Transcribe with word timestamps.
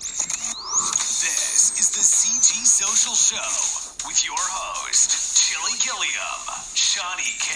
This 0.00 1.76
is 1.76 1.90
the 1.92 2.00
CG 2.00 2.64
Social 2.64 3.12
Show 3.12 4.08
with 4.08 4.24
your 4.24 4.32
host, 4.40 5.36
Chili 5.36 5.76
Gilliam, 5.76 6.40
Shani 6.72 7.36
K, 7.36 7.52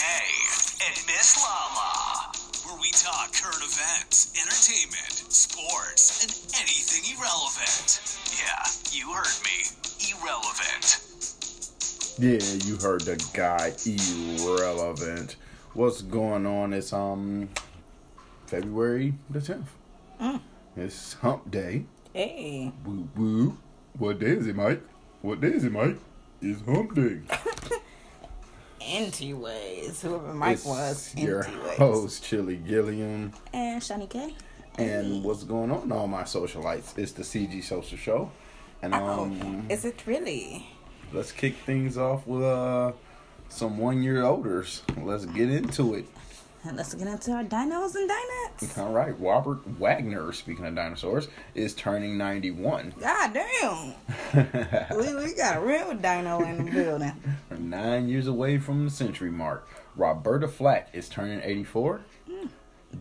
and 0.85 0.95
Miss 1.07 1.41
Lala, 1.41 2.29
where 2.69 2.77
we 2.79 2.91
talk 2.93 3.33
current 3.33 3.65
events, 3.65 4.29
entertainment, 4.37 5.33
sports, 5.33 6.21
and 6.21 6.37
anything 6.61 7.17
irrelevant. 7.17 8.21
Yeah, 8.37 8.61
you 8.93 9.09
heard 9.15 9.41
me. 9.41 9.65
Irrelevant. 10.13 11.01
Yeah, 12.21 12.45
you 12.69 12.77
heard 12.77 13.09
the 13.09 13.17
guy 13.33 13.73
irrelevant. 13.89 15.37
What's 15.73 16.03
going 16.03 16.45
on? 16.45 16.75
It's 16.75 16.93
um 16.93 17.49
February 18.49 19.15
the 19.31 19.41
tenth. 19.41 19.71
It's 20.77 21.15
Hump 21.15 21.51
Day. 21.51 21.87
Hey, 22.15 22.71
Boo 22.85 23.09
boo. 23.13 23.59
What 23.99 24.21
day 24.21 24.29
is 24.29 24.47
it, 24.47 24.55
Mike? 24.55 24.81
What 25.21 25.41
day 25.41 25.49
is 25.49 25.65
it, 25.65 25.73
Mike? 25.73 25.97
It's 26.41 26.61
Hump 26.65 26.95
Day. 26.95 27.19
Anti-Ways. 28.87 30.01
Whoever 30.03 30.33
Mike 30.33 30.55
It's 30.59 30.65
was, 30.65 31.15
your 31.17 31.45
Anti-Ways. 31.45 31.77
host 31.79 32.23
Chili 32.23 32.55
Gilliam. 32.57 33.33
And 33.53 33.83
Shani 33.83 34.09
K. 34.09 34.33
And 34.79 35.25
what's 35.25 35.43
going 35.43 35.73
on, 35.73 35.91
all 35.91 36.07
my 36.07 36.23
socialites? 36.23 36.97
It's 36.97 37.11
the 37.11 37.25
CG 37.25 37.65
Social 37.65 37.99
Show, 37.99 38.31
and 38.81 38.95
Oh, 38.95 39.25
um, 39.25 39.67
is 39.69 39.85
it 39.85 40.07
really? 40.07 40.67
let's 41.13 41.33
kick 41.33 41.57
things 41.67 41.99
off 41.99 42.27
with 42.29 42.43
uh 42.45 42.93
some 43.49 43.77
one 43.79 44.03
year 44.05 44.23
olders. 44.25 44.83
Let's 45.01 45.27
get 45.27 45.51
into 45.51 45.95
it. 45.95 46.07
And 46.67 46.79
let's 46.79 46.95
get 46.95 47.07
into 47.07 47.33
our 47.33 47.45
dinos 47.45 47.95
and 47.95 48.11
dinettes. 48.11 48.79
All 48.79 48.91
right, 48.91 49.19
Robert 49.21 49.67
Wagner, 49.79 50.33
speaking 50.33 50.65
of 50.65 50.75
dinosaurs, 50.75 51.29
is 51.55 51.75
turning 51.75 52.17
91. 52.17 52.95
God 52.99 53.35
damn. 53.35 53.95
we, 54.97 55.15
we 55.15 55.35
got 55.35 55.59
a 55.59 55.61
real 55.61 55.93
dino 55.95 56.43
in 56.43 56.65
the 56.65 56.71
building. 56.71 57.13
Nine 57.59 58.09
years 58.09 58.27
away 58.27 58.57
from 58.59 58.85
the 58.85 58.91
century 58.91 59.31
mark. 59.31 59.69
Roberta 59.95 60.49
Flack 60.49 60.89
is 60.95 61.09
turning 61.11 61.43
84. 61.43 62.01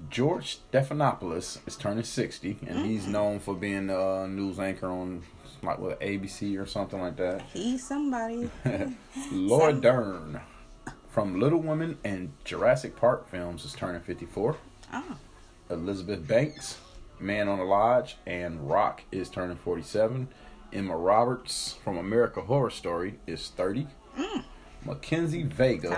George 0.09 0.59
Stephanopoulos 0.72 1.59
is 1.66 1.77
turning 1.77 2.03
60, 2.03 2.58
and 2.67 2.86
he's 2.86 3.03
mm-hmm. 3.03 3.11
known 3.14 3.39
for 3.39 3.55
being 3.55 3.89
a 3.89 4.27
news 4.27 4.59
anchor 4.59 4.88
on 4.88 5.23
like 5.61 5.80
what 5.80 6.02
ABC 6.02 6.59
or 6.59 6.66
something 6.66 7.00
like 7.00 7.16
that. 7.16 7.42
He's 7.53 7.88
somebody. 7.88 8.50
Laura 9.31 9.72
Some- 9.72 9.81
Dern 9.81 10.42
from 11.14 11.39
Little 11.39 11.59
Women 11.61 11.97
and 12.03 12.33
Jurassic 12.44 12.95
Park 12.95 13.30
films 13.30 13.66
is 13.66 13.73
turning 13.73 14.02
54. 14.02 14.58
Oh, 14.94 15.17
Elizabeth 15.70 16.28
Banks, 16.28 16.78
Man 17.20 17.47
on 17.47 17.59
the 17.59 17.64
Lodge, 17.66 18.17
and 18.25 18.67
Rock 18.70 19.03
is 19.11 19.30
turning 19.30 19.58
47. 19.58 20.28
Emma 20.73 20.97
Roberts 20.97 21.78
from 21.83 21.97
America 21.97 22.42
Horror 22.42 22.72
Story 22.72 23.20
is 23.28 23.50
30. 23.50 23.88
Mackenzie 24.86 25.44
Vega 25.44 25.95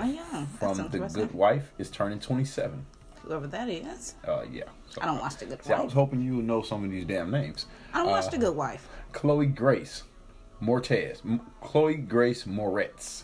from 0.59 0.77
The 0.91 0.99
Good. 1.11 1.33
Wife 1.33 1.72
is 1.79 1.89
turning 1.89 2.19
27. 2.19 2.85
whoever 3.23 3.47
that 3.47 3.67
is. 3.69 4.13
Uh, 4.27 4.44
yeah. 4.52 4.66
So- 4.89 5.02
I 5.02 5.05
don't 5.05 5.19
watch 5.19 5.38
The 5.38 5.45
Good 5.45 5.63
See, 5.63 5.73
I 5.73 5.81
was 5.81 5.94
hoping 5.94 6.22
you 6.22 6.35
would 6.35 6.45
know 6.45 6.61
some 6.61 6.83
of 6.83 6.91
these 6.91 7.05
damn 7.05 7.31
names. 7.31 7.66
I 7.94 8.00
don't 8.03 8.11
watch 8.11 8.25
uh, 8.25 8.31
The 8.31 8.38
Good 8.38 8.55
Wife. 8.55 8.88
Chloe 9.13 9.47
Grace 9.47 10.03
Mortez, 10.61 11.25
M- 11.25 11.41
Chloe 11.61 11.95
Grace 11.95 12.44
Moretz, 12.44 13.23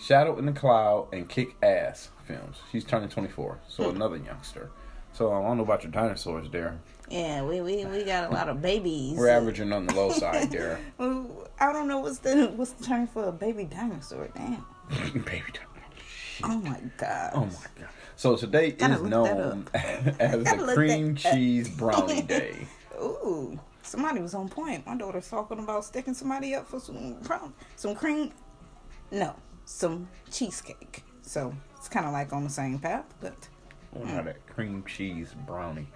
Shadow 0.00 0.38
in 0.38 0.46
the 0.46 0.52
Cloud, 0.52 1.08
and 1.12 1.28
Kick 1.28 1.56
Ass 1.62 2.10
films. 2.26 2.58
She's 2.70 2.84
turning 2.84 3.08
24, 3.08 3.58
so 3.68 3.84
Hmm. 3.90 3.96
another 3.96 4.16
youngster. 4.16 4.70
So 5.12 5.32
I 5.32 5.42
don't 5.42 5.56
know 5.56 5.64
about 5.64 5.82
your 5.82 5.90
dinosaurs 5.90 6.48
there. 6.50 6.78
Yeah, 7.08 7.42
we, 7.42 7.60
we, 7.60 7.84
we 7.86 8.04
got 8.04 8.30
a 8.30 8.34
lot 8.34 8.48
of 8.48 8.60
babies. 8.62 9.16
We're 9.18 9.28
averaging 9.28 9.72
on 9.72 9.86
the 9.86 9.94
low 9.94 10.10
side 10.10 10.50
there. 10.52 10.78
I 11.00 11.72
don't 11.72 11.88
know 11.88 11.98
what's 12.00 12.18
the 12.20 12.46
what's 12.54 12.72
the 12.72 12.84
term 12.84 13.06
for 13.08 13.24
a 13.24 13.32
baby 13.32 13.64
dinosaur. 13.64 14.28
Damn. 14.34 14.64
Baby 14.90 15.42
dinosaur. 15.52 16.44
Oh 16.44 16.58
my 16.58 16.78
god. 16.98 17.30
Oh 17.34 17.46
my 17.46 17.50
god. 17.80 17.88
So 18.14 18.36
today 18.36 18.70
Gotta 18.72 18.94
is 18.94 19.02
known 19.02 19.66
as 19.74 20.44
Gotta 20.44 20.64
the 20.66 20.74
cream 20.74 21.16
cheese 21.16 21.68
brownie 21.68 22.22
day. 22.22 22.66
Ooh, 23.00 23.58
somebody 23.82 24.20
was 24.20 24.34
on 24.34 24.48
point. 24.48 24.86
My 24.86 24.96
daughter's 24.96 25.28
talking 25.28 25.58
about 25.58 25.84
sticking 25.84 26.14
somebody 26.14 26.54
up 26.54 26.68
for 26.68 26.78
some 26.78 27.16
some 27.74 27.94
cream. 27.96 28.32
No, 29.10 29.34
some 29.68 30.08
cheesecake. 30.30 31.04
So 31.22 31.52
it's 31.76 31.88
kind 31.88 32.06
of 32.06 32.12
like 32.12 32.32
on 32.32 32.42
the 32.44 32.50
same 32.50 32.78
path, 32.78 33.04
but 33.20 33.34
Oh, 33.96 34.02
now 34.04 34.22
that 34.22 34.46
cream 34.46 34.82
cheese 34.86 35.34
brownie. 35.46 35.86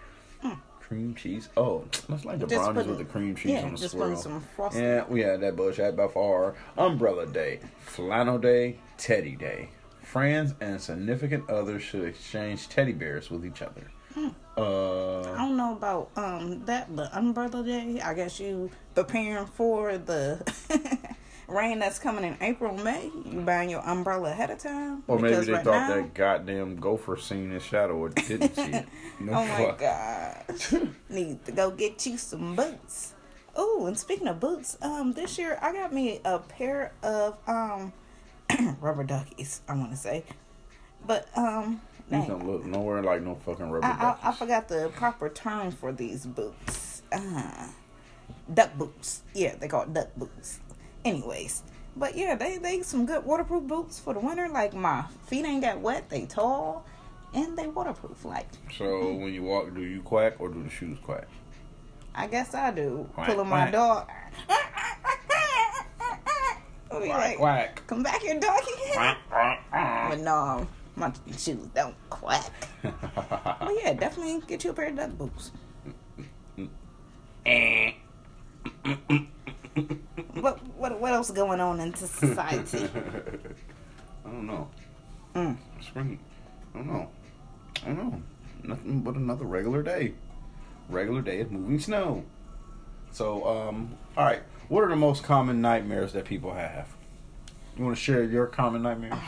Cream 0.81 1.15
cheese. 1.15 1.49
Oh, 1.57 1.85
that's 2.09 2.25
like 2.27 2.39
the. 2.39 2.47
Just 2.47 2.65
brownies 2.65 2.87
with 2.87 2.99
the 2.99 3.05
cream 3.05 3.35
cheese 3.35 3.53
yeah, 3.53 3.63
on 3.65 3.71
the 3.73 3.79
just 3.79 3.93
swirl. 3.93 4.09
putting 4.09 4.23
some 4.23 4.41
frosting. 4.41 4.83
Yeah, 4.83 5.05
we 5.09 5.21
had 5.21 5.41
that 5.41 5.57
bullshit 5.57 5.97
by 5.97 6.09
far. 6.09 6.55
Umbrella 6.77 7.25
Day, 7.27 7.61
Flannel 7.81 8.39
Day, 8.39 8.77
Teddy 8.99 9.37
Day. 9.37 9.71
Friends 10.03 10.55
and 10.61 10.79
significant 10.81 11.49
others 11.49 11.83
should 11.83 12.05
exchange 12.05 12.69
teddy 12.69 12.93
bears 12.93 13.31
with 13.31 13.47
each 13.47 13.63
other. 13.63 13.91
Hmm. 14.13 14.29
I 14.59 14.61
Uh, 14.61 15.23
don't 15.37 15.57
know 15.57 15.73
about 15.73 16.11
um 16.17 16.63
that, 16.67 16.95
but 16.95 17.15
Umbrella 17.15 17.63
Day. 17.65 18.01
I 18.03 18.13
guess 18.13 18.39
you 18.39 18.69
preparing 18.95 19.47
for 19.47 19.97
the 19.97 20.43
rain 21.53 21.79
that's 21.79 21.99
coming 21.99 22.25
in 22.25 22.37
April, 22.41 22.77
May. 22.77 23.11
You 23.25 23.41
buying 23.41 23.71
your 23.71 23.81
umbrella 23.89 24.31
ahead 24.31 24.51
of 24.51 24.59
time. 24.59 25.03
or 25.07 25.19
maybe 25.19 25.37
they 25.45 25.53
right 25.53 25.65
thought 25.65 25.89
now- 25.89 25.95
that 25.97 26.15
goddamn 26.15 26.77
gopher 26.77 27.17
seen 27.17 27.51
his 27.51 27.63
shadow 27.63 27.95
or 27.97 28.09
didn't 28.11 28.55
see 28.55 28.63
it. 28.73 28.87
No 29.21 29.33
Oh 29.33 29.47
my 29.47 29.57
fuck. 29.67 29.79
god. 29.79 30.89
Need 31.09 31.45
to 31.47 31.53
go 31.53 31.71
get 31.71 32.05
you 32.07 32.17
some 32.19 32.57
boots. 32.57 33.15
Oh, 33.55 33.87
and 33.87 33.99
speaking 33.99 34.29
of 34.29 34.41
boots, 34.41 34.79
um, 34.83 35.13
this 35.13 35.39
year 35.39 35.59
I 35.61 35.73
got 35.73 35.93
me 35.93 36.21
a 36.25 36.39
pair 36.39 36.93
of 37.03 37.39
um 37.47 37.93
rubber 38.81 39.05
duckies, 39.05 39.61
I 39.69 39.75
wanna 39.75 39.97
say. 39.97 40.25
But 41.07 41.29
um 41.37 41.81
dang, 42.11 42.29
don't 42.29 42.47
look 42.47 42.65
nowhere 42.65 43.03
like 43.03 43.23
no 43.23 43.35
fucking 43.35 43.71
rubber 43.71 43.87
I, 43.87 44.17
I, 44.23 44.29
I 44.31 44.33
forgot 44.33 44.69
the 44.69 44.91
proper 44.95 45.29
term 45.29 45.71
for 45.71 45.93
these 45.93 46.25
boots. 46.27 47.03
Uh, 47.13 47.67
duck 48.53 48.75
boots. 48.79 49.23
Yeah, 49.35 49.55
they 49.57 49.69
call 49.69 49.83
it 49.83 49.93
duck 49.93 50.09
boots. 50.17 50.61
Anyways, 51.05 51.63
but 51.97 52.17
yeah, 52.17 52.35
they 52.37 52.59
they 52.59 52.83
some 52.83 53.07
good 53.07 53.25
waterproof 53.25 53.65
boots 53.65 53.99
for 53.99 54.15
the 54.15 54.21
winter. 54.21 54.49
Like 54.49 54.75
my 54.75 55.05
feet 55.27 55.45
ain't 55.45 55.63
got 55.63 55.81
wet. 55.81 56.09
They 56.09 56.27
tall 56.27 56.87
and 57.35 57.57
they 57.57 57.67
waterproof. 57.67 58.25
Like 58.25 58.49
So 58.77 59.13
when 59.15 59.33
you 59.35 59.43
walk, 59.43 59.75
do 59.75 59.83
you 59.83 60.03
quack 60.03 60.35
or 60.41 60.49
do 60.49 60.63
the 60.63 60.71
shoes 60.71 60.99
quack? 61.03 61.27
I 62.15 62.27
guess 62.27 62.55
I 62.55 62.71
do. 62.71 63.09
Quack, 63.15 63.29
Pulling 63.29 63.49
my 63.49 63.71
dog. 63.71 64.09
Quack, 66.89 67.09
like, 67.09 67.37
quack. 67.39 67.83
Come 67.87 68.03
back 68.03 68.21
here, 68.21 68.39
doggy. 68.39 68.71
Quack, 68.93 69.19
quack, 69.31 69.61
quack. 69.71 70.11
but 70.11 70.19
no, 70.21 70.67
my 70.95 71.11
shoes 71.39 71.67
don't 71.75 71.95
quack. 72.11 72.51
But 72.83 73.75
yeah, 73.83 73.95
definitely 73.95 74.43
get 74.47 74.65
you 74.65 74.71
a 74.71 74.75
pair 74.75 74.89
of 74.89 74.97
duck 74.97 75.11
boots. 75.11 75.53
Eh. 77.47 77.93
What 80.35 80.65
what 80.77 81.01
what 81.01 81.13
else 81.13 81.31
going 81.31 81.61
on 81.61 81.81
in 81.81 81.95
society? 81.95 82.85
I 84.25 84.29
don't 84.29 84.47
know. 84.47 84.69
Mm. 85.35 85.57
Spring. 85.81 86.19
I 86.75 86.79
don't 86.79 86.87
know. 86.87 87.09
I 87.83 87.87
don't 87.87 87.97
know. 87.97 88.23
Nothing 88.65 89.01
but 89.01 89.15
another 89.15 89.45
regular 89.45 89.83
day. 89.83 90.15
Regular 90.89 91.23
day 91.23 91.41
of 91.41 91.51
moving 91.51 91.79
snow. 91.79 92.25
So, 93.11 93.47
um, 93.47 93.97
all 94.17 94.25
right. 94.25 94.43
What 94.69 94.85
are 94.85 94.89
the 94.89 94.97
most 94.97 95.23
common 95.23 95.61
nightmares 95.61 96.13
that 96.13 96.25
people 96.25 96.55
have? 96.55 96.89
You 97.77 97.85
want 97.85 97.97
to 97.97 98.03
share 98.03 98.23
your 98.25 98.47
common 98.47 98.83
nightmares? 98.83 99.15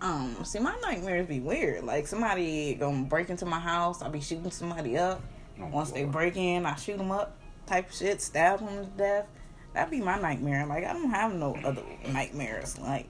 Um, 0.00 0.44
see, 0.44 0.60
my 0.60 0.76
nightmares 0.80 1.26
be 1.26 1.40
weird. 1.40 1.82
Like 1.82 2.06
somebody 2.06 2.74
gonna 2.74 3.02
break 3.02 3.30
into 3.30 3.44
my 3.46 3.58
house, 3.58 4.00
I'll 4.00 4.10
be 4.10 4.20
shooting 4.20 4.48
somebody 4.52 4.96
up. 4.96 5.20
Oh, 5.60 5.66
Once 5.66 5.90
they 5.90 6.04
break 6.04 6.36
in, 6.36 6.66
I 6.66 6.76
shoot 6.76 6.98
them 6.98 7.10
up, 7.10 7.36
type 7.66 7.88
of 7.88 7.94
shit, 7.96 8.22
stab 8.22 8.60
them 8.60 8.84
to 8.84 8.90
death. 8.96 9.26
That'd 9.74 9.90
be 9.90 10.00
my 10.00 10.18
nightmare. 10.18 10.66
Like 10.66 10.84
I 10.84 10.92
don't 10.92 11.10
have 11.10 11.34
no 11.34 11.56
other 11.64 11.82
nightmares. 12.12 12.78
Like 12.78 13.08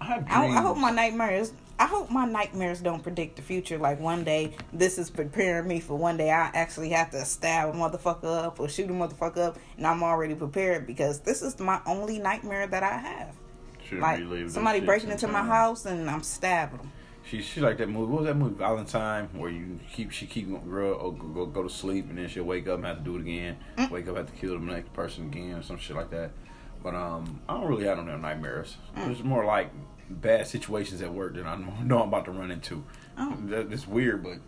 I 0.00 0.22
I. 0.28 0.46
I 0.46 0.60
hope 0.62 0.76
my 0.76 0.90
nightmares. 0.90 1.52
I 1.80 1.86
hope 1.86 2.10
my 2.10 2.24
nightmares 2.24 2.80
don't 2.80 3.02
predict 3.02 3.36
the 3.36 3.42
future. 3.42 3.78
Like 3.78 4.00
one 4.00 4.24
day, 4.24 4.56
this 4.72 4.98
is 4.98 5.10
preparing 5.10 5.68
me 5.68 5.78
for 5.78 5.96
one 5.96 6.16
day 6.16 6.30
I 6.30 6.50
actually 6.52 6.90
have 6.90 7.10
to 7.10 7.24
stab 7.24 7.68
a 7.68 7.72
motherfucker 7.72 8.46
up 8.46 8.58
or 8.58 8.68
shoot 8.68 8.90
a 8.90 8.92
motherfucker 8.92 9.38
up, 9.38 9.58
and 9.76 9.86
I'm 9.86 10.02
already 10.02 10.34
prepared 10.34 10.86
because 10.86 11.20
this 11.20 11.40
is 11.40 11.58
my 11.60 11.80
only 11.86 12.18
nightmare 12.18 12.66
that 12.66 12.82
I 12.82 12.96
have. 12.96 13.34
Should 13.88 14.00
Like 14.00 14.20
somebody 14.48 14.80
breaking 14.80 15.10
into 15.10 15.28
my 15.28 15.42
house 15.42 15.86
and 15.86 16.10
I'm 16.10 16.22
stabbing 16.22 16.78
them. 16.78 16.92
She 17.28 17.42
she 17.42 17.60
like 17.60 17.76
that 17.78 17.88
movie. 17.88 18.10
What 18.10 18.22
was 18.22 18.26
that 18.26 18.36
movie? 18.36 18.54
Valentine, 18.54 19.28
where 19.32 19.50
you 19.50 19.78
keep 19.92 20.10
she 20.10 20.26
keep 20.26 20.48
girl 20.66 20.94
or 20.94 21.12
go, 21.12 21.28
go 21.28 21.46
go 21.46 21.62
to 21.62 21.68
sleep 21.68 22.08
and 22.08 22.16
then 22.16 22.28
she'll 22.28 22.44
wake 22.44 22.66
up 22.68 22.76
and 22.76 22.86
have 22.86 22.98
to 22.98 23.04
do 23.04 23.16
it 23.16 23.20
again. 23.20 23.58
Mm. 23.76 23.90
Wake 23.90 24.08
up 24.08 24.16
have 24.16 24.26
to 24.26 24.32
kill 24.32 24.58
the 24.58 24.64
next 24.64 24.92
person 24.94 25.26
again 25.26 25.56
or 25.56 25.62
some 25.62 25.78
shit 25.78 25.94
like 25.94 26.10
that. 26.10 26.30
But 26.82 26.94
um, 26.94 27.40
I 27.48 27.54
don't 27.54 27.66
really 27.66 27.84
have 27.84 27.98
no 27.98 28.16
nightmares. 28.16 28.76
Mm. 28.96 29.10
It's 29.10 29.22
more 29.22 29.44
like 29.44 29.70
bad 30.08 30.46
situations 30.46 31.02
at 31.02 31.12
work 31.12 31.34
that 31.34 31.44
I 31.44 31.56
know 31.56 31.72
know 31.84 32.02
I'm 32.02 32.08
about 32.08 32.24
to 32.26 32.30
run 32.30 32.50
into. 32.50 32.84
Oh. 33.18 33.36
That, 33.46 33.70
it's 33.72 33.86
weird, 33.86 34.22
but 34.22 34.38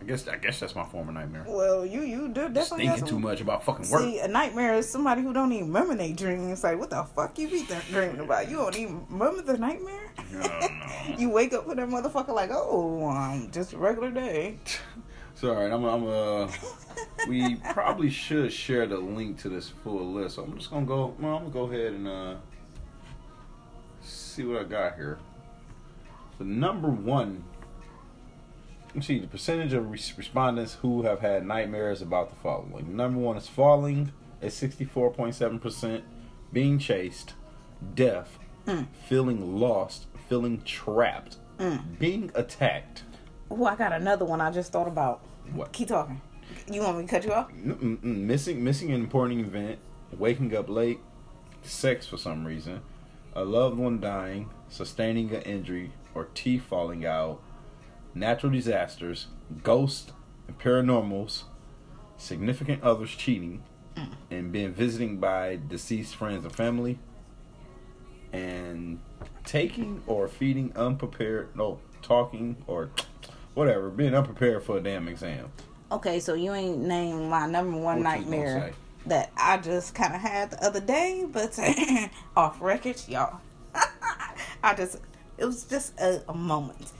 I 0.00 0.04
guess 0.04 0.28
I 0.28 0.36
guess 0.36 0.60
that's 0.60 0.74
my 0.74 0.84
former 0.84 1.12
nightmare. 1.12 1.44
Well, 1.46 1.84
you 1.84 2.02
you 2.02 2.28
do 2.28 2.48
definitely 2.48 2.86
have 2.86 2.98
Thinking 2.98 3.16
too 3.16 3.18
much 3.18 3.40
about 3.40 3.64
fucking 3.64 3.90
work. 3.90 4.02
See, 4.02 4.20
a 4.20 4.28
nightmare 4.28 4.74
is 4.74 4.88
somebody 4.88 5.22
who 5.22 5.32
don't 5.32 5.52
even 5.52 5.66
remember 5.66 5.96
their 5.96 6.14
dreams. 6.14 6.62
Like, 6.62 6.78
what 6.78 6.90
the 6.90 7.02
fuck 7.02 7.38
you 7.38 7.48
be 7.48 7.64
th- 7.64 7.88
dreaming 7.88 8.20
about? 8.20 8.48
You 8.48 8.58
don't 8.58 8.76
even 8.76 9.04
remember 9.10 9.42
the 9.42 9.58
nightmare? 9.58 10.12
No, 10.30 10.40
no. 10.40 11.16
you 11.16 11.30
wake 11.30 11.54
up 11.54 11.66
with 11.66 11.78
that 11.78 11.88
motherfucker 11.88 12.34
like, 12.34 12.50
oh, 12.52 13.08
um, 13.08 13.48
just 13.50 13.72
a 13.72 13.78
regular 13.78 14.10
day. 14.10 14.58
Sorry, 15.34 15.70
I'm. 15.70 15.84
I'm. 15.84 16.06
Uh, 16.06 16.50
we 17.28 17.54
probably 17.72 18.10
should 18.10 18.52
share 18.52 18.86
the 18.86 18.98
link 18.98 19.38
to 19.38 19.48
this 19.48 19.68
full 19.68 20.12
list. 20.12 20.34
So 20.34 20.42
I'm 20.42 20.58
just 20.58 20.70
gonna 20.70 20.84
go. 20.84 21.14
Well, 21.18 21.36
I'm 21.36 21.50
gonna 21.50 21.66
go 21.68 21.72
ahead 21.72 21.92
and 21.92 22.08
uh, 22.08 22.34
see 24.02 24.44
what 24.44 24.60
I 24.60 24.64
got 24.64 24.96
here. 24.96 25.18
The 26.38 26.44
number 26.44 26.88
one. 26.88 27.44
See 29.00 29.18
the 29.18 29.26
percentage 29.26 29.72
of 29.72 29.90
res- 29.90 30.12
respondents 30.16 30.74
who 30.74 31.02
have 31.02 31.20
had 31.20 31.46
nightmares 31.46 32.02
about 32.02 32.30
the 32.30 32.36
following. 32.36 32.96
Number 32.96 33.18
one 33.18 33.36
is 33.36 33.48
falling 33.48 34.12
at 34.42 34.50
64.7 34.50 35.60
percent, 35.60 36.04
being 36.52 36.78
chased, 36.78 37.34
death, 37.94 38.38
mm. 38.66 38.86
feeling 39.08 39.58
lost, 39.58 40.06
feeling 40.28 40.62
trapped, 40.62 41.36
mm. 41.58 41.98
being 41.98 42.30
attacked. 42.34 43.04
Oh, 43.50 43.64
I 43.64 43.76
got 43.76 43.92
another 43.92 44.24
one 44.24 44.40
I 44.40 44.50
just 44.50 44.72
thought 44.72 44.88
about. 44.88 45.20
What? 45.52 45.72
Keep 45.72 45.88
talking. 45.88 46.20
You 46.70 46.82
want 46.82 46.98
me 46.98 47.04
to 47.04 47.10
cut 47.10 47.24
you 47.24 47.32
off? 47.32 47.50
Mm-mm-mm. 47.50 48.02
missing 48.02 48.62
missing 48.62 48.90
an 48.92 49.00
important 49.00 49.40
event, 49.40 49.78
waking 50.12 50.54
up 50.56 50.68
late, 50.68 51.00
sex 51.62 52.06
for 52.06 52.16
some 52.16 52.44
reason, 52.44 52.82
a 53.34 53.44
loved 53.44 53.76
one 53.76 54.00
dying, 54.00 54.50
sustaining 54.68 55.34
an 55.34 55.42
injury 55.42 55.92
or 56.14 56.26
teeth 56.34 56.62
falling 56.62 57.06
out, 57.06 57.40
natural 58.14 58.52
disasters, 58.52 59.26
ghosts 59.62 60.12
and 60.46 60.58
paranormals, 60.58 61.44
significant 62.16 62.82
others 62.82 63.10
cheating, 63.10 63.62
mm. 63.96 64.08
and 64.30 64.52
being 64.52 64.72
visiting 64.72 65.18
by 65.18 65.58
deceased 65.68 66.16
friends 66.16 66.44
and 66.44 66.54
family, 66.54 66.98
and 68.32 69.00
taking 69.44 70.02
or 70.06 70.28
feeding 70.28 70.72
unprepared 70.76 71.54
no 71.56 71.78
talking 72.02 72.56
or 72.66 72.90
whatever 73.54 73.88
being 73.90 74.14
unprepared 74.14 74.62
for 74.62 74.76
a 74.76 74.80
damn 74.80 75.08
exam. 75.08 75.50
Okay, 75.90 76.20
so 76.20 76.34
you 76.34 76.52
ain't 76.52 76.78
named 76.78 77.30
my 77.30 77.46
number 77.46 77.78
one 77.78 78.02
What 78.02 78.02
nightmare 78.02 78.72
that 79.06 79.32
I 79.36 79.56
just 79.58 79.94
kind 79.94 80.14
of 80.14 80.20
had 80.20 80.50
the 80.50 80.64
other 80.64 80.80
day, 80.80 81.24
but 81.26 81.58
off 82.36 82.60
record, 82.60 83.02
y'all. 83.08 83.40
I 84.62 84.74
just, 84.74 84.98
it 85.38 85.44
was 85.44 85.64
just 85.64 85.98
a, 85.98 86.22
a 86.28 86.34
moment. 86.34 86.92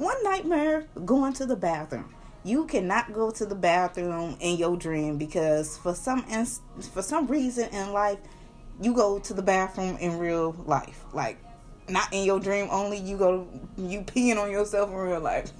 One 0.00 0.16
nightmare 0.24 0.86
going 1.04 1.34
to 1.34 1.44
the 1.44 1.56
bathroom. 1.56 2.14
You 2.42 2.64
cannot 2.64 3.12
go 3.12 3.30
to 3.32 3.44
the 3.44 3.54
bathroom 3.54 4.38
in 4.40 4.56
your 4.56 4.74
dream 4.78 5.18
because 5.18 5.76
for 5.76 5.94
some 5.94 6.24
ins- 6.30 6.62
for 6.94 7.02
some 7.02 7.26
reason 7.26 7.68
in 7.68 7.92
life, 7.92 8.18
you 8.80 8.94
go 8.94 9.18
to 9.18 9.34
the 9.34 9.42
bathroom 9.42 9.98
in 9.98 10.18
real 10.18 10.52
life. 10.64 11.04
Like, 11.12 11.36
not 11.90 12.10
in 12.14 12.24
your 12.24 12.40
dream 12.40 12.68
only. 12.70 12.96
You 12.96 13.18
go, 13.18 13.46
you 13.76 14.00
peeing 14.00 14.42
on 14.42 14.50
yourself 14.50 14.88
in 14.88 14.96
real 14.96 15.20
life. 15.20 15.50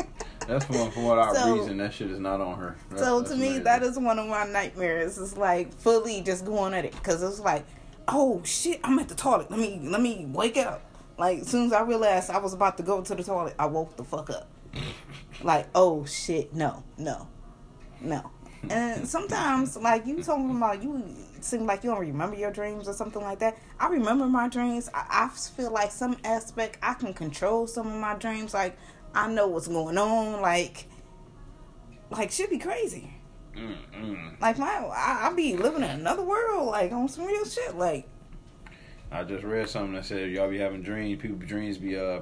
That's 0.48 0.64
for, 0.64 0.90
for 0.90 1.00
what 1.04 1.18
our 1.18 1.32
So- 1.32 1.54
reason. 1.56 1.76
That 1.76 1.92
shit 1.94 2.10
is 2.10 2.18
not 2.18 2.40
on 2.40 2.58
her. 2.58 2.74
That's- 2.90 3.06
So 3.06 3.22
to 3.22 3.36
me, 3.36 3.46
amazing. 3.46 3.62
that 3.64 3.84
is 3.84 3.96
one 3.96 4.18
of 4.18 4.26
my 4.26 4.44
nightmares. 4.44 5.18
It's 5.18 5.36
like 5.36 5.72
fully 5.72 6.20
just 6.20 6.44
going 6.44 6.74
at 6.74 6.84
it 6.84 6.94
because 6.96 7.22
it's 7.22 7.38
like, 7.38 7.64
oh 8.08 8.42
shit, 8.44 8.80
I'm 8.82 8.98
at 8.98 9.08
the 9.08 9.14
toilet. 9.14 9.52
Let 9.52 9.60
me 9.60 9.78
let 9.84 10.00
me 10.00 10.26
wake 10.32 10.56
up. 10.56 10.82
Like 11.18 11.40
as 11.40 11.48
soon 11.48 11.66
as 11.66 11.72
I 11.72 11.82
realized 11.82 12.30
I 12.30 12.38
was 12.38 12.54
about 12.54 12.76
to 12.78 12.82
go 12.82 13.00
to 13.00 13.14
the 13.14 13.22
toilet, 13.22 13.54
I 13.58 13.66
woke 13.66 13.96
the 13.96 14.04
fuck 14.04 14.30
up. 14.30 14.48
like 15.42 15.68
oh 15.74 16.04
shit, 16.04 16.54
no, 16.54 16.82
no, 16.98 17.28
no. 18.00 18.30
And 18.70 19.06
sometimes 19.06 19.76
like 19.76 20.06
you 20.06 20.22
talking 20.22 20.50
about 20.50 20.82
you 20.82 21.04
seem 21.40 21.66
like 21.66 21.84
you 21.84 21.90
don't 21.90 22.00
remember 22.00 22.36
your 22.36 22.50
dreams 22.50 22.88
or 22.88 22.94
something 22.94 23.22
like 23.22 23.38
that. 23.40 23.58
I 23.78 23.88
remember 23.88 24.26
my 24.26 24.48
dreams. 24.48 24.88
I, 24.94 25.04
I 25.10 25.28
feel 25.28 25.70
like 25.70 25.92
some 25.92 26.16
aspect 26.24 26.78
I 26.82 26.94
can 26.94 27.12
control 27.12 27.66
some 27.66 27.86
of 27.86 28.00
my 28.00 28.14
dreams. 28.14 28.54
Like 28.54 28.76
I 29.14 29.28
know 29.28 29.48
what's 29.48 29.68
going 29.68 29.98
on. 29.98 30.40
Like 30.40 30.86
like 32.10 32.30
should 32.30 32.50
be 32.50 32.58
crazy. 32.58 33.12
Mm-mm. 33.56 34.40
Like 34.40 34.58
my, 34.58 34.66
I, 34.66 35.28
I 35.28 35.32
be 35.32 35.56
living 35.56 35.82
in 35.82 35.90
another 35.90 36.22
world, 36.22 36.66
like 36.68 36.92
on 36.92 37.08
some 37.08 37.26
real 37.26 37.44
shit. 37.44 37.76
Like 37.76 38.08
I 39.14 39.22
just 39.22 39.44
read 39.44 39.68
something 39.68 39.94
that 39.94 40.04
said 40.04 40.32
y'all 40.32 40.50
be 40.50 40.58
having 40.58 40.82
dreams. 40.82 41.22
People 41.22 41.38
dreams 41.38 41.78
be 41.78 41.96
uh 41.96 42.20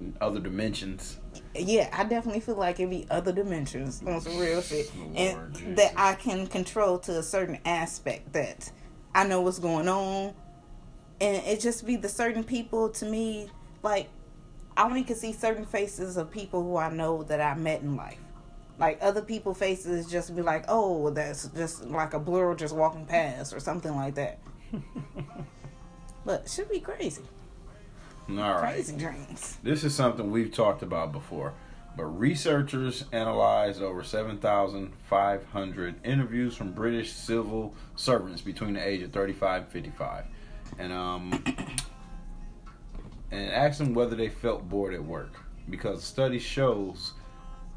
in 0.00 0.16
other 0.20 0.38
dimensions. 0.38 1.18
yeah, 1.56 1.90
I 1.92 2.04
definitely 2.04 2.40
feel 2.40 2.54
like 2.54 2.78
it 2.78 2.88
be 2.88 3.06
other 3.10 3.32
dimensions 3.32 4.00
on 4.06 4.20
some 4.20 4.38
real 4.38 4.62
shit, 4.62 4.92
Lord 4.96 5.16
and 5.16 5.54
Jesus. 5.54 5.76
that 5.76 5.92
I 5.96 6.14
can 6.14 6.46
control 6.46 7.00
to 7.00 7.18
a 7.18 7.22
certain 7.22 7.58
aspect 7.64 8.32
that 8.34 8.70
I 9.12 9.26
know 9.26 9.40
what's 9.40 9.58
going 9.58 9.88
on, 9.88 10.34
and 11.20 11.44
it 11.44 11.58
just 11.58 11.84
be 11.84 11.96
the 11.96 12.08
certain 12.08 12.44
people 12.44 12.90
to 12.90 13.04
me 13.04 13.50
like 13.82 14.08
I 14.76 14.84
only 14.84 15.02
can 15.02 15.16
see 15.16 15.32
certain 15.32 15.66
faces 15.66 16.16
of 16.16 16.30
people 16.30 16.62
who 16.62 16.76
I 16.76 16.90
know 16.90 17.24
that 17.24 17.40
I 17.40 17.54
met 17.54 17.82
in 17.82 17.96
life. 17.96 18.20
Like 18.78 18.98
other 19.02 19.22
people 19.22 19.52
faces 19.52 20.08
just 20.08 20.36
be 20.36 20.42
like, 20.42 20.66
oh, 20.68 21.10
that's 21.10 21.48
just 21.48 21.84
like 21.86 22.14
a 22.14 22.20
blur 22.20 22.54
just 22.54 22.72
walking 22.72 23.04
past 23.04 23.52
or 23.52 23.58
something 23.58 23.96
like 23.96 24.14
that. 24.14 24.38
but 26.28 26.46
should 26.46 26.68
be 26.68 26.78
crazy. 26.78 27.22
All 28.28 28.36
right. 28.36 28.74
Crazy 28.74 28.94
dreams. 28.94 29.56
This 29.62 29.82
is 29.82 29.94
something 29.94 30.30
we've 30.30 30.52
talked 30.52 30.82
about 30.82 31.10
before, 31.10 31.54
but 31.96 32.04
researchers 32.04 33.06
analyzed 33.12 33.80
over 33.80 34.04
7,500 34.04 35.94
interviews 36.04 36.54
from 36.54 36.72
British 36.72 37.12
civil 37.12 37.74
servants 37.96 38.42
between 38.42 38.74
the 38.74 38.86
age 38.86 39.00
of 39.00 39.10
35 39.10 39.62
and 39.62 39.72
55, 39.72 40.24
and 40.78 40.92
um, 40.92 41.32
and 43.30 43.50
asked 43.50 43.78
them 43.78 43.94
whether 43.94 44.14
they 44.14 44.28
felt 44.28 44.68
bored 44.68 44.92
at 44.92 45.02
work, 45.02 45.32
because 45.70 46.00
the 46.00 46.06
study 46.06 46.38
shows 46.38 47.14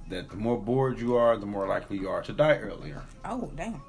that 0.09 0.30
the 0.30 0.36
more 0.36 0.59
bored 0.59 1.00
you 1.00 1.15
are, 1.15 1.38
the 1.38 1.45
more 1.45 1.69
likely 1.69 1.97
you 1.97 2.09
are 2.09 2.21
to 2.21 2.33
die 2.33 2.57
earlier. 2.57 3.01
Oh 3.24 3.50
damn. 3.56 3.81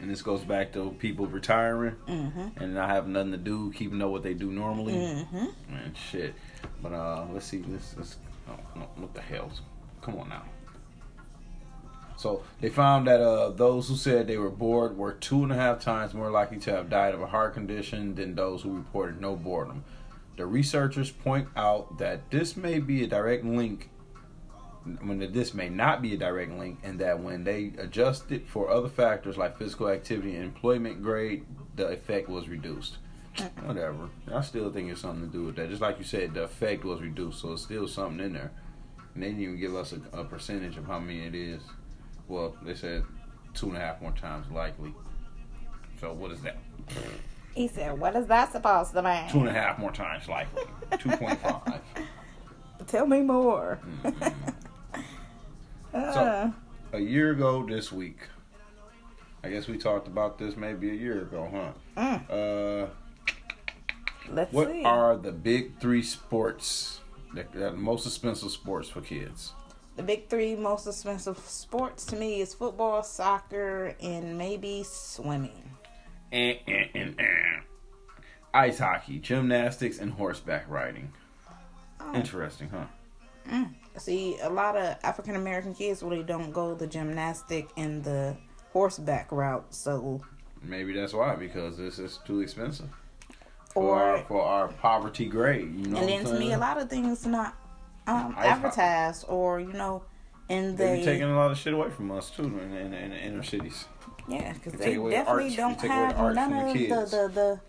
And 0.00 0.10
this 0.10 0.20
goes 0.22 0.42
back 0.42 0.72
to 0.74 0.90
people 0.98 1.26
retiring 1.26 1.96
Mm-hmm. 2.06 2.62
and 2.62 2.74
not 2.74 2.90
having 2.90 3.12
nothing 3.12 3.32
to 3.32 3.38
do, 3.38 3.72
keeping 3.72 4.02
up 4.02 4.10
what 4.10 4.22
they 4.22 4.34
do 4.34 4.52
normally. 4.52 4.92
Mm-hmm. 4.92 5.46
Man, 5.72 5.94
shit. 5.94 6.34
But 6.82 6.92
uh, 6.92 7.26
let's 7.32 7.46
see. 7.46 7.64
Let's, 7.66 7.96
let's 7.96 8.16
oh, 8.48 8.58
no, 8.74 8.88
what 8.96 9.14
the 9.14 9.22
hell? 9.22 9.50
Come 10.02 10.18
on 10.18 10.28
now. 10.28 10.42
So 12.18 12.42
they 12.60 12.70
found 12.70 13.06
that 13.06 13.20
uh, 13.20 13.50
those 13.50 13.88
who 13.88 13.96
said 13.96 14.26
they 14.26 14.38
were 14.38 14.50
bored 14.50 14.96
were 14.96 15.12
two 15.12 15.42
and 15.42 15.52
a 15.52 15.54
half 15.54 15.80
times 15.80 16.14
more 16.14 16.30
likely 16.30 16.58
to 16.60 16.72
have 16.72 16.88
died 16.88 17.14
of 17.14 17.20
a 17.20 17.26
heart 17.26 17.54
condition 17.54 18.14
than 18.14 18.34
those 18.34 18.62
who 18.62 18.74
reported 18.74 19.20
no 19.20 19.36
boredom. 19.36 19.84
The 20.36 20.46
researchers 20.46 21.10
point 21.10 21.48
out 21.56 21.98
that 21.98 22.30
this 22.30 22.56
may 22.56 22.78
be 22.78 23.04
a 23.04 23.06
direct 23.06 23.44
link. 23.44 23.90
When 25.02 25.18
this 25.32 25.54
may 25.54 25.68
not 25.68 26.02
be 26.02 26.14
a 26.14 26.16
direct 26.16 26.52
link, 26.52 26.78
and 26.82 26.98
that 27.00 27.20
when 27.20 27.44
they 27.44 27.72
adjusted 27.78 28.46
for 28.48 28.70
other 28.70 28.88
factors 28.88 29.36
like 29.36 29.58
physical 29.58 29.88
activity 29.88 30.34
and 30.36 30.44
employment 30.44 31.02
grade, 31.02 31.44
the 31.74 31.88
effect 31.88 32.28
was 32.28 32.48
reduced. 32.48 32.98
Whatever. 33.64 34.08
I 34.32 34.40
still 34.40 34.72
think 34.72 34.90
it's 34.90 35.00
something 35.00 35.30
to 35.30 35.32
do 35.32 35.44
with 35.44 35.56
that. 35.56 35.68
Just 35.68 35.82
like 35.82 35.98
you 35.98 36.04
said, 36.04 36.34
the 36.34 36.44
effect 36.44 36.84
was 36.84 37.00
reduced, 37.02 37.40
so 37.40 37.52
it's 37.52 37.62
still 37.62 37.86
something 37.86 38.24
in 38.24 38.32
there. 38.32 38.52
And 39.14 39.22
they 39.22 39.28
didn't 39.28 39.42
even 39.42 39.60
give 39.60 39.74
us 39.74 39.92
a, 39.92 40.18
a 40.18 40.24
percentage 40.24 40.76
of 40.76 40.86
how 40.86 40.98
many 40.98 41.26
it 41.26 41.34
is. 41.34 41.62
Well, 42.28 42.56
they 42.62 42.74
said 42.74 43.04
two 43.54 43.68
and 43.68 43.76
a 43.76 43.80
half 43.80 44.00
more 44.00 44.12
times 44.12 44.50
likely. 44.50 44.94
So 46.00 46.12
what 46.12 46.30
is 46.30 46.40
that? 46.42 46.58
He 47.54 47.68
said, 47.68 47.98
"What 47.98 48.14
is 48.16 48.26
that 48.26 48.52
supposed 48.52 48.92
to 48.92 49.02
mean?" 49.02 49.28
Two 49.30 49.40
and 49.40 49.48
a 49.48 49.52
half 49.52 49.78
more 49.78 49.92
times 49.92 50.28
likely. 50.28 50.64
Two 50.98 51.10
point 51.16 51.40
five. 51.40 51.80
Tell 52.86 53.06
me 53.06 53.22
more. 53.22 53.80
Mm-hmm. 54.04 54.28
Uh, 55.96 56.50
A 56.92 56.98
year 57.00 57.32
ago 57.32 57.64
this 57.66 57.90
week. 57.90 58.18
I 59.42 59.50
guess 59.50 59.66
we 59.68 59.78
talked 59.78 60.08
about 60.08 60.38
this 60.38 60.56
maybe 60.56 60.90
a 60.90 60.94
year 60.94 61.22
ago, 61.22 61.48
huh? 61.52 61.72
mm, 61.96 62.30
Uh, 62.30 62.88
let's 64.30 64.52
what 64.52 64.68
see. 64.68 64.82
are 64.84 65.16
the 65.16 65.32
big 65.32 65.78
three 65.78 66.02
sports 66.02 67.00
that, 67.34 67.52
that 67.52 67.62
are 67.62 67.70
the 67.70 67.76
most 67.76 68.06
expensive 68.06 68.50
sports 68.50 68.88
for 68.88 69.00
kids? 69.00 69.52
the 69.96 70.02
big 70.02 70.28
three 70.28 70.54
most 70.54 70.86
expensive 70.86 71.38
sports 71.38 72.04
to 72.04 72.16
me 72.16 72.42
is 72.42 72.52
football, 72.52 73.02
soccer, 73.02 73.94
and 74.02 74.36
maybe 74.36 74.82
swimming. 74.84 75.70
Eh, 76.32 76.56
eh, 76.68 76.84
eh. 76.94 77.60
Ice 78.52 78.78
hockey, 78.78 79.18
gymnastics, 79.18 79.98
and 79.98 80.12
horseback 80.12 80.68
riding. 80.68 81.10
Oh. 81.98 82.12
Interesting, 82.14 82.68
huh? 82.68 83.64
See, 83.98 84.38
a 84.40 84.50
lot 84.50 84.76
of 84.76 84.96
African 85.02 85.36
American 85.36 85.74
kids 85.74 86.02
really 86.02 86.22
don't 86.22 86.52
go 86.52 86.74
the 86.74 86.86
gymnastic 86.86 87.68
and 87.76 88.02
the 88.04 88.36
horseback 88.72 89.32
route. 89.32 89.72
So, 89.74 90.20
Maybe 90.62 90.92
that's 90.92 91.12
why 91.12 91.36
because 91.36 91.76
this 91.76 91.98
is 91.98 92.18
too 92.26 92.40
expensive 92.40 92.88
for 93.72 93.82
Or- 93.82 94.02
our, 94.02 94.24
for 94.24 94.42
our 94.42 94.68
poverty 94.68 95.26
grade. 95.26 95.74
You 95.74 95.86
know, 95.88 95.98
and 95.98 96.08
then 96.08 96.24
to 96.24 96.38
me, 96.38 96.52
a 96.52 96.58
lot 96.58 96.80
of 96.80 96.88
things 96.90 97.26
not 97.26 97.54
um, 98.06 98.34
advertised 98.38 99.24
or 99.28 99.60
you 99.60 99.72
know 99.72 100.02
and 100.48 100.76
They 100.78 100.98
be 100.98 101.04
taking 101.04 101.28
a 101.28 101.36
lot 101.36 101.50
of 101.50 101.58
shit 101.58 101.74
away 101.74 101.90
from 101.90 102.10
us 102.12 102.30
too 102.30 102.44
in, 102.44 102.72
in, 102.74 102.94
in 102.94 103.10
the 103.10 103.16
inner 103.18 103.42
cities. 103.42 103.86
Yeah, 104.28 104.52
because 104.52 104.74
they 104.74 104.84
take 104.86 104.96
away 104.96 105.10
the 105.10 105.16
definitely 105.16 105.44
arts- 105.44 105.56
don't 105.56 105.78
take 105.78 105.90
away 105.90 106.08
the 106.08 106.14
have 106.14 106.34
none 106.34 106.52
of 106.52 106.72
the, 106.74 106.86
the 106.88 107.30
the 107.34 107.60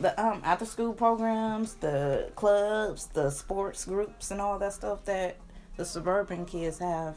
the 0.00 0.24
um 0.24 0.40
after 0.44 0.64
school 0.64 0.92
programs, 0.92 1.74
the 1.74 2.30
clubs, 2.34 3.06
the 3.08 3.30
sports 3.30 3.84
groups, 3.84 4.30
and 4.30 4.40
all 4.40 4.58
that 4.58 4.72
stuff 4.72 5.04
that 5.04 5.36
the 5.76 5.84
suburban 5.84 6.44
kids 6.46 6.78
have. 6.78 7.16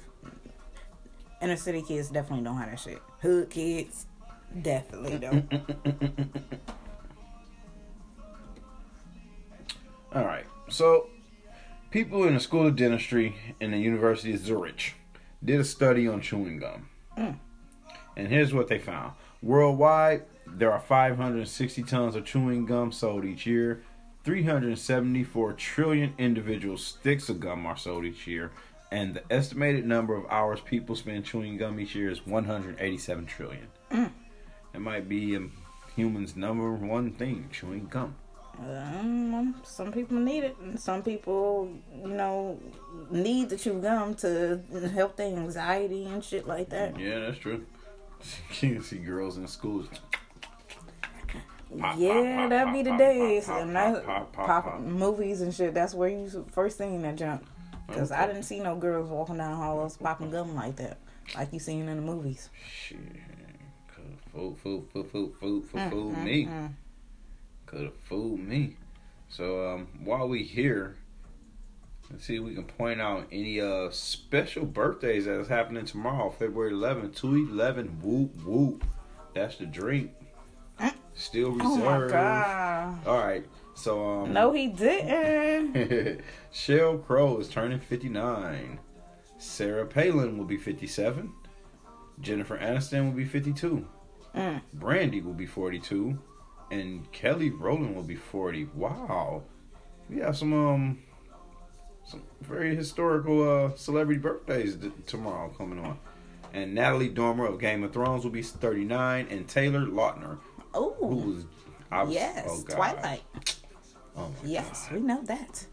Inner 1.42 1.56
city 1.56 1.82
kids 1.84 2.10
definitely 2.10 2.44
don't 2.44 2.58
have 2.58 2.72
that 2.72 2.80
shit. 2.80 3.02
Hood 3.22 3.50
kids 3.50 4.08
definitely 4.62 5.20
don't. 5.20 5.54
All 10.16 10.26
right. 10.26 10.46
So, 10.70 11.10
people 11.92 12.26
in 12.26 12.34
the 12.34 12.40
School 12.40 12.66
of 12.66 12.76
Dentistry 12.76 13.36
in 13.60 13.72
the 13.72 13.78
University 13.78 14.34
of 14.34 14.40
Zurich 14.40 14.96
did 15.44 15.60
a 15.60 15.64
study 15.64 16.08
on 16.08 16.22
chewing 16.22 16.58
gum. 16.60 16.90
Mm. 17.18 17.38
And 18.16 18.28
here's 18.28 18.54
what 18.54 18.68
they 18.68 18.80
found 18.80 19.14
worldwide, 19.44 20.24
there 20.48 20.72
are 20.72 20.80
560 20.80 21.84
tons 21.84 22.16
of 22.16 22.26
chewing 22.26 22.66
gum 22.66 22.92
sold 22.92 23.26
each 23.26 23.46
year. 23.46 23.84
374 24.28 25.54
trillion 25.54 26.14
individual 26.18 26.78
sticks 26.78 27.30
of 27.30 27.40
gum 27.40 27.66
are 27.66 27.78
sold 27.78 28.04
each 28.04 28.28
year. 28.28 28.52
And 28.92 29.14
the 29.14 29.24
estimated 29.32 29.86
number 29.86 30.16
of 30.18 30.26
hours 30.30 30.60
people 30.60 30.98
spend 30.98 31.24
chewing 31.24 31.56
gum 31.56 31.80
each 31.80 31.96
year 31.96 32.12
is 32.12 32.28
187 32.28 33.26
trillion. 33.26 33.70
It 33.90 34.82
might 34.82 35.08
be 35.08 35.38
um, 35.38 35.54
humans' 35.96 36.36
number 36.36 36.74
one 36.74 37.12
thing 37.14 37.48
chewing 37.54 37.88
gum. 37.88 38.16
um, 38.60 39.56
some 39.64 39.94
people 39.94 40.18
need 40.18 40.44
it, 40.44 40.58
and 40.62 40.78
some 40.78 41.02
people, 41.04 41.72
you 41.96 42.10
know, 42.10 42.60
need 43.10 43.48
to 43.52 43.58
chew 43.58 43.80
gum 43.80 44.14
to 44.16 44.60
help 44.94 45.16
their 45.16 45.28
anxiety 45.38 46.04
and 46.04 46.22
shit 46.22 46.46
like 46.46 46.68
that. 46.72 47.00
Yeah, 47.00 47.20
that's 47.20 47.40
true. 47.40 47.66
You 48.62 48.74
can 48.74 48.84
see 48.84 48.98
girls 48.98 49.38
in 49.38 49.48
schools. 49.48 49.88
Pop, 51.80 51.96
yeah, 51.98 52.14
pop, 52.42 52.50
that'd 52.50 52.66
pop, 52.68 52.74
be 52.74 52.82
the 52.84 52.98
days. 52.98 53.50
and 53.50 53.76
that 53.76 54.32
pop, 54.34 54.80
movies 54.80 55.42
and 55.42 55.54
shit. 55.54 55.74
That's 55.74 55.94
where 55.94 56.10
you 56.10 56.46
first 56.52 56.78
seen 56.78 57.02
that 57.02 57.16
jump. 57.18 57.46
Because 57.88 58.12
I 58.12 58.26
didn't 58.28 58.44
see 58.44 58.60
no 58.60 58.76
girls 58.76 59.10
walking 59.10 59.38
down 59.38 59.56
halls 59.56 59.96
popping 59.98 60.30
gum 60.32 60.56
like 60.56 60.76
that, 60.78 60.98
like 61.36 61.52
you 61.54 61.60
seen 61.60 61.88
in 61.88 61.96
the 61.96 62.02
movies. 62.02 62.50
Shit. 62.70 62.98
Could 63.94 64.04
have 64.12 64.20
fooled, 64.34 64.60
fooled, 64.60 64.92
fooled, 64.92 65.12
fooled, 65.12 65.36
fooled, 65.40 65.90
fooled, 65.92 66.14
Mm, 66.16 66.18
mm, 66.18 66.24
me. 66.24 66.46
mm. 66.46 66.72
Could 67.66 67.82
have 67.84 67.96
fooled 68.04 68.40
me. 68.40 68.76
So, 69.30 69.70
um, 69.74 69.88
while 70.04 70.28
we 70.28 70.44
here, 70.44 70.96
let's 72.10 72.26
see 72.26 72.38
if 72.38 72.44
we 72.44 72.56
can 72.56 72.64
point 72.66 73.02
out 73.02 73.28
any 73.32 73.60
uh 73.60 73.90
special 73.92 74.66
birthdays 74.66 75.26
that 75.26 75.40
is 75.40 75.48
happening 75.48 75.86
tomorrow, 75.86 76.30
February 76.30 76.72
11th, 76.74 77.16
211. 77.16 78.00
Whoop, 78.02 78.44
whoop. 78.46 78.86
That's 79.34 79.58
the 79.58 79.66
drink. 79.66 80.12
Still 81.18 81.58
Oh 81.62 81.76
my 81.78 81.96
reserved. 81.98 82.14
god! 82.14 83.08
All 83.08 83.18
right. 83.18 83.44
So, 83.74 84.08
um, 84.22 84.34
No, 84.34 84.52
he 84.54 84.68
didn't. 84.68 85.74
Sheryl 86.54 87.04
Crow 87.06 87.40
is 87.40 87.48
turning 87.50 87.80
59. 87.80 88.80
Sarah 89.40 89.86
Palin 89.86 90.38
will 90.38 90.46
be 90.46 90.58
57. 90.58 91.32
Jennifer 92.22 92.58
Aniston 92.58 93.06
will 93.06 93.12
be 93.18 93.26
52. 93.26 93.86
Mm. 94.36 94.62
Brandy 94.74 95.22
will 95.22 95.34
be 95.34 95.46
42. 95.46 96.18
And 96.72 97.12
Kelly 97.12 97.50
Rowland 97.52 97.96
will 97.96 98.04
be 98.04 98.16
40. 98.16 98.66
Wow. 98.76 99.44
We 100.10 100.18
have 100.20 100.38
some 100.38 100.54
um 100.54 101.00
some 102.06 102.24
very 102.42 102.76
historical 102.76 103.48
uh 103.68 103.76
celebrity 103.76 104.20
birthdays 104.20 104.76
th- 104.78 104.92
tomorrow 105.06 105.50
coming 105.58 105.80
on. 105.84 105.98
And 106.54 106.74
Natalie 106.74 107.10
Dormer 107.10 107.46
of 107.46 107.60
Game 107.60 107.84
of 107.84 107.94
Thrones 107.94 108.24
will 108.24 108.32
be 108.32 108.42
39 108.42 109.28
and 109.30 109.48
Taylor 109.48 109.86
Lautner 109.86 110.40
Oh, 110.74 110.96
was 111.00 111.46
I 111.92 112.04
was, 112.04 112.14
yes, 112.14 112.48
oh. 112.50 112.64
Twilight. 112.70 113.24
Oh 114.16 114.30
my 114.44 114.50
Yes, 114.50 114.88
God. 114.88 114.94
we 114.94 115.00
know 115.06 115.22
that. 115.24 115.66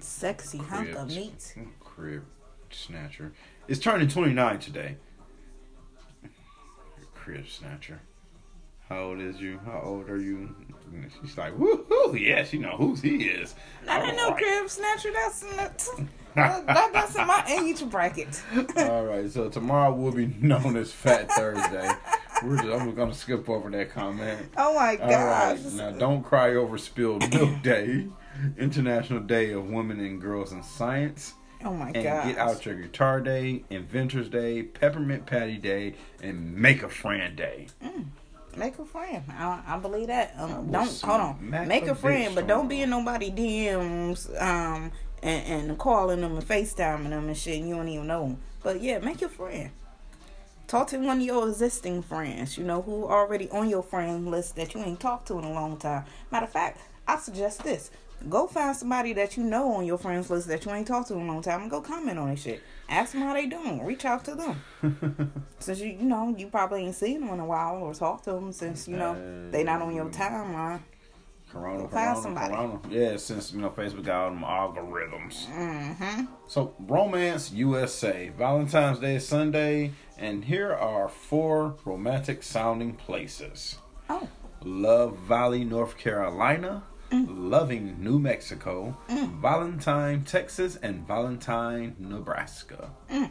Sexy 0.00 0.58
hunk 0.58 0.94
of 0.94 1.08
meat. 1.08 1.54
Crib 1.80 2.24
snatcher. 2.70 3.32
It's 3.68 3.80
turning 3.80 4.08
29 4.08 4.58
today. 4.58 4.96
Crib 7.14 7.46
snatcher. 7.48 8.00
How 8.88 9.04
old 9.04 9.20
is 9.20 9.40
you? 9.40 9.58
How 9.64 9.80
old 9.84 10.10
are 10.10 10.20
you? 10.20 10.54
She's 11.22 11.38
like, 11.38 11.56
woohoo, 11.56 12.18
yeah, 12.18 12.44
she 12.44 12.58
know 12.58 12.76
who 12.76 12.94
he 12.94 13.24
is. 13.24 13.54
I 13.88 14.00
didn't 14.00 14.16
know 14.16 14.30
right. 14.30 14.36
crib 14.36 14.68
snatcher. 14.68 15.10
That's 15.12 15.40
that's, 15.56 15.90
that, 16.34 16.92
that's 16.92 17.14
in 17.16 17.26
my 17.26 17.44
age 17.62 17.88
bracket. 17.88 18.42
All 18.76 19.04
right, 19.04 19.30
so 19.30 19.48
tomorrow 19.48 19.94
will 19.94 20.12
be 20.12 20.26
known 20.40 20.76
as 20.76 20.92
Fat 20.92 21.30
Thursday. 21.32 21.90
We're 22.44 22.56
just, 22.56 22.68
I'm 22.68 22.94
gonna 22.94 23.14
skip 23.14 23.48
over 23.48 23.70
that 23.70 23.90
comment. 23.90 24.48
oh 24.56 24.74
my 24.74 24.96
All 24.96 25.08
gosh! 25.08 25.58
right, 25.60 25.72
now 25.74 25.90
don't 25.92 26.22
cry 26.22 26.54
over 26.54 26.78
spilled 26.78 27.28
milk 27.34 27.62
day. 27.62 28.08
International 28.58 29.20
Day 29.20 29.52
of 29.52 29.68
Women 29.68 30.00
and 30.00 30.20
Girls 30.20 30.52
in 30.52 30.62
Science. 30.62 31.34
oh 31.64 31.74
my 31.74 31.90
and 31.90 32.02
gosh! 32.02 32.26
Get 32.26 32.38
Out 32.38 32.64
Your 32.66 32.74
Guitar 32.76 33.20
Day, 33.20 33.64
Inventors 33.70 34.28
Day, 34.28 34.62
Peppermint 34.62 35.26
Patty 35.26 35.58
Day, 35.58 35.94
and 36.22 36.54
Make 36.56 36.82
a 36.82 36.88
Friend 36.88 37.36
Day. 37.36 37.68
Make 38.56 38.78
a 38.78 38.84
friend. 38.84 39.22
I, 39.30 39.62
I 39.66 39.78
believe 39.78 40.08
that. 40.08 40.34
Um, 40.36 40.70
don't 40.70 41.00
hold 41.02 41.20
on. 41.20 41.50
Mac 41.50 41.66
Make 41.68 41.86
a 41.86 41.92
a 41.92 41.94
friend, 41.94 42.34
but 42.34 42.46
don't 42.46 42.68
be 42.68 42.82
in 42.82 42.90
nobody 42.90 43.30
DMs 43.30 44.28
um 44.42 44.92
and, 45.22 45.70
and 45.70 45.78
calling 45.78 46.20
them 46.20 46.36
and 46.36 46.46
FaceTiming 46.46 47.10
them 47.10 47.28
and 47.28 47.36
shit. 47.36 47.60
And 47.60 47.68
you 47.68 47.76
don't 47.76 47.88
even 47.88 48.06
know 48.06 48.22
them. 48.26 48.38
But 48.62 48.82
yeah, 48.82 48.98
make 48.98 49.20
your 49.22 49.30
friend. 49.30 49.70
Talk 50.72 50.86
to 50.86 50.96
one 50.96 51.18
of 51.18 51.22
your 51.22 51.50
existing 51.50 52.00
friends. 52.00 52.56
You 52.56 52.64
know 52.64 52.80
who 52.80 53.04
already 53.04 53.46
on 53.50 53.68
your 53.68 53.82
friend 53.82 54.30
list 54.30 54.56
that 54.56 54.72
you 54.72 54.80
ain't 54.80 55.00
talked 55.00 55.28
to 55.28 55.36
in 55.36 55.44
a 55.44 55.52
long 55.52 55.76
time. 55.76 56.06
Matter 56.30 56.46
of 56.46 56.50
fact, 56.50 56.80
I 57.06 57.18
suggest 57.18 57.62
this. 57.62 57.90
Go 58.30 58.46
find 58.46 58.74
somebody 58.74 59.12
that 59.12 59.36
you 59.36 59.44
know 59.44 59.74
on 59.74 59.84
your 59.84 59.98
friends 59.98 60.30
list 60.30 60.48
that 60.48 60.64
you 60.64 60.72
ain't 60.72 60.86
talked 60.86 61.08
to 61.08 61.14
in 61.14 61.24
a 61.24 61.26
long 61.26 61.42
time 61.42 61.60
and 61.60 61.70
go 61.70 61.82
comment 61.82 62.18
on 62.18 62.28
their 62.28 62.38
shit. 62.38 62.62
Ask 62.88 63.12
them 63.12 63.20
how 63.20 63.34
they 63.34 63.44
doing. 63.44 63.84
Reach 63.84 64.06
out 64.06 64.24
to 64.24 64.34
them. 64.34 65.42
Since 65.58 65.80
you 65.80 65.90
you 65.90 66.04
know 66.04 66.34
you 66.38 66.46
probably 66.46 66.86
ain't 66.86 66.94
seen 66.94 67.20
them 67.20 67.28
in 67.34 67.40
a 67.40 67.44
while 67.44 67.76
or 67.76 67.92
talked 67.92 68.24
to 68.24 68.32
them 68.32 68.50
since 68.50 68.88
you 68.88 68.96
know 68.96 69.50
they 69.50 69.62
not 69.64 69.82
on 69.82 69.94
your 69.94 70.06
um, 70.06 70.10
timeline. 70.10 70.80
Corona, 71.52 71.86
Corona, 71.86 72.22
somebody. 72.22 72.54
Corona. 72.54 72.80
Yeah, 72.88 73.16
since 73.18 73.52
you 73.52 73.60
know 73.60 73.68
Facebook 73.68 74.04
got 74.04 74.24
all 74.24 74.30
them 74.30 74.42
algorithms. 74.42 75.46
Mm-hmm. 75.48 76.24
So 76.48 76.74
Romance 76.80 77.52
USA, 77.52 78.30
Valentine's 78.30 78.98
Day 78.98 79.16
is 79.16 79.28
Sunday, 79.28 79.92
and 80.16 80.44
here 80.44 80.72
are 80.72 81.08
four 81.08 81.76
romantic 81.84 82.42
sounding 82.42 82.94
places: 82.94 83.76
Oh, 84.08 84.28
Love 84.64 85.18
Valley, 85.18 85.64
North 85.64 85.98
Carolina. 85.98 86.84
Mm. 87.10 87.50
Loving, 87.50 88.02
New 88.02 88.18
Mexico, 88.18 88.96
Valentine, 89.42 90.24
Texas, 90.24 90.76
and 90.76 91.06
Valentine, 91.06 91.94
Nebraska. 91.98 92.90
Mm. 93.10 93.30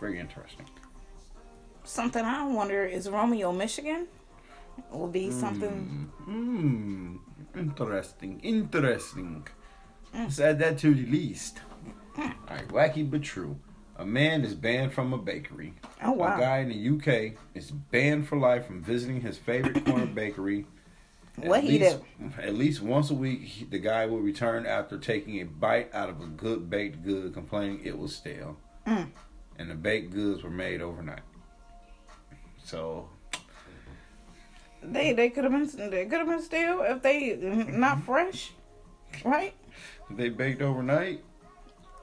Very 0.00 0.18
interesting. 0.18 0.64
something 1.84 2.24
I 2.24 2.46
wonder 2.46 2.86
is 2.86 3.10
Romeo, 3.10 3.52
Michigan, 3.52 4.06
will 4.90 5.08
be 5.08 5.30
something. 5.30 6.10
Interesting. 7.56 8.40
Interesting. 8.40 9.46
Mm. 10.14 10.18
Let's 10.24 10.40
add 10.40 10.58
that 10.60 10.78
to 10.78 10.94
the 10.94 11.06
list. 11.06 11.60
Alright, 12.18 12.68
wacky 12.68 13.08
but 13.08 13.22
true. 13.22 13.58
A 13.96 14.06
man 14.06 14.44
is 14.44 14.54
banned 14.54 14.92
from 14.92 15.12
a 15.12 15.18
bakery. 15.18 15.74
Oh 16.02 16.12
wow! 16.12 16.36
A 16.36 16.40
guy 16.40 16.58
in 16.58 16.68
the 16.68 16.96
UK 16.96 17.36
is 17.54 17.70
banned 17.70 18.28
for 18.28 18.38
life 18.38 18.66
from 18.66 18.82
visiting 18.82 19.20
his 19.20 19.36
favorite 19.36 19.84
corner 19.84 20.06
bakery. 20.06 20.66
What 21.36 21.58
at 21.58 21.64
he 21.64 21.78
least, 21.78 21.98
do? 22.18 22.32
At 22.42 22.54
least 22.56 22.82
once 22.82 23.10
a 23.10 23.14
week, 23.14 23.42
he- 23.42 23.64
the 23.64 23.78
guy 23.78 24.06
will 24.06 24.18
return 24.18 24.66
after 24.66 24.98
taking 24.98 25.40
a 25.40 25.44
bite 25.44 25.88
out 25.94 26.08
of 26.10 26.20
a 26.20 26.26
good 26.26 26.68
baked 26.68 27.04
good, 27.04 27.32
complaining 27.32 27.80
it 27.84 27.96
was 27.96 28.16
stale. 28.16 28.56
Mm. 28.88 29.10
And 29.56 29.70
the 29.70 29.76
baked 29.76 30.12
goods 30.12 30.42
were 30.42 30.50
made 30.50 30.80
overnight. 30.80 31.22
So 32.64 33.08
They 34.82 35.12
they 35.12 35.30
could 35.30 35.44
have 35.44 35.52
been 35.52 35.90
they 35.90 36.04
could 36.06 36.18
have 36.18 36.28
been 36.28 36.42
still 36.42 36.82
if 36.82 37.02
they 37.02 37.36
not 37.36 38.02
fresh, 38.04 38.52
right? 39.24 39.54
they 40.10 40.28
baked 40.28 40.62
overnight. 40.62 41.22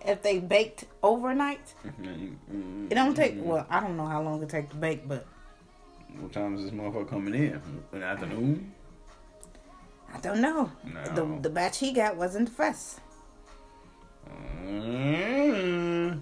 If 0.06 0.22
they 0.22 0.40
baked 0.40 0.86
overnight, 1.02 1.74
Mm-hmm. 1.84 2.88
it 2.92 2.96
don't 2.96 3.16
take. 3.16 3.36
Well, 3.38 3.66
I 3.70 3.80
don't 3.80 3.98
know 3.98 4.06
how 4.06 4.22
long 4.22 4.44
it 4.44 4.50
takes 4.50 4.70
to 4.70 4.76
bake, 4.76 5.08
but 5.08 5.26
What 6.20 6.32
time 6.34 6.56
is 6.56 6.64
this 6.64 6.72
motherfucker 6.72 7.10
coming 7.10 7.34
in? 7.34 7.62
In 7.94 8.00
the 8.02 8.06
afternoon? 8.06 8.72
I 10.14 10.20
don't 10.20 10.42
know. 10.42 10.72
No. 10.84 11.04
The 11.16 11.42
the 11.42 11.50
batch 11.50 11.80
he 11.80 11.92
got 11.92 12.18
wasn't 12.18 12.50
fresh. 12.50 13.00
Mm. 14.66 16.22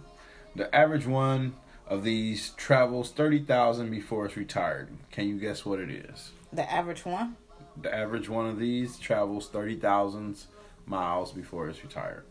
The 0.56 0.74
average 0.76 1.06
one 1.08 1.56
of 1.88 2.04
these 2.04 2.52
travels 2.52 3.12
30,000 3.12 3.90
before 3.90 4.26
it's 4.26 4.38
retired. 4.38 4.90
Can 5.12 5.28
you 5.28 5.38
guess 5.40 5.66
what 5.66 5.80
it 5.80 5.90
is? 5.90 6.32
The 6.54 6.72
average 6.72 7.06
one. 7.06 7.36
The 7.82 7.94
average 7.94 8.30
one 8.30 8.46
of 8.48 8.60
these 8.60 8.98
travels 9.00 9.50
30,000 9.50 10.38
miles 10.86 11.32
before 11.32 11.68
it's 11.68 11.84
retired. 11.84 12.26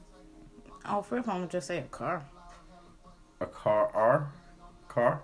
Oh, 0.87 1.03
first 1.03 1.29
I'm 1.29 1.37
gonna 1.37 1.47
just 1.49 1.67
say 1.67 1.79
a 1.79 1.83
car. 1.83 2.25
A 3.41 3.47
car, 3.47 3.91
R, 3.95 4.33
car, 4.89 5.23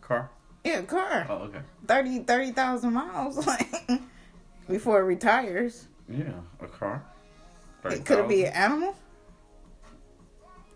car. 0.00 0.30
Yeah, 0.64 0.82
car. 0.82 1.26
Oh, 1.28 1.34
okay. 1.44 1.60
30 1.86 2.20
30,000 2.20 2.92
miles 2.92 3.46
like 3.46 3.68
before 4.68 5.00
it 5.00 5.04
retires. 5.04 5.86
Yeah, 6.08 6.32
a 6.60 6.66
car. 6.66 7.04
It 7.84 8.04
could 8.04 8.20
it 8.20 8.28
be 8.28 8.44
an 8.44 8.52
animal? 8.52 8.94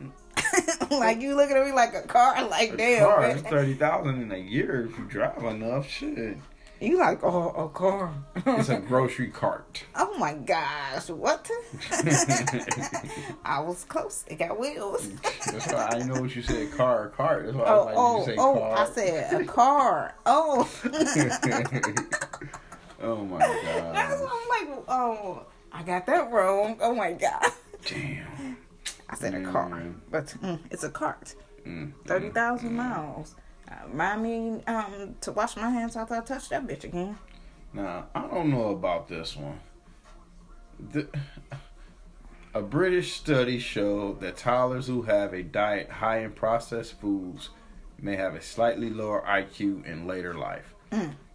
like 0.90 1.20
you 1.20 1.34
looking 1.34 1.56
at 1.56 1.64
me 1.64 1.72
like 1.72 1.94
a 1.94 2.02
car, 2.02 2.46
like 2.48 2.72
A 2.74 2.76
damn. 2.76 3.04
car. 3.04 3.38
Thirty 3.38 3.74
thousand 3.74 4.22
in 4.22 4.32
a 4.32 4.36
year 4.36 4.86
if 4.86 4.98
you 4.98 5.04
drive 5.04 5.42
enough. 5.44 5.88
Shit. 5.88 6.38
You 6.82 6.98
like 6.98 7.22
oh 7.22 7.50
a 7.50 7.68
car? 7.68 8.12
It's 8.44 8.68
a 8.68 8.80
grocery 8.80 9.28
cart. 9.28 9.84
oh 9.94 10.18
my 10.18 10.34
gosh, 10.34 11.08
what? 11.10 11.48
I 13.44 13.60
was 13.60 13.84
close. 13.84 14.24
It 14.26 14.40
got 14.40 14.58
wheels. 14.58 15.08
That's 15.46 15.72
why 15.72 15.90
I 15.92 15.98
know 16.02 16.20
what 16.20 16.34
you 16.34 16.42
said. 16.42 16.72
Car, 16.72 17.10
cart. 17.10 17.44
That's 17.46 17.56
why 17.56 17.62
Oh, 17.66 17.86
I 17.86 17.94
was 17.94 17.94
oh, 17.96 18.16
like, 18.16 18.26
you 18.26 18.34
say 18.34 18.40
oh! 18.40 18.54
car. 18.58 18.78
I 18.78 18.84
said 18.90 19.40
a 19.40 19.44
car. 19.44 20.14
Oh, 20.26 20.68
oh 23.02 23.24
my 23.26 23.44
I'm 23.44 23.64
god. 23.64 23.94
like, 24.48 24.68
oh, 24.88 25.44
I 25.72 25.82
got 25.84 26.06
that 26.06 26.30
wrong. 26.32 26.78
Oh 26.80 26.94
my 26.94 27.12
god. 27.12 27.46
Damn. 27.86 28.56
I 29.08 29.14
said 29.14 29.34
a 29.34 29.42
car, 29.44 29.70
Mm. 29.70 29.94
but 30.10 30.26
mm, 30.42 30.58
it's 30.70 30.82
a 30.84 30.90
cart. 30.90 31.34
Mm. 31.66 31.92
Thirty 32.06 32.30
thousand 32.30 32.74
miles. 32.74 33.34
Remind 33.88 34.22
me 34.22 34.62
um, 34.66 35.14
to 35.20 35.32
wash 35.32 35.56
my 35.56 35.70
hands 35.70 35.96
after 35.96 36.14
I 36.14 36.20
touch 36.20 36.48
that 36.48 36.66
bitch 36.66 36.84
again. 36.84 37.18
Now, 37.72 38.06
I 38.14 38.26
don't 38.26 38.50
know 38.50 38.68
about 38.68 39.08
this 39.08 39.36
one. 39.36 39.60
The, 40.90 41.08
a 42.54 42.60
British 42.60 43.14
study 43.14 43.58
showed 43.58 44.20
that 44.20 44.36
toddlers 44.36 44.86
who 44.86 45.02
have 45.02 45.32
a 45.32 45.42
diet 45.42 45.88
high 45.90 46.20
in 46.20 46.32
processed 46.32 47.00
foods 47.00 47.50
may 47.98 48.16
have 48.16 48.34
a 48.34 48.42
slightly 48.42 48.90
lower 48.90 49.24
IQ 49.26 49.86
in 49.86 50.06
later 50.06 50.34
life. 50.34 50.74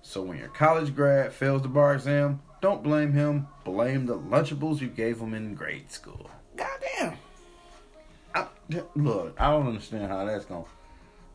So 0.01 0.21
when 0.21 0.37
your 0.37 0.49
college 0.49 0.95
grad 0.95 1.33
fails 1.33 1.63
the 1.63 1.67
bar 1.67 1.95
exam, 1.95 2.41
don't 2.61 2.83
blame 2.83 3.13
him. 3.13 3.47
Blame 3.63 4.05
the 4.05 4.17
Lunchables 4.17 4.79
you 4.79 4.87
gave 4.87 5.19
him 5.19 5.33
in 5.33 5.53
grade 5.53 5.91
school. 5.91 6.29
Goddamn. 6.55 7.17
I, 8.33 8.47
look, 8.95 9.35
I 9.39 9.51
don't 9.51 9.67
understand 9.67 10.07
how 10.07 10.25
that's 10.25 10.45
going. 10.45 10.63
to 10.63 10.69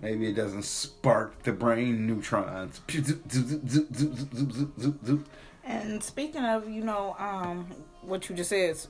Maybe 0.03 0.27
it 0.29 0.35
doesn't 0.35 0.65
spark 0.65 1.43
the 1.45 1.53
brain 1.53 2.07
neutrons. 2.07 2.81
And 5.65 6.03
speaking 6.03 6.45
of, 6.45 6.69
you 6.69 6.83
know, 6.83 7.15
um, 7.21 7.67
what 8.03 8.29
you 8.29 8.35
just 8.35 8.51
said, 8.51 8.71
is 8.71 8.89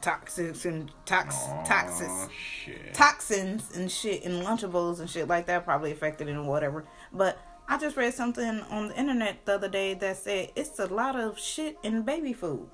toxins 0.00 0.64
and 0.64 0.90
tox, 1.04 1.36
toxins, 1.66 2.28
shit. 2.32 2.94
toxins 2.94 3.76
and 3.76 3.92
shit 3.92 4.22
in 4.22 4.42
Lunchables 4.42 5.00
and 5.00 5.10
shit 5.10 5.28
like 5.28 5.44
that 5.46 5.64
probably 5.66 5.92
affected 5.92 6.28
it 6.28 6.34
or 6.36 6.44
whatever. 6.44 6.84
But 7.12 7.38
I 7.68 7.76
just 7.78 7.96
read 7.98 8.14
something 8.14 8.60
on 8.70 8.88
the 8.88 8.98
internet 8.98 9.44
the 9.44 9.56
other 9.56 9.68
day 9.68 9.92
that 9.94 10.16
said 10.16 10.50
it's 10.56 10.78
a 10.78 10.86
lot 10.86 11.14
of 11.14 11.38
shit 11.38 11.76
in 11.82 12.02
baby 12.02 12.32
food, 12.32 12.70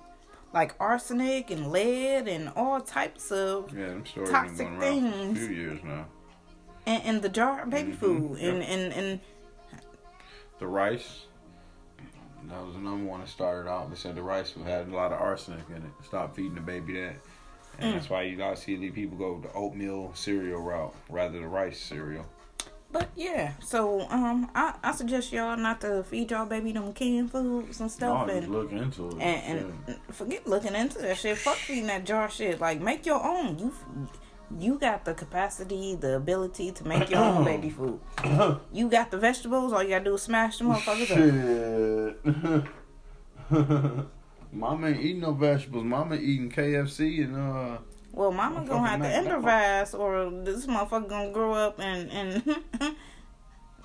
like 0.52 0.76
arsenic 0.78 1.50
and 1.50 1.72
lead 1.72 2.28
and 2.28 2.50
all 2.54 2.80
types 2.80 3.32
of 3.32 3.76
Yeah, 3.76 3.94
Toxic 4.26 4.68
things. 4.78 5.38
for 5.38 5.44
a 5.44 5.48
few 5.48 5.56
years 5.56 5.80
now. 5.82 6.06
In, 6.86 7.00
in 7.02 7.20
the 7.20 7.28
jar 7.28 7.62
of 7.62 7.70
baby 7.70 7.92
food 7.92 8.38
yep. 8.38 8.54
and 8.54 8.62
and 8.62 8.92
and 8.92 9.20
The 10.58 10.66
rice, 10.66 11.26
that 12.48 12.64
was 12.64 12.74
the 12.74 12.80
number 12.80 13.08
one 13.08 13.20
that 13.20 13.28
started 13.28 13.68
off. 13.68 13.90
They 13.90 13.96
said 13.96 14.14
the 14.14 14.22
rice 14.22 14.54
had 14.64 14.88
a 14.88 14.94
lot 14.94 15.12
of 15.12 15.20
arsenic 15.20 15.68
in 15.70 15.76
it. 15.76 15.92
Stop 16.04 16.36
feeding 16.36 16.54
the 16.54 16.60
baby 16.60 16.94
that. 17.00 17.16
And 17.78 17.94
that's 17.94 18.08
why 18.08 18.22
you 18.22 18.36
gotta 18.36 18.56
see 18.56 18.76
these 18.76 18.92
people 18.92 19.16
go 19.16 19.40
the 19.40 19.52
oatmeal 19.52 20.12
cereal 20.14 20.60
route 20.60 20.94
rather 21.08 21.32
than 21.32 21.42
the 21.42 21.48
rice 21.48 21.80
cereal. 21.80 22.26
But 22.92 23.08
yeah, 23.16 23.54
so 23.60 24.02
um, 24.08 24.48
I, 24.54 24.74
I 24.80 24.92
suggest 24.92 25.32
y'all 25.32 25.56
not 25.56 25.80
to 25.80 26.04
feed 26.04 26.30
y'all 26.30 26.46
baby 26.46 26.70
them 26.70 26.92
canned 26.92 27.32
foods 27.32 27.80
and 27.80 27.90
stuff, 27.90 28.28
and 28.28 28.48
look 28.48 28.70
into 28.70 29.08
it. 29.08 29.20
and, 29.20 29.74
and 29.88 29.98
forget 30.12 30.46
looking 30.46 30.76
into 30.76 30.98
that 30.98 31.16
shit. 31.16 31.36
Fuck 31.38 31.56
feeding 31.56 31.88
that 31.88 32.06
jar 32.06 32.30
shit. 32.30 32.60
Like 32.60 32.80
make 32.80 33.04
your 33.04 33.20
own. 33.24 33.58
You 33.58 33.74
you 34.58 34.78
got 34.78 35.04
the 35.04 35.14
capacity, 35.14 35.94
the 35.96 36.16
ability 36.16 36.72
to 36.72 36.86
make 36.86 37.10
your 37.10 37.20
own 37.20 37.44
baby 37.44 37.70
food. 37.78 38.00
You 38.72 38.88
got 38.88 39.10
the 39.10 39.18
vegetables. 39.18 39.72
All 39.72 39.82
you 39.82 39.90
gotta 39.90 40.04
do 40.04 40.14
is 40.14 40.22
smash 40.22 40.58
them 40.58 40.68
motherfuckers 40.68 41.10
up. 41.10 42.66
Shit. 43.50 44.06
Mama 44.52 44.88
ain't 44.88 45.00
eating 45.00 45.20
no 45.22 45.32
vegetables. 45.32 45.84
Mama 45.84 46.14
eating 46.16 46.50
KFC 46.50 47.24
and 47.24 47.36
uh. 47.36 47.78
Well, 48.12 48.30
mama 48.30 48.64
gonna 48.64 48.86
have 48.88 49.02
to 49.02 49.18
improvise, 49.18 49.92
or 49.92 50.30
this 50.44 50.66
motherfucker 50.66 51.08
gonna 51.08 51.32
grow 51.32 51.52
up 51.52 51.80
and 51.80 52.08
and 52.12 52.56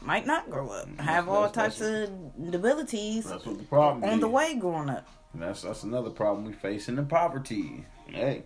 might 0.01 0.27
not 0.27 0.49
grow 0.51 0.69
up. 0.69 0.87
Have 0.99 1.27
all 1.27 1.49
that's- 1.49 1.79
types 1.79 1.81
of 1.81 2.53
abilities 2.53 3.25
That's 3.25 3.43
what 3.45 3.57
the 3.57 3.63
problem 3.63 4.03
on 4.03 4.19
the 4.19 4.27
way 4.27 4.55
growing 4.55 4.89
up. 4.89 5.07
And 5.33 5.41
that's 5.41 5.63
that's 5.63 5.81
another 5.83 6.11
problem 6.11 6.45
we 6.45 6.53
face 6.53 6.87
in 6.87 6.95
the 6.95 7.03
poverty. 7.03 7.85
Hey. 8.07 8.43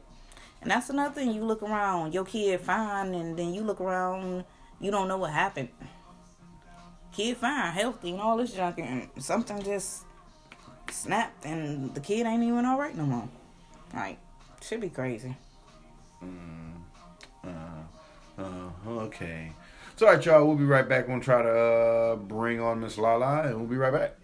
And 0.63 0.71
that's 0.71 0.89
another 0.89 1.13
thing. 1.13 1.33
You 1.33 1.43
look 1.43 1.61
around, 1.61 2.13
your 2.13 2.23
kid 2.23 2.61
fine, 2.61 3.13
and 3.13 3.37
then 3.37 3.53
you 3.53 3.61
look 3.61 3.81
around, 3.81 4.45
you 4.79 4.91
don't 4.91 5.09
know 5.09 5.17
what 5.17 5.31
happened. 5.31 5.67
Kid 7.11 7.37
fine, 7.37 7.73
healthy, 7.73 8.11
and 8.11 8.21
all 8.21 8.37
this 8.37 8.53
junk, 8.53 8.79
and 8.79 9.09
something 9.19 9.61
just 9.61 10.05
snapped, 10.89 11.45
and 11.45 11.93
the 11.93 11.99
kid 11.99 12.25
ain't 12.25 12.43
even 12.43 12.65
all 12.65 12.79
right 12.79 12.95
no 12.95 13.03
more. 13.05 13.29
Like, 13.93 14.17
should 14.61 14.79
be 14.79 14.89
crazy. 14.89 15.35
Mm, 16.23 16.71
Uh, 17.45 18.41
uh, 18.41 18.89
okay. 19.01 19.51
So, 19.97 20.07
all 20.07 20.13
right, 20.13 20.25
y'all. 20.25 20.47
We'll 20.47 20.55
be 20.55 20.63
right 20.63 20.87
back. 20.87 21.09
We'll 21.09 21.19
try 21.19 21.43
to 21.43 21.49
uh, 21.49 22.15
bring 22.15 22.61
on 22.61 22.79
Miss 22.79 22.97
Lala, 22.97 23.43
and 23.43 23.57
we'll 23.57 23.67
be 23.67 23.75
right 23.75 23.93
back. 23.93 24.15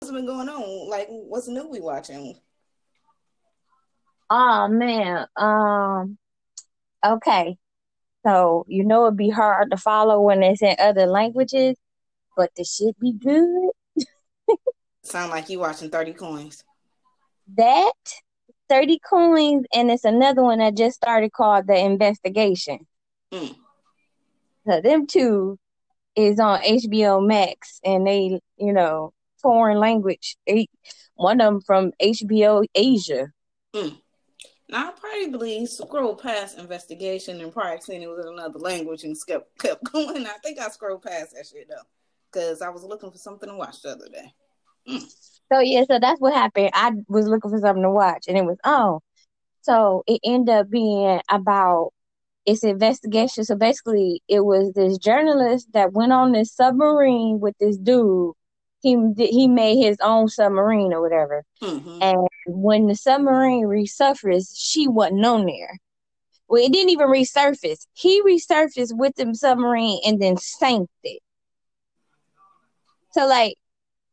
What's 0.00 0.12
been 0.12 0.26
going 0.26 0.48
on? 0.50 0.90
Like, 0.90 1.06
what's 1.08 1.48
new 1.48 1.66
we 1.66 1.80
watching? 1.80 2.36
Oh 4.34 4.66
man. 4.68 5.26
Um 5.36 6.16
okay. 7.04 7.58
So 8.24 8.64
you 8.66 8.82
know 8.82 9.04
it'd 9.04 9.18
be 9.18 9.28
hard 9.28 9.70
to 9.72 9.76
follow 9.76 10.22
when 10.22 10.42
it's 10.42 10.62
in 10.62 10.74
other 10.78 11.04
languages, 11.04 11.76
but 12.34 12.50
the 12.56 12.64
shit 12.64 12.98
be 12.98 13.12
good. 13.12 13.70
Sound 15.02 15.30
like 15.30 15.50
you 15.50 15.58
watching 15.58 15.90
Thirty 15.90 16.14
Coins. 16.14 16.64
That 17.56 17.92
30 18.70 19.00
coins 19.00 19.66
and 19.74 19.90
it's 19.90 20.04
another 20.04 20.42
one 20.42 20.60
that 20.60 20.74
just 20.74 20.96
started 20.96 21.30
called 21.32 21.66
The 21.66 21.76
Investigation. 21.76 22.86
Mm. 23.30 23.54
So 24.66 24.80
them 24.80 25.06
two 25.06 25.58
is 26.16 26.40
on 26.40 26.62
HBO 26.62 27.26
Max 27.26 27.80
and 27.84 28.06
they, 28.06 28.40
you 28.56 28.72
know, 28.72 29.12
foreign 29.42 29.78
language. 29.78 30.38
They, 30.46 30.68
one 31.16 31.42
of 31.42 31.52
them 31.52 31.60
from 31.60 31.92
HBO 32.00 32.64
Asia. 32.74 33.30
Now, 34.72 34.88
I 34.88 34.92
probably 34.92 35.66
scrolled 35.66 36.22
past 36.22 36.58
investigation 36.58 37.42
and 37.42 37.52
probably 37.52 37.82
seen 37.82 38.02
it 38.02 38.08
was 38.08 38.24
in 38.24 38.32
another 38.32 38.58
language 38.58 39.04
and 39.04 39.14
kept 39.26 39.58
kept 39.58 39.84
going. 39.92 40.26
I 40.26 40.38
think 40.42 40.58
I 40.58 40.68
scrolled 40.70 41.02
past 41.02 41.34
that 41.34 41.46
shit 41.46 41.68
though, 41.68 41.84
because 42.32 42.62
I 42.62 42.70
was 42.70 42.82
looking 42.82 43.10
for 43.10 43.18
something 43.18 43.50
to 43.50 43.54
watch 43.54 43.82
the 43.82 43.90
other 43.90 44.08
day. 44.08 44.32
Mm. 44.88 45.02
So 45.52 45.60
yeah, 45.60 45.84
so 45.86 45.98
that's 46.00 46.18
what 46.22 46.32
happened. 46.32 46.70
I 46.72 46.92
was 47.06 47.26
looking 47.26 47.50
for 47.50 47.58
something 47.58 47.82
to 47.82 47.90
watch 47.90 48.24
and 48.26 48.38
it 48.38 48.46
was 48.46 48.56
on. 48.64 49.00
So 49.60 50.04
it 50.06 50.20
ended 50.24 50.54
up 50.54 50.70
being 50.70 51.20
about 51.28 51.92
its 52.46 52.64
investigation. 52.64 53.44
So 53.44 53.54
basically 53.56 54.22
it 54.26 54.40
was 54.40 54.72
this 54.72 54.96
journalist 54.96 55.68
that 55.74 55.92
went 55.92 56.12
on 56.12 56.32
this 56.32 56.50
submarine 56.50 57.40
with 57.40 57.54
this 57.60 57.76
dude. 57.76 58.32
He 58.82 58.96
he 59.16 59.48
made 59.48 59.82
his 59.82 59.96
own 60.02 60.28
submarine 60.28 60.92
or 60.92 61.00
whatever. 61.00 61.44
hmm 61.60 61.98
And 62.00 62.26
when 62.46 62.86
the 62.86 62.96
submarine 62.96 63.64
resurfaced, 63.64 64.54
she 64.56 64.88
wasn't 64.88 65.24
on 65.24 65.46
there. 65.46 65.78
Well, 66.48 66.62
it 66.62 66.72
didn't 66.72 66.90
even 66.90 67.08
resurface. 67.08 67.86
He 67.94 68.20
resurfaced 68.22 68.96
with 68.96 69.14
the 69.16 69.34
submarine 69.34 70.00
and 70.04 70.20
then 70.20 70.36
sank 70.36 70.90
it. 71.04 71.22
So 73.12 73.26
like 73.26 73.54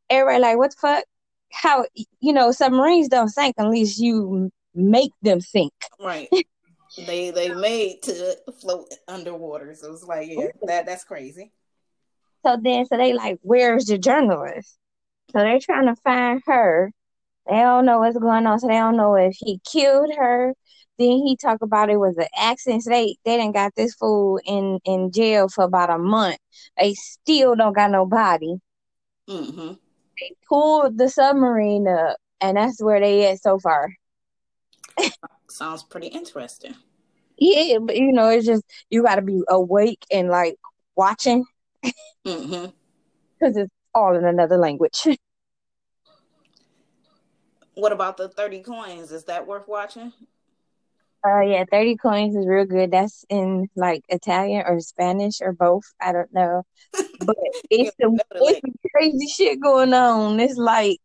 everybody 0.10 0.42
like, 0.42 0.58
what 0.58 0.72
the 0.72 0.78
fuck? 0.80 1.04
How 1.52 1.86
you 2.20 2.32
know 2.32 2.52
submarines 2.52 3.08
don't 3.08 3.30
sink 3.30 3.56
unless 3.58 3.98
you 4.00 4.52
make 4.76 5.12
them 5.22 5.42
sink. 5.42 5.74
Right. 6.00 6.30
they 7.08 7.32
they 7.32 7.54
made 7.54 8.04
to 8.04 8.38
float 8.62 8.94
underwater, 9.08 9.74
so 9.74 9.92
it's 9.94 10.04
like 10.04 10.30
yeah, 10.30 10.48
that 10.68 10.86
that's 10.86 11.04
crazy. 11.04 11.52
So 12.46 12.58
then, 12.62 12.86
so 12.86 12.98
they 12.98 13.14
like, 13.14 13.40
where's 13.42 13.86
the 13.86 13.98
journalist? 13.98 14.78
So 15.32 15.40
they're 15.40 15.60
trying 15.60 15.88
to 15.88 15.96
find 16.04 16.42
her. 16.48 16.92
They 17.50 17.58
don't 17.58 17.86
know 17.86 18.00
what's 18.00 18.18
going 18.20 18.48
on, 18.48 18.60
so 18.60 18.68
they 18.68 18.76
don't 18.76 18.98
know 18.98 19.16
if 19.16 19.36
he 19.40 19.62
killed 19.72 20.14
her. 20.16 20.54
Then 21.00 21.10
he 21.26 21.38
talk 21.38 21.62
about 21.62 21.90
it 21.90 21.98
was 21.98 22.18
an 22.18 22.28
accident. 22.38 22.84
So 22.84 22.92
they 22.92 23.18
they 23.26 23.38
didn't 23.38 23.56
got 23.56 23.76
this 23.76 23.96
fool 23.96 24.40
in 24.46 24.80
in 24.86 25.12
jail 25.12 25.50
for 25.50 25.66
about 25.66 25.90
a 25.92 25.98
month. 26.00 26.38
They 26.80 26.94
still 26.96 27.56
don't 27.56 27.76
got 27.76 27.92
no 27.92 28.06
body. 28.06 28.58
hmm 29.28 29.74
They 30.20 30.32
pulled 30.48 30.98
the 30.98 31.10
submarine 31.10 31.86
up, 31.88 32.18
and 32.40 32.56
that's 32.56 32.82
where 32.82 33.02
they 33.02 33.30
at 33.32 33.42
so 33.42 33.60
far. 33.60 33.90
Sounds 35.50 35.84
pretty 35.84 36.08
interesting. 36.08 36.76
Yeah, 37.38 37.78
but 37.80 37.96
you 37.96 38.12
know, 38.12 38.30
it's 38.30 38.46
just 38.46 38.64
you 38.90 39.04
got 39.04 39.16
to 39.16 39.22
be 39.22 39.42
awake 39.50 40.06
and 40.12 40.30
like 40.30 40.56
watching 40.96 41.46
hmm 42.26 42.66
because 43.40 43.56
it's 43.56 43.72
all 43.94 44.16
in 44.16 44.26
another 44.26 44.58
language. 44.58 45.08
What 47.76 47.94
about 47.94 48.18
the 48.18 48.28
thirty 48.28 48.60
coins? 48.60 49.14
Is 49.14 49.24
that 49.26 49.48
worth 49.48 49.66
watching? 49.66 50.12
Uh, 51.26 51.40
yeah, 51.42 51.64
thirty 51.72 51.96
coins 51.96 52.36
is 52.36 52.46
real 52.46 52.66
good. 52.66 52.92
That's 52.92 53.24
in 53.30 53.70
like 53.78 54.04
Italian 54.10 54.66
or 54.68 54.82
Spanish 54.82 55.40
or 55.40 55.54
both. 55.54 55.84
I 56.02 56.12
don't 56.12 56.34
know, 56.34 56.64
but 56.94 57.38
it's 57.70 57.96
some 58.02 58.18
it's 58.36 58.60
some 58.60 58.74
crazy 58.94 59.28
shit 59.28 59.62
going 59.62 59.94
on. 59.94 60.42
It's 60.42 60.58
like 60.58 61.00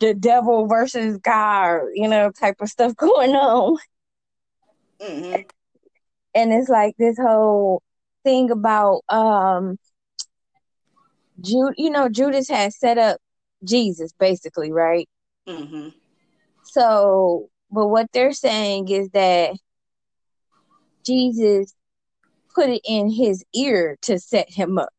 the 0.00 0.12
devil 0.12 0.66
versus 0.66 1.16
God, 1.16 1.80
you 1.94 2.08
know, 2.08 2.30
type 2.30 2.56
of 2.60 2.68
stuff 2.68 2.94
going 2.96 3.34
on. 3.34 3.78
hmm 5.00 5.34
and 6.34 6.52
it's 6.52 6.68
like 6.68 6.94
this 6.98 7.16
whole 7.18 7.82
thing 8.24 8.50
about 8.50 9.02
um 9.08 9.78
Jude 11.40 11.74
you 11.76 11.90
know 11.90 12.08
Judas 12.08 12.48
had 12.48 12.72
set 12.72 12.98
up 12.98 13.18
Jesus 13.64 14.12
basically 14.18 14.72
right? 14.72 15.08
Hmm 15.46 15.88
so 16.62 17.48
but 17.70 17.88
what 17.88 18.06
they're 18.12 18.32
saying 18.32 18.88
is 18.88 19.10
that 19.10 19.56
Jesus 21.04 21.74
put 22.54 22.68
it 22.68 22.82
in 22.84 23.10
his 23.10 23.44
ear 23.54 23.96
to 24.02 24.18
set 24.18 24.50
him 24.50 24.78
up. 24.78 24.90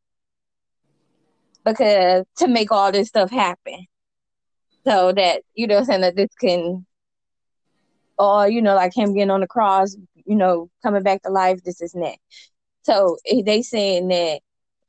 Because 1.64 2.24
to 2.38 2.48
make 2.48 2.72
all 2.72 2.90
this 2.90 3.08
stuff 3.08 3.30
happen. 3.30 3.86
So 4.84 5.12
that 5.12 5.42
you 5.54 5.66
know 5.66 5.84
saying 5.84 6.00
that 6.00 6.16
this 6.16 6.34
can 6.40 6.84
or 8.18 8.48
you 8.48 8.60
know 8.60 8.74
like 8.74 8.94
him 8.94 9.14
getting 9.14 9.30
on 9.30 9.40
the 9.40 9.46
cross 9.46 9.96
you 10.26 10.34
know 10.34 10.68
coming 10.82 11.02
back 11.04 11.22
to 11.22 11.30
life 11.30 11.62
this 11.64 11.80
is 11.80 11.92
that 11.92 12.16
so 12.82 13.16
eh, 13.26 13.42
they 13.44 13.62
saying 13.62 14.08
that 14.08 14.40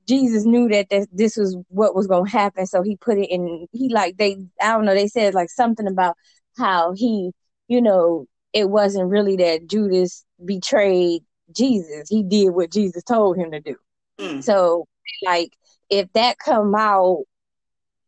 Jesus 0.07 0.45
knew 0.45 0.67
that 0.69 0.89
this, 0.89 1.07
this 1.11 1.37
was 1.37 1.57
what 1.69 1.95
was 1.95 2.07
going 2.07 2.25
to 2.25 2.31
happen. 2.31 2.65
So 2.65 2.81
he 2.81 2.97
put 2.97 3.17
it 3.17 3.29
in, 3.29 3.67
he 3.71 3.89
like, 3.89 4.17
they, 4.17 4.37
I 4.61 4.73
don't 4.73 4.85
know, 4.85 4.93
they 4.93 5.07
said 5.07 5.33
like 5.33 5.49
something 5.49 5.87
about 5.87 6.15
how 6.57 6.93
he, 6.93 7.31
you 7.67 7.81
know, 7.81 8.25
it 8.51 8.69
wasn't 8.69 9.09
really 9.09 9.37
that 9.37 9.67
Judas 9.67 10.25
betrayed 10.43 11.23
Jesus. 11.55 12.09
He 12.09 12.23
did 12.23 12.49
what 12.49 12.71
Jesus 12.71 13.03
told 13.03 13.37
him 13.37 13.51
to 13.51 13.59
do. 13.59 13.75
Mm. 14.19 14.43
So 14.43 14.87
like, 15.23 15.53
if 15.89 16.11
that 16.13 16.37
come 16.37 16.75
out, 16.75 17.23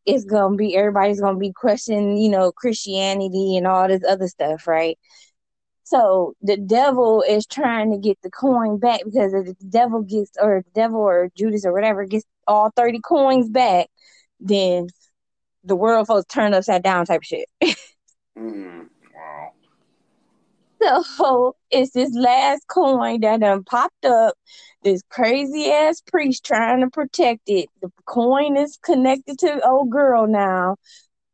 it's 0.05 0.25
going 0.25 0.53
to 0.53 0.57
be, 0.57 0.75
everybody's 0.75 1.19
going 1.21 1.35
to 1.35 1.39
be 1.39 1.53
questioning, 1.53 2.17
you 2.17 2.29
know, 2.29 2.51
Christianity 2.51 3.57
and 3.57 3.65
all 3.65 3.87
this 3.87 4.03
other 4.07 4.27
stuff, 4.27 4.67
right? 4.67 4.99
So 5.85 6.33
the 6.41 6.57
devil 6.57 7.23
is 7.27 7.45
trying 7.45 7.91
to 7.91 7.97
get 7.99 8.17
the 8.23 8.31
coin 8.31 8.79
back 8.79 9.01
because 9.05 9.33
if 9.33 9.45
the 9.45 9.65
devil 9.69 10.01
gets, 10.01 10.31
or 10.41 10.63
the 10.65 10.71
devil 10.71 10.99
or 10.99 11.29
Judas 11.37 11.63
or 11.63 11.73
whatever 11.73 12.05
gets 12.05 12.25
all 12.47 12.71
30 12.75 12.99
coins 13.01 13.49
back, 13.49 13.87
then 14.39 14.87
the 15.63 15.75
world 15.75 16.07
folks 16.07 16.25
turn 16.25 16.55
upside 16.55 16.83
down 16.83 17.05
type 17.05 17.21
of 17.21 17.25
shit. 17.25 17.47
Mm, 18.37 18.89
wow. 19.15 19.51
So 20.81 21.55
it's 21.71 21.91
this 21.93 22.13
last 22.13 22.67
coin 22.67 23.21
that 23.21 23.39
done 23.39 23.63
popped 23.63 24.03
up. 24.03 24.35
This 24.83 25.01
crazy 25.09 25.71
ass 25.71 26.01
priest 26.01 26.45
trying 26.45 26.81
to 26.81 26.89
protect 26.89 27.43
it. 27.47 27.69
The 27.81 27.89
coin 28.05 28.57
is 28.57 28.77
connected 28.83 29.39
to 29.39 29.65
old 29.65 29.89
girl 29.89 30.27
now. 30.27 30.75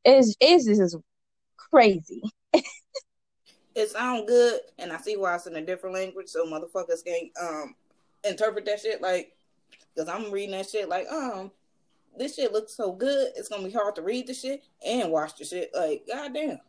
It's, 0.06 0.36
it's 0.40 0.66
just 0.66 0.96
crazy. 1.58 2.22
It 3.74 3.90
sound 3.90 4.28
good, 4.28 4.60
and 4.80 4.92
I 4.92 4.98
see 4.98 5.16
why 5.16 5.36
it's 5.36 5.48
in 5.48 5.56
a 5.56 5.66
different 5.66 5.96
language, 5.96 6.28
so 6.28 6.46
motherfuckers 6.46 7.04
can 7.06 7.30
um 7.42 7.76
interpret 8.24 8.66
that 8.66 8.80
shit 8.80 9.02
like, 9.02 9.34
because 9.96 10.10
I'm 10.10 10.32
reading 10.32 10.52
that 10.52 10.70
shit 10.70 10.90
like, 10.90 11.08
um, 11.10 11.52
this 12.18 12.36
shit 12.36 12.52
looks 12.52 12.76
so 12.76 12.92
good, 12.92 13.30
it's 13.36 13.48
gonna 13.48 13.64
be 13.64 13.72
hard 13.72 13.96
to 13.96 14.02
read 14.02 14.28
the 14.28 14.34
shit 14.34 14.64
and 14.86 15.12
watch 15.12 15.38
the 15.38 15.46
shit. 15.46 15.72
Like, 15.74 16.04
goddamn. 16.08 16.60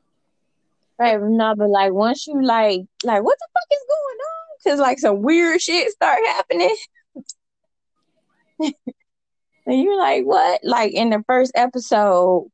Right, 0.98 1.20
no, 1.20 1.54
but 1.56 1.68
like 1.68 1.92
once 1.92 2.26
you 2.26 2.40
like, 2.40 2.82
like 3.02 3.22
what 3.22 3.38
the 3.38 3.48
fuck 3.52 3.66
is 3.72 3.84
going 3.88 4.18
on? 4.18 4.78
Cause 4.78 4.80
like 4.80 4.98
some 5.00 5.22
weird 5.22 5.60
shit 5.60 5.90
start 5.90 6.20
happening, 6.26 6.76
and 8.60 8.74
you're 9.66 9.98
like, 9.98 10.24
what? 10.24 10.60
Like 10.62 10.92
in 10.92 11.10
the 11.10 11.24
first 11.26 11.52
episode, 11.56 12.48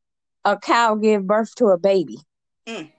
a 0.45 0.57
cow 0.57 0.95
give 0.95 1.27
birth 1.27 1.55
to 1.57 1.67
a 1.67 1.79
baby. 1.79 2.19
Mm. 2.67 2.91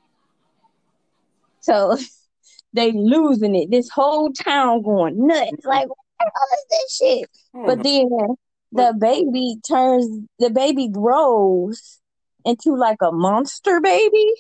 So 1.62 1.98
they 2.74 2.92
losing 2.92 3.56
it. 3.56 3.72
This 3.72 3.90
whole 3.90 4.32
town 4.32 4.82
going 4.82 5.28
nuts. 5.28 5.52
Mm-hmm. 5.52 5.68
Like, 5.68 5.90
what 5.90 5.98
the 6.20 6.32
hell 6.34 6.48
is 6.54 6.66
this 6.70 6.96
shit? 6.98 7.30
Hmm. 7.54 7.66
But 7.66 7.84
then 7.84 8.10
the 8.72 8.96
baby 9.00 9.56
turns, 9.68 10.28
the 10.38 10.50
baby 10.50 10.88
grows 10.88 12.00
into 12.46 12.76
like 12.76 12.98
a 13.02 13.12
monster 13.12 13.82
baby, 13.82 14.34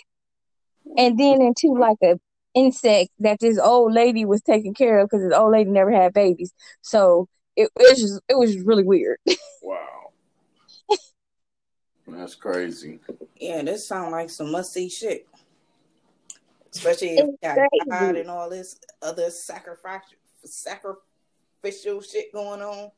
and 0.97 1.19
then 1.19 1.41
into 1.41 1.73
like 1.73 1.97
a 2.03 2.19
insect 2.53 3.11
that 3.19 3.39
this 3.39 3.59
old 3.59 3.93
lady 3.93 4.25
was 4.25 4.41
taking 4.41 4.73
care 4.73 4.99
of 4.99 5.09
because 5.09 5.23
this 5.23 5.37
old 5.37 5.51
lady 5.51 5.69
never 5.69 5.91
had 5.91 6.13
babies. 6.13 6.53
So 6.81 7.27
it, 7.55 7.69
it 7.75 7.89
was 7.89 7.99
just, 7.99 8.21
it 8.27 8.37
was 8.37 8.59
really 8.59 8.83
weird. 8.83 9.17
wow. 9.61 10.11
That's 12.07 12.35
crazy. 12.35 12.99
Yeah, 13.39 13.63
this 13.63 13.87
sound 13.87 14.11
like 14.11 14.29
some 14.29 14.51
must 14.51 14.73
see 14.73 14.89
shit. 14.89 15.27
Especially 16.73 17.17
if 17.17 17.25
you 17.25 17.37
got 17.41 17.55
crazy. 17.55 17.89
God 17.89 18.15
and 18.15 18.29
all 18.29 18.49
this 18.49 18.79
other 19.01 19.29
sacrifice 19.29 20.01
sacrificial 20.45 22.01
shit 22.01 22.31
going 22.33 22.61
on. 22.61 22.91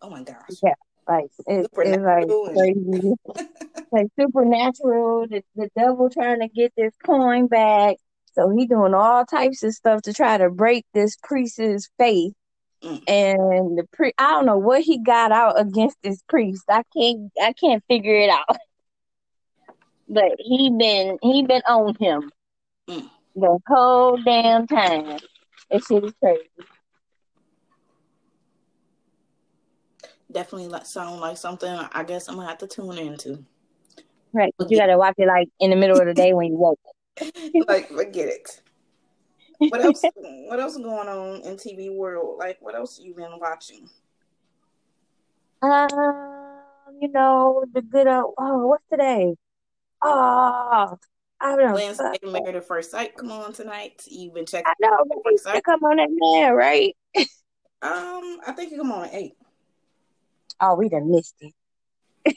Oh 0.00 0.10
my 0.10 0.22
gosh. 0.22 0.36
Yeah. 0.62 0.74
Like 1.06 1.30
it, 1.46 1.66
it's 1.74 2.02
like 2.02 2.28
crazy. 2.54 3.14
like 3.92 4.06
supernatural, 4.18 5.26
the, 5.28 5.42
the 5.56 5.70
devil 5.76 6.10
trying 6.10 6.40
to 6.40 6.48
get 6.48 6.72
this 6.76 6.92
coin 7.04 7.46
back. 7.46 7.96
So 8.32 8.50
he 8.56 8.66
doing 8.66 8.94
all 8.94 9.24
types 9.24 9.62
of 9.62 9.72
stuff 9.72 10.02
to 10.02 10.12
try 10.12 10.38
to 10.38 10.50
break 10.50 10.84
this 10.94 11.16
priest's 11.22 11.88
faith. 11.98 12.34
Mm. 12.82 13.02
And 13.08 13.78
the 13.78 13.84
pri 13.92 14.12
I 14.18 14.30
don't 14.30 14.46
know 14.46 14.58
what 14.58 14.82
he 14.82 15.02
got 15.02 15.32
out 15.32 15.58
against 15.60 15.96
this 16.02 16.22
priest. 16.28 16.64
I 16.68 16.82
can't 16.96 17.32
I 17.42 17.52
can't 17.52 17.82
figure 17.88 18.16
it 18.16 18.30
out. 18.30 18.46
But 20.10 20.36
he 20.38 20.70
been 20.70 21.18
he 21.20 21.42
been 21.42 21.60
on 21.68 21.94
him 22.00 22.30
Mm. 22.88 23.10
the 23.36 23.58
whole 23.66 24.16
damn 24.16 24.66
time. 24.66 25.18
That 25.70 25.84
shit 25.84 26.04
is 26.04 26.12
crazy. 26.20 26.48
Definitely 30.32 30.68
like 30.68 30.86
sound 30.86 31.20
like 31.20 31.36
something 31.36 31.70
I 31.70 32.04
guess 32.04 32.28
I'm 32.28 32.36
gonna 32.36 32.48
have 32.48 32.58
to 32.58 32.66
tune 32.66 32.98
into. 32.98 33.44
Right. 34.32 34.54
But 34.58 34.70
you 34.70 34.78
gotta 34.78 34.96
watch 34.96 35.14
it 35.18 35.26
like 35.26 35.48
in 35.60 35.70
the 35.70 35.76
middle 35.76 36.00
of 36.00 36.06
the 36.06 36.14
day 36.14 36.32
when 36.32 36.46
you 36.48 36.56
woke. 36.56 36.80
like 37.66 37.88
forget 37.88 38.28
it. 38.28 38.62
What 39.58 39.84
else 39.84 40.02
what 40.46 40.60
else 40.60 40.76
going 40.76 41.08
on 41.08 41.42
in 41.42 41.56
TV 41.56 41.94
world? 41.94 42.38
Like 42.38 42.58
what 42.60 42.74
else 42.74 42.98
you 42.98 43.14
been 43.14 43.38
watching? 43.38 43.88
Um, 45.60 46.60
you 47.00 47.08
know, 47.08 47.64
the 47.72 47.82
good 47.82 48.06
old 48.06 48.34
oh, 48.38 48.66
what's 48.68 48.84
today? 48.90 49.34
Oh, 50.02 50.96
I 51.40 51.56
don't 51.56 51.68
know. 51.68 51.74
Wednesday 51.74 52.18
Married 52.24 52.56
at 52.56 52.64
First 52.64 52.90
Sight 52.90 53.16
come 53.16 53.30
on 53.30 53.52
tonight. 53.52 54.02
You've 54.06 54.34
been 54.34 54.46
checking 54.46 54.66
I 54.66 54.74
know. 54.80 55.04
First 55.24 55.44
Sight. 55.44 55.62
come 55.64 55.82
on 55.84 55.96
that 55.96 56.08
man, 56.10 56.52
right? 56.52 56.96
Um, 57.80 58.40
I 58.44 58.52
think 58.56 58.72
you 58.72 58.78
come 58.78 58.90
on 58.90 59.04
at 59.04 59.14
eight. 59.14 59.36
Oh, 60.60 60.74
we 60.74 60.88
done 60.88 61.10
missed 61.10 61.36
it. 61.40 61.54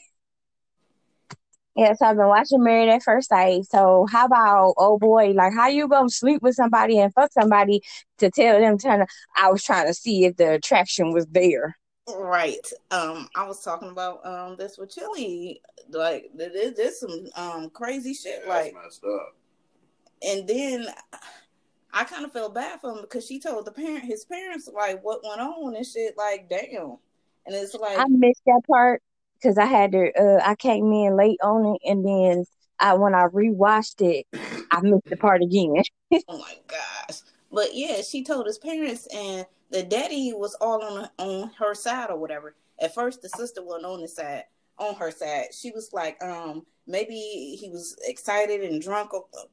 yeah, 1.76 1.94
so 1.94 2.06
I've 2.06 2.18
been 2.18 2.28
watching 2.28 2.64
Married 2.64 2.90
at 2.90 3.02
First 3.02 3.30
Sight. 3.30 3.66
So 3.66 4.06
how 4.12 4.26
about, 4.26 4.76
oh 4.78 5.00
boy, 5.00 5.32
like 5.32 5.54
how 5.56 5.68
you 5.68 5.88
gonna 5.88 6.10
sleep 6.10 6.44
with 6.44 6.54
somebody 6.54 7.00
and 7.00 7.12
fuck 7.14 7.32
somebody 7.34 7.82
to 8.20 8.30
tell 8.30 8.60
them 8.60 8.78
trying 8.78 9.00
to 9.00 9.08
I 9.36 9.50
was 9.50 9.64
trying 9.64 9.88
to 9.88 9.96
see 9.96 10.26
if 10.26 10.36
the 10.36 10.54
attraction 10.54 11.12
was 11.12 11.26
there. 11.26 11.76
Right. 12.10 12.68
Um, 12.90 13.30
I 13.36 13.48
was 13.48 13.64
talking 13.64 13.90
about 13.90 14.26
um 14.26 14.56
this 14.58 14.78
with 14.78 14.94
Chili. 14.94 15.62
Like 15.90 16.32
there's, 16.36 16.76
there's 16.76 17.00
some 17.00 17.28
um 17.36 17.70
crazy 17.70 18.14
shit. 18.14 18.48
Like, 18.48 18.74
messed 18.74 19.04
up. 19.04 19.36
and 20.22 20.48
then 20.48 20.88
I 21.94 22.04
kind 22.04 22.26
of 22.26 22.32
felt 22.32 22.56
bad 22.56 22.80
for 22.82 22.92
him 22.92 23.02
because 23.02 23.26
she 23.26 23.40
told 23.40 23.66
the 23.66 23.72
parent, 23.72 24.06
his 24.06 24.26
parents, 24.26 24.70
like 24.74 25.04
what 25.04 25.22
went 25.24 25.42
on 25.42 25.76
and 25.76 25.86
shit. 25.86 26.18
Like, 26.18 26.50
damn. 26.50 26.98
And 27.46 27.56
it's 27.56 27.74
like, 27.74 27.98
I 27.98 28.06
missed 28.08 28.44
that 28.46 28.62
part 28.70 29.02
because 29.36 29.58
I 29.58 29.66
had 29.66 29.92
to. 29.92 30.12
Uh, 30.18 30.40
I 30.44 30.56
came 30.56 30.92
in 30.92 31.16
late 31.16 31.40
on 31.44 31.76
it, 31.76 31.82
and 31.90 32.06
then 32.06 32.46
I 32.80 32.94
when 32.94 33.14
I 33.14 33.26
rewatched 33.26 34.02
it, 34.02 34.26
I 34.72 34.82
missed 34.82 35.06
the 35.06 35.18
part 35.18 35.42
again. 35.42 35.84
oh 36.28 36.38
my 36.38 36.56
gosh. 36.68 37.20
But 37.52 37.76
yeah, 37.76 38.02
she 38.02 38.24
told 38.24 38.46
his 38.46 38.58
parents, 38.58 39.08
and 39.14 39.46
the 39.72 39.84
daddy 39.84 40.34
was 40.34 40.56
all 40.62 40.84
on 40.84 41.10
on 41.18 41.52
her 41.58 41.74
side 41.74 42.10
or 42.10 42.18
whatever. 42.18 42.56
At 42.80 42.94
first, 42.94 43.22
the 43.22 43.30
sister 43.30 43.64
wasn't 43.64 43.86
on 43.86 44.02
his 44.02 44.16
side. 44.16 44.46
on 44.78 44.96
her 44.96 45.12
side. 45.12 45.48
She 45.54 45.70
was 45.72 45.94
like, 45.94 46.22
um, 46.24 46.66
maybe 46.88 47.14
he 47.60 47.70
was 47.70 47.96
excited 48.08 48.62
and 48.64 48.82
drunk, 48.82 49.12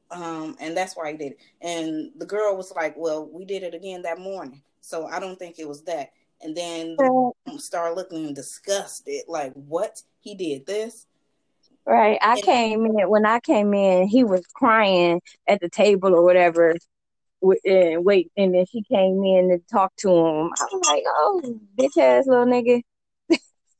um, 0.09 0.55
and 0.59 0.75
that's 0.75 0.95
why 0.97 1.11
he 1.11 1.17
did 1.17 1.33
it. 1.33 1.39
And 1.61 2.11
the 2.17 2.25
girl 2.25 2.57
was 2.57 2.71
like, 2.71 2.95
well, 2.97 3.29
we 3.31 3.45
did 3.45 3.61
it 3.61 3.75
again 3.75 4.01
that 4.03 4.17
morning, 4.19 4.63
so 4.81 5.05
I 5.05 5.19
don't 5.19 5.37
think 5.37 5.59
it 5.59 5.67
was 5.67 5.83
that. 5.83 6.11
And 6.41 6.55
then 6.57 6.97
start 7.59 7.95
looking 7.95 8.33
disgusted, 8.33 9.23
like, 9.27 9.53
what? 9.53 10.01
He 10.21 10.33
did 10.35 10.65
this? 10.65 11.05
Right. 11.85 12.17
I 12.21 12.33
And- 12.35 12.43
came 12.43 12.85
in 12.87 13.09
when 13.09 13.25
I 13.25 13.39
came 13.39 13.73
in, 13.73 14.07
he 14.07 14.23
was 14.23 14.41
crying 14.53 15.21
at 15.47 15.59
the 15.61 15.69
table 15.69 16.15
or 16.15 16.23
whatever. 16.23 16.75
And 17.41 18.03
wait, 18.03 18.31
and 18.35 18.53
then 18.53 18.65
she 18.65 18.83
came 18.83 19.23
in 19.23 19.49
to 19.49 19.59
talk 19.71 19.95
to 19.97 20.09
him. 20.09 20.51
I'm 20.59 20.79
like, 20.87 21.03
oh, 21.07 21.59
bitch 21.77 21.97
ass 21.97 22.27
little 22.27 22.45
nigga. 22.45 22.81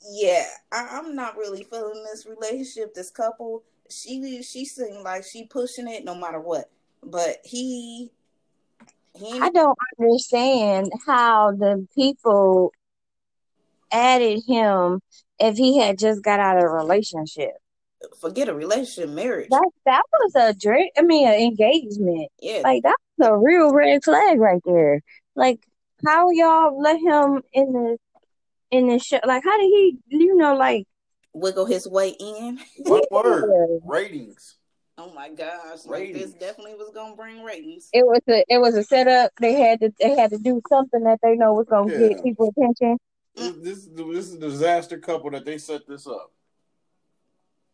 Yeah, 0.09 0.45
I, 0.71 0.87
I'm 0.93 1.15
not 1.15 1.37
really 1.37 1.63
feeling 1.63 2.03
this 2.03 2.25
relationship, 2.25 2.93
this 2.93 3.11
couple. 3.11 3.63
She 3.89 4.41
she 4.43 4.65
seemed 4.65 5.03
like 5.03 5.23
she 5.25 5.45
pushing 5.45 5.87
it 5.87 6.05
no 6.05 6.15
matter 6.15 6.39
what. 6.39 6.69
But 7.03 7.37
he 7.43 8.11
he 9.15 9.39
I 9.39 9.49
don't 9.49 9.77
understand 9.99 10.91
how 11.05 11.51
the 11.51 11.85
people 11.95 12.71
added 13.91 14.41
him 14.47 15.01
if 15.39 15.57
he 15.57 15.79
had 15.79 15.97
just 15.97 16.23
got 16.23 16.39
out 16.39 16.57
of 16.57 16.63
a 16.63 16.69
relationship. 16.69 17.51
forget 18.21 18.47
a 18.47 18.53
relationship, 18.53 19.09
marriage. 19.09 19.49
That 19.49 19.69
that 19.85 20.03
was 20.11 20.35
a 20.35 20.53
drink. 20.53 20.93
I 20.97 21.01
mean, 21.01 21.27
an 21.27 21.33
engagement. 21.33 22.29
Yeah, 22.41 22.61
Like 22.63 22.83
that 22.83 22.95
a 23.19 23.37
real 23.37 23.73
red 23.73 24.03
flag 24.03 24.39
right 24.39 24.61
there. 24.65 25.01
Like 25.35 25.59
how 26.05 26.29
y'all 26.31 26.79
let 26.81 26.97
him 26.97 27.41
in 27.53 27.71
the 27.73 27.97
in 28.71 28.87
the 28.87 28.99
show? 28.99 29.19
Like 29.25 29.43
how 29.43 29.57
did 29.57 29.65
he? 29.67 29.97
You 30.07 30.35
know, 30.35 30.55
like 30.55 30.85
wiggle 31.33 31.65
his 31.65 31.87
way 31.87 32.09
in. 32.19 32.59
One 32.79 33.01
word. 33.11 33.81
Ratings. 33.85 34.55
Oh 34.97 35.13
my 35.13 35.29
gosh, 35.29 35.85
like 35.85 36.11
this 36.11 36.23
Ratings. 36.23 36.33
definitely 36.33 36.75
was 36.75 36.91
gonna 36.93 37.15
bring 37.15 37.41
ratings. 37.43 37.87
it 37.93 38.05
was 38.05 38.21
a 38.29 38.43
it 38.49 38.57
was 38.59 38.75
a 38.75 38.83
setup. 38.83 39.31
They 39.39 39.53
had 39.53 39.79
to 39.79 39.93
they 39.99 40.17
had 40.17 40.31
to 40.31 40.37
do 40.37 40.61
something 40.69 41.03
that 41.03 41.19
they 41.23 41.35
know 41.35 41.53
was 41.53 41.67
gonna 41.69 41.91
Yeah. 41.93 42.09
get 42.09 42.23
people 42.23 42.49
attention. 42.57 42.97
This, 43.35 43.53
this 43.61 43.77
is 43.77 43.89
the- 43.93 44.03
this 44.11 44.27
is 44.27 44.33
a 44.33 44.39
disaster 44.39 44.97
couple 44.97 45.31
that 45.31 45.45
they 45.45 45.57
set 45.57 45.87
this 45.87 46.05
up. 46.05 46.33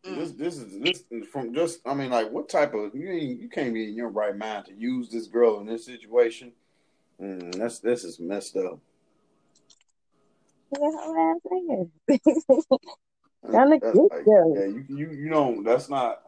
Mm. 0.06 0.16
This 0.16 0.30
this 0.32 0.56
is 0.58 0.80
this 0.80 1.04
from 1.32 1.52
just 1.54 1.80
I 1.86 1.94
mean 1.94 2.10
like 2.10 2.30
what 2.30 2.48
type 2.48 2.74
of 2.74 2.94
you 2.94 3.10
ain't, 3.10 3.40
you 3.40 3.48
can't 3.48 3.74
be 3.74 3.88
in 3.88 3.94
your 3.94 4.08
right 4.08 4.36
mind 4.36 4.66
to 4.66 4.74
use 4.74 5.08
this 5.10 5.26
girl 5.26 5.58
in 5.60 5.66
this 5.66 5.84
situation. 5.84 6.52
Mm, 7.20 7.54
that's 7.56 7.78
this 7.80 8.04
is 8.04 8.20
messed 8.20 8.56
up. 8.56 8.78
Yeah, 10.72 10.88
ass 10.88 11.40
nigga. 11.50 11.90
That 13.48 13.68
look 13.68 13.80
That's 13.82 13.94
good, 13.94 14.08
like- 14.10 14.24
though. 14.24 14.54
yeah, 14.56 14.66
you 14.66 14.84
you 14.88 15.10
you 15.10 15.30
know 15.30 15.62
that's 15.62 15.88
not 15.88 16.22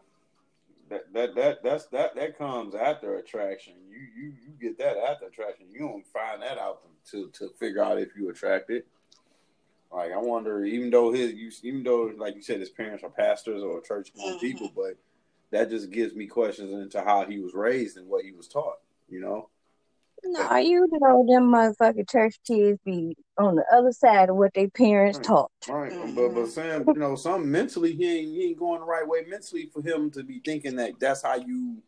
that 0.89 1.13
that 1.13 1.35
that 1.35 1.63
that's 1.63 1.87
that 1.87 2.15
that 2.15 2.39
comes 2.39 2.75
after 2.75 3.17
attraction. 3.17 3.75
You 3.91 3.99
you 4.17 4.33
you 4.45 4.53
get 4.61 4.79
that 4.79 4.97
after 4.97 5.27
attraction. 5.27 5.67
You 5.73 5.81
don't 5.81 6.07
find 6.07 6.41
that 6.43 6.59
out 6.59 6.83
to 7.11 7.29
to 7.31 7.51
figure 7.59 7.83
out 7.83 7.99
if 8.01 8.09
you 8.17 8.31
attracted. 8.31 8.85
Like 9.91 10.13
I 10.13 10.19
wonder, 10.19 10.65
even 10.65 10.91
though 10.91 11.13
his 11.13 11.33
you 11.33 11.51
even 11.63 11.83
though 11.83 12.13
like 12.17 12.35
you 12.37 12.43
said 12.43 12.61
his 12.61 12.71
parents 12.71 13.03
are 13.03 13.11
pastors 13.11 13.63
or 13.63 13.81
church 13.81 14.13
going 14.15 14.35
Mhm. 14.37 14.41
people, 14.41 14.71
but 14.75 14.97
that 15.51 15.71
just 15.71 15.91
gives 15.91 16.15
me 16.15 16.27
questions 16.27 16.73
into 16.73 17.01
how 17.03 17.25
he 17.25 17.39
was 17.39 17.55
raised 17.55 17.97
and 17.97 18.09
what 18.09 18.25
he 18.25 18.33
was 18.33 18.49
taught. 18.49 18.79
You 19.09 19.21
know, 19.21 19.49
No, 20.25 20.57
you 20.57 20.87
know 20.93 21.25
them 21.27 21.51
motherfucking 21.51 22.11
church 22.11 22.39
kids 22.47 22.79
be 22.85 23.17
on 23.39 23.55
the 23.57 23.65
other 23.73 23.93
side 23.93 24.29
of 24.29 24.37
what 24.37 24.53
their 24.53 24.69
parents 24.69 25.19
Right. 25.19 25.25
taught. 25.27 25.51
right? 25.69 25.93
Mhm. 25.93 26.15
But 26.15 26.35
but 26.35 26.47
Sam, 26.49 26.85
you 26.87 26.95
know, 27.01 27.15
some 27.17 27.51
mentally 27.51 27.95
he 27.95 28.05
ain't 28.19 28.33
he 28.35 28.45
ain't 28.51 28.59
going 28.59 28.81
the 28.81 28.87
right 28.87 29.07
way 29.09 29.23
mentally 29.27 29.67
for 29.67 29.81
him 29.81 30.11
to 30.11 30.23
be 30.23 30.41
thinking 30.41 30.77
that 30.77 31.01
that's 31.01 31.23
how 31.23 31.37
you 31.37 31.83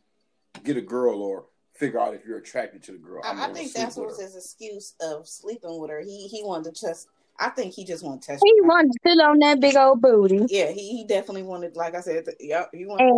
get 0.65 0.77
a 0.79 0.83
girl 0.83 1.23
or 1.23 1.47
figure 1.75 2.01
out 2.01 2.15
if 2.15 2.25
you're 2.25 2.39
attracted 2.39 2.83
to 2.85 2.93
the 2.93 2.99
girl. 2.99 3.23
I, 3.25 3.47
I 3.49 3.53
think 3.53 3.73
that's 3.73 3.97
with 3.97 4.09
was 4.09 4.21
his 4.21 4.37
excuse 4.37 4.95
of 5.01 5.29
sleeping 5.29 5.79
with 5.79 5.91
her. 5.91 6.01
He 6.01 6.29
he 6.29 6.43
wanted 6.43 6.75
to 6.75 6.81
just. 6.81 7.09
I 7.41 7.49
think 7.49 7.73
he 7.73 7.85
just 7.85 8.05
wanted 8.05 8.23
to 8.23 8.33
touch. 8.33 8.41
He 8.45 8.53
her. 8.61 8.69
wanted 8.69 8.93
to 8.93 8.99
fill 9.03 9.23
on 9.23 9.39
that 9.39 9.61
big 9.61 9.75
old 9.77 10.03
booty, 10.03 10.47
Yeah, 10.49 10.71
he, 10.71 10.99
he 10.99 11.05
definitely 11.05 11.43
wanted, 11.45 11.75
like 11.75 11.95
I 11.95 12.01
said, 12.01 12.27
th- 12.27 12.37
yep, 12.39 12.69
he 12.73 12.85
wanted. 12.85 13.09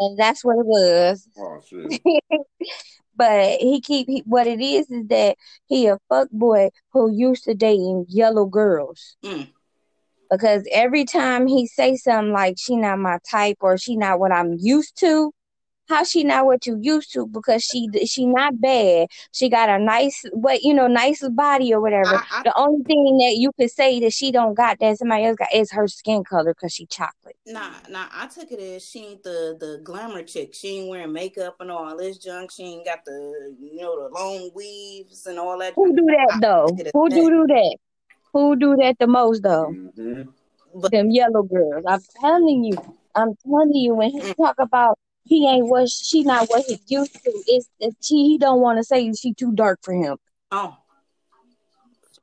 and 0.00 0.18
that's 0.18 0.42
what 0.44 0.56
it 0.58 0.66
was. 0.66 1.28
Oh 1.38 1.60
shit! 1.68 2.00
but 3.16 3.58
he 3.60 3.80
keep 3.80 4.08
he, 4.08 4.22
what 4.26 4.46
it 4.46 4.60
is 4.60 4.90
is 4.90 5.06
that 5.08 5.36
he 5.66 5.86
a 5.86 5.98
fuck 6.08 6.28
boy 6.32 6.70
who 6.92 7.12
used 7.12 7.44
to 7.44 7.54
dating 7.54 8.06
yellow 8.08 8.46
girls. 8.46 9.16
Mm. 9.22 9.48
Because 10.30 10.66
every 10.72 11.04
time 11.04 11.46
he 11.46 11.66
say 11.66 11.96
something 11.96 12.32
like 12.32 12.56
she 12.58 12.76
not 12.76 12.98
my 12.98 13.18
type 13.30 13.58
or 13.60 13.78
she 13.78 13.96
not 13.96 14.18
what 14.18 14.32
I'm 14.32 14.56
used 14.58 14.98
to, 15.00 15.32
how 15.88 16.04
she 16.04 16.24
not 16.24 16.46
what 16.46 16.66
you 16.66 16.78
used 16.80 17.12
to? 17.12 17.26
Because 17.26 17.62
she 17.62 17.88
she 18.06 18.26
not 18.26 18.60
bad. 18.60 19.08
She 19.32 19.48
got 19.48 19.68
a 19.68 19.78
nice 19.78 20.24
what 20.32 20.62
you 20.62 20.74
know 20.74 20.86
nice 20.86 21.26
body 21.28 21.72
or 21.72 21.80
whatever. 21.80 22.16
I, 22.16 22.24
I, 22.30 22.42
the 22.44 22.52
only 22.56 22.84
thing 22.84 23.18
that 23.18 23.36
you 23.36 23.52
could 23.58 23.70
say 23.70 24.00
that 24.00 24.12
she 24.12 24.32
don't 24.32 24.54
got 24.54 24.78
that 24.80 24.98
somebody 24.98 25.24
else 25.24 25.36
got 25.36 25.54
is 25.54 25.70
her 25.72 25.86
skin 25.88 26.24
color 26.24 26.54
because 26.54 26.72
she 26.72 26.86
chocolate. 26.86 27.36
Nah, 27.46 27.70
nah, 27.88 28.06
I 28.12 28.26
took 28.26 28.50
it 28.50 28.58
as 28.60 28.84
she 28.84 29.04
ain't 29.04 29.22
the 29.22 29.56
the 29.58 29.80
glamour 29.84 30.22
chick. 30.22 30.54
She 30.54 30.78
ain't 30.78 30.88
wearing 30.88 31.12
makeup 31.12 31.56
and 31.60 31.70
all 31.70 31.96
this 31.96 32.18
junk. 32.18 32.50
She 32.50 32.64
ain't 32.64 32.84
got 32.84 33.04
the 33.04 33.56
you 33.60 33.76
know 33.76 34.08
the 34.08 34.14
long 34.14 34.50
weaves 34.54 35.26
and 35.26 35.38
all 35.38 35.58
that. 35.58 35.74
Who 35.74 35.94
do 35.94 36.06
that 36.06 36.28
I 36.32 36.38
though? 36.40 36.76
took 36.76 36.92
Who 36.92 37.08
do 37.08 37.14
that. 37.14 37.30
do 37.30 37.46
that? 37.48 37.76
Who 38.32 38.56
do 38.56 38.76
that 38.76 38.96
the 38.98 39.06
most 39.06 39.42
though? 39.42 39.72
hmm 39.96 40.22
But 40.74 40.90
them 40.90 41.10
yellow 41.10 41.42
girls. 41.42 41.84
I'm 41.86 42.00
telling 42.20 42.64
you. 42.64 42.76
I'm 43.14 43.34
telling 43.46 43.74
you. 43.74 43.94
When 43.94 44.10
he 44.10 44.34
talk 44.34 44.56
about 44.58 44.98
he 45.26 45.48
ain't 45.48 45.66
what 45.66 45.88
she 45.90 46.22
not 46.22 46.48
what 46.48 46.64
he 46.66 46.78
used 46.86 47.12
to, 47.24 47.32
it's 47.46 47.68
that 47.80 47.92
she 48.00 48.14
he 48.24 48.38
don't 48.38 48.60
want 48.60 48.78
to 48.78 48.84
say 48.84 49.12
she 49.12 49.34
too 49.34 49.52
dark 49.52 49.80
for 49.82 49.92
him. 49.92 50.16
oh, 50.52 50.76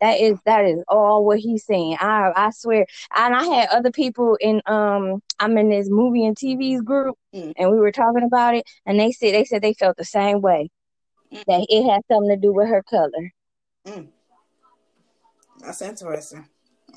That 0.02 0.20
is 0.20 0.38
that 0.46 0.66
is 0.66 0.84
all 0.88 1.24
what 1.26 1.40
he's 1.40 1.66
saying. 1.66 1.98
I 2.00 2.32
I 2.36 2.50
swear. 2.52 2.86
And 3.16 3.36
I 3.36 3.44
had 3.46 3.70
other 3.70 3.92
people 3.92 4.38
in 4.42 4.62
um 4.66 5.22
I'm 5.40 5.58
in 5.58 5.70
this 5.70 5.90
movie 5.90 6.26
and 6.26 6.36
TV's 6.36 6.82
group 6.82 7.18
Mm. 7.34 7.54
and 7.58 7.72
we 7.72 7.78
were 7.80 7.92
talking 7.92 8.24
about 8.24 8.54
it 8.56 8.64
and 8.86 9.00
they 9.00 9.12
said 9.12 9.34
they 9.34 9.44
said 9.44 9.62
they 9.62 9.74
felt 9.74 9.98
the 9.98 10.06
same 10.06 10.40
way. 10.42 10.70
Mm. 11.32 11.44
That 11.48 11.66
it 11.70 11.90
had 11.90 12.02
something 12.12 12.30
to 12.30 12.38
do 12.38 12.54
with 12.54 12.68
her 12.70 12.84
color. 12.84 13.32
that's 15.60 15.82
interesting. 15.82 16.48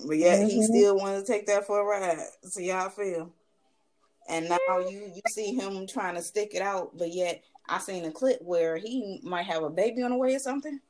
But 0.07 0.19
yet 0.19 0.47
he 0.47 0.61
Mhm. 0.61 0.65
still 0.65 0.97
wanted 0.99 1.25
to 1.25 1.33
take 1.33 1.47
that 1.47 1.67
for 1.67 1.81
a 1.81 1.85
ride. 1.85 2.19
See 2.45 2.69
how 2.69 2.87
I 2.87 2.89
feel. 2.91 3.33
And 4.29 4.49
now 4.49 4.79
you 4.79 5.13
you 5.15 5.21
see 5.29 5.55
him 5.55 5.87
trying 5.87 6.17
to 6.17 6.23
stick 6.23 6.55
it 6.55 6.63
out, 6.63 6.97
but 6.97 7.13
yet 7.13 7.43
I 7.69 7.79
seen 7.79 8.05
a 8.05 8.11
clip 8.11 8.41
where 8.43 8.77
he 8.77 9.21
might 9.23 9.45
have 9.47 9.63
a 9.63 9.71
baby 9.71 10.03
on 10.03 10.11
the 10.11 10.17
way 10.17 10.35
or 10.35 10.39
something. 10.39 10.81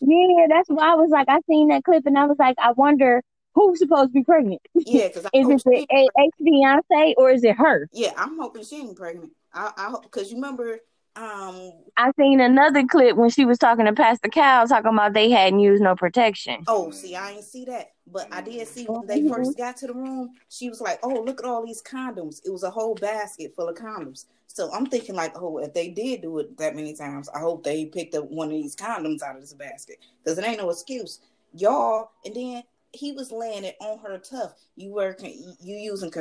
Yeah, 0.00 0.46
that's 0.48 0.68
why 0.68 0.92
I 0.92 0.94
was 0.94 1.10
like, 1.10 1.28
I 1.28 1.38
seen 1.48 1.68
that 1.68 1.84
clip 1.84 2.04
and 2.06 2.18
I 2.18 2.26
was 2.26 2.36
like, 2.38 2.56
I 2.58 2.72
wonder 2.72 3.22
who's 3.54 3.78
supposed 3.78 4.08
to 4.08 4.12
be 4.12 4.24
pregnant. 4.24 4.60
Yeah, 4.74 5.08
because 5.08 5.24
Is 5.32 5.48
it 5.48 5.62
the 5.64 6.10
ex 6.18 6.36
fiance 6.42 7.14
or 7.16 7.30
is 7.30 7.44
it 7.44 7.56
her? 7.56 7.88
yeah, 7.92 8.12
I'm 8.16 8.38
hoping 8.38 8.64
she 8.64 8.76
ain't 8.80 8.96
pregnant. 8.96 9.32
I 9.54 9.72
I 9.76 9.84
hope 9.90 10.02
because 10.02 10.30
you 10.30 10.36
remember 10.36 10.78
um 11.16 11.72
I 11.96 12.10
seen 12.18 12.40
another 12.40 12.84
clip 12.86 13.16
when 13.16 13.28
she 13.28 13.44
was 13.44 13.58
talking 13.58 13.84
to 13.84 13.92
Pastor 13.92 14.28
Cal 14.28 14.66
talking 14.66 14.92
about 14.92 15.12
they 15.12 15.30
hadn't 15.30 15.60
used 15.60 15.82
no 15.82 15.94
protection. 15.94 16.64
Oh, 16.66 16.90
see, 16.90 17.14
I 17.14 17.32
ain't 17.32 17.44
see 17.44 17.66
that, 17.66 17.92
but 18.06 18.28
I 18.32 18.40
did 18.40 18.66
see 18.66 18.86
when 18.86 19.06
they 19.06 19.20
Mhm. 19.20 19.28
first 19.28 19.58
got 19.58 19.76
to 19.78 19.88
the 19.88 19.94
room. 19.94 20.34
She 20.48 20.70
was 20.70 20.80
like, 20.80 21.00
"Oh, 21.02 21.20
look 21.20 21.40
at 21.40 21.46
all 21.46 21.64
these 21.64 21.82
condoms." 21.82 22.40
It 22.44 22.50
was 22.50 22.62
a 22.62 22.70
whole 22.70 22.94
basket 22.94 23.54
full 23.54 23.68
of 23.68 23.76
condoms. 23.76 24.24
So 24.46 24.70
I'm 24.72 24.86
thinking, 24.86 25.14
like, 25.14 25.32
oh, 25.40 25.58
if 25.58 25.74
they 25.74 25.88
did 25.88 26.22
do 26.22 26.38
it 26.38 26.56
that 26.58 26.74
many 26.74 26.94
times, 26.94 27.28
I 27.30 27.40
hope 27.40 27.62
they 27.62 27.86
picked 27.86 28.14
up 28.14 28.30
one 28.30 28.48
of 28.48 28.52
these 28.52 28.76
condoms 28.76 29.22
out 29.22 29.34
of 29.34 29.42
this 29.42 29.52
basket 29.52 29.98
because 30.22 30.38
it 30.38 30.46
ain't 30.46 30.58
no 30.60 30.70
excuse, 30.70 31.20
y'all. 31.52 32.10
And 32.24 32.34
then 32.34 32.62
he 32.92 33.12
was 33.12 33.32
laying 33.32 33.64
it 33.64 33.76
on 33.80 33.98
her 33.98 34.18
tough. 34.18 34.54
You 34.76 34.92
working, 34.92 35.56
you 35.60 35.76
using 35.76 36.12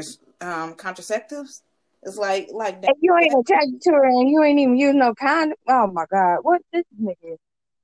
um, 0.41 0.75
contraceptives? 0.75 1.61
It's 2.03 2.17
like, 2.17 2.49
like 2.51 2.81
that. 2.81 2.91
If 2.91 2.97
you 3.01 3.15
ain't 3.15 3.33
attracted 3.39 3.81
to 3.81 3.91
her 3.91 4.05
and 4.05 4.29
you 4.29 4.43
ain't 4.43 4.59
even 4.59 4.77
use 4.77 4.95
no 4.95 5.13
condom, 5.13 5.55
oh 5.67 5.87
my 5.87 6.05
God, 6.11 6.39
what 6.41 6.61
this 6.73 6.83
nigga? 6.99 7.37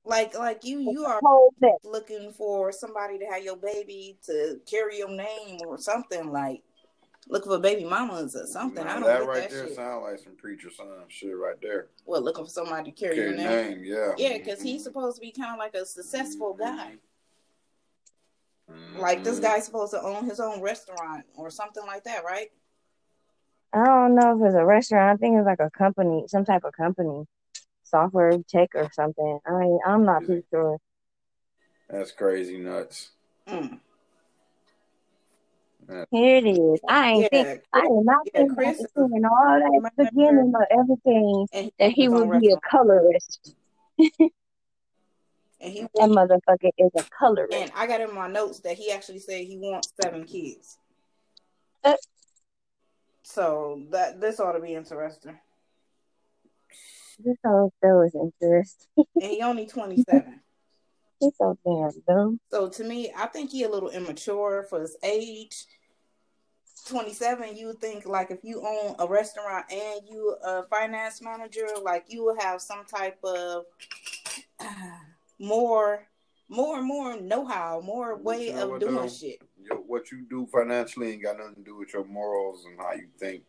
Like, 0.04 0.36
like 0.36 0.64
you, 0.64 0.80
you 0.80 1.04
are 1.04 1.20
Hold 1.22 1.54
looking 1.84 2.32
for 2.32 2.72
somebody 2.72 3.18
to 3.18 3.26
have 3.26 3.44
your 3.44 3.56
baby 3.56 4.18
to 4.26 4.58
carry 4.68 4.98
your 4.98 5.10
name 5.10 5.60
or 5.66 5.78
something 5.78 6.32
like 6.32 6.62
looking 7.28 7.50
for 7.52 7.58
baby 7.58 7.84
mamas 7.84 8.34
or 8.34 8.46
something. 8.46 8.84
I 8.84 8.94
don't 8.94 9.04
that 9.04 9.18
get 9.20 9.26
right 9.26 9.42
that 9.42 9.50
there 9.50 9.66
shit. 9.66 9.76
sound 9.76 10.02
like 10.04 10.18
some 10.18 10.34
preacher 10.36 10.70
son 10.70 10.88
shit 11.08 11.36
right 11.36 11.60
there. 11.60 11.88
Well, 12.06 12.22
looking 12.22 12.44
for 12.44 12.50
somebody 12.50 12.90
to 12.90 12.96
carry 12.98 13.12
Okay, 13.12 13.22
your 13.22 13.36
name. 13.36 13.80
name, 13.80 13.84
yeah. 13.84 14.12
Yeah, 14.16 14.38
because 14.38 14.62
he's 14.62 14.82
supposed 14.82 15.16
to 15.16 15.20
be 15.20 15.30
kind 15.30 15.52
of 15.52 15.58
like 15.58 15.74
a 15.74 15.84
successful 15.84 16.54
guy. 16.54 16.94
Mhm. 18.70 18.98
Like 18.98 19.24
this 19.24 19.40
guy's 19.40 19.64
supposed 19.64 19.92
to 19.92 20.02
own 20.02 20.24
his 20.24 20.40
own 20.40 20.60
restaurant 20.60 21.24
or 21.36 21.50
something 21.50 21.84
like 21.86 22.04
that, 22.04 22.24
right? 22.24 22.50
I 23.72 23.84
don't 23.84 24.14
know 24.14 24.36
if 24.38 24.46
it's 24.46 24.56
a 24.56 24.64
restaurant. 24.64 25.12
I 25.12 25.16
think 25.20 25.36
it's 25.36 25.46
like 25.46 25.60
a 25.60 25.70
company, 25.70 26.24
some 26.26 26.44
type 26.44 26.64
of 26.64 26.72
company, 26.72 27.24
software 27.84 28.32
tech 28.48 28.70
or 28.74 28.88
something. 28.92 29.38
I 29.46 29.50
mean, 29.52 29.78
I'm 29.86 30.04
not 30.04 30.24
too 30.26 30.42
sure. 30.50 30.78
That's 31.88 32.12
crazy 32.12 32.58
nuts. 32.58 33.10
Mm. 33.46 33.80
Here 36.10 36.36
it 36.36 36.46
is. 36.46 36.80
I 36.88 37.08
ain't 37.10 37.28
Yeah, 37.32 37.44
think 37.44 37.60
I 37.72 37.80
did 37.82 37.90
not 38.04 38.26
yeah, 38.26 38.40
think 38.40 38.54
Chris 38.54 38.68
after 38.68 38.82
is 38.84 38.90
seeing 38.94 39.24
all 39.24 39.60
that 39.60 39.90
a 39.98 40.04
beginning 40.04 40.52
of 40.54 40.62
everything 40.70 41.46
and 41.52 41.70
that 41.78 41.90
he 41.92 42.08
would 42.08 42.40
be 42.40 42.50
a 42.52 42.56
colorist. 42.60 43.54
And 45.60 45.72
he 45.72 45.80
That 45.94 46.08
motherfucker 46.10 46.70
is 46.78 46.90
a 46.96 47.04
colorist. 47.18 47.52
and 47.52 47.70
I 47.74 47.86
got 47.86 48.00
in 48.00 48.14
my 48.14 48.28
notes 48.28 48.60
that 48.60 48.76
he 48.76 48.90
actually 48.90 49.18
said 49.18 49.44
he 49.44 49.58
wants 49.58 49.92
seven 50.00 50.24
kids. 50.24 50.78
Uh. 51.84 51.94
So 53.28 53.82
that 53.90 54.22
this 54.22 54.40
ought 54.40 54.52
to 54.52 54.60
be 54.60 54.74
interesting. 54.74 55.38
This 57.22 57.36
whole 57.44 57.72
show 57.82 58.00
is 58.02 58.14
interesting. 58.14 58.88
And 59.20 59.30
he 59.30 59.42
only 59.42 59.66
twenty 59.66 60.02
seven. 60.08 60.40
He's 61.20 61.36
so 61.36 61.58
damn 61.62 61.90
dumb. 62.06 62.40
So 62.50 62.70
to 62.70 62.84
me, 62.84 63.12
I 63.14 63.26
think 63.26 63.50
he 63.50 63.64
a 63.64 63.68
little 63.68 63.90
immature 63.90 64.66
for 64.70 64.80
his 64.80 64.96
age. 65.02 65.66
27, 66.86 67.56
you 67.56 67.74
think 67.74 68.06
like 68.06 68.30
if 68.30 68.38
you 68.44 68.62
own 68.64 68.94
a 69.00 69.06
restaurant 69.06 69.66
and 69.70 70.00
you 70.08 70.36
a 70.42 70.62
finance 70.62 71.20
manager, 71.20 71.66
like 71.82 72.04
you 72.08 72.24
will 72.24 72.40
have 72.40 72.62
some 72.62 72.84
type 72.86 73.18
of 73.24 73.64
more 75.38 76.06
more 76.48 76.78
and 76.78 76.86
more 76.86 77.20
know-how, 77.20 77.82
more 77.84 78.16
way 78.16 78.52
of 78.52 78.80
doing 78.80 79.10
shit. 79.10 79.42
Your, 79.68 79.78
what 79.78 80.10
you 80.10 80.22
do 80.28 80.46
financially 80.52 81.12
ain't 81.12 81.22
got 81.22 81.38
nothing 81.38 81.56
to 81.56 81.60
do 81.62 81.76
with 81.76 81.92
your 81.92 82.04
morals 82.04 82.64
and 82.66 82.78
how 82.78 82.92
you 82.92 83.08
think 83.18 83.42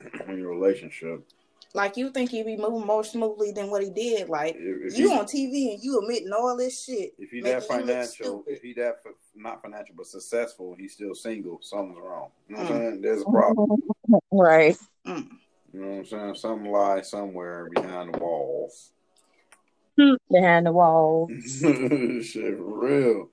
in 0.28 0.38
your 0.38 0.50
relationship. 0.50 1.26
Like 1.74 1.96
you 1.96 2.10
think 2.10 2.30
he'd 2.30 2.44
be 2.44 2.56
moving 2.56 2.86
more 2.86 3.02
smoothly 3.02 3.50
than 3.52 3.70
what 3.70 3.82
he 3.82 3.88
did. 3.88 4.28
Like 4.28 4.56
If, 4.56 4.92
if 4.92 4.98
you 4.98 5.08
he, 5.08 5.14
on 5.18 5.24
TV 5.24 5.72
and 5.74 5.82
you 5.82 5.98
admitting 6.00 6.30
all 6.32 6.54
this 6.56 6.84
shit. 6.84 7.14
if 7.18 7.30
he 7.30 7.40
making 7.40 7.44
that 7.54 7.62
financial, 7.64 8.44
if 8.46 8.60
he 8.60 8.74
that 8.74 8.98
f- 9.06 9.12
not 9.34 9.62
financial 9.62 9.94
but 9.96 10.06
successful, 10.06 10.74
he's 10.78 10.92
still 10.92 11.14
single. 11.14 11.60
Something's 11.62 11.98
wrong. 11.98 12.28
You 12.48 12.56
know 12.56 12.62
what 12.62 12.70
Mm. 12.72 12.74
I'm 12.74 12.82
saying? 12.90 13.00
There's 13.00 13.22
a 13.22 13.24
problem. 13.24 13.82
Right. 14.30 14.76
Mm. 15.06 15.28
You 15.72 15.80
know 15.80 15.88
what 15.88 15.96
I'm 15.98 16.04
saying? 16.06 16.34
Something 16.34 16.70
lies 16.70 17.08
somewhere 17.10 17.70
behind 17.74 18.12
the 18.12 18.18
walls. 18.18 18.90
Behind 20.30 20.66
the 20.66 20.72
walls. 20.72 21.30
Shit, 22.26 22.56
for 22.58 22.86
real. 22.86 23.28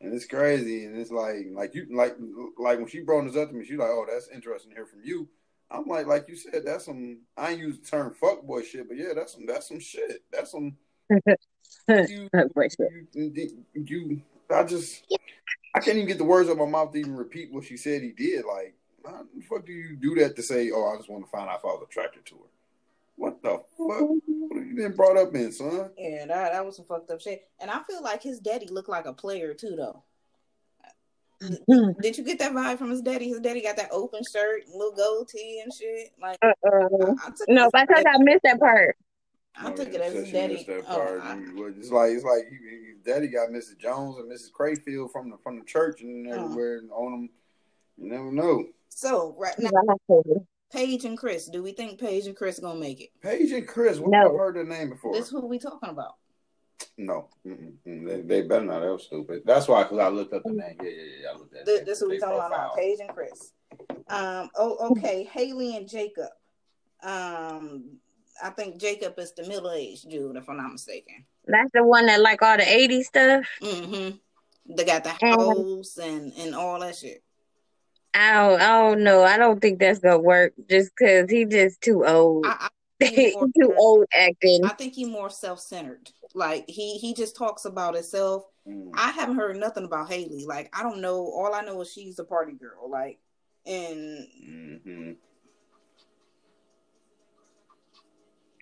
And 0.00 0.14
it's 0.14 0.24
crazy, 0.24 0.86
and 0.86 0.96
it's 0.96 1.10
like, 1.10 1.46
like 1.52 1.74
you, 1.74 1.86
like, 1.90 2.16
like 2.58 2.78
when 2.78 2.88
she 2.88 3.00
brought 3.00 3.26
this 3.26 3.36
up 3.36 3.50
to 3.50 3.54
me, 3.54 3.66
she's 3.66 3.76
like, 3.76 3.90
"Oh, 3.90 4.06
that's 4.10 4.28
interesting 4.28 4.70
to 4.70 4.76
hear 4.76 4.86
from 4.86 5.00
you." 5.04 5.28
I'm 5.70 5.86
like, 5.86 6.06
like 6.06 6.26
you 6.28 6.36
said, 6.36 6.62
that's 6.64 6.86
some. 6.86 7.18
I 7.36 7.50
ain't 7.50 7.60
use 7.60 7.78
the 7.78 7.86
term 7.86 8.14
"fuckboy" 8.20 8.64
shit, 8.64 8.88
but 8.88 8.96
yeah, 8.96 9.12
that's 9.14 9.34
some. 9.34 9.44
That's 9.46 9.68
some 9.68 9.78
shit. 9.78 10.24
That's 10.32 10.52
some. 10.52 10.76
You, 13.12 13.34
you, 13.34 13.62
you, 13.74 14.22
I 14.50 14.64
just, 14.64 15.04
I 15.74 15.80
can't 15.80 15.96
even 15.96 16.08
get 16.08 16.18
the 16.18 16.24
words 16.24 16.48
out 16.48 16.52
of 16.52 16.58
my 16.58 16.66
mouth 16.66 16.92
to 16.92 16.98
even 16.98 17.14
repeat 17.14 17.52
what 17.52 17.64
she 17.64 17.76
said 17.76 18.02
he 18.02 18.12
did. 18.12 18.44
Like, 18.46 18.74
how 19.04 19.24
the 19.34 19.42
fuck 19.42 19.66
do 19.66 19.72
you 19.72 19.96
do 19.96 20.14
that 20.16 20.34
to 20.36 20.42
say, 20.42 20.70
"Oh, 20.70 20.92
I 20.92 20.96
just 20.96 21.10
want 21.10 21.24
to 21.24 21.30
find 21.30 21.48
out 21.48 21.58
if 21.58 21.64
I 21.64 21.68
was 21.68 21.86
attracted 21.88 22.24
to 22.26 22.36
her"? 22.36 22.59
What 23.16 23.42
the 23.42 23.50
fuck? 23.50 23.62
What 23.76 24.56
have 24.58 24.66
you 24.66 24.74
been 24.76 24.92
brought 24.96 25.16
up 25.16 25.34
in, 25.34 25.52
son? 25.52 25.90
Yeah, 25.98 26.26
that 26.26 26.52
that 26.52 26.64
was 26.64 26.76
some 26.76 26.86
fucked 26.86 27.10
up 27.10 27.20
shit. 27.20 27.48
And 27.60 27.70
I 27.70 27.82
feel 27.82 28.02
like 28.02 28.22
his 28.22 28.40
daddy 28.40 28.66
looked 28.68 28.88
like 28.88 29.06
a 29.06 29.12
player 29.12 29.52
too, 29.54 29.74
though. 29.76 30.02
Did 32.02 32.18
you 32.18 32.24
get 32.24 32.38
that 32.40 32.52
vibe 32.52 32.76
from 32.78 32.90
his 32.90 33.00
daddy? 33.00 33.28
His 33.28 33.40
daddy 33.40 33.62
got 33.62 33.76
that 33.76 33.88
open 33.92 34.20
shirt, 34.30 34.62
little 34.68 34.92
gold 34.92 35.26
goatee 35.32 35.60
and 35.64 35.72
shit. 35.72 36.10
Like, 36.20 36.36
Uh-uh. 36.42 37.14
I 37.24 37.30
took 37.30 37.48
No, 37.48 37.66
it 37.66 37.70
I 37.74 37.82
as- 37.82 37.88
thought 37.88 38.06
I 38.06 38.18
missed 38.22 38.42
that 38.44 38.60
part. 38.60 38.96
I 39.56 39.70
Oh, 39.72 39.74
took 39.74 39.88
it 39.88 40.00
as 40.02 40.12
his 40.12 40.30
daddy. 40.32 40.62
that 40.64 40.84
oh, 40.88 40.94
part. 40.94 41.20
I- 41.22 41.36
You- 41.38 41.74
It's 41.78 41.90
like 41.90 42.10
it's 42.12 42.24
like 42.24 42.44
he, 42.48 42.92
daddy 43.10 43.28
got 43.28 43.48
Mrs. 43.48 43.78
Jones 43.78 44.18
and 44.18 44.30
Mrs. 44.30 44.50
Crayfield 44.52 45.10
from 45.12 45.30
the 45.30 45.38
from 45.38 45.58
the 45.58 45.64
church 45.64 46.02
and 46.02 46.26
Uh-huh. 46.30 46.44
everywhere 46.44 46.78
and 46.78 46.90
on 46.92 47.10
them. 47.12 47.30
You 47.96 48.10
never 48.10 48.30
know. 48.32 48.66
so 48.90 49.34
right 49.38 49.58
now, 49.58 49.70
No. 50.08 50.22
Paige 50.72 51.04
and 51.04 51.18
Chris. 51.18 51.46
Do 51.46 51.62
we 51.62 51.72
think 51.72 51.98
Paige 52.00 52.26
and 52.26 52.36
Chris 52.36 52.58
gonna 52.60 52.78
make 52.78 53.00
it? 53.00 53.10
Paige 53.22 53.50
and 53.52 53.66
Chris. 53.66 53.98
What 53.98 54.10
No. 54.10 54.30
I've 54.32 54.38
heard 54.38 54.56
their 54.56 54.64
name 54.64 54.90
before. 54.90 55.12
This 55.12 55.26
is 55.26 55.30
who 55.30 55.46
we 55.46 55.58
talking 55.58 55.88
about? 55.90 56.14
No, 56.96 57.28
they, 57.44 58.20
they 58.22 58.42
better 58.42 58.64
not. 58.64 58.80
That 58.80 58.92
was 58.92 59.04
stupid. 59.04 59.42
That's 59.44 59.68
why, 59.68 59.82
because 59.82 59.98
I 59.98 60.08
looked 60.08 60.32
up 60.32 60.42
the 60.44 60.50
name. 60.52 60.76
Yeah, 60.82 60.88
yeah, 60.90 61.02
yeah. 61.22 61.28
I 61.34 61.36
looked 61.38 61.54
at 61.54 61.66
This, 61.66 61.78
that. 61.80 61.86
this 61.86 62.00
who 62.00 62.08
we 62.08 62.14
They 62.16 62.20
talking 62.20 62.36
about 62.36 62.50
now? 62.50 62.56
profile. 62.56 62.76
Paige 62.76 62.98
and 63.00 63.08
Chris. 63.10 63.52
Um. 64.08 64.50
Oh, 64.56 64.90
okay. 64.92 65.24
Haley 65.24 65.76
and 65.76 65.88
Jacob. 65.88 66.28
Um. 67.02 67.98
I 68.42 68.48
think 68.50 68.78
Jacob 68.78 69.18
is 69.18 69.32
the 69.34 69.46
middle 69.46 69.70
aged 69.70 70.08
dude, 70.08 70.36
if 70.36 70.48
I'm 70.48 70.56
not 70.56 70.72
mistaken. 70.72 71.26
That's 71.46 71.70
the 71.74 71.84
one 71.84 72.06
that 72.06 72.20
like 72.22 72.40
all 72.40 72.56
the 72.56 72.62
80s 72.62 73.04
stuff. 73.04 73.44
Mm-hmm. 73.62 74.16
They 74.74 74.84
got 74.84 75.04
the 75.04 75.10
And- 75.20 75.40
house 75.40 75.98
and 75.98 76.32
and 76.38 76.54
all 76.54 76.80
that 76.80 76.96
shit. 76.96 77.22
I 78.12 78.32
don't, 78.32 78.60
I 78.60 78.66
don't 78.80 79.04
know. 79.04 79.22
I 79.22 79.36
don't 79.36 79.60
think 79.60 79.78
that's 79.78 80.00
gonna 80.00 80.18
work 80.18 80.52
just 80.68 80.90
because 80.96 81.30
he 81.30 81.44
just 81.44 81.80
too 81.80 82.04
old. 82.06 82.44
I, 82.46 82.68
He 83.00 83.32
more- 83.32 83.48
too 83.58 83.74
old 83.78 84.04
acting. 84.12 84.62
I 84.64 84.70
think 84.70 84.92
he 84.92 85.06
more 85.06 85.30
self 85.30 85.58
centered. 85.60 86.10
Like 86.34 86.64
he 86.68 86.98
he 86.98 87.14
just 87.14 87.34
talks 87.36 87.64
about 87.64 87.94
himself. 87.94 88.44
Mm. 88.68 88.90
I 88.94 89.10
haven't 89.10 89.36
heard 89.36 89.56
nothing 89.56 89.84
about 89.84 90.10
Haley. 90.10 90.44
Like 90.46 90.68
I 90.78 90.82
don't 90.82 91.00
know. 91.00 91.14
All 91.16 91.54
I 91.54 91.62
know 91.62 91.80
is 91.80 91.90
she's 91.92 92.18
a 92.18 92.24
party 92.24 92.52
girl. 92.52 92.90
Like 92.90 93.18
and 93.64 94.26
Mm-hmm. 94.46 95.12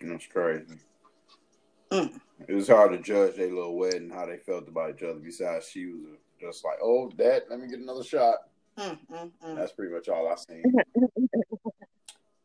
That's 0.03 0.27
crazy. 0.27 0.79
Mm. 1.91 2.21
It 2.47 2.55
was 2.55 2.69
hard 2.69 2.93
to 2.93 2.99
judge 2.99 3.35
their 3.37 3.49
little 3.53 3.77
wedding, 3.77 4.11
how 4.11 4.27
they 4.27 4.37
felt 4.37 4.69
about 4.69 4.95
each 4.95 5.03
other. 5.03 5.19
Besides, 5.19 5.69
she 5.69 5.87
was 5.87 6.19
just 6.41 6.65
like, 6.65 6.79
"Oh, 6.83 7.11
Dad, 7.11 7.43
let 7.51 7.59
me 7.59 7.67
get 7.69 7.81
another 7.81 8.05
shot." 8.05 8.37
Mm, 8.79 8.99
mm, 9.13 9.31
mm. 9.45 9.57
That's 9.57 9.73
pretty 9.73 9.93
much 9.93 10.09
all 10.09 10.29
I've 10.29 10.39
seen. 10.39 10.63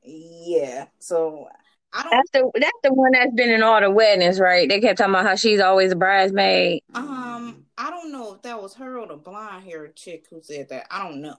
yeah. 0.03 0.85
So 0.99 1.47
I 1.93 2.03
don't. 2.03 2.11
That's 2.11 2.29
the 2.31 2.51
that's 2.59 2.79
the 2.83 2.93
one 2.93 3.11
that's 3.13 3.33
been 3.33 3.51
in 3.51 3.61
all 3.63 3.79
the 3.79 3.91
weddings, 3.91 4.39
right? 4.39 4.67
They 4.67 4.79
kept 4.81 4.97
talking 4.97 5.13
about 5.13 5.25
how 5.25 5.35
she's 5.35 5.59
always 5.59 5.91
a 5.91 5.95
bridesmaid. 5.95 6.81
Um, 6.95 7.65
I 7.77 7.89
don't 7.91 8.11
know 8.11 8.33
if 8.33 8.41
that 8.41 8.61
was 8.61 8.73
her 8.75 8.99
or 8.99 9.07
the 9.07 9.15
blonde 9.15 9.63
haired 9.63 9.95
chick 9.95 10.25
who 10.29 10.41
said 10.41 10.69
that. 10.69 10.87
I 10.89 11.07
don't 11.07 11.21
know. 11.21 11.37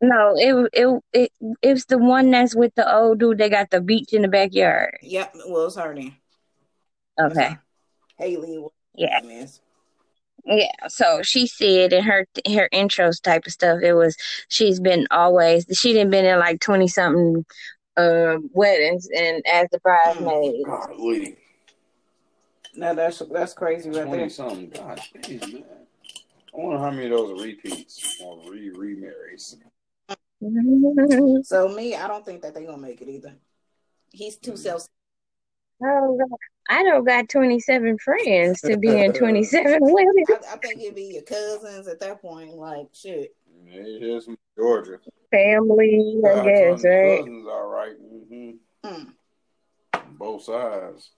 No, 0.00 0.34
it 0.36 0.70
it 0.72 1.02
it 1.12 1.32
it's 1.62 1.84
the 1.86 1.98
one 1.98 2.30
that's 2.30 2.56
with 2.56 2.74
the 2.74 2.90
old 2.90 3.20
dude. 3.20 3.38
They 3.38 3.48
got 3.48 3.70
the 3.70 3.80
beach 3.80 4.12
in 4.12 4.22
the 4.22 4.28
backyard. 4.28 4.98
Yep, 5.02 5.34
well, 5.48 5.66
it's 5.66 5.76
her 5.76 5.94
then. 5.94 6.16
Okay, 7.20 7.56
Haley. 8.18 8.58
what 8.58 8.72
yeah, 8.94 9.22
is. 9.22 9.60
Yeah. 10.46 10.88
So 10.88 11.22
she 11.22 11.46
said 11.46 11.92
in 11.92 12.04
her 12.04 12.26
her 12.46 12.68
intros 12.72 13.20
type 13.20 13.46
of 13.46 13.52
stuff, 13.52 13.80
it 13.82 13.94
was 13.94 14.16
she's 14.48 14.80
been 14.80 15.06
always 15.10 15.66
she 15.72 15.92
didn't 15.92 16.10
been 16.10 16.24
in 16.24 16.38
like 16.38 16.60
twenty 16.60 16.88
something 16.88 17.44
uh, 17.96 18.36
weddings 18.52 19.08
and 19.14 19.42
as 19.46 19.68
the 19.70 19.78
bridesmaid. 19.80 20.66
Golly, 20.66 21.38
Now 22.76 22.94
that's 22.94 23.22
that's 23.30 23.54
crazy 23.54 23.90
right 23.90 24.04
twenty 24.04 24.18
there. 24.18 24.30
something. 24.30 24.70
God 24.70 25.00
damn, 25.22 25.38
man. 25.52 25.64
I 26.54 26.60
wonder 26.60 26.78
how 26.78 26.90
many 26.90 27.06
of 27.06 27.10
those 27.10 27.30
are 27.30 27.42
repeats 27.42 28.16
or 28.22 28.38
re 28.48 28.70
remarries. 28.70 29.56
So 31.42 31.68
me, 31.68 31.96
I 31.96 32.06
don't 32.06 32.24
think 32.24 32.42
that 32.42 32.54
they're 32.54 32.66
gonna 32.66 32.78
make 32.78 33.00
it 33.00 33.08
either. 33.08 33.34
He's 34.12 34.36
too 34.36 34.56
self. 34.56 34.86
Oh, 35.82 36.16
God. 36.18 36.38
I 36.68 36.82
don't 36.82 37.04
got 37.04 37.28
twenty 37.28 37.60
seven 37.60 37.98
friends 37.98 38.60
to 38.62 38.76
be 38.76 38.98
in 38.98 39.12
twenty 39.12 39.44
seven 39.44 39.80
weddings. 39.80 40.28
I, 40.30 40.54
I 40.54 40.56
think 40.58 40.80
it'd 40.80 40.94
be 40.94 41.04
your 41.14 41.22
cousins 41.22 41.86
at 41.88 42.00
that 42.00 42.22
point. 42.22 42.54
Like 42.54 42.86
shit. 42.92 43.34
Here's 43.66 44.24
from 44.24 44.38
Georgia. 44.56 44.98
Family, 45.30 46.20
I 46.24 46.44
guess, 46.44 46.84
right? 46.84 47.18
Cousins, 47.18 47.46
all 47.48 47.66
right. 47.68 47.94
hmm 47.96 48.50
Mm. 48.84 49.12
Both 50.18 50.42
sides. 50.44 51.10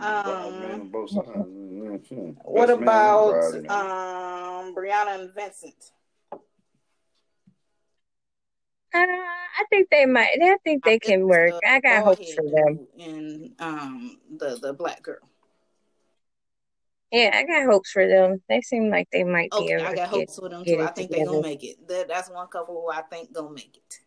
Um, 0.00 0.90
both 0.90 1.10
sides. 1.10 1.26
Mm-hmm. 1.28 2.30
What 2.44 2.66
Best 2.66 2.80
about 2.80 3.28
and 3.28 3.32
bride, 3.32 3.54
you 3.54 3.62
know. 3.62 3.74
um 3.74 4.74
Brianna 4.74 5.20
and 5.20 5.34
Vincent? 5.34 5.92
Uh, 8.96 9.36
I 9.58 9.64
think 9.70 9.88
they 9.90 10.06
might. 10.06 10.38
I 10.42 10.56
think 10.64 10.84
they 10.84 10.98
can 10.98 11.26
work. 11.26 11.54
I 11.66 11.80
got 11.80 12.04
hopes 12.04 12.32
for 12.32 12.44
them. 12.44 12.86
And 12.98 13.54
um 13.58 14.18
the 14.38 14.58
the 14.60 14.72
black 14.72 15.02
girl. 15.02 15.18
Yeah, 17.12 17.30
I 17.34 17.44
got 17.44 17.64
hopes 17.72 17.92
for 17.92 18.06
them. 18.06 18.42
They 18.48 18.60
seem 18.60 18.90
like 18.90 19.08
they 19.12 19.24
might 19.24 19.50
be 19.52 19.58
Okay, 19.58 19.74
able 19.74 19.86
I 19.86 19.90
to 19.90 19.96
got 19.96 20.08
get. 20.08 20.28
hopes 20.28 20.36
for 20.38 20.48
them 20.48 20.64
too. 20.64 20.80
I 20.80 20.88
think 20.88 21.10
they're 21.10 21.24
gonna 21.24 21.40
make 21.42 21.64
it. 21.64 21.88
That, 21.88 22.08
that's 22.08 22.30
one 22.30 22.48
couple 22.48 22.74
who 22.74 22.90
I 22.90 23.02
think 23.02 23.32
gonna 23.32 23.50
make 23.50 23.76
it. 23.76 23.98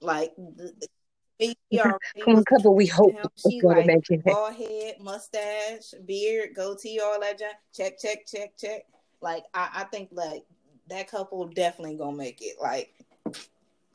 Like 0.00 0.34
the, 0.36 0.72
the, 0.78 0.88
he 1.38 1.78
Come 1.78 2.36
on, 2.36 2.44
couple. 2.44 2.74
We 2.74 2.86
hope 2.86 3.12
him. 3.12 3.24
it's 3.34 3.48
She 3.50 3.60
going 3.60 3.74
to 3.74 3.80
like 3.80 3.86
make 3.86 4.10
it. 4.10 4.24
bald 4.24 4.54
head, 4.54 4.94
mustache, 5.00 5.94
beard, 6.06 6.50
goatee, 6.54 7.00
all 7.00 7.18
that 7.20 7.38
junk. 7.38 7.54
Check, 7.74 7.98
check, 7.98 8.26
check, 8.26 8.56
check. 8.56 8.82
Like 9.20 9.44
I, 9.52 9.68
I 9.76 9.84
think 9.84 10.10
like 10.12 10.44
that 10.88 11.08
couple 11.08 11.46
definitely 11.48 11.96
gonna 11.96 12.16
make 12.16 12.38
it. 12.40 12.56
Like 12.60 12.92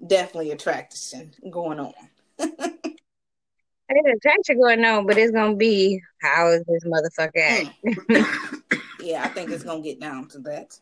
definitely 0.05 0.51
attraction 0.51 1.33
going 1.49 1.79
on. 1.79 1.93
There's 2.37 4.17
attraction 4.17 4.59
going 4.59 4.83
on, 4.83 5.05
but 5.05 5.17
it's 5.17 5.31
gonna 5.31 5.55
be 5.55 6.01
how 6.21 6.49
is 6.49 6.63
this 6.67 6.83
motherfucker 6.83 7.37
act? 7.37 8.81
yeah, 9.01 9.23
I 9.23 9.29
think 9.29 9.49
it's 9.49 9.63
gonna 9.63 9.81
get 9.81 9.99
down 9.99 10.27
to 10.29 10.39
that. 10.39 10.79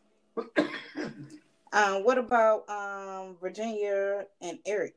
Um, 1.72 2.05
what 2.05 2.18
about 2.18 2.68
um 2.70 3.36
Virginia 3.39 4.26
and 4.41 4.59
Eric? 4.66 4.95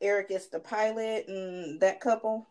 Eric 0.00 0.30
is 0.30 0.48
the 0.48 0.60
pilot 0.60 1.28
and 1.28 1.80
that 1.80 2.00
couple. 2.00 2.46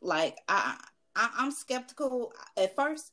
Like 0.00 0.36
I, 0.48 0.76
I 1.16 1.30
I'm 1.38 1.50
skeptical 1.50 2.32
at 2.56 2.76
first. 2.76 3.12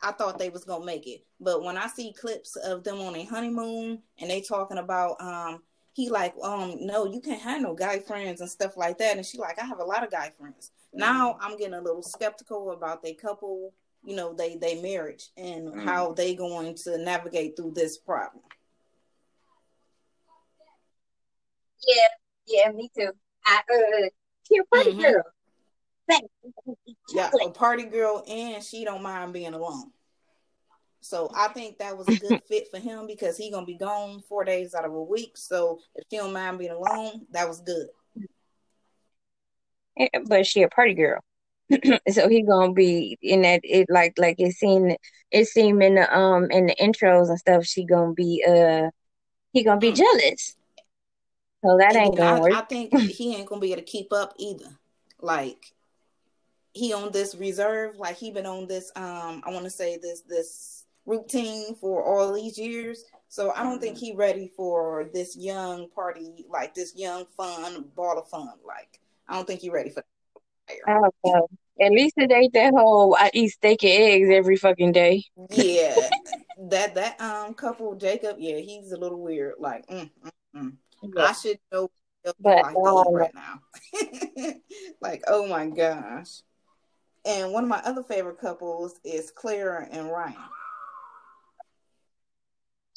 I 0.00 0.12
thought 0.12 0.38
they 0.38 0.50
was 0.50 0.64
gonna 0.64 0.84
make 0.84 1.06
it, 1.08 1.26
but 1.40 1.64
when 1.64 1.76
I 1.76 1.88
see 1.88 2.12
clips 2.12 2.54
of 2.54 2.84
them 2.84 3.00
on 3.00 3.16
a 3.16 3.24
honeymoon 3.24 4.02
and 4.18 4.30
they 4.30 4.40
talking 4.40 4.78
about 4.78 5.20
um 5.20 5.62
he 5.98 6.08
like 6.08 6.32
um 6.44 6.76
no 6.86 7.04
you 7.06 7.20
can't 7.20 7.42
have 7.42 7.60
no 7.60 7.74
guy 7.74 7.98
friends 7.98 8.40
and 8.40 8.48
stuff 8.48 8.76
like 8.76 8.98
that 8.98 9.16
and 9.16 9.26
she 9.26 9.36
like 9.36 9.60
I 9.60 9.66
have 9.66 9.80
a 9.80 9.84
lot 9.84 10.04
of 10.04 10.12
guy 10.12 10.30
friends. 10.38 10.70
Now 10.94 11.36
I'm 11.40 11.58
getting 11.58 11.74
a 11.74 11.80
little 11.80 12.04
skeptical 12.04 12.70
about 12.70 13.02
their 13.02 13.14
couple, 13.14 13.74
you 14.04 14.14
know, 14.14 14.32
they 14.32 14.54
they 14.54 14.80
marriage 14.80 15.30
and 15.36 15.66
Mm. 15.72 15.84
how 15.84 16.12
they 16.12 16.36
going 16.36 16.76
to 16.84 16.98
navigate 16.98 17.56
through 17.56 17.72
this 17.74 17.98
problem. 17.98 18.44
Yeah, 21.84 22.08
yeah, 22.46 22.70
me 22.70 22.88
too. 22.96 23.10
I 23.44 23.56
uh, 23.68 24.08
she 24.46 24.58
a 24.58 24.64
pretty 24.72 24.92
Mhm. 24.92 25.02
girl. 25.02 25.24
Thank 26.08 26.30
Yeah, 27.12 27.32
a 27.42 27.50
party 27.50 27.86
girl 27.86 28.22
and 28.28 28.62
she 28.62 28.84
don't 28.84 29.02
mind 29.02 29.32
being 29.32 29.52
alone. 29.52 29.90
So 31.00 31.30
I 31.34 31.48
think 31.48 31.78
that 31.78 31.96
was 31.96 32.08
a 32.08 32.14
good 32.16 32.42
fit 32.48 32.68
for 32.70 32.78
him 32.78 33.06
because 33.06 33.36
he 33.36 33.50
gonna 33.50 33.66
be 33.66 33.76
gone 33.76 34.20
four 34.28 34.44
days 34.44 34.74
out 34.74 34.84
of 34.84 34.92
a 34.92 35.02
week. 35.02 35.36
So 35.36 35.78
if 35.94 36.04
she 36.10 36.16
don't 36.18 36.32
mind 36.32 36.58
being 36.58 36.70
alone, 36.72 37.26
that 37.32 37.48
was 37.48 37.60
good. 37.60 37.88
Eh, 39.98 40.08
but 40.26 40.46
she 40.46 40.62
a 40.62 40.68
party 40.68 40.94
girl. 40.94 41.20
so 42.10 42.28
he 42.28 42.42
gonna 42.42 42.72
be 42.72 43.18
in 43.20 43.42
that 43.42 43.60
it 43.62 43.86
like 43.90 44.14
like 44.18 44.36
it 44.38 44.52
seemed 44.52 44.96
it 45.30 45.46
seemed 45.46 45.82
in 45.82 45.96
the 45.96 46.16
um 46.16 46.50
in 46.50 46.66
the 46.66 46.74
intros 46.80 47.28
and 47.28 47.38
stuff 47.38 47.64
she 47.66 47.84
gonna 47.84 48.14
be 48.14 48.42
uh 48.48 48.88
he 49.52 49.62
gonna 49.62 49.78
be 49.78 49.92
Mm. 49.92 49.96
jealous 49.96 50.56
so 51.62 51.76
that 51.78 51.94
And 51.94 51.96
ain't 51.96 52.16
gonna 52.16 52.36
I, 52.36 52.40
work 52.40 52.52
I 52.58 52.60
think 52.62 52.96
he 53.10 53.34
ain't 53.34 53.48
gonna 53.48 53.60
be 53.60 53.72
able 53.72 53.82
to 53.82 53.86
keep 53.86 54.12
up 54.12 54.34
either. 54.38 54.78
Like 55.20 55.72
he 56.72 56.92
on 56.92 57.12
this 57.12 57.34
reserve, 57.34 57.96
like 57.98 58.16
he 58.16 58.30
been 58.30 58.46
on 58.46 58.66
this 58.66 58.90
um 58.96 59.42
I 59.44 59.50
want 59.50 59.64
to 59.64 59.70
say 59.70 59.98
this 59.98 60.22
this 60.22 60.77
routine 61.08 61.74
for 61.74 62.04
all 62.04 62.32
these 62.32 62.58
years. 62.58 63.04
So 63.28 63.52
I 63.52 63.62
don't 63.62 63.80
think 63.80 63.98
he 63.98 64.14
ready 64.14 64.50
for 64.56 65.10
this 65.12 65.36
young 65.36 65.88
party, 65.90 66.44
like 66.48 66.74
this 66.74 66.94
young 66.94 67.24
fun 67.36 67.86
ball 67.96 68.18
of 68.18 68.28
fun. 68.28 68.52
Like 68.66 69.00
I 69.28 69.34
don't 69.34 69.46
think 69.46 69.60
he 69.60 69.70
ready 69.70 69.90
for 69.90 70.02
that. 70.02 70.76
I 70.86 70.92
don't 70.92 71.14
know. 71.24 71.48
at 71.80 71.92
least 71.92 72.14
it 72.18 72.30
ain't 72.30 72.52
that 72.52 72.74
whole 72.74 73.16
I 73.18 73.30
eat 73.32 73.48
steak 73.48 73.82
and 73.84 73.92
eggs 73.92 74.28
every 74.30 74.56
fucking 74.56 74.92
day 74.92 75.24
Yeah, 75.50 75.96
that 76.68 76.94
that 76.94 77.20
um 77.20 77.54
couple 77.54 77.94
Jacob, 77.94 78.36
yeah, 78.38 78.58
he's 78.58 78.92
a 78.92 78.98
little 78.98 79.20
weird. 79.20 79.54
Like, 79.58 79.86
mm, 79.86 80.10
mm, 80.54 80.72
mm. 81.02 81.18
I 81.18 81.32
should 81.32 81.58
know 81.72 81.90
But, 82.38 82.64
um, 82.76 83.14
right 83.14 83.34
now. 83.34 83.60
like, 85.00 85.24
oh 85.26 85.46
my 85.46 85.66
gosh. 85.66 86.42
And 87.24 87.52
one 87.52 87.64
of 87.64 87.68
my 87.68 87.80
other 87.84 88.02
favorite 88.02 88.40
couples 88.40 89.00
is 89.04 89.30
Claire 89.30 89.88
and 89.90 90.10
Ryan. 90.10 90.36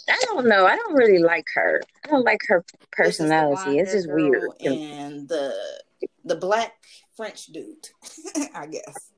I 0.10 0.18
don't 0.26 0.48
know 0.48 0.66
I 0.66 0.76
don't 0.76 0.96
really 0.96 1.20
like 1.20 1.46
her 1.56 1.82
I 2.06 2.10
don't 2.10 2.26
like 2.26 2.42
her 2.48 2.64
This 2.64 2.74
is 2.74 2.80
the 2.80 2.88
personality 2.92 3.80
it's 3.80 3.94
just 3.94 4.12
weird 4.12 4.50
And 4.64 5.28
the 5.28 5.54
the 6.24 6.36
black 6.36 6.74
French 7.16 7.48
dude, 7.48 7.90
I 8.56 8.68
guess. 8.68 9.12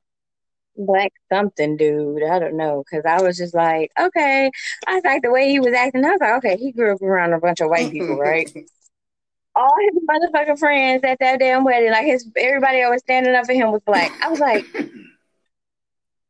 black 0.76 1.14
something 1.32 1.78
dude. 1.78 2.24
I 2.24 2.40
don't 2.40 2.58
know. 2.58 2.84
Cause 2.90 3.04
I 3.08 3.22
was 3.22 3.38
just 3.38 3.54
like, 3.54 3.92
okay. 4.00 4.52
I 4.88 4.96
was 4.96 5.04
like 5.04 5.22
the 5.22 5.32
way 5.32 5.50
he 5.50 5.60
was 5.60 5.74
acting. 5.74 6.04
I 6.04 6.12
was 6.12 6.20
like, 6.20 6.34
okay, 6.38 6.58
he 6.58 6.72
grew 6.72 6.94
up 6.94 7.02
around 7.02 7.34
a 7.34 7.40
bunch 7.40 7.62
of 7.62 7.70
white 7.70 7.92
people, 7.92 8.18
right? 8.18 8.52
All 9.56 9.76
his 9.82 10.04
motherfucking 10.04 10.58
friends 10.58 11.04
at 11.04 11.20
that 11.20 11.40
damn 11.40 11.64
wedding, 11.64 11.92
like 11.92 12.08
his 12.08 12.28
everybody 12.36 12.82
always 12.82 13.02
standing 13.02 13.36
up 13.36 13.46
for 13.46 13.54
him 13.54 13.72
was 13.72 13.82
black. 13.86 14.12
I 14.20 14.28
was 14.28 14.40
like, 14.40 14.66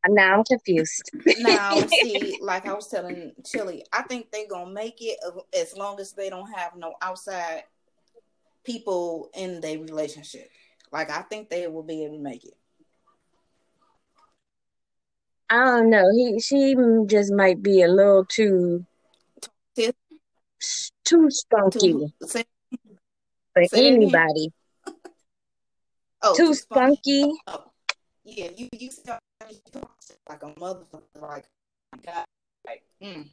now 0.10 0.38
I'm 0.38 0.44
confused. 0.44 1.10
now, 1.40 1.76
see, 2.02 2.38
like 2.42 2.66
I 2.68 2.74
was 2.74 2.88
telling 2.88 3.32
Chili, 3.46 3.86
I 3.94 4.02
think 4.04 4.32
they're 4.32 4.48
gonna 4.50 4.72
make 4.72 4.98
it 5.00 5.18
as 5.58 5.76
long 5.78 6.00
as 6.00 6.12
they 6.14 6.30
don't 6.30 6.52
have 6.52 6.76
no 6.76 6.94
outside 7.02 7.64
people 8.64 9.30
in 9.34 9.62
their 9.62 9.80
relationship. 9.80 10.50
Like 10.92 11.10
I 11.10 11.22
think 11.24 11.50
they 11.50 11.68
will 11.68 11.84
be 11.84 12.04
able 12.06 12.18
to 12.18 12.22
make 12.24 12.44
it. 12.46 12.56
I 15.50 15.64
don't 15.66 15.90
know. 15.90 16.10
He 16.12 16.40
she 16.40 16.76
just 17.06 17.32
might 17.32 17.62
be 17.62 17.82
a 17.82 17.88
little 17.88 18.26
too 18.26 18.86
Too- 19.76 21.30
spunky 21.30 21.80
Too, 21.94 22.12
for 22.22 22.28
say 22.28 22.46
it 23.54 23.74
again. 23.74 23.94
anybody. 23.96 24.52
oh, 26.22 26.34
Too 26.36 26.54
spunky. 26.54 27.22
spunky. 27.22 27.40
Oh, 27.48 27.66
yeah, 28.24 28.50
you 28.56 28.70
you 28.72 28.90
sound 28.90 29.20
like 30.30 30.44
a 30.44 30.48
motherfucker. 30.60 31.22
Like, 31.22 31.46
God, 32.06 32.26
like, 32.66 32.84
mm. 33.02 33.30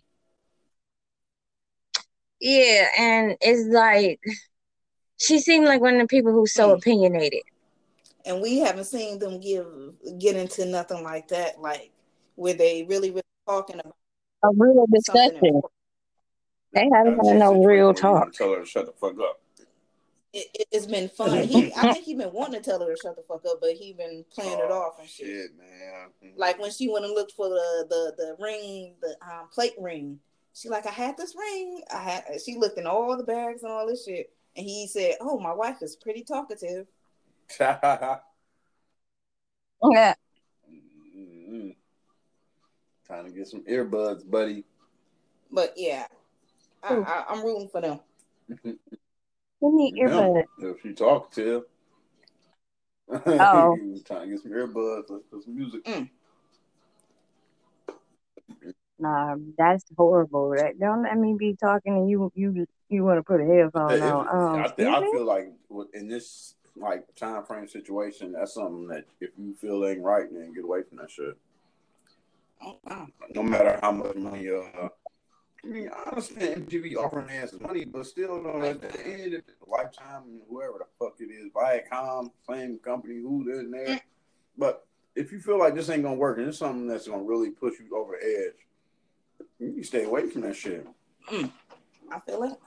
Yeah, 2.40 2.86
and 2.98 3.36
it's 3.40 3.68
like 3.72 4.20
she 5.18 5.38
seemed 5.40 5.66
like 5.66 5.80
one 5.80 5.94
of 5.96 6.00
the 6.00 6.06
people 6.06 6.32
who's 6.32 6.54
so 6.54 6.70
Mm. 6.70 6.78
opinionated. 6.78 7.42
and 8.26 8.40
we 8.42 8.58
haven't 8.58 8.84
seen 8.84 9.18
them 9.18 9.40
give 9.40 9.66
get 10.18 10.36
into 10.36 10.64
nothing 10.66 11.02
like 11.02 11.28
that. 11.28 11.60
Like 11.60 11.90
where 12.36 12.54
they 12.54 12.84
really 12.84 13.10
really 13.10 13.22
talking 13.46 13.80
about 13.80 13.94
A 14.42 14.48
real 14.56 14.74
something 14.74 14.92
discussion. 14.92 15.36
important. 15.46 15.72
They 16.72 16.88
haven't 16.92 17.26
had 17.26 17.36
no 17.38 17.62
real 17.64 17.92
talk. 17.92 18.32
Tell 18.32 18.52
her 18.54 18.60
to 18.60 18.66
shut 18.66 18.86
the 18.86 18.92
fuck 18.92 19.18
up. 19.20 19.40
It, 20.32 20.46
it, 20.54 20.68
it's 20.70 20.86
been 20.86 21.08
fun. 21.08 21.42
He, 21.42 21.72
I 21.76 21.92
think 21.92 22.04
he 22.04 22.14
been 22.14 22.32
wanting 22.32 22.62
to 22.62 22.70
tell 22.70 22.78
her 22.80 22.94
to 22.94 23.00
shut 23.00 23.16
the 23.16 23.22
fuck 23.22 23.44
up, 23.46 23.58
but 23.60 23.72
he 23.72 23.92
been 23.92 24.24
playing 24.32 24.58
it 24.60 24.70
Oh, 24.70 24.82
off 24.82 25.00
and 25.00 25.08
shit. 25.08 25.26
Shit, 25.26 25.50
man. 25.58 26.32
Like 26.36 26.60
when 26.60 26.70
she 26.70 26.88
went 26.88 27.04
and 27.04 27.14
looked 27.14 27.32
for 27.32 27.48
the 27.48 27.86
the 27.88 28.14
the 28.16 28.36
ring, 28.38 28.94
the 29.00 29.16
um, 29.22 29.48
plate 29.52 29.74
ring. 29.78 30.20
She 30.54 30.68
like, 30.68 30.86
I 30.86 30.90
had 30.90 31.16
this 31.16 31.34
ring. 31.36 31.82
I 31.92 31.98
had. 31.98 32.24
She 32.44 32.56
looked 32.56 32.78
in 32.78 32.86
all 32.86 33.16
the 33.16 33.24
bags 33.24 33.62
and 33.62 33.72
all 33.72 33.86
this 33.86 34.04
shit, 34.04 34.32
and 34.56 34.64
he 34.64 34.86
said, 34.86 35.16
"Oh, 35.20 35.38
my 35.38 35.52
wife 35.52 35.82
is 35.82 35.96
pretty 35.96 36.22
talkative." 36.22 36.86
Yeah. 39.82 40.14
Mm-mm. 40.70 41.74
Time 43.08 43.24
to 43.24 43.30
get 43.30 43.48
some 43.48 43.62
earbuds, 43.62 44.28
buddy. 44.28 44.64
But 45.50 45.72
yeah, 45.76 46.06
I, 46.82 46.96
I, 46.96 47.24
I'm 47.30 47.42
rooting 47.42 47.68
for 47.68 47.80
them. 47.80 48.00
Need 49.62 49.94
Yeah, 49.96 50.08
earbuds? 50.08 50.44
If 50.58 50.84
you 50.84 50.94
talk 50.94 51.30
to 51.32 51.56
him. 51.56 51.62
Oh. 53.10 53.76
Time 54.04 54.22
to 54.22 54.26
get 54.28 54.42
some 54.42 54.52
earbuds. 54.52 55.04
Let's 55.08 55.24
put 55.30 55.44
some 55.44 55.56
music. 55.56 55.86
Nah, 58.98 59.36
that's 59.56 59.84
horrible. 59.96 60.50
That 60.50 60.78
don't 60.78 61.02
let 61.02 61.16
me 61.16 61.34
be 61.38 61.56
talking 61.56 61.94
and 61.96 62.10
you 62.10 62.30
you 62.34 62.66
you 62.90 63.02
want 63.02 63.18
to 63.18 63.22
put 63.22 63.40
a 63.40 63.44
headphone 63.44 64.02
on. 64.02 64.28
Um, 64.28 64.62
I, 64.62 64.68
think, 64.68 64.88
I 64.88 65.00
feel 65.00 65.24
like 65.24 65.48
in 65.94 66.06
this 66.06 66.54
like 66.76 67.14
time 67.14 67.44
frame 67.44 67.66
situation, 67.66 68.32
that's 68.32 68.54
something 68.54 68.88
that 68.88 69.04
if 69.20 69.30
you 69.38 69.54
feel 69.54 69.86
ain't 69.86 70.02
right, 70.02 70.26
then 70.30 70.52
get 70.52 70.64
away 70.64 70.82
from 70.82 70.98
that 70.98 71.10
shit. 71.10 71.34
Oh, 72.62 72.78
wow. 72.84 73.06
No 73.34 73.42
matter 73.42 73.78
how 73.82 73.92
much 73.92 74.16
money, 74.16 74.50
uh, 74.50 74.88
I 75.62 75.66
mean, 75.66 75.90
I 75.94 76.08
understand 76.08 76.68
MTV 76.68 76.96
offering 76.96 77.30
ass 77.30 77.54
money, 77.60 77.84
but 77.84 78.06
still, 78.06 78.42
though, 78.42 78.62
at 78.62 78.80
the 78.80 79.06
end, 79.06 79.34
if 79.34 79.40
it's 79.40 79.62
Lifetime, 79.66 80.40
whoever 80.48 80.78
the 80.78 80.86
fuck 80.98 81.16
it 81.20 81.30
is, 81.30 81.50
Viacom, 81.52 82.30
same 82.48 82.78
company, 82.78 83.16
who's 83.16 83.46
in 83.58 83.70
there. 83.70 84.00
But 84.56 84.86
if 85.14 85.32
you 85.32 85.40
feel 85.40 85.58
like 85.58 85.74
this 85.74 85.90
ain't 85.90 86.02
gonna 86.02 86.14
work 86.14 86.38
and 86.38 86.48
it's 86.48 86.58
something 86.58 86.86
that's 86.86 87.08
gonna 87.08 87.22
really 87.22 87.50
push 87.50 87.74
you 87.78 87.96
over 87.96 88.16
the 88.18 88.26
edge, 88.26 89.46
you 89.58 89.72
can 89.72 89.84
stay 89.84 90.04
away 90.04 90.28
from 90.28 90.42
that 90.42 90.56
shit. 90.56 90.86
Mm. 91.30 91.52
I 92.10 92.20
feel 92.20 92.42
it. 92.44 92.58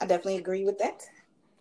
I 0.00 0.06
definitely 0.06 0.38
agree 0.38 0.64
with 0.64 0.78
that. 0.78 1.02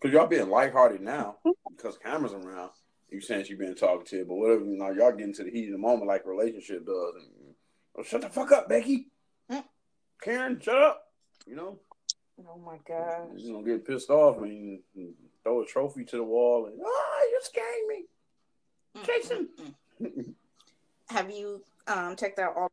Cause 0.01 0.11
y'all 0.11 0.27
being 0.27 0.49
lighthearted 0.49 1.01
now 1.01 1.37
because 1.69 1.97
cameras 1.97 2.33
around. 2.33 2.71
You 3.11 3.21
saying 3.21 3.45
she 3.45 3.55
been 3.55 3.75
talking 3.75 4.05
to 4.05 4.25
but 4.25 4.35
whatever, 4.35 4.63
you 4.63 4.77
know, 4.77 4.89
y'all 4.91 5.11
getting 5.11 5.33
to 5.33 5.43
the 5.43 5.51
heat 5.51 5.67
of 5.67 5.73
the 5.73 5.77
moment 5.77 6.07
like 6.07 6.25
relationship 6.25 6.85
does. 6.85 7.15
And, 7.15 7.53
oh, 7.97 8.03
shut 8.03 8.21
the 8.21 8.29
fuck 8.29 8.51
up, 8.51 8.69
Becky. 8.69 9.10
Karen, 10.21 10.59
shut 10.59 10.77
up. 10.77 11.03
You 11.47 11.55
know, 11.55 11.79
Oh 12.39 12.57
my 12.65 12.77
gosh. 12.87 13.29
you 13.37 13.53
gonna 13.53 13.65
get 13.65 13.85
pissed 13.85 14.09
off 14.09 14.37
and 14.41 14.79
throw 15.43 15.61
a 15.61 15.65
trophy 15.65 16.03
to 16.05 16.17
the 16.17 16.23
wall 16.23 16.67
and 16.67 16.79
ah, 16.83 17.19
you're 17.31 17.41
scaring 17.41 17.87
me. 17.87 18.05
Jason. 19.05 19.49
mm, 20.01 20.17
mm. 20.17 20.33
Have 21.09 21.29
you 21.31 21.63
um 21.87 22.15
checked 22.15 22.39
out 22.39 22.55
all? 22.55 22.71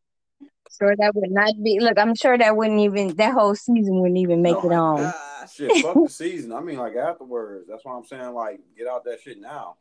Sure, 0.79 0.95
that 0.97 1.15
would 1.15 1.31
not 1.31 1.55
be. 1.63 1.81
Look, 1.81 1.99
I'm 1.99 2.15
sure 2.15 2.37
that 2.37 2.57
wouldn't 2.57 2.81
even. 2.81 3.17
That 3.17 3.33
whole 3.33 3.55
season 3.55 4.01
wouldn't 4.01 4.19
even 4.19 4.43
make 4.43 4.57
oh 4.57 4.71
it 4.71 4.75
on. 4.75 4.97
gosh. 4.99 5.55
Shit, 5.55 5.83
fuck 5.85 5.95
the 5.95 6.09
season. 6.11 6.53
I 6.53 6.61
mean, 6.61 6.77
like 6.77 6.95
afterwards. 6.95 7.67
That's 7.69 7.85
why 7.85 7.97
I'm 7.97 8.05
saying, 8.05 8.35
like, 8.35 8.61
get 8.77 8.87
out 8.87 9.05
that 9.05 9.21
shit 9.23 9.41
now. 9.41 9.77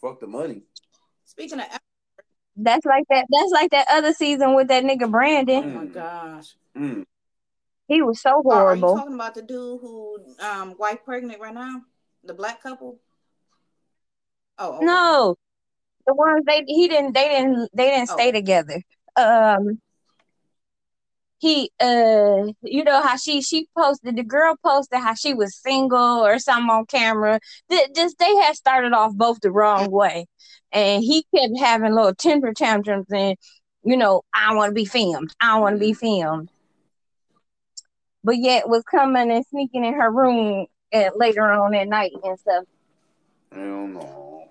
Fuck 0.00 0.20
the 0.20 0.26
money. 0.26 0.62
Speaking 1.24 1.58
of, 1.60 1.66
That's 2.56 2.86
like 2.86 3.04
that. 3.10 3.26
That's 3.28 3.50
like 3.52 3.70
that 3.72 3.86
other 3.90 4.12
season 4.12 4.54
with 4.54 4.68
that 4.68 4.84
nigga 4.84 5.10
Brandon. 5.10 5.64
oh 5.64 5.80
my 5.80 5.86
gosh, 5.86 6.54
Mm. 6.76 7.04
He 7.88 8.02
was 8.02 8.20
so 8.20 8.42
Oh, 8.46 8.50
are 8.50 8.74
you 8.74 8.82
horrible. 8.82 8.96
talking 8.96 9.14
about 9.14 9.34
the 9.34 9.42
dude 9.42 9.80
who 9.80 10.18
um 10.40 10.76
wife 10.78 11.04
pregnant 11.04 11.40
right 11.40 11.54
now? 11.54 11.82
The 12.24 12.34
black 12.34 12.62
couple? 12.62 12.98
Oh, 14.58 14.76
okay. 14.76 14.86
No, 14.86 15.36
the 16.06 16.14
ones 16.14 16.44
they 16.46 16.64
he 16.66 16.88
didn't 16.88 17.12
they 17.12 17.28
didn't 17.28 17.70
they 17.74 17.90
didn't 17.90 18.08
stay 18.08 18.28
Oh. 18.28 18.32
together. 18.32 18.82
Um, 19.16 19.80
he 21.38 21.70
uh, 21.80 22.46
you 22.62 22.84
know 22.84 23.02
how 23.02 23.16
she 23.16 23.42
she 23.42 23.68
posted 23.76 24.16
the 24.16 24.22
girl 24.24 24.56
posted 24.64 25.00
how 25.00 25.14
she 25.14 25.34
was 25.34 25.56
single 25.60 26.24
or 26.24 26.38
something 26.38 26.70
on 26.70 26.86
camera. 26.86 27.38
Th- 27.70 27.90
Just 27.94 28.18
they 28.18 28.34
had 28.36 28.56
started 28.56 28.92
off 28.92 29.12
both 29.14 29.40
the 29.40 29.50
wrong 29.50 29.90
way, 29.90 30.26
and 30.72 31.02
he 31.02 31.24
kept 31.34 31.58
having 31.58 31.94
little 31.94 32.14
temper 32.14 32.52
tantrums 32.54 33.06
and 33.12 33.36
you 33.82 33.96
know 33.96 34.22
I 34.34 34.54
want 34.54 34.70
to 34.70 34.74
be 34.74 34.86
filmed, 34.86 35.34
I 35.40 35.58
want 35.58 35.74
to 35.76 35.80
be 35.80 35.92
filmed, 35.92 36.50
but 38.24 38.38
yet 38.38 38.68
was 38.68 38.82
coming 38.84 39.30
and 39.30 39.46
sneaking 39.46 39.84
in 39.84 39.94
her 39.94 40.10
room 40.10 40.66
at, 40.92 41.16
later 41.18 41.42
on 41.42 41.74
at 41.74 41.86
night 41.86 42.12
and 42.24 42.38
stuff. 42.38 42.64
Hell 43.52 43.86
no. 43.86 44.48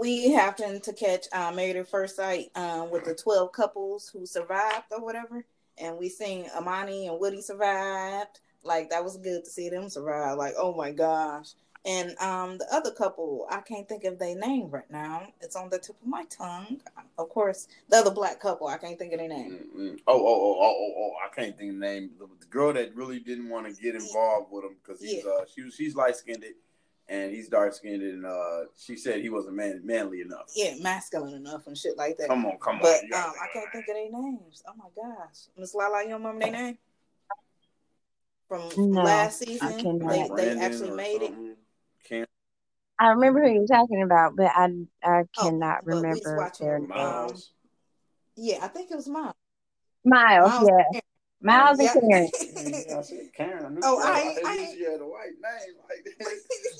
we 0.00 0.32
happened 0.32 0.82
to 0.82 0.92
catch 0.92 1.26
uh, 1.32 1.52
Married 1.52 1.76
at 1.76 1.88
First 1.88 2.16
Sight 2.16 2.50
um, 2.56 2.90
with 2.90 3.04
the 3.04 3.14
12 3.14 3.52
couples 3.52 4.10
who 4.12 4.26
survived 4.26 4.86
or 4.90 5.00
whatever. 5.00 5.44
And 5.78 5.96
we 5.96 6.08
seen 6.08 6.46
Amani 6.56 7.06
and 7.06 7.18
Woody 7.18 7.40
survived. 7.40 8.40
Like, 8.62 8.90
that 8.90 9.04
was 9.04 9.16
good 9.16 9.44
to 9.44 9.50
see 9.50 9.68
them 9.68 9.88
survive. 9.88 10.36
Like, 10.36 10.54
oh 10.58 10.74
my 10.74 10.90
gosh. 10.90 11.50
And 11.86 12.16
um, 12.18 12.56
the 12.56 12.66
other 12.72 12.90
couple, 12.90 13.46
I 13.50 13.60
can't 13.60 13.86
think 13.86 14.04
of 14.04 14.18
their 14.18 14.34
name 14.34 14.70
right 14.70 14.90
now. 14.90 15.26
It's 15.42 15.54
on 15.54 15.68
the 15.68 15.78
tip 15.78 15.96
of 16.00 16.08
my 16.08 16.24
tongue. 16.24 16.80
Of 17.18 17.28
course, 17.28 17.68
the 17.90 17.96
other 17.98 18.10
black 18.10 18.40
couple, 18.40 18.68
I 18.68 18.78
can't 18.78 18.98
think 18.98 19.12
of 19.12 19.18
their 19.18 19.28
name. 19.28 19.66
Mm-mm. 19.76 19.98
Oh, 20.06 20.14
oh, 20.18 20.26
oh, 20.26 20.56
oh, 20.60 20.76
oh, 20.78 20.92
oh! 20.96 21.12
I 21.22 21.28
can't 21.34 21.56
think 21.58 21.74
of 21.74 21.80
the 21.80 21.86
name. 21.86 22.10
The, 22.18 22.26
the 22.40 22.46
girl 22.46 22.72
that 22.72 22.94
really 22.96 23.20
didn't 23.20 23.50
want 23.50 23.66
to 23.66 23.82
get 23.82 23.94
involved 23.94 24.50
with 24.50 24.64
him 24.64 24.76
because 24.82 25.02
he's 25.02 25.24
Yeah. 25.24 25.30
uh 25.30 25.44
she 25.54 25.62
was 25.62 25.74
she's 25.74 25.94
light 25.94 26.16
skinned 26.16 26.42
and 27.10 27.30
he's 27.30 27.48
dark 27.50 27.74
skinned 27.74 28.02
and 28.02 28.24
uh 28.24 28.60
she 28.78 28.96
said 28.96 29.20
he 29.20 29.28
wasn't 29.28 29.54
man 29.56 29.82
manly 29.84 30.22
enough. 30.22 30.50
Yeah, 30.56 30.74
masculine 30.80 31.34
enough 31.34 31.66
and 31.66 31.76
shit 31.76 31.98
like 31.98 32.16
that. 32.16 32.28
Come 32.28 32.46
on, 32.46 32.56
come 32.58 32.76
on. 32.76 32.80
But 32.82 33.02
um, 33.14 33.32
I 33.42 33.46
can't 33.52 33.70
think 33.72 33.84
of 33.88 33.94
their 33.94 34.10
names. 34.10 34.62
Oh 34.66 34.72
my 34.78 34.88
gosh, 34.96 35.48
Miss 35.58 35.74
Lala, 35.74 36.02
you 36.02 36.08
don't 36.08 36.24
remember 36.24 36.46
their 36.46 36.52
name 36.52 36.78
from 38.48 38.70
No, 38.92 39.02
last 39.02 39.40
season? 39.40 39.78
cannot. 39.80 40.34
They 40.36 40.44
they 40.48 40.58
actually 40.60 40.90
made 40.92 41.22
it. 41.22 41.28
something. 41.28 41.44
Can't 41.46 41.53
I 42.98 43.08
remember 43.08 43.42
who 43.42 43.52
you're 43.52 43.66
talking 43.66 44.02
about, 44.02 44.36
but 44.36 44.50
I 44.54 44.68
I 45.02 45.22
Oh, 45.38 45.42
cannot 45.42 45.84
but 45.84 45.86
we 45.86 45.94
was 45.94 46.02
remember 46.24 46.50
their 46.60 46.78
them, 46.78 46.88
name. 46.88 47.34
Yeah, 48.36 48.58
I 48.62 48.68
think 48.68 48.90
it 48.90 48.96
was 48.96 49.08
Miles. 49.08 49.34
Miles, 50.04 50.50
Miles. 50.50 50.68
yeah, 50.92 51.00
Miles 51.40 51.78
and 51.78 51.88
Yeah. 51.88 51.94
Karen. 51.94 52.30
Yeah, 52.88 52.98
I 52.98 53.02
said 53.02 53.30
Karen. 53.36 53.64
I 53.66 53.80
Oh, 53.82 53.98
I 53.98 54.02
I, 54.12 54.20
ain't- 54.20 54.38
I 54.46 54.56
knew 54.56 54.66
she 54.76 54.84
had 54.84 55.00
a 55.00 55.04
white 55.04 55.34
name 55.42 55.74
like 55.88 56.04
that. 56.18 56.28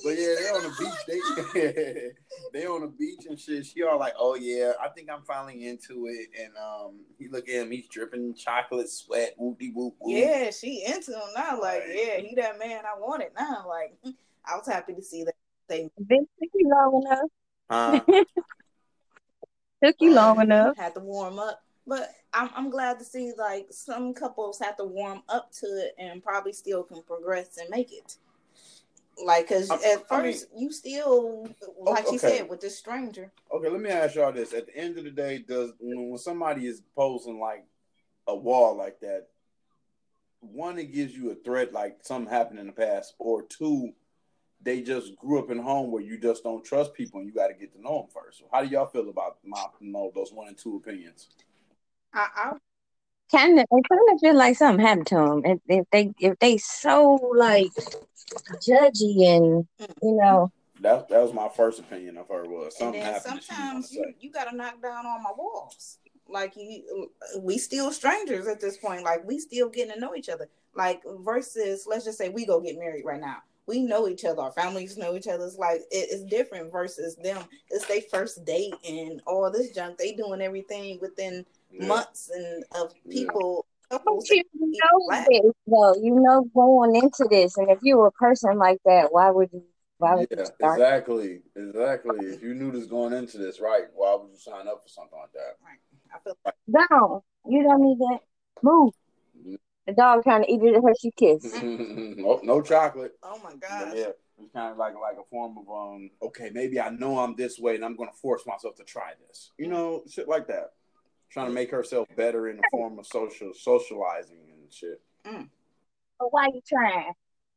But 0.05 0.11
yeah, 0.19 0.35
they're 0.39 0.55
on 0.55 0.63
the 0.63 0.77
beach. 0.79 1.05
They 1.09 2.13
they 2.61 2.67
on 2.67 2.81
the 2.83 2.89
beach 2.89 3.27
and 3.29 3.39
shit. 3.39 3.67
She 3.67 3.83
all 3.83 3.99
like, 3.99 4.15
oh 4.19 4.35
yeah, 4.37 4.73
I 4.81 4.89
think 4.89 5.11
I'm 5.11 5.23
finally 5.23 5.67
into 5.67 6.07
it. 6.07 6.29
And 6.41 6.53
um, 6.57 7.01
he 7.19 7.29
look 7.29 7.49
at 7.49 7.55
him, 7.55 7.71
he's 7.71 7.89
dripping 7.89 8.35
chocolate 8.35 8.89
sweat, 8.91 9.35
whoopty 9.41 9.73
whoop 9.75 9.95
whoop. 9.99 10.17
yeah, 10.17 10.51
she 10.51 10.85
into 10.87 11.13
him 11.13 11.29
now. 11.37 11.61
Like, 11.61 11.81
Right. 11.81 11.95
yeah, 11.95 12.17
he 12.19 12.35
that 12.37 12.59
man 12.59 12.83
I 12.85 12.99
wanted 12.99 13.31
now. 13.39 13.65
Like, 13.69 13.97
I 14.45 14.57
was 14.57 14.67
happy 14.67 14.95
to 14.95 15.03
see 15.03 15.25
that 15.25 15.35
they 15.69 15.89
Been 16.07 16.27
took 16.41 16.51
you 16.55 16.69
long 16.69 17.03
enough. 17.07 17.31
Huh? 17.71 18.01
Took 19.85 19.97
you 20.01 20.15
long 20.15 20.41
enough. 20.41 20.77
had 20.79 20.95
to 20.95 21.01
warm 21.01 21.39
up. 21.39 21.61
But 21.87 22.11
I'm 22.33 22.49
I'm 22.55 22.71
glad 22.71 22.99
to 23.01 23.05
see 23.05 23.33
like 23.37 23.67
some 23.71 24.15
couples 24.15 24.59
have 24.61 24.77
to 24.79 24.85
warm 24.85 25.23
up 25.29 25.53
to 25.61 25.67
it 25.67 25.95
and 25.99 26.23
probably 26.23 26.53
still 26.55 26.83
can 26.85 27.03
progress 27.03 27.59
and 27.59 27.69
make 27.69 27.93
it. 27.93 28.17
Like, 29.23 29.49
cause 29.49 29.71
I- 29.71 29.75
at 29.75 29.83
I 30.11 30.23
mean- 30.23 30.33
first 30.33 30.47
you 30.57 30.73
still, 30.73 31.47
oh, 31.63 31.83
like 31.91 32.05
she 32.07 32.17
okay. 32.17 32.39
said, 32.39 32.49
with 32.49 32.61
this 32.61 32.79
stranger. 32.79 33.31
Okay, 33.53 33.69
let 33.69 33.81
me 33.81 33.91
ask 33.91 34.15
y'all 34.15 34.33
this. 34.33 34.53
At 34.55 34.67
the 34.67 34.77
end 34.77 34.97
of 34.99 35.05
the 35.05 35.11
day, 35.11 35.39
does 35.47 35.73
when 35.79 36.09
when 36.11 36.19
somebody 36.19 36.67
is 36.67 36.83
posing 36.97 37.39
like 37.39 37.65
a 38.27 38.35
wall 38.35 38.75
like 38.77 39.01
that, 39.01 39.29
one, 40.41 40.79
it 40.79 40.93
gives 40.93 41.15
you 41.15 41.31
a 41.31 41.35
threat 41.35 41.73
like 41.75 41.99
something 42.03 42.33
happened 42.33 42.59
in 42.59 42.67
the 42.67 42.73
past, 42.73 43.15
or 43.19 43.43
two, 43.43 43.93
they 44.65 44.81
just 44.81 45.15
grew 45.17 45.39
up 45.39 45.51
in 45.51 45.59
a 45.59 45.63
home 45.63 45.91
where 45.93 46.03
you 46.03 46.19
just 46.19 46.43
don't 46.43 46.65
trust 46.65 46.95
people 46.95 47.21
and 47.21 47.29
you 47.29 47.35
got 47.35 47.49
to 47.49 47.55
get 47.55 47.73
to 47.75 47.81
know 47.81 48.01
them 48.01 48.09
first. 48.13 48.39
So 48.39 48.47
how 48.51 48.63
do 48.63 48.69
y'all 48.69 48.87
feel 48.87 49.09
about 49.11 49.37
my 49.45 49.67
you 49.81 49.93
know, 49.93 50.11
those 50.15 50.33
one 50.33 50.49
and 50.49 50.59
two 50.59 50.77
opinions? 50.77 51.29
I, 52.13 52.29
I 52.35 52.53
Kind 53.31 53.59
of, 53.59 53.67
I 53.73 53.81
kind 53.89 54.01
of 54.13 54.21
feel 54.21 54.37
like 54.37 54.57
something 54.57 54.85
happened 54.85 55.07
to 55.09 55.15
them. 55.17 55.43
If, 55.45 55.59
if 55.67 55.87
they, 55.91 56.13
if 56.21 56.39
they 56.39 56.57
so 56.59 57.15
like 57.35 57.71
judgy 58.61 59.37
and 59.37 59.67
you 60.03 60.17
know, 60.17 60.53
That 60.81 61.09
that 61.09 61.23
was 61.23 61.33
my 61.33 61.49
first 61.49 61.81
opinion 61.81 62.17
of 62.17 62.29
her 62.29 62.45
was 62.45 62.77
something 62.79 63.01
then 63.01 63.13
happened. 63.13 63.37
that 63.37 63.43
she 63.45 63.51
didn't 63.51 63.67
wanna 63.67 63.83
sometimes 63.83 63.93
you, 63.93 64.05
say. 64.05 64.15
you 64.21 64.31
gotta 64.33 64.57
knock 64.57 64.83
down 64.83 65.07
all 65.07 65.21
my 65.21 65.33
walls. 65.37 65.99
Like 66.29 66.55
you, 66.57 67.11
we 67.41 67.59
still 67.59 67.93
strangers 67.93 68.47
at 68.47 68.61
this 68.61 68.77
point. 68.77 69.03
Like 69.03 69.27
we 69.27 69.39
still 69.39 69.69
getting 69.69 69.95
to 69.95 70.01
know 70.01 70.15
each 70.15 70.29
other. 70.29 70.49
Like 70.75 71.03
versus, 71.21 71.87
let's 71.89 72.05
just 72.05 72.19
say 72.19 72.29
we 72.29 72.47
go 72.47 72.61
get 72.61 72.79
married 72.79 73.05
right 73.05 73.21
now. 73.21 73.43
We 73.67 73.81
know 73.81 74.09
each 74.09 74.25
other. 74.25 74.43
Our 74.43 74.53
families 74.53 74.97
know 74.99 75.15
each 75.17 75.27
other. 75.27 75.45
It's 75.47 75.57
like 75.57 75.81
it, 75.91 76.09
it's 76.11 76.25
different 76.25 76.71
versus 76.71 77.17
them. 77.17 77.43
It's 77.71 77.87
their 77.87 78.03
first 78.11 78.45
date 78.45 78.75
and 78.87 79.23
all 79.27 79.51
this 79.51 79.71
junk. 79.71 79.99
They 79.99 80.13
doing 80.13 80.43
everything 80.43 80.99
within 81.01 81.47
Yeah. 81.71 81.87
months 81.87 82.31
and 82.35 82.65
of 82.75 82.93
Yeah. 83.05 83.13
people. 83.21 83.67
But 83.91 83.99
couples 83.99 84.29
you 84.31 84.43
know 84.61 85.07
black. 85.09 85.27
this 85.29 85.53
though. 85.67 85.95
You 85.97 86.15
know 86.21 86.45
going 86.55 86.97
into 86.97 87.25
this, 87.31 87.57
and 87.57 87.71
if 87.71 87.79
you 87.83 87.97
were 87.99 88.09
a 88.09 88.13
person 88.13 88.59
like 88.59 88.81
that, 88.85 89.13
why 89.13 89.31
would 89.31 89.51
you? 89.53 89.63
Why 89.99 90.17
would 90.17 90.27
Yeah, 90.31 90.41
you 90.41 90.47
start? 90.47 90.79
exactly, 90.81 91.43
exactly. 91.55 92.27
If 92.27 92.43
you 92.43 92.55
knew 92.55 92.73
this 92.73 92.87
going 92.87 93.13
into 93.13 93.39
this, 93.39 93.61
right? 93.61 93.85
Why 93.95 94.17
would 94.17 94.31
you 94.33 94.37
sign 94.39 94.67
up 94.67 94.83
for 94.83 94.89
something 94.89 95.19
like 95.19 95.33
that? 95.33 95.57
I 96.13 96.19
feel 96.19 96.37
like- 96.45 96.55
no, 96.67 97.25
You 97.47 97.63
don't 97.63 97.81
need 97.83 97.99
that. 97.99 98.19
Move. 98.63 98.93
The 99.87 99.93
dog 99.93 100.23
trying 100.23 100.43
to 100.45 100.51
eat 100.53 100.63
it 100.63 100.75
at 100.77 100.83
her. 100.83 100.95
She 101.01 101.11
kissed. 101.11 101.63
no, 101.63 102.41
no 102.43 102.63
chocolate. 102.63 103.13
oh 103.23 103.39
my 103.43 103.51
But 103.51 103.61
gosh. 103.61 103.93
yeah, 103.95 104.07
it's 104.39 104.53
kind 104.55 104.73
of 104.73 104.79
like 104.79 104.95
like 104.95 105.17
a 105.19 105.25
form 105.31 105.59
of 105.59 105.69
um. 105.69 106.11
Okay, 106.23 106.51
maybe 106.53 106.81
I 106.81 106.89
know 106.91 107.19
I'm 107.19 107.37
this 107.37 107.59
way, 107.59 107.75
and 107.75 107.85
I'm 107.85 107.97
going 107.97 108.09
to 108.11 108.17
force 108.17 108.47
myself 108.47 108.77
to 108.77 108.85
try 108.85 109.13
this. 109.29 109.51
You 109.59 109.69
know, 109.69 110.03
shit 110.09 110.29
like 110.29 110.47
that. 110.49 110.73
Trying 111.31 111.47
to 111.49 111.53
make 111.53 111.71
herself 111.71 112.09
better 112.17 112.49
in 112.49 112.57
the 112.59 112.63
form 112.71 112.99
of 112.99 113.07
social 113.07 113.53
socializing 113.55 114.39
and 114.53 114.73
shit. 114.73 115.01
But 115.25 116.33
why 116.33 116.47
you 116.47 116.61
trying? 116.67 117.13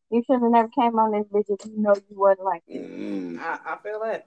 You 0.10 0.24
should 0.26 0.42
have 0.42 0.52
never 0.52 0.70
came 0.70 0.98
on 0.98 1.12
this 1.12 1.26
bitch 1.32 1.46
if 1.60 1.66
you 1.70 1.80
know 1.82 1.94
you 2.10 2.18
wasn't 2.20 2.46
like 2.46 2.64
this. 2.68 2.78
Mm-mm. 2.78 3.40
I, 3.40 3.60
I 3.66 3.78
feel 3.84 4.00
that. 4.04 4.26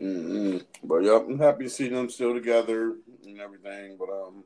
Mm-mm. 0.00 0.64
But 0.82 0.98
yep, 1.04 1.26
I'm 1.28 1.38
happy 1.38 1.64
to 1.64 1.70
see 1.70 1.88
them 1.88 2.08
still 2.10 2.34
together 2.34 2.94
and 3.24 3.40
everything. 3.40 3.96
But 3.98 4.08
um, 4.10 4.44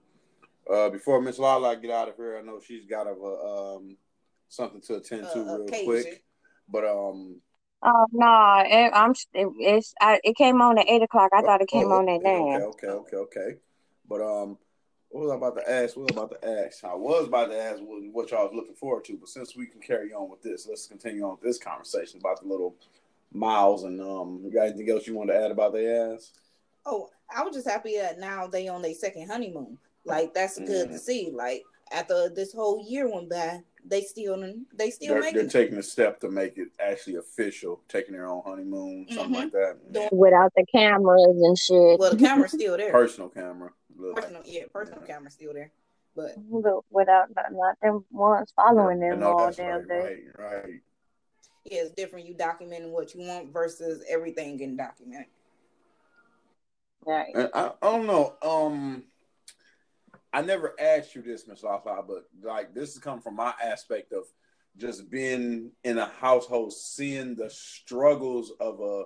uh, 0.72 0.90
before 0.90 1.20
Miss 1.20 1.38
Lala 1.38 1.76
get 1.76 1.90
out 1.90 2.08
of 2.08 2.16
here, 2.16 2.38
I 2.38 2.42
know 2.42 2.60
she's 2.60 2.86
got 2.86 3.06
a 3.06 3.12
um 3.12 3.96
something 4.48 4.80
to 4.82 4.96
attend 4.96 5.28
to 5.32 5.40
Uh, 5.40 5.44
real 5.44 5.62
occasion. 5.62 5.84
quick. 5.84 6.24
But 6.68 6.84
um, 6.84 7.40
Oh 7.82 8.06
no, 8.12 8.62
it, 8.66 8.90
I'm. 8.94 9.12
It, 9.32 9.48
it's. 9.58 9.94
I, 10.00 10.20
it 10.22 10.36
came 10.36 10.60
on 10.60 10.78
at 10.78 10.88
eight 10.88 11.02
o'clock. 11.02 11.30
I 11.32 11.40
thought 11.40 11.62
it 11.62 11.68
came 11.68 11.86
oh, 11.86 11.96
on 11.96 12.08
at 12.10 12.22
nine. 12.22 12.62
Okay, 12.62 12.86
okay, 12.86 12.88
okay, 12.88 13.16
okay. 13.16 13.56
But 14.06 14.20
um, 14.20 14.58
what 15.08 15.22
was 15.22 15.30
I 15.32 15.36
about 15.36 15.56
to 15.56 15.70
ask? 15.70 15.96
What 15.96 16.10
was 16.10 16.18
I 16.18 16.24
about 16.24 16.42
to 16.42 16.66
ask? 16.66 16.84
I 16.84 16.94
was 16.94 17.26
about 17.26 17.46
to 17.50 17.58
ask 17.58 17.80
what, 17.80 18.02
what 18.12 18.30
y'all 18.30 18.44
was 18.44 18.54
looking 18.54 18.74
forward 18.74 19.04
to. 19.04 19.16
But 19.16 19.30
since 19.30 19.56
we 19.56 19.66
can 19.66 19.80
carry 19.80 20.12
on 20.12 20.28
with 20.28 20.42
this, 20.42 20.66
let's 20.68 20.86
continue 20.86 21.24
on 21.24 21.32
with 21.32 21.40
this 21.40 21.58
conversation 21.58 22.20
about 22.20 22.42
the 22.42 22.48
little 22.48 22.76
miles 23.32 23.84
and 23.84 23.98
um. 24.00 24.42
You 24.44 24.52
got 24.52 24.68
anything 24.68 24.90
else 24.90 25.06
you 25.06 25.14
want 25.14 25.30
to 25.30 25.36
add 25.36 25.50
about 25.50 25.72
their 25.72 26.12
ass? 26.12 26.32
Oh, 26.84 27.08
I 27.34 27.42
was 27.42 27.54
just 27.54 27.68
happy 27.68 27.96
that 27.96 28.18
now 28.18 28.46
they 28.46 28.68
on 28.68 28.82
their 28.82 28.94
second 28.94 29.28
honeymoon. 29.28 29.78
Like 30.04 30.34
that's 30.34 30.58
good 30.58 30.88
Mhm. 30.88 30.92
to 30.92 30.98
see. 30.98 31.30
Like 31.30 31.62
after 31.92 32.28
this 32.28 32.52
whole 32.52 32.84
year 32.88 33.08
went 33.12 33.28
by, 33.30 33.62
they 33.84 34.02
still 34.02 34.36
they 34.74 34.90
still 34.90 35.14
They're, 35.14 35.20
making 35.22 35.36
they're 35.36 35.44
it. 35.46 35.50
taking 35.50 35.78
a 35.78 35.82
step 35.82 36.20
to 36.20 36.28
make 36.30 36.58
it 36.58 36.68
actually 36.78 37.16
official, 37.16 37.80
taking 37.88 38.14
their 38.14 38.26
own 38.26 38.42
honeymoon, 38.44 39.06
something 39.10 39.34
Mhm. 39.34 39.42
like 39.42 39.52
that. 39.52 40.12
Without 40.12 40.52
the 40.54 40.64
cameras 40.66 41.22
and 41.26 41.58
shit. 41.58 41.98
Well, 41.98 42.12
the 42.12 42.16
camera's 42.18 42.52
still 42.52 42.76
there. 42.76 42.90
Personal 42.92 43.28
camera. 43.28 43.72
Look. 43.96 44.16
Personal, 44.16 44.42
yeah, 44.44 44.64
personal 44.72 45.02
camera's 45.02 45.34
still 45.34 45.52
there. 45.52 45.72
But 46.16 46.36
Look, 46.50 46.84
Without 46.90 47.34
not, 47.36 47.52
not 47.52 47.76
them 47.80 48.04
ones 48.10 48.52
following 48.56 49.02
I 49.02 49.10
them 49.10 49.22
all 49.22 49.50
damn 49.52 49.78
right, 49.80 49.88
day. 49.88 50.24
right, 50.36 50.64
right. 50.64 50.80
yeah, 51.64 51.82
it's 51.82 51.92
different. 51.92 52.26
You 52.26 52.34
documenting 52.34 52.90
what 52.90 53.14
you 53.14 53.20
want 53.26 53.52
versus 53.52 54.02
everything 54.08 54.56
getting 54.56 54.76
documented. 54.76 55.28
Right. 57.06 57.32
And 57.34 57.48
I, 57.54 57.72
I 57.80 57.90
don't 57.90 58.06
know. 58.06 58.34
Um, 58.42 59.04
I 60.32 60.42
never 60.42 60.74
asked 60.78 61.14
you 61.14 61.22
this, 61.22 61.46
Miss 61.46 61.62
Lala, 61.62 62.02
but 62.06 62.24
like 62.42 62.74
this 62.74 62.94
has 62.94 63.02
come 63.02 63.20
from 63.20 63.36
my 63.36 63.52
aspect 63.62 64.12
of 64.12 64.24
just 64.76 65.10
being 65.10 65.72
in 65.82 65.98
a 65.98 66.06
household, 66.06 66.72
seeing 66.72 67.34
the 67.34 67.50
struggles 67.50 68.52
of 68.60 68.80
a 68.80 69.04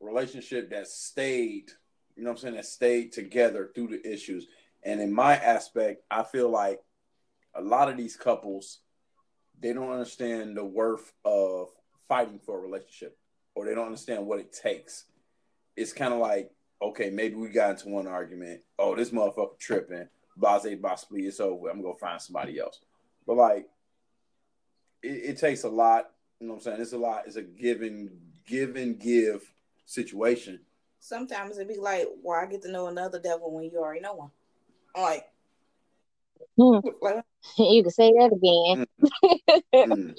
relationship 0.00 0.70
that 0.70 0.88
stayed, 0.88 1.70
you 2.16 2.24
know 2.24 2.30
what 2.30 2.38
I'm 2.38 2.42
saying, 2.42 2.54
that 2.54 2.66
stayed 2.66 3.12
together 3.12 3.70
through 3.74 3.88
the 3.88 4.10
issues. 4.12 4.46
And 4.82 5.00
in 5.00 5.12
my 5.12 5.36
aspect, 5.36 6.04
I 6.10 6.22
feel 6.22 6.48
like 6.48 6.80
a 7.54 7.60
lot 7.60 7.88
of 7.88 7.96
these 7.96 8.16
couples 8.16 8.80
they 9.60 9.72
don't 9.72 9.92
understand 9.92 10.56
the 10.56 10.64
worth 10.64 11.12
of 11.24 11.68
fighting 12.08 12.38
for 12.38 12.58
a 12.58 12.60
relationship 12.60 13.16
or 13.54 13.64
they 13.64 13.74
don't 13.74 13.86
understand 13.86 14.26
what 14.26 14.40
it 14.40 14.52
takes. 14.52 15.04
It's 15.76 15.92
kind 15.92 16.12
of 16.12 16.20
like, 16.20 16.50
okay, 16.82 17.10
maybe 17.10 17.34
we 17.36 17.48
got 17.48 17.70
into 17.70 17.88
one 17.88 18.06
argument. 18.06 18.60
Oh, 18.78 18.94
this 18.94 19.10
motherfucker 19.10 19.58
tripping. 19.58 20.08
Blase, 20.36 20.76
possibly 20.80 21.22
it's 21.22 21.40
over. 21.40 21.68
I'm 21.68 21.82
gonna 21.82 21.94
find 21.94 22.20
somebody 22.20 22.58
else. 22.58 22.80
But 23.26 23.36
like, 23.36 23.68
it, 25.02 25.30
it 25.30 25.38
takes 25.38 25.64
a 25.64 25.68
lot. 25.68 26.10
You 26.40 26.48
know 26.48 26.54
what 26.54 26.58
I'm 26.58 26.62
saying? 26.64 26.80
It's 26.80 26.92
a 26.92 26.98
lot. 26.98 27.22
It's 27.26 27.36
a 27.36 27.42
give 27.42 27.82
and 27.82 28.10
give 28.46 28.76
and 28.76 28.98
give 28.98 29.42
situation. 29.86 30.60
Sometimes 30.98 31.56
it'd 31.56 31.68
be 31.68 31.78
like, 31.78 32.06
why 32.22 32.36
well, 32.36 32.46
I 32.46 32.50
get 32.50 32.62
to 32.62 32.72
know 32.72 32.88
another 32.88 33.20
devil 33.20 33.52
when 33.52 33.64
you 33.64 33.78
already 33.78 34.00
know 34.00 34.14
one? 34.14 34.30
Like, 34.96 35.26
Hmm. 36.56 36.78
like 37.02 37.24
You 37.58 37.82
can 37.82 37.90
say 37.90 38.12
that 38.12 38.32
again. 38.32 38.86
Mm. 39.74 40.14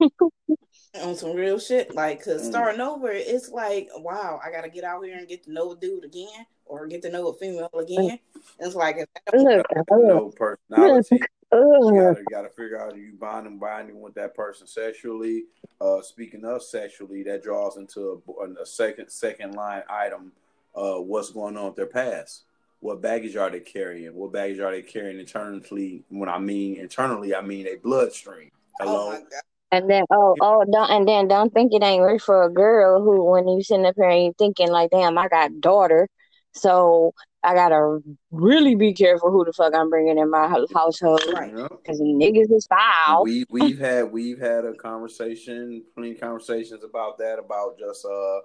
on 1.02 1.14
some 1.16 1.34
real 1.34 1.58
shit. 1.58 1.94
Like, 1.94 2.24
cause 2.24 2.42
Mm. 2.42 2.50
starting 2.50 2.80
over, 2.80 3.10
it's 3.10 3.50
like, 3.50 3.88
wow, 3.96 4.40
I 4.44 4.50
gotta 4.50 4.68
get 4.68 4.84
out 4.84 5.04
here 5.04 5.16
and 5.18 5.28
get 5.28 5.44
to 5.44 5.52
know 5.52 5.72
a 5.72 5.76
dude 5.76 6.04
again, 6.04 6.46
or 6.64 6.86
get 6.86 7.02
to 7.02 7.10
know 7.10 7.28
a 7.28 7.34
female 7.34 7.70
again. 7.74 8.18
It's 8.58 8.74
like, 8.74 8.96
if 8.98 9.08
that 9.14 9.32
don't 9.32 9.44
Look, 9.44 9.66
No 9.90 10.30
personality. 10.30 11.20
You 11.52 12.00
gotta, 12.00 12.24
gotta 12.30 12.48
figure 12.48 12.80
out 12.80 12.92
if 12.92 12.98
you 12.98 13.12
bonding 13.18 13.58
binding 13.58 14.00
with 14.00 14.14
that 14.14 14.34
person 14.34 14.66
sexually. 14.66 15.44
Uh, 15.80 16.02
speaking 16.02 16.44
of 16.44 16.62
sexually, 16.62 17.22
that 17.22 17.42
draws 17.42 17.76
into 17.76 18.22
a, 18.40 18.62
a 18.62 18.66
second 18.66 19.08
second 19.10 19.54
line 19.54 19.82
item. 19.88 20.32
Uh, 20.74 20.96
what's 20.96 21.30
going 21.30 21.56
on 21.56 21.66
with 21.66 21.76
their 21.76 21.86
past? 21.86 22.42
What 22.80 23.00
baggage 23.00 23.36
are 23.36 23.50
they 23.50 23.60
carrying? 23.60 24.14
What 24.14 24.32
baggage 24.32 24.58
are 24.60 24.70
they 24.70 24.82
carrying 24.82 25.18
internally? 25.20 26.02
When 26.08 26.28
I 26.28 26.38
mean 26.38 26.76
internally, 26.76 27.34
I 27.34 27.40
mean 27.40 27.66
a 27.66 27.76
bloodstream. 27.76 28.50
Hello. 28.80 29.08
Oh 29.08 29.10
my 29.12 29.18
god. 29.20 29.42
And 29.72 29.90
then 29.90 30.04
oh 30.10 30.36
oh 30.40 30.64
don't 30.70 30.90
and 30.90 31.08
then 31.08 31.28
don't 31.28 31.52
think 31.52 31.72
it 31.74 31.82
ain't 31.82 32.02
right 32.02 32.20
for 32.20 32.44
a 32.44 32.50
girl 32.52 33.02
who 33.02 33.24
when 33.30 33.48
you 33.48 33.62
sitting 33.62 33.84
up 33.86 33.94
here 33.96 34.08
and 34.08 34.24
you 34.26 34.32
thinking 34.38 34.70
like 34.70 34.90
damn 34.90 35.18
I 35.18 35.28
got 35.28 35.60
daughter 35.60 36.08
so 36.54 37.12
I 37.42 37.54
gotta 37.54 37.98
really 38.30 38.76
be 38.76 38.92
careful 38.92 39.30
who 39.30 39.44
the 39.44 39.52
fuck 39.52 39.74
I'm 39.74 39.90
bringing 39.90 40.18
in 40.18 40.30
my 40.30 40.48
hou- 40.48 40.68
household 40.72 41.22
Right. 41.32 41.50
You 41.52 41.68
because 41.70 42.00
niggas 42.00 42.50
is 42.54 42.66
foul. 42.66 43.24
We 43.24 43.44
we've 43.50 43.78
had 43.88 44.12
we've 44.12 44.38
had 44.38 44.64
a 44.64 44.74
conversation, 44.74 45.82
plenty 45.94 46.12
of 46.12 46.20
conversations 46.20 46.82
about 46.84 47.18
that, 47.18 47.38
about 47.38 47.78
just 47.78 48.04
uh 48.04 48.40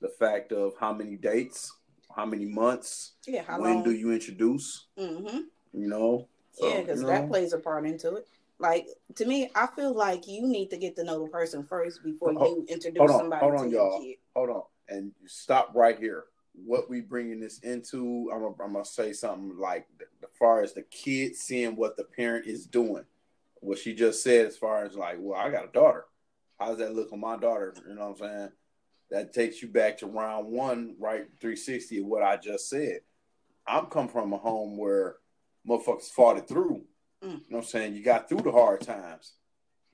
the 0.00 0.08
fact 0.18 0.52
of 0.52 0.72
how 0.78 0.92
many 0.92 1.16
dates, 1.16 1.72
how 2.14 2.26
many 2.26 2.44
months, 2.46 3.12
Yeah, 3.26 3.42
how 3.42 3.60
when 3.60 3.76
long? 3.76 3.84
do 3.84 3.92
you 3.92 4.12
introduce? 4.12 4.86
Mm-hmm. 4.98 5.38
You 5.72 5.88
know, 5.88 6.28
So, 6.52 6.68
Yeah, 6.68 6.80
because 6.80 7.00
you 7.00 7.06
that 7.06 7.22
know. 7.24 7.28
plays 7.28 7.52
a 7.52 7.58
part 7.58 7.86
into 7.86 8.14
it. 8.16 8.26
Like 8.58 8.86
to 9.16 9.26
me, 9.26 9.50
I 9.54 9.66
feel 9.76 9.94
like 9.94 10.26
you 10.26 10.46
need 10.46 10.70
to 10.70 10.76
get 10.78 10.96
to 10.96 11.04
know 11.04 11.24
the 11.24 11.30
person 11.30 11.64
first 11.64 12.02
before 12.02 12.32
Hold- 12.32 12.58
you 12.58 12.66
introduce 12.68 12.98
hold 13.00 13.10
on, 13.10 13.18
somebody 13.18 13.40
hold 13.46 13.58
to 13.58 13.64
on, 13.64 13.70
your 13.70 13.86
y'all. 13.90 14.00
kid. 14.00 14.16
hold 14.34 14.50
on, 14.50 14.62
and 14.88 15.12
stop 15.26 15.72
right 15.74 15.98
here. 15.98 16.24
What 16.64 16.88
we 16.88 17.02
bringing 17.02 17.38
this 17.40 17.58
into? 17.58 18.30
I'm 18.32 18.40
gonna, 18.40 18.54
I'm 18.64 18.72
gonna 18.72 18.84
say 18.84 19.12
something 19.12 19.58
like 19.58 19.86
as 20.22 20.28
far 20.38 20.62
as 20.62 20.72
the 20.72 20.82
kid 20.82 21.36
seeing 21.36 21.76
what 21.76 21.96
the 21.98 22.04
parent 22.04 22.46
is 22.46 22.66
doing. 22.66 23.04
What 23.60 23.78
she 23.78 23.94
just 23.94 24.22
said, 24.22 24.46
as 24.46 24.56
far 24.56 24.84
as 24.84 24.94
like, 24.96 25.16
well, 25.18 25.38
I 25.38 25.50
got 25.50 25.64
a 25.68 25.72
daughter. 25.72 26.06
How 26.58 26.68
does 26.68 26.78
that 26.78 26.94
look 26.94 27.12
on 27.12 27.20
my 27.20 27.36
daughter? 27.36 27.74
You 27.86 27.94
know 27.94 28.08
what 28.10 28.22
I'm 28.22 28.38
saying? 28.38 28.48
That 29.10 29.32
takes 29.34 29.60
you 29.60 29.68
back 29.68 29.98
to 29.98 30.06
round 30.06 30.46
one, 30.48 30.94
right? 30.98 31.26
360 31.40 31.98
of 31.98 32.06
what 32.06 32.22
I 32.22 32.36
just 32.38 32.70
said. 32.70 33.00
I'm 33.66 33.86
come 33.86 34.08
from 34.08 34.32
a 34.32 34.38
home 34.38 34.78
where 34.78 35.16
motherfuckers 35.68 36.10
fought 36.10 36.38
it 36.38 36.48
through. 36.48 36.82
Mm. 37.22 37.28
You 37.28 37.28
know 37.30 37.40
what 37.48 37.58
I'm 37.58 37.64
saying? 37.64 37.94
You 37.94 38.02
got 38.02 38.28
through 38.28 38.42
the 38.42 38.52
hard 38.52 38.82
times. 38.82 39.34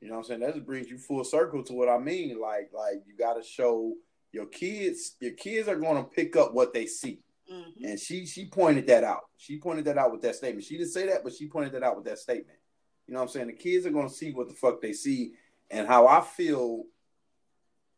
You 0.01 0.09
know 0.09 0.15
what 0.15 0.21
I'm 0.21 0.25
saying? 0.25 0.41
That 0.41 0.55
just 0.55 0.67
brings 0.67 0.91
you 0.91 0.99
full 0.99 1.25
circle 1.25 1.63
to 1.65 1.73
what 1.73 1.89
I 1.89 1.99
mean. 1.99 2.41
Like, 2.41 2.71
like 2.75 3.03
you 3.07 3.17
got 3.17 3.35
to 3.35 3.43
show 3.43 3.95
your 4.33 4.47
kids. 4.47 5.17
Your 5.21 5.33
kids 5.33 5.69
are 5.69 5.77
going 5.77 6.03
to 6.03 6.11
pick 6.11 6.35
up 6.37 6.55
what 6.55 6.75
they 6.75 6.87
see, 6.87 7.21
hmm 7.49 7.63
and 7.85 7.99
she 7.99 8.27
she 8.27 8.47
pointed 8.47 8.87
that 8.89 9.05
out. 9.05 9.23
She 9.37 9.59
pointed 9.59 9.85
that 9.85 9.99
out 9.99 10.13
with 10.13 10.23
that 10.23 10.35
statement. 10.35 10.65
She 10.65 10.77
didn't 10.77 10.91
say 10.91 11.07
that, 11.07 11.23
but 11.23 11.33
she 11.35 11.47
pointed 11.47 11.73
that 11.73 11.83
out 11.83 11.97
with 11.97 12.05
that 12.07 12.19
statement. 12.19 12.59
You 13.07 13.15
know 13.15 13.21
what 13.21 13.27
I'm 13.27 13.33
saying? 13.33 13.47
The 13.49 13.53
kids 13.53 13.87
are 13.87 13.91
going 13.91 14.09
to 14.09 14.15
see 14.15 14.33
what 14.33 14.49
the 14.49 14.55
fuck 14.55 14.81
they 14.81 14.93
see, 14.93 15.35
and 15.71 15.87
how 15.87 16.09
I 16.09 16.21
feel 16.21 16.85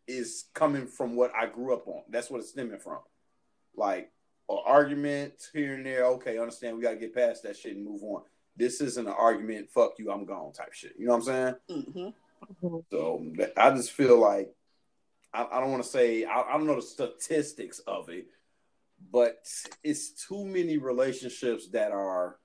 is 0.07 0.45
coming 0.55 0.87
from 0.87 1.17
what 1.17 1.33
I 1.35 1.47
grew 1.47 1.73
up 1.73 1.89
on. 1.89 2.03
That's 2.11 2.31
what 2.31 2.41
it's 2.41 2.51
stemming 2.51 2.79
from. 2.79 2.99
Like 3.75 4.11
an 4.49 4.59
argument 4.67 5.35
here 5.53 5.75
and 5.75 5.87
there. 5.87 6.05
Okay, 6.05 6.39
understand. 6.39 6.77
We 6.77 6.83
got 6.83 6.91
to 6.91 6.97
get 6.97 7.15
past 7.15 7.43
that 7.45 7.57
shit 7.57 7.77
and 7.77 7.85
move 7.85 8.03
on. 8.03 8.23
This 8.57 8.81
isn't 8.81 9.07
an 9.07 9.13
argument. 9.17 9.71
Fuck 9.71 9.95
you. 9.99 10.11
I'm 10.11 10.25
gone. 10.25 10.53
Type 10.53 10.73
shit. 10.73 10.93
You 10.99 11.07
know 11.07 11.17
what 11.17 11.29
I'm 11.29 11.57
saying? 11.69 11.85
hmm 12.61 12.79
So 12.91 13.25
I 13.57 13.71
just 13.71 13.93
feel 13.93 14.19
like 14.19 14.55
I, 15.33 15.47
I 15.51 15.61
don't 15.61 15.71
want 15.71 15.83
to 15.83 15.89
say 15.89 16.25
I, 16.25 16.43
I 16.43 16.53
don't 16.53 16.67
know 16.67 16.77
the 16.77 16.83
statistics 16.83 17.81
of 17.81 18.09
it, 18.11 18.27
but 19.11 19.45
it's 19.83 20.11
too 20.27 20.45
many 20.45 20.79
relationships 20.79 21.69
that 21.71 21.91
are 21.93 22.37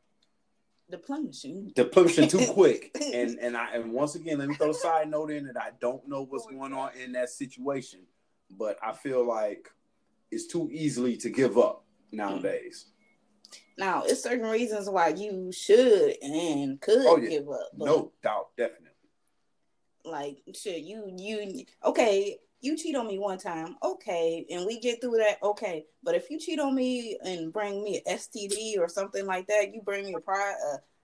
Deplenishing. 0.90 1.72
depletion 1.76 2.28
too 2.28 2.48
quick. 2.54 2.98
And 3.14 3.38
and 3.40 3.56
I 3.56 3.74
and 3.76 3.92
once 3.94 4.16
again, 4.16 4.40
let 4.40 4.48
me 4.50 4.56
throw 4.56 4.72
a 4.72 4.74
side 4.74 5.10
note 5.12 5.30
in 5.30 5.46
that 5.46 5.58
I 5.62 5.70
don't 5.80 6.08
know 6.08 6.24
what's 6.26 6.48
going 6.48 6.74
on 6.74 6.90
in 6.98 7.12
that 7.12 7.30
situation, 7.30 8.00
but 8.58 8.78
I 8.82 8.94
feel 8.94 9.24
like 9.28 9.70
it's 10.32 10.48
too 10.48 10.68
easily 10.72 11.16
to 11.18 11.30
give 11.30 11.60
up 11.60 11.84
nowadays. 12.12 12.86
Now, 13.78 14.04
it's 14.06 14.22
certain 14.24 14.46
reasons 14.50 14.90
why 14.90 15.10
you 15.10 15.52
should 15.52 16.16
and 16.22 16.80
could 16.82 17.06
Oh, 17.06 17.18
yeah. 17.18 17.30
give 17.30 17.50
up. 17.50 17.70
No 17.76 18.12
doubt, 18.22 18.50
definitely. 18.58 18.88
like 20.06 20.38
shit, 20.56 20.84
you 20.84 21.12
you 21.18 21.66
okay, 21.84 22.40
you 22.62 22.76
cheat 22.78 22.96
on 22.96 23.08
me 23.08 23.20
one 23.20 23.38
time, 23.38 23.76
okay, 23.84 24.46
and 24.50 24.66
we 24.66 24.80
get 24.80 25.00
through 25.02 25.18
that, 25.18 25.38
okay. 25.44 25.86
But 26.04 26.16
if 26.16 26.30
you 26.30 26.40
cheat 26.40 26.60
on 26.60 26.76
me 26.76 27.18
and 27.24 27.54
bring 27.54 27.84
me 27.84 28.02
a 28.06 28.14
STD 28.16 28.78
or 28.80 28.88
something 28.88 29.26
like 29.26 29.48
that, 29.48 29.74
you 29.74 29.82
bring 29.82 30.06
me 30.06 30.14
a 30.16 30.20
pri 30.20 30.54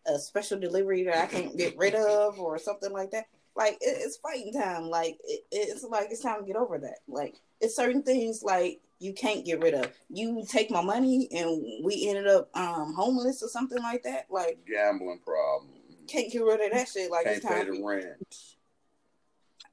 a, 0.08 0.14
a 0.14 0.20
special 0.20 0.60
delivery 0.60 1.04
that 1.04 1.18
I 1.24 1.26
can't 1.28 1.58
get 1.58 1.78
rid 1.78 1.96
of 1.96 2.40
or 2.40 2.58
something 2.58 2.92
like 2.92 3.12
that. 3.12 3.26
Like 3.56 3.76
it, 3.76 3.98
it's 4.02 4.18
fighting 4.18 4.54
time. 4.54 4.90
Like 4.90 5.18
it, 5.24 5.44
it's 5.52 5.84
like 5.84 6.08
it's 6.12 6.22
time 6.22 6.42
to 6.42 6.46
get 6.46 6.56
over 6.58 6.78
that. 6.80 7.00
Like 7.08 7.36
it's 7.62 7.76
certain 7.76 8.04
things 8.04 8.44
like 8.44 8.82
you 9.00 9.14
can't 9.14 9.46
get 9.46 9.60
rid 9.62 9.74
of. 9.74 9.92
You 10.10 10.46
take 10.48 10.72
my 10.72 10.82
money 10.82 11.28
and 11.32 11.84
we 11.84 12.08
ended 12.08 12.28
up 12.28 12.50
um 12.56 12.94
homeless 12.96 13.44
or 13.44 13.50
something 13.50 13.82
like 13.82 14.04
that. 14.04 14.28
Like 14.30 14.60
Gambling 14.68 15.20
problem. 15.26 15.72
can't 16.08 16.32
get 16.32 16.44
rid 16.44 16.62
of 16.62 16.72
that 16.72 16.88
shit. 16.88 17.12
Like 17.12 17.26
Can't 17.26 17.38
it's 17.38 17.46
pay 17.46 17.64
time. 17.66 17.76
the 17.76 17.84
rent. 17.86 18.06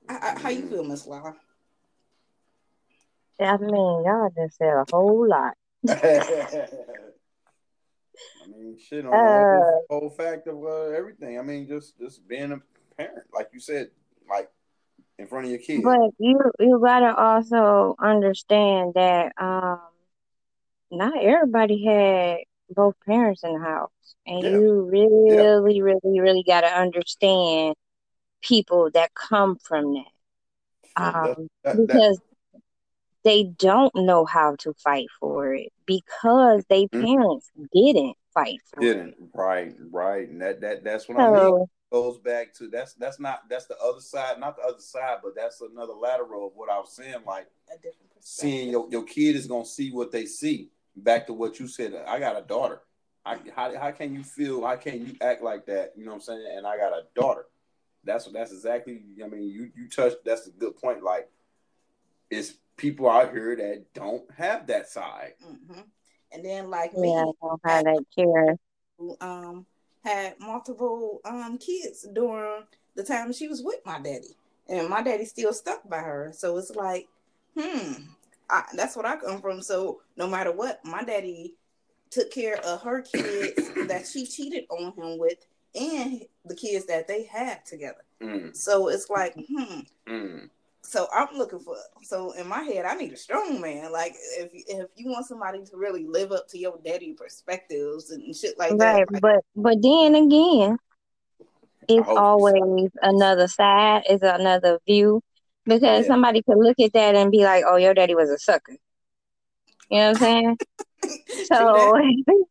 I, 0.09 0.33
I, 0.35 0.39
how 0.41 0.49
you 0.49 0.67
feel, 0.69 0.83
Miss 0.85 1.07
Lala? 1.07 1.37
I 3.41 3.57
mean 3.57 3.71
y'all 3.73 4.31
just 4.37 4.59
said 4.59 4.69
a 4.73 4.85
whole 4.91 5.29
lot. 5.29 5.55
I 5.89 6.67
mean, 8.47 8.79
shit 8.79 9.07
on 9.07 9.15
Uh, 9.15 9.19
the 9.19 9.83
whole, 9.89 10.01
whole 10.01 10.11
fact 10.11 10.47
of 10.47 10.63
uh, 10.65 10.91
everything. 10.97 11.39
I 11.39 11.43
mean, 11.43 11.67
just 11.67 11.99
just 11.99 12.27
being 12.29 12.53
a 12.53 12.61
parent, 12.97 13.25
like 13.33 13.49
you 13.53 13.61
said, 13.61 13.91
like 14.29 14.51
in 15.23 15.29
front 15.29 15.47
of 15.47 15.51
your 15.51 15.61
kids. 15.61 15.83
But 15.83 16.11
you 16.19 16.39
you 16.59 16.81
gotta 16.83 17.17
also 17.17 17.95
understand 17.99 18.95
that 18.95 19.33
um 19.39 19.81
not 20.91 21.23
everybody 21.23 21.85
had 21.85 22.39
both 22.69 22.95
parents 23.07 23.43
in 23.45 23.55
the 23.55 23.61
house. 23.61 23.91
And 24.27 24.43
Yeah. 24.43 24.51
you 24.51 24.83
really, 24.83 25.81
really, 25.83 26.21
really 26.21 26.45
gotta 26.47 26.69
understand 26.69 27.75
people 28.43 28.91
that 28.93 29.15
come 29.15 29.57
from 29.57 29.95
that. 29.95 30.05
That- 30.97 31.15
Um 31.15 31.49
that- 31.65 31.77
that- 31.77 31.87
because 31.87 32.21
they 33.25 33.45
don't 33.45 33.95
know 33.95 34.25
how 34.25 34.57
to 34.57 34.75
fight 34.75 35.07
for 35.21 35.55
it 35.55 35.73
because 35.87 36.65
they 36.69 36.87
Mhm. 36.89 37.01
parents 37.01 37.51
didn't 37.73 38.17
fight 38.35 38.61
for 38.67 38.83
it. 38.83 38.85
didn't 38.85 39.31
right, 39.33 39.75
right, 39.91 40.29
and 40.29 40.43
that 40.43 40.61
that 40.63 40.85
that's 40.85 41.09
what 41.09 41.19
I 41.19 41.31
mean. 41.31 41.67
So 41.93 42.03
Goes 42.03 42.19
back 42.19 42.55
to 42.55 42.69
that's 42.69 42.95
that's 42.95 43.21
not 43.21 43.43
that's 43.51 43.67
the 43.67 43.77
other 43.79 44.01
side, 44.01 44.41
not 44.41 44.57
the 44.57 44.63
other 44.63 44.81
side, 44.81 45.19
but 45.23 45.35
that's 45.37 45.61
another 45.61 45.93
lateral 45.93 46.47
of 46.47 46.53
what 46.55 46.71
I 46.71 46.79
was 46.79 46.93
saying. 46.93 47.17
Like 47.27 47.49
A 47.69 47.77
different 47.77 48.11
seeing 48.21 48.71
your 48.71 48.89
your 48.91 49.05
kid 49.05 49.37
is 49.37 49.47
gonna 49.47 49.65
see 49.65 49.91
what 49.93 50.11
they 50.11 50.27
see. 50.27 50.71
Back 50.97 51.27
to 51.27 51.33
what 51.33 51.59
you 51.61 51.67
said. 51.69 51.95
I 52.07 52.19
got 52.19 52.39
a 52.39 52.43
daughter. 52.43 52.81
I, 53.25 53.39
how 53.55 53.77
how 53.79 53.91
can 53.91 54.15
you 54.15 54.25
feel? 54.25 54.65
How 54.67 54.77
can 54.77 55.07
you 55.07 55.17
act 55.21 55.43
like 55.43 55.67
that? 55.67 55.93
You 55.97 56.05
know 56.05 56.13
what 56.13 56.17
I'm 56.17 56.23
saying? 56.23 56.55
And 56.57 56.67
I 56.67 56.77
got 56.77 56.93
a 56.93 57.03
daughter. 57.15 57.47
That's 58.05 58.25
what 58.27 58.35
that's 58.35 58.53
exactly. 58.53 59.03
I 59.23 59.29
mean, 59.29 59.49
you 59.49 59.71
you 59.77 59.89
touched. 59.89 60.25
That's 60.25 60.47
a 60.47 60.51
good 60.51 60.77
point. 60.77 61.03
Like, 61.03 61.29
it's 62.31 62.55
people 62.77 63.09
out 63.09 63.33
here 63.33 63.55
that 63.57 63.93
don't 63.95 64.25
have 64.37 64.67
that 64.69 64.89
side. 64.89 65.35
hmm 65.45 65.81
And 66.33 66.45
then 66.45 66.71
like 66.71 66.93
yeah, 66.95 66.99
I 66.99 67.25
me, 67.25 67.33
don't 67.41 67.61
have 67.65 67.85
that 67.85 68.05
care. 68.17 68.57
um 69.21 69.67
had 70.05 70.39
multiple 70.41 71.21
um 71.25 71.59
kids 71.59 72.07
during 72.13 72.65
the 72.95 73.05
time 73.05 73.33
she 73.33 73.49
was 73.49 73.63
with 73.63 73.81
my 73.87 73.99
daddy, 74.01 74.37
and 74.69 74.89
my 74.89 75.03
daddy 75.03 75.25
still 75.25 75.53
stuck 75.53 75.89
by 75.89 75.99
her. 75.99 76.31
So 76.35 76.57
it's 76.59 76.71
like, 76.75 77.09
hmm, 77.59 77.93
I, 78.51 78.65
that's 78.75 78.97
what 78.97 79.07
I 79.07 79.17
come 79.17 79.41
from. 79.41 79.63
So 79.63 80.01
no 80.17 80.27
matter 80.27 80.53
what, 80.53 80.85
my 80.85 81.03
daddy 81.05 81.55
took 82.11 82.31
care 82.31 82.59
of 82.59 82.83
her 82.83 83.01
kids 83.03 83.71
that 83.89 84.07
she 84.07 84.27
cheated 84.27 84.65
on 84.71 84.93
him 84.93 85.19
with, 85.19 85.39
and 85.75 86.23
the 86.45 86.55
kids 86.55 86.87
that 86.87 87.09
they 87.09 87.25
had 87.25 87.65
together. 87.65 88.03
Mm, 88.21 88.55
So 88.57 88.89
it's 88.89 89.09
like, 89.11 89.35
hmm. 89.35 89.81
mm. 90.07 90.51
So 90.85 91.07
I'm 91.15 91.37
looking 91.37 91.61
for. 91.61 91.77
So 92.03 92.33
in 92.33 92.47
my 92.49 92.63
head, 92.63 92.85
I 92.85 92.95
need 92.95 93.13
a 93.13 93.17
strong 93.17 93.61
man. 93.61 93.93
Like 93.93 94.15
if 94.39 94.51
if 94.53 94.87
you 94.97 95.11
want 95.11 95.27
somebody 95.27 95.65
to 95.65 95.77
really 95.77 96.07
live 96.07 96.33
up 96.33 96.49
to 96.49 96.59
your 96.59 96.79
daddy 96.85 97.15
perspectives 97.15 98.11
and 98.11 98.35
shit 98.35 98.59
like 98.59 98.73
Right, 98.73 99.07
that. 99.07 99.13
Like, 99.13 99.23
but 99.23 99.45
but 99.55 99.77
then 99.83 100.15
again, 100.17 100.77
it's 101.89 102.09
always 102.09 102.91
another 103.01 103.49
side, 103.49 104.03
it's 104.09 104.23
another 104.23 104.79
view, 104.87 105.23
because 105.65 106.05
Yeah. 106.05 106.09
somebody 106.09 106.43
could 106.43 106.59
look 106.59 106.79
at 106.81 106.93
that 106.95 107.15
and 107.15 107.31
be 107.31 107.45
like, 107.45 107.65
"Oh, 107.67 107.77
your 107.77 107.95
daddy 107.95 108.15
was 108.15 108.31
a 108.31 108.39
sucker." 108.39 108.77
You 109.91 109.99
know 109.99 110.05
what 110.07 110.11
I'm 110.11 110.17
saying? 110.17 110.59
So, 111.45 111.55
that. 111.95 112.03
you 112.05 112.25
know, 112.27 112.47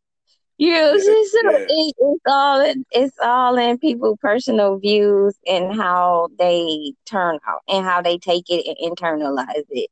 Yeah, 0.58 0.92
so 0.96 1.40
it, 1.66 1.94
it's 1.98 2.20
all 2.26 2.60
in, 2.60 2.84
it's 2.92 3.16
all 3.20 3.56
in 3.58 3.78
people' 3.78 4.16
personal 4.18 4.78
views 4.78 5.34
and 5.46 5.74
how 5.74 6.28
they 6.38 6.92
turn 7.06 7.38
out 7.46 7.62
and 7.68 7.84
how 7.84 8.00
they 8.02 8.18
take 8.18 8.44
it 8.48 8.66
and 8.66 8.96
internalize 8.96 9.64
it. 9.70 9.90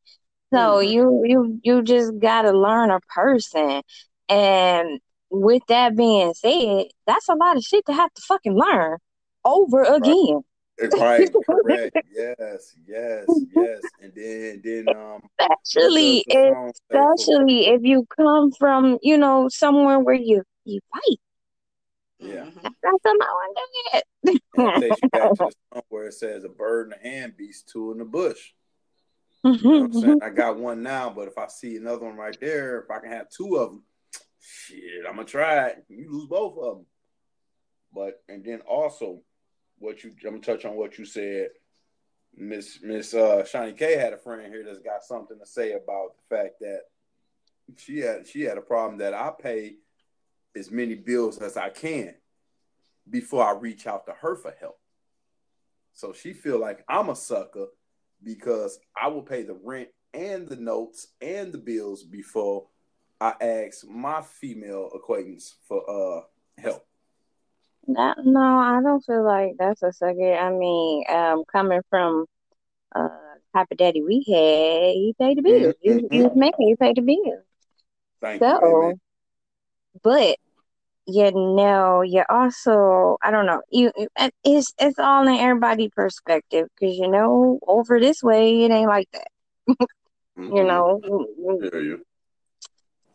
So 0.54 0.80
Mhm. 0.80 0.90
you 0.92 1.22
you 1.26 1.60
you 1.64 1.82
just 1.82 2.18
gotta 2.20 2.52
learn 2.52 2.90
a 2.90 3.00
person, 3.14 3.82
and 4.28 5.00
with 5.30 5.62
that 5.68 5.96
being 5.96 6.34
said, 6.34 6.86
that's 7.06 7.28
a 7.28 7.34
lot 7.34 7.56
of 7.56 7.62
shit 7.64 7.86
to 7.86 7.94
have 7.94 8.12
to 8.14 8.22
fucking 8.22 8.54
learn 8.56 8.98
over 9.44 9.84
again. 9.84 10.42
Right, 10.98 11.28
correct. 11.46 11.96
Yes, 12.10 12.74
yes, 12.86 13.26
yes. 13.52 13.82
And 14.00 14.12
then, 14.14 14.60
then, 14.64 14.88
um, 14.88 15.20
what 15.38 15.58
Especially 15.64 16.24
does 16.28 16.36
if, 16.36 16.54
song 16.54 16.72
say 16.72 16.72
for- 16.90 17.14
especially 17.14 17.66
if 17.66 17.82
you 17.82 18.06
come 18.16 18.50
from 18.52 18.98
you 19.02 19.18
know 19.18 19.48
somewhere 19.48 19.98
where 19.98 20.14
you 20.14 20.42
you 20.64 20.80
fight. 20.92 21.18
Yeah. 22.18 22.44
Mhm. 22.44 22.62
That's 22.62 23.02
something 23.02 23.18
I 23.22 23.32
want 23.32 23.56
to 23.56 23.90
get. 23.92 24.04
And 24.54 24.68
it 24.68 24.80
takes 24.80 25.02
you 25.02 25.08
back 25.10 25.30
to 25.30 25.34
the 25.36 25.52
song 25.74 25.82
where 25.88 26.06
it 26.06 26.14
says 26.14 26.44
a 26.44 26.48
bird 26.48 26.86
in 26.92 27.02
the 27.02 27.08
hand 27.08 27.34
beats 27.36 27.62
two 27.62 27.92
in 27.92 27.98
the 27.98 28.04
bush. 28.04 28.52
You 29.42 29.50
know 29.50 29.56
what 29.56 29.84
I'm 29.84 29.92
Mm-hmm. 29.92 29.98
saying? 30.00 30.18
I 30.22 30.28
got 30.30 30.58
one 30.58 30.82
now, 30.82 31.08
but 31.10 31.28
if 31.28 31.38
I 31.38 31.46
see 31.46 31.76
another 31.76 32.04
one 32.06 32.16
right 32.16 32.36
there, 32.40 32.80
if 32.80 32.90
I 32.90 32.98
can 33.00 33.10
have 33.10 33.30
two 33.30 33.56
of 33.56 33.70
them, 33.70 33.82
shit, 34.38 35.06
I'm 35.08 35.16
gonna 35.16 35.26
try 35.26 35.68
it. 35.68 35.84
You 35.88 36.10
lose 36.12 36.26
both 36.28 36.58
of 36.58 36.76
them. 36.76 36.86
But 37.94 38.22
and 38.28 38.44
then 38.44 38.60
also, 38.60 39.22
what 39.80 40.04
you 40.04 40.12
I'm 40.24 40.30
gonna 40.30 40.40
touch 40.40 40.64
on 40.64 40.76
what 40.76 40.98
you 40.98 41.04
said. 41.04 41.48
Miss 42.36 42.78
Miss 42.82 43.12
uh, 43.12 43.42
Shani 43.42 43.76
K 43.76 43.96
had 43.96 44.12
a 44.12 44.18
friend 44.18 44.52
here 44.52 44.64
that's 44.64 44.78
got 44.78 45.02
something 45.02 45.38
to 45.38 45.46
say 45.46 45.72
about 45.72 46.12
the 46.16 46.36
fact 46.36 46.60
that 46.60 46.82
she 47.76 47.98
had 47.98 48.28
she 48.28 48.42
had 48.42 48.58
a 48.58 48.62
problem 48.62 48.98
that 48.98 49.14
I 49.14 49.30
pay 49.30 49.76
as 50.56 50.70
many 50.70 50.94
bills 50.94 51.38
as 51.38 51.56
I 51.56 51.70
can 51.70 52.14
before 53.08 53.44
I 53.44 53.58
reach 53.58 53.86
out 53.86 54.06
to 54.06 54.12
her 54.12 54.36
for 54.36 54.54
help. 54.60 54.78
So 55.92 56.12
she 56.12 56.32
feel 56.32 56.58
like 56.58 56.84
I'm 56.88 57.08
a 57.08 57.16
sucker 57.16 57.66
because 58.22 58.78
I 59.00 59.08
will 59.08 59.22
pay 59.22 59.42
the 59.42 59.58
rent 59.62 59.88
and 60.12 60.48
the 60.48 60.56
notes 60.56 61.08
and 61.20 61.52
the 61.52 61.58
bills 61.58 62.02
before 62.02 62.66
I 63.20 63.34
ask 63.40 63.86
my 63.86 64.22
female 64.22 64.90
acquaintance 64.94 65.56
for 65.66 65.82
uh 65.88 66.22
help. 66.60 66.86
That, 67.88 68.18
no, 68.24 68.40
I 68.58 68.80
don't 68.82 69.02
feel 69.04 69.24
like 69.24 69.52
that's 69.58 69.82
a 69.82 69.92
second. 69.92 70.34
I 70.38 70.50
mean, 70.50 71.04
um, 71.10 71.44
coming 71.50 71.80
from 71.90 72.26
uh 72.94 73.08
type 73.54 73.68
of 73.70 73.78
daddy 73.78 74.02
we 74.02 74.24
had, 74.28 74.92
he 74.94 75.14
paid 75.18 75.38
the 75.38 75.42
bills. 75.42 75.74
You 75.82 76.08
you 76.10 76.22
was 76.24 76.32
making, 76.34 76.68
you 76.68 76.76
paid 76.76 76.96
the 76.96 77.02
bill. 77.02 77.42
Thank 78.20 78.42
you. 78.42 78.60
So, 78.60 78.60
Amen. 78.64 79.00
but 80.02 80.36
you 81.06 81.30
know, 81.32 82.02
you 82.02 82.22
also, 82.28 83.16
I 83.22 83.30
don't 83.30 83.46
know, 83.46 83.62
you 83.70 83.90
you- 83.96 84.08
it's 84.44 84.72
it's 84.78 84.98
all 84.98 85.26
in 85.26 85.34
everybody 85.36 85.88
perspective 85.88 86.68
because 86.78 86.96
you 86.96 87.08
know, 87.08 87.58
over 87.66 87.98
this 88.00 88.22
way, 88.22 88.64
it 88.64 88.70
ain't 88.70 88.88
like 88.88 89.08
that. 89.12 89.28
You 90.48 90.64
Mhm. 90.64 90.64
know, 90.64 91.00
Hear 91.60 91.80
you. 91.82 92.04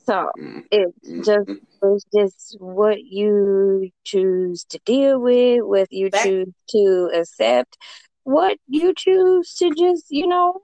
so 0.05 0.29
Mhm. 0.37 0.63
it's 0.71 1.11
just 1.25 1.49
Mhm. 1.49 1.59
It's 1.93 2.05
just 2.13 2.57
what 2.59 3.03
you 3.03 3.89
choose 4.03 4.65
to 4.65 4.79
deal 4.85 5.19
with, 5.19 5.61
what 5.61 5.91
you 5.91 6.09
That- 6.09 6.23
choose 6.23 6.53
to 6.69 7.11
accept, 7.13 7.77
what 8.23 8.57
you 8.67 8.93
choose 8.95 9.53
to 9.55 9.71
just, 9.71 10.05
you 10.09 10.27
know, 10.27 10.61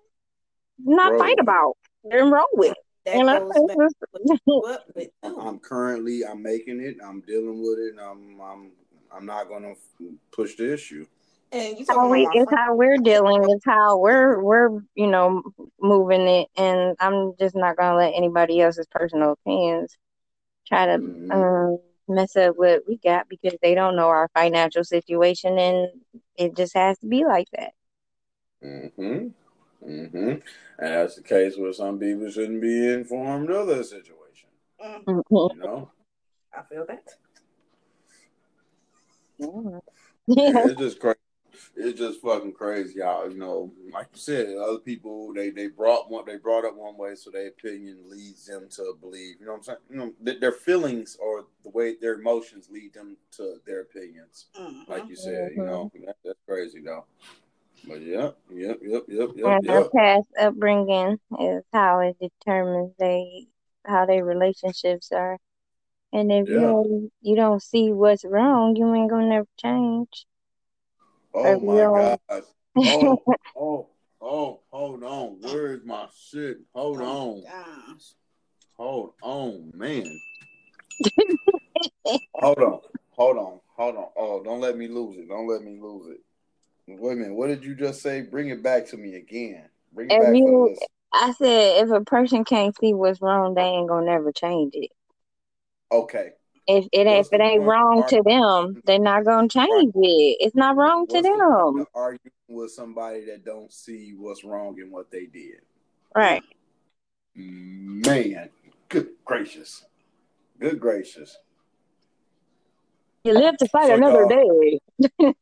not 0.84 1.12
Roll 1.12 1.20
fight 1.20 1.40
about 1.40 1.78
and 2.10 2.32
roll 2.32 2.46
with. 2.54 2.76
You 3.14 3.24
know, 3.24 3.50
goes 3.52 3.68
back 3.68 3.78
to 3.78 3.94
what 4.12 4.22
you 4.26 4.34
It's 4.34 4.42
grew 4.46 4.66
up 4.66 4.86
with. 4.96 5.10
I'm 5.24 5.60
currently 5.60 6.26
I'm 6.26 6.42
making 6.42 6.82
it. 6.82 6.98
I'm 7.04 7.22
dealing 7.22 7.62
with 7.62 7.80
it. 7.80 7.96
I'm 8.02 8.40
I'm 8.42 8.72
I'm 9.14 9.26
not 9.26 9.50
gonna 9.50 9.74
push 10.32 10.56
the 10.56 10.74
issue. 10.74 11.06
And 11.52 11.78
you 11.78 11.86
how 11.90 12.10
we 12.10 12.24
about 12.24 12.36
my 12.36 12.42
it's 12.42 12.52
how 12.56 12.76
we're 12.76 12.98
dealing, 12.98 13.44
it's 13.50 13.66
how 13.66 13.98
we're 13.98 14.42
we're, 14.42 14.70
you 14.96 15.08
know, 15.08 15.44
moving 15.82 16.22
it 16.22 16.48
and 16.56 16.96
I'm 17.00 17.34
just 17.40 17.56
not 17.56 17.76
gonna 17.76 17.98
let 17.98 18.14
anybody 18.16 18.62
else's 18.62 18.88
personal 18.90 19.34
opinions 19.34 19.98
try 20.68 20.86
to 20.86 20.98
Mhm. 21.00 21.32
um 21.32 21.80
mess 22.08 22.36
up 22.36 22.58
what 22.58 22.84
we 22.88 22.98
got 22.98 23.30
because 23.30 23.56
they 23.62 23.74
don't 23.74 23.96
know 23.96 24.08
our 24.08 24.30
financial 24.34 24.84
situation 24.84 25.58
and 25.58 25.88
it 26.36 26.56
just 26.56 26.74
has 26.74 26.98
to 27.00 27.06
be 27.08 27.24
like 27.26 27.48
that. 27.52 27.74
Mm-hmm. 28.64 29.28
Mm-hmm. 29.88 30.18
And 30.18 30.42
that's 30.78 31.16
the 31.16 31.24
case 31.24 31.58
where 31.58 31.74
some 31.74 32.00
people 32.00 32.30
shouldn't 32.30 32.62
be 32.62 32.90
informed 32.94 33.50
of 33.50 33.68
their 33.68 33.84
situation. 33.84 34.50
Mm, 34.84 35.04
Mhm. 35.06 35.56
You 35.56 35.62
know? 35.62 35.92
I 36.54 36.62
feel 36.64 36.86
that. 36.86 37.16
Yeah. 39.40 39.80
Yeah, 40.28 40.68
it's 40.68 40.80
just 40.80 41.00
crazy. 41.00 41.18
It's 41.76 42.00
just 42.00 42.22
fucking 42.22 42.54
crazy, 42.54 43.00
y'all. 43.00 43.30
You 43.30 43.38
know, 43.38 43.72
like 43.94 44.08
you 44.14 44.20
said, 44.20 44.58
other 44.58 44.80
people 44.80 45.34
they 45.34 45.50
they 45.50 45.68
brought 45.68 46.10
one 46.10 46.26
they 46.26 46.38
brought 46.38 46.66
up 46.66 46.76
one 46.76 46.98
way, 46.98 47.16
so 47.16 47.32
their 47.32 47.48
opinion 47.48 48.00
leads 48.10 48.46
them 48.46 48.68
to 48.72 48.96
believe. 49.00 49.36
You 49.40 49.46
know 49.46 49.54
what 49.54 49.58
I'm 49.60 49.64
saying? 49.64 49.78
You 49.90 49.98
know, 49.98 50.14
th- 50.26 50.40
their 50.40 50.52
feelings 50.52 51.18
or 51.22 51.46
the 51.64 51.70
way 51.70 51.96
their 51.96 52.16
emotions 52.16 52.70
lead 52.70 52.94
them 52.94 53.18
to 53.38 53.58
their 53.66 53.82
opinions. 53.82 54.48
Mhm. 54.60 54.88
Like 54.88 55.10
you 55.10 55.16
said, 55.16 55.52
you 55.56 55.64
know, 55.64 55.92
that, 56.06 56.18
that's 56.24 56.40
crazy 56.48 56.82
though. 56.82 57.06
But 57.88 58.02
yep, 58.02 58.38
yep, 58.52 58.80
yep, 58.84 59.04
yep, 59.08 59.30
yep, 59.36 59.46
And 59.46 59.64
their 59.64 59.82
yep. 59.82 59.92
past 59.96 60.28
upbringing 60.40 61.20
is 61.40 61.64
how 61.74 62.00
it 62.00 62.18
determines 62.20 62.94
they 63.00 63.48
how 63.86 64.06
their 64.06 64.24
relationships 64.24 65.12
are. 65.12 65.38
And 66.14 66.32
if 66.32 66.48
Yeah. 66.48 66.56
you 66.56 66.62
don't, 66.62 67.12
you 67.22 67.36
don't 67.36 67.64
see 67.64 67.92
what's 67.92 68.26
wrong, 68.26 68.76
you 68.76 68.94
ain't 68.94 69.10
gonna 69.10 69.28
never 69.28 69.48
change. 69.58 70.26
Oh 71.34 71.56
If 71.56 71.62
my 71.64 71.74
you 71.74 71.80
don't- 71.80 72.22
god. 72.30 72.44
Oh, 72.78 73.26
oh, 73.56 73.88
oh, 74.22 74.60
hold 74.72 75.04
on. 75.04 75.38
Where's 75.42 75.84
my 75.86 76.08
shit? 76.16 76.60
Hold 76.74 77.00
Oh, 77.02 77.36
on. 77.36 77.44
gosh. 77.44 78.14
Hold 78.78 79.14
on, 79.22 79.72
man. 79.76 80.20
hold 82.34 82.60
on. 82.60 82.80
Hold 83.12 83.38
on. 83.38 83.60
Hold 83.76 83.96
on. 83.98 84.08
Oh, 84.16 84.44
don't 84.44 84.60
let 84.62 84.78
me 84.78 84.88
lose 84.88 85.18
it. 85.18 85.28
Don't 85.28 85.48
let 85.48 85.62
me 85.64 85.78
lose 85.80 86.08
it. 86.08 86.22
Wait 86.88 87.14
a 87.14 87.16
minute. 87.16 87.36
What 87.36 87.48
did 87.48 87.64
you 87.64 87.76
just 87.76 88.02
say? 88.02 88.22
Bring 88.22 88.50
it 88.50 88.64
back 88.64 88.88
to 88.88 88.98
me 88.98 89.16
again. 89.16 89.70
Bring 89.94 90.08
it 90.10 90.14
If 90.14 90.20
back 90.20 90.28
for 90.28 90.34
the 90.34 90.38
you- 90.38 90.78
I 91.14 91.32
said 91.34 91.84
if 91.84 91.92
a 91.92 92.02
person 92.02 92.44
can't 92.46 92.76
see 92.80 92.94
what's 92.94 93.22
wrong, 93.22 93.54
they 93.54 93.62
ain't 93.62 93.90
gonna 93.90 94.06
never 94.06 94.32
change 94.32 94.74
it. 94.76 94.92
Okay. 95.92 96.32
If 96.68 96.88
it 96.92 97.08
What's 97.08 97.30
if 97.30 97.34
it 97.34 97.42
ain't 97.44 97.64
wrong 97.64 98.04
to 98.08 98.22
them, 98.24 98.82
they're 98.86 99.00
not 99.00 99.26
gonna 99.26 99.48
change 99.48 99.94
it. 99.96 100.38
It's 100.40 100.56
not 100.56 100.78
wrong 100.78 101.08
to 101.08 101.22
the 101.22 101.22
them. 101.22 101.86
arguing 101.96 102.32
with 102.48 102.72
somebody 102.72 103.26
that 103.26 103.44
don't 103.44 103.72
see 103.72 104.14
what's 104.16 104.44
wrong 104.44 104.78
in 104.80 104.92
what 104.92 105.10
they 105.10 105.26
did? 105.26 105.62
Right. 106.16 106.44
Man, 107.36 108.50
good 108.90 109.10
gracious. 109.26 109.86
Good 110.60 110.80
gracious. 110.80 111.38
You 113.24 113.34
live 113.34 113.58
to 113.58 113.68
fight 113.70 113.88
So, 113.88 113.96
another 113.96 114.28
day. 114.28 114.80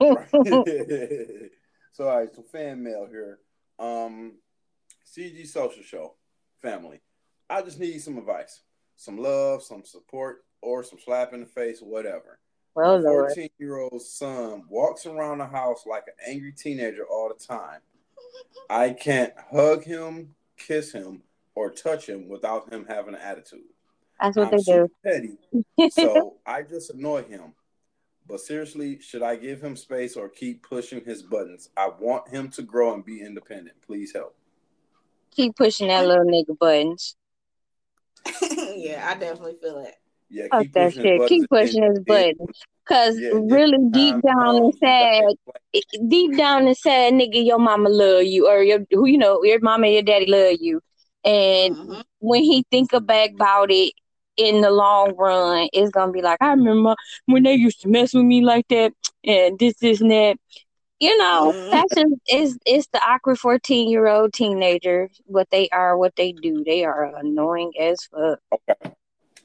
Right. 0.01 0.30
so 1.91 2.07
all 2.07 2.20
right, 2.20 2.34
so 2.34 2.43
fan 2.43 2.82
mail 2.82 3.07
here. 3.09 3.39
Um 3.78 4.34
CG 5.05 5.47
Social 5.47 5.84
Show 5.84 6.13
family. 6.61 7.01
I 7.49 7.61
just 7.61 7.80
need 7.80 7.99
some 7.99 8.17
advice, 8.17 8.61
some 8.95 9.17
love, 9.17 9.63
some 9.63 9.84
support, 9.84 10.45
or 10.62 10.84
some 10.84 10.99
slap 10.99 11.34
in 11.34 11.41
the 11.41 11.45
face, 11.45 11.80
whatever. 11.82 12.39
Well, 12.76 12.97
My 12.99 13.03
14 13.03 13.49
year 13.60 13.78
old 13.78 14.01
son 14.01 14.64
walks 14.70 15.05
around 15.05 15.39
the 15.39 15.47
house 15.47 15.86
like 15.86 16.03
an 16.07 16.34
angry 16.34 16.53
teenager 16.53 17.05
all 17.05 17.30
the 17.30 17.43
time. 17.43 17.80
I 18.70 18.91
can't 18.91 19.34
hug 19.51 19.84
him, 19.84 20.36
kiss 20.57 20.91
him, 20.91 21.24
or 21.55 21.72
touch 21.72 22.07
him 22.07 22.30
without 22.30 22.72
him 22.72 22.86
having 22.88 23.16
an 23.16 23.22
attitude. 23.22 23.62
That's 24.22 24.38
what 24.38 24.47
I'm 24.47 24.51
they 24.51 24.57
super 24.64 24.88
do. 24.88 25.36
petty, 25.78 25.89
so 25.91 26.36
I 26.45 26.62
just 26.62 26.91
annoy 26.91 27.24
him. 27.24 27.53
But 28.28 28.41
seriously, 28.41 28.99
should 28.99 29.24
I 29.24 29.36
give 29.36 29.62
him 29.62 29.76
space 29.76 30.16
or 30.16 30.30
keep 30.30 30.62
pushing 30.62 31.03
his 31.03 31.24
buttons? 31.24 31.70
I 31.76 31.89
want 31.99 32.30
him 32.30 32.49
to 32.51 32.62
grow 32.62 32.93
and 32.93 33.03
be 33.03 33.22
independent. 33.22 33.82
Please 33.82 34.14
help. 34.14 34.36
Keep 35.32 35.55
pushing 35.55 35.88
that 35.88 36.05
little 36.05 36.26
nigga 36.26 36.57
buttons. 36.57 37.16
yeah, 38.41 39.07
I 39.10 39.16
definitely 39.18 39.55
feel 39.62 39.84
that. 39.84 39.95
Yeah, 40.30 40.45
Fuck 40.51 40.61
keep 40.63 40.73
that 40.73 40.93
shit. 40.93 41.27
Keep 41.27 41.49
pushing 41.49 41.84
his 41.84 41.97
and- 41.97 42.05
buttons. 42.05 42.61
Cause 42.88 43.19
yeah, 43.19 43.30
really 43.34 43.77
different 43.77 43.93
deep 43.93 44.13
times 44.13 44.23
down 44.23 44.55
come, 44.55 44.63
inside, 44.65 45.21
you 45.73 45.82
gotta 45.84 46.07
deep 46.07 46.38
down 46.38 46.67
inside, 46.67 47.13
nigga, 47.13 47.45
your 47.45 47.59
mama 47.59 47.88
love 47.89 48.23
you, 48.23 48.47
or 48.49 48.63
your 48.63 48.80
who 48.91 49.05
you 49.05 49.17
know, 49.19 49.43
your 49.43 49.59
mama 49.59 49.86
and 49.86 49.93
your 49.93 50.01
daddy 50.01 50.25
love 50.25 50.57
you. 50.59 50.82
And 51.23 51.75
Mhm. 51.77 52.01
when 52.19 52.43
he 52.43 52.65
think 52.71 52.89
back 53.05 53.32
about 53.36 53.69
it 53.71 53.93
in 54.38 54.61
the 54.61 54.71
long 54.71 55.13
run, 55.17 55.69
it's 55.71 55.91
gonna 55.91 56.11
be 56.11 56.23
like, 56.23 56.41
I 56.41 56.49
remember 56.51 56.95
when 57.27 57.43
they 57.43 57.53
used 57.53 57.82
to 57.82 57.88
mess 57.89 58.13
with 58.15 58.25
me 58.25 58.41
like 58.41 58.67
that, 58.69 58.93
and 59.23 59.59
this, 59.59 59.75
this, 59.75 60.01
and 60.01 60.09
that. 60.09 60.38
You 60.99 61.15
know, 61.17 61.53
Mhm. 61.53 61.71
that's 61.71 61.93
just 61.95 62.13
it's 62.25 62.57
it's 62.65 62.88
the 62.88 62.99
awkward 63.07 63.38
fourteen 63.38 63.88
year 63.88 64.07
old 64.07 64.34
teenager. 64.34 65.09
What 65.25 65.49
they 65.51 65.69
are, 65.69 65.95
what 65.97 66.15
they 66.15 66.32
do, 66.32 66.63
they 66.65 66.84
are 66.86 67.15
annoying 67.17 67.71
as 67.80 68.03
fuck. 68.07 68.39
Okay. 68.51 68.95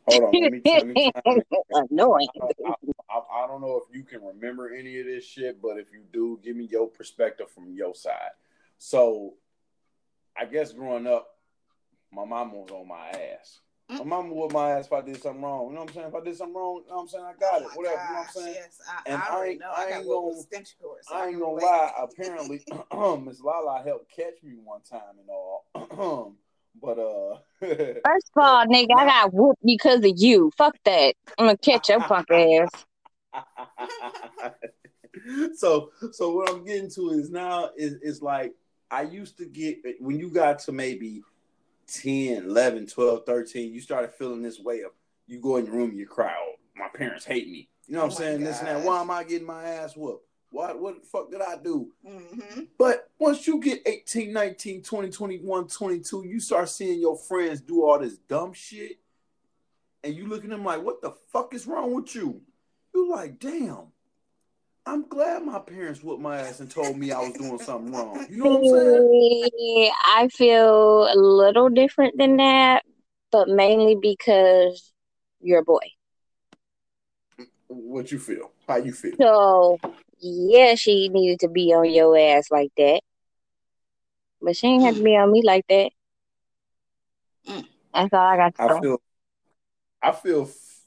Hold 0.09 0.25
on. 0.25 0.43
Let 0.43 0.53
me, 0.53 0.61
let 0.65 0.87
me 0.87 1.13
chime 1.27 1.43
in. 1.75 1.87
annoying. 1.91 2.29
I, 2.43 2.75
I, 3.11 3.45
I 3.45 3.47
don't 3.47 3.61
know 3.61 3.81
if 3.89 3.95
you 3.97 4.03
can 4.05 4.23
remember 4.23 4.73
any 4.75 4.99
of 5.01 5.07
this 5.07 5.25
shit, 5.25 5.61
but 5.63 5.79
if 5.79 5.93
you 5.93 6.01
do, 6.13 6.39
give 6.45 6.57
me 6.57 6.65
your 6.71 6.89
perspective 6.89 7.51
from 7.51 7.73
your 7.73 7.95
side. 7.95 8.31
So, 8.79 9.35
I 10.37 10.45
guess 10.47 10.73
growing 10.73 11.07
up, 11.07 11.29
my 12.13 12.25
mama 12.25 12.55
was 12.55 12.71
on 12.71 12.89
my 12.89 13.09
ass. 13.09 13.61
My 13.91 13.99
mm. 13.99 14.07
mama 14.07 14.33
would 14.33 14.53
my 14.53 14.71
ass 14.73 14.87
if 14.87 14.93
I 14.95 15.03
did 15.03 15.23
something 15.23 15.43
wrong. 15.43 15.69
You 15.69 15.75
know 15.75 15.81
what 15.83 15.91
I'm 15.91 15.95
saying? 15.95 16.09
If 16.09 16.15
I 16.15 16.21
did 16.25 16.37
something 16.37 16.55
wrong, 16.57 16.83
you 16.85 16.91
know 16.91 16.97
what 16.97 17.03
I'm 17.03 17.09
saying? 17.09 17.25
I 17.25 17.33
got 17.39 17.61
it. 17.63 17.69
Oh 17.71 17.71
my 17.71 17.77
Whatever. 17.77 18.03
You 18.03 18.09
know 18.09 18.15
what 18.15 18.27
I'm 18.27 18.33
saying? 18.33 18.55
Yes, 18.57 18.81
I, 18.89 19.11
And 19.11 19.23
I 19.23 19.27
I 19.27 19.45
ain't- 19.45 19.61
know. 19.61 19.71
I 19.77 19.83
I, 19.83 19.85
ain't 19.99 20.07
what 20.07 20.15
gonna- 20.15 20.27
was 20.27 20.47
cord. 20.81 20.99
So 21.03 21.15
I 21.15 21.23
ain't 21.27 21.31
can 21.33 21.41
gonna 21.41 21.53
lie. 21.63 21.93
Apparently, 21.99 22.65
Miss 23.25 23.41
Lala 23.43 23.83
helped 23.85 24.11
catch 24.15 24.43
me 24.43 24.55
one 24.63 24.81
time 24.83 25.19
and 25.21 25.29
all. 25.29 26.35
but 26.81 26.99
uh, 26.99 27.39
First 27.61 28.31
of 28.37 28.43
all, 28.43 28.67
nigga, 28.67 28.91
I 28.97 29.07
got 29.07 29.33
whooped 29.33 29.65
because 29.65 30.05
of 30.05 30.13
you. 30.17 30.51
Fuck 30.57 30.77
that. 30.85 31.15
I'm 31.39 31.47
gonna 31.47 31.59
catch 31.59 31.89
your 31.89 32.01
punk 32.01 32.31
ass. 32.31 32.71
so 35.57 35.91
so 36.13 36.35
what 36.35 36.51
I'm 36.51 36.65
getting 36.65 36.91
to 36.93 37.11
is 37.11 37.31
now 37.31 37.71
is 37.77 37.95
is 38.03 38.23
like 38.23 38.53
I 38.91 39.03
used 39.03 39.39
to 39.39 39.47
get 39.47 39.79
when 40.01 40.19
you 40.19 40.31
got 40.31 40.59
to 40.61 40.73
maybe 40.73 41.23
10, 41.87 42.45
11, 42.45 42.87
12, 42.87 43.27
13, 43.27 43.73
you 43.73 43.81
started 43.81 44.13
feeling 44.13 44.43
this 44.43 44.61
way 44.61 44.83
of 44.83 44.93
you 45.27 45.41
go 45.41 45.57
in 45.57 45.67
your 45.67 45.75
room, 45.75 45.93
you 45.95 46.07
cry, 46.07 46.35
oh, 46.39 46.55
my 46.77 46.89
parents 46.89 47.25
hate 47.25 47.49
me. 47.49 47.69
You 47.87 47.95
know 47.95 48.01
what 48.01 48.05
Oh 48.05 48.07
I'm 48.07 48.11
my 48.11 48.17
saying? 48.17 48.45
This 48.45 48.59
and 48.61 48.69
that. 48.69 48.85
Why 48.85 49.01
am 49.01 49.11
I 49.11 49.25
getting 49.25 49.47
my 49.47 49.65
ass 49.65 49.97
whooped? 49.97 50.27
What 50.55 50.81
what 50.81 51.01
the 51.01 51.07
fuck 51.09 51.33
did 51.33 51.41
I 51.43 51.57
do? 51.57 51.91
Mm-hmm. 52.09 52.61
But 52.79 53.11
once 53.19 53.45
you 53.45 53.61
get 53.61 53.83
18, 53.85 54.33
19, 54.33 54.85
20, 54.85 55.11
21, 55.11 55.67
22, 55.67 56.27
you 56.29 56.39
start 56.39 56.69
seeing 56.69 57.01
your 57.01 57.17
friends 57.17 57.61
do 57.61 57.85
all 57.85 57.99
this 57.99 58.19
dumb 58.19 58.53
shit. 58.53 59.01
And 60.05 60.15
you 60.15 60.29
look 60.29 60.45
at 60.45 60.51
them 60.51 60.65
like, 60.65 60.81
what 60.81 61.03
the 61.03 61.11
fuck 61.33 61.55
is 61.55 61.67
wrong 61.67 61.93
with 61.93 62.15
you? 62.15 62.41
You're 62.95 63.11
like, 63.11 63.41
damn. 63.41 63.89
I'm 64.87 65.09
glad 65.09 65.43
my 65.43 65.59
parents 65.59 66.05
whooped 66.05 66.23
my 66.23 66.39
ass 66.39 66.61
and 66.61 66.71
told 66.71 66.97
me 66.97 67.11
I 67.11 67.19
was 67.19 67.33
doing 67.33 67.59
something 67.59 67.93
wrong. 67.93 68.25
You 68.31 68.37
know 68.37 68.51
what 68.51 68.59
I'm 68.59 69.51
saying? 69.51 69.93
I 70.05 70.29
feel 70.29 71.13
a 71.13 71.17
little 71.17 71.69
different 71.69 72.17
than 72.17 72.37
that, 72.37 72.85
but 73.33 73.49
mainly 73.49 73.97
because 74.01 74.93
you're 75.41 75.61
a 75.61 75.65
boy. 75.65 75.81
What 77.67 78.13
you 78.13 78.21
feel? 78.21 78.53
How 78.69 78.77
you 78.77 78.93
feel? 78.93 79.17
So, 79.19 79.81
yeah, 80.25 80.75
she 80.75 81.09
needed 81.09 81.41
to 81.41 81.49
be 81.49 81.75
on 81.75 81.91
your 81.93 82.17
ass 82.17 82.51
like 82.51 82.73
that. 82.79 83.03
But 84.41 84.57
she 84.57 84.69
ain't 84.69 84.85
have 84.85 84.97
to 84.97 85.03
be 85.03 85.17
on 85.17 85.31
me 85.31 85.43
like 85.45 85.67
that. 85.69 85.91
Mm. 87.49 87.67
That's 87.93 88.13
all 88.13 88.21
I 88.21 88.37
got 88.37 88.55
to 88.57 88.63
I 88.63 88.69
say. 88.69 88.81
feel 88.81 89.03
I 90.03 90.13
feel 90.13 90.43
f- 90.43 90.81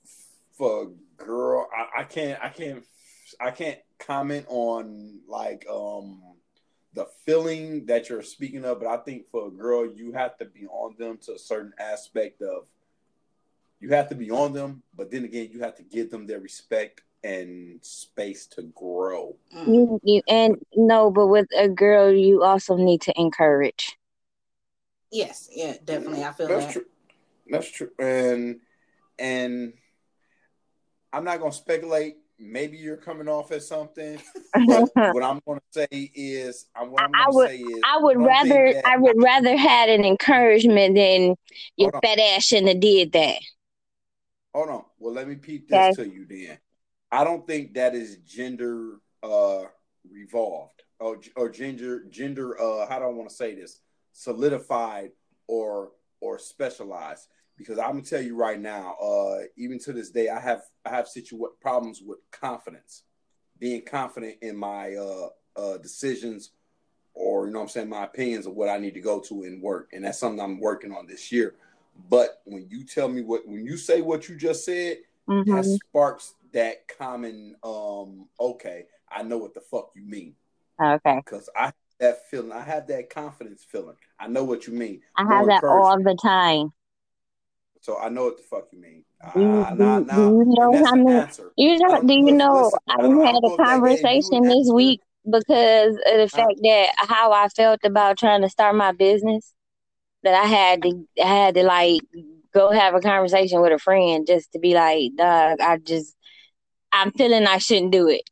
for 0.57 0.83
a 0.83 1.23
girl. 1.23 1.67
I, 1.71 2.01
I 2.01 2.03
can't 2.03 2.39
I 2.43 2.49
can't 2.49 2.83
I 3.39 3.51
can't 3.51 3.79
comment 3.99 4.45
on 4.49 5.19
like 5.27 5.65
um 5.71 6.21
the 6.93 7.05
feeling 7.25 7.85
that 7.85 8.09
you're 8.09 8.23
speaking 8.23 8.65
of, 8.65 8.79
but 8.79 8.88
I 8.88 8.97
think 8.97 9.27
for 9.27 9.47
a 9.47 9.51
girl 9.51 9.85
you 9.85 10.13
have 10.13 10.35
to 10.38 10.45
be 10.45 10.65
on 10.65 10.95
them 10.97 11.19
to 11.25 11.33
a 11.33 11.39
certain 11.39 11.73
aspect 11.79 12.41
of 12.41 12.65
you 13.79 13.89
have 13.89 14.09
to 14.09 14.15
be 14.15 14.31
on 14.31 14.53
them, 14.53 14.81
but 14.95 15.11
then 15.11 15.25
again 15.25 15.49
you 15.51 15.59
have 15.59 15.75
to 15.75 15.83
give 15.83 16.09
them 16.09 16.25
their 16.25 16.39
respect 16.39 17.01
and 17.28 17.80
space 17.84 18.47
to 18.47 18.61
grow. 18.63 19.36
Mm. 19.55 19.67
You, 19.67 19.99
you, 20.03 20.21
and 20.30 20.55
no, 20.75 21.11
but 21.11 21.28
with 21.28 21.47
a 21.57 21.67
girl, 21.67 22.11
you 22.11 22.43
also 22.43 22.78
need 22.78 23.01
to 23.01 23.13
encourage. 23.19 23.97
Yes, 25.11 25.49
yeah, 25.53 25.73
definitely. 25.84 26.23
I 26.23 26.32
feel 26.32 26.47
That's 26.47 26.65
that. 26.67 26.73
true. 26.73 26.86
That's 27.49 27.71
true. 27.71 27.89
And 27.99 28.59
and 29.19 29.73
I'm 31.11 31.23
not 31.23 31.39
gonna 31.39 31.51
speculate. 31.51 32.17
Maybe 32.39 32.78
you're 32.78 32.97
coming 32.97 33.28
off 33.28 33.51
as 33.51 33.67
something, 33.67 34.19
but 34.67 34.89
what 34.93 35.23
I'm 35.23 35.41
gonna 35.47 35.59
say 35.71 35.88
is, 35.91 36.67
I'm 36.75 36.91
what 36.91 37.01
I'm 37.03 37.11
I 37.15 37.25
would- 37.30 37.49
say 37.49 37.57
is, 37.57 37.82
I 37.84 37.97
would 37.99 38.17
rather 38.21 38.73
that- 38.73 38.86
I 38.86 38.97
would 38.97 39.21
rather 39.21 39.57
had 39.57 39.89
an 39.89 40.05
encouragement 40.05 40.95
than 40.95 41.36
your 41.78 41.91
Hold 41.91 41.95
on. 41.95 42.01
fat 42.03 42.19
ass 42.19 42.43
shouldn't 42.43 42.67
have 42.69 42.80
did 42.80 43.11
that. 43.13 43.39
Hold 44.53 44.69
on. 44.69 44.84
Well, 44.99 45.13
let 45.13 45.28
me 45.28 45.36
peep 45.36 45.67
this 45.67 45.95
to 45.97 46.07
you 46.07 46.25
then. 46.30 46.57
I 47.11 47.23
don't 47.23 47.45
think 47.47 47.73
that 47.75 47.95
is 47.95 48.17
gender 48.17 48.99
uh 49.23 49.63
revolved 50.09 50.83
or 50.99 51.19
or 51.35 51.49
gender 51.49 52.03
gender 52.09 52.59
uh 52.61 52.87
how 52.87 52.99
do 52.99 53.05
I 53.05 53.09
want 53.09 53.29
to 53.29 53.35
say 53.35 53.55
this? 53.55 53.79
Solidified 54.13 55.11
or 55.47 55.91
or 56.21 56.39
specialized. 56.39 57.27
Because 57.57 57.79
I'm 57.79 57.91
gonna 57.91 58.03
tell 58.03 58.21
you 58.21 58.35
right 58.35 58.59
now 58.59 58.95
uh 59.01 59.39
even 59.57 59.79
to 59.79 59.93
this 59.93 60.11
day 60.11 60.29
I 60.29 60.39
have 60.39 60.61
I 60.85 60.89
have 60.89 61.07
situ 61.07 61.39
problems 61.61 62.01
with 62.05 62.19
confidence. 62.31 63.03
Being 63.59 63.83
confident 63.85 64.35
in 64.41 64.55
my 64.55 64.95
uh 64.95 65.29
uh 65.55 65.77
decisions 65.77 66.51
or 67.13 67.47
you 67.47 67.53
know 67.53 67.59
what 67.59 67.63
I'm 67.65 67.69
saying 67.69 67.89
my 67.89 68.03
opinions 68.03 68.45
of 68.45 68.53
what 68.53 68.69
I 68.69 68.77
need 68.77 68.93
to 68.93 69.01
go 69.01 69.19
to 69.21 69.43
in 69.43 69.59
work. 69.61 69.89
And 69.93 70.05
that's 70.05 70.19
something 70.19 70.39
I'm 70.39 70.59
working 70.59 70.91
on 70.91 71.07
this 71.07 71.31
year. 71.31 71.55
But 72.09 72.41
when 72.45 72.67
you 72.69 72.83
tell 72.83 73.07
me 73.07 73.23
what 73.23 73.47
when 73.47 73.65
you 73.65 73.77
say 73.77 74.01
what 74.01 74.29
you 74.29 74.35
just 74.35 74.65
said 74.65 74.97
hmm 75.27 75.43
that 75.47 75.65
sparks 75.65 76.35
that 76.57 76.87
common 76.97 77.55
um 77.63 78.27
okay 78.39 78.85
i 79.11 79.21
know 79.21 79.37
what 79.37 79.53
the 79.53 79.61
fuck 79.61 79.91
you 79.95 80.03
mean 80.03 80.33
Okay, 80.81 81.17
because 81.23 81.49
i 81.55 81.65
have 81.65 81.73
that 81.99 82.27
feeling 82.29 82.51
i 82.51 82.61
have 82.61 82.87
that 82.87 83.09
confidence 83.11 83.63
feeling 83.71 83.95
i 84.19 84.27
know 84.27 84.43
what 84.43 84.65
you 84.67 84.73
mean 84.73 85.01
I 85.15 85.23
More 85.23 85.37
have 85.37 85.47
that 85.47 85.63
all 85.63 85.97
the 86.03 86.17
time. 86.21 86.73
so 87.81 87.99
i 87.99 88.09
know 88.09 88.25
what 88.25 88.37
the 88.37 88.43
fuck 88.43 88.67
you 88.71 88.81
mean 88.81 89.03
Do 89.35 89.41
you, 89.41 89.47
Ah, 89.47 89.73
do, 89.75 89.83
nah, 89.83 89.99
do 89.99 90.21
you 90.37 90.43
know 90.47 90.85
how 90.85 90.95
many? 90.95 91.21
answer 91.21 91.51
You 91.57 91.77
know? 91.77 91.89
don't- 91.89 92.07
Do 92.07 92.13
you 92.13 92.23
listen, 92.25 92.37
know? 92.37 92.63
listen, 92.63 92.79
I 92.87 92.93
had 92.93 93.35
a 93.35 93.41
know 93.41 93.53
if 93.53 93.57
that 93.57 93.57
gave 93.57 93.59
you 93.59 93.65
conversation 93.65 94.47
this 94.47 94.71
week 94.73 95.01
because 95.29 95.93
of 96.11 96.17
the 96.23 96.29
fact 96.37 96.55
that 96.63 96.87
how 96.97 97.31
I 97.31 97.47
felt 97.49 97.81
about 97.83 98.17
trying 98.17 98.41
to 98.41 98.49
start 98.49 98.75
my 98.75 98.91
business. 98.93 99.53
That 100.23 100.33
I 100.43 100.47
had 100.47 100.81
to, 100.81 101.07
I 101.23 101.27
had 101.27 101.55
to 101.55 101.63
like 101.63 102.01
go 102.53 102.71
have 102.71 102.95
a 102.95 102.99
conversation 102.99 103.61
with 103.61 103.71
a 103.71 103.77
friend 103.77 104.25
just 104.25 104.51
to 104.53 104.59
be 104.59 104.73
like, 104.73 105.11
dog, 105.15 105.61
I 105.61 105.77
just, 105.77 106.15
I'm 107.01 107.11
feeling 107.11 107.45
I 107.47 107.57
shouldn't 107.57 107.91
do 107.91 108.07
it, 108.07 108.23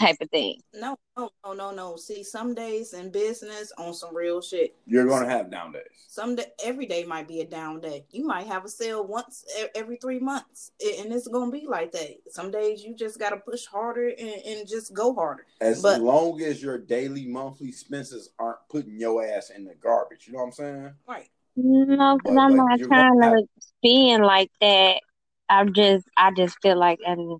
type 0.00 0.16
of 0.20 0.30
thing. 0.30 0.60
No, 0.74 0.96
no, 1.16 1.30
no, 1.44 1.52
no, 1.52 1.70
no. 1.72 1.96
See, 1.96 2.22
some 2.22 2.54
days 2.54 2.92
in 2.92 3.10
business 3.10 3.72
on 3.78 3.94
some 3.94 4.14
real 4.14 4.40
shit. 4.42 4.76
you're 4.86 5.06
gonna 5.06 5.28
have 5.28 5.50
down 5.50 5.72
days 5.72 6.04
Some 6.08 6.36
day, 6.36 6.44
every 6.62 6.86
day 6.86 7.04
might 7.04 7.26
be 7.28 7.40
a 7.40 7.46
down 7.46 7.80
day. 7.80 8.04
You 8.10 8.26
might 8.26 8.46
have 8.46 8.64
a 8.64 8.68
sale 8.68 9.06
once 9.06 9.44
every 9.74 9.96
three 9.96 10.18
months, 10.18 10.72
and 10.80 11.12
it's 11.12 11.28
gonna 11.28 11.50
be 11.50 11.66
like 11.66 11.92
that. 11.92 12.16
Some 12.30 12.50
days 12.50 12.82
you 12.84 12.94
just 12.94 13.18
gotta 13.18 13.36
push 13.38 13.64
harder 13.66 14.08
and, 14.08 14.42
and 14.46 14.68
just 14.68 14.92
go 14.94 15.14
harder. 15.14 15.46
as 15.60 15.82
But- 15.82 16.00
long 16.00 16.40
as 16.42 16.62
your 16.62 16.78
daily 16.78 17.26
monthly 17.26 17.68
expenses 17.68 18.30
aren't 18.38 18.58
putting 18.70 18.98
your 19.00 19.24
ass 19.24 19.50
in 19.50 19.64
the 19.64 19.74
garbage 19.74 20.26
you 20.26 20.32
know 20.34 20.40
what 20.40 20.44
i'm 20.46 20.52
saying 20.52 20.90
Right. 21.08 21.28
No, 21.58 22.18
because 22.18 22.36
I'm 22.36 22.50
but 22.50 22.56
not 22.64 22.78
trying 22.80 23.18
gonna 23.20 23.36
to 23.40 23.46
spend 23.58 24.22
like 24.24 24.50
that. 24.60 25.00
I'm 25.48 25.72
just, 25.72 26.04
I 26.14 26.30
just 26.32 26.60
feel 26.60 26.76
like 26.78 26.98
I'm, 27.06 27.38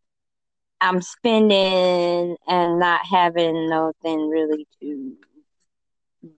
I'm 0.88 1.02
spending 1.02 2.36
and 2.46 2.78
not 2.78 3.00
having 3.04 3.68
nothing 3.68 4.28
really 4.28 4.66
to 4.80 5.16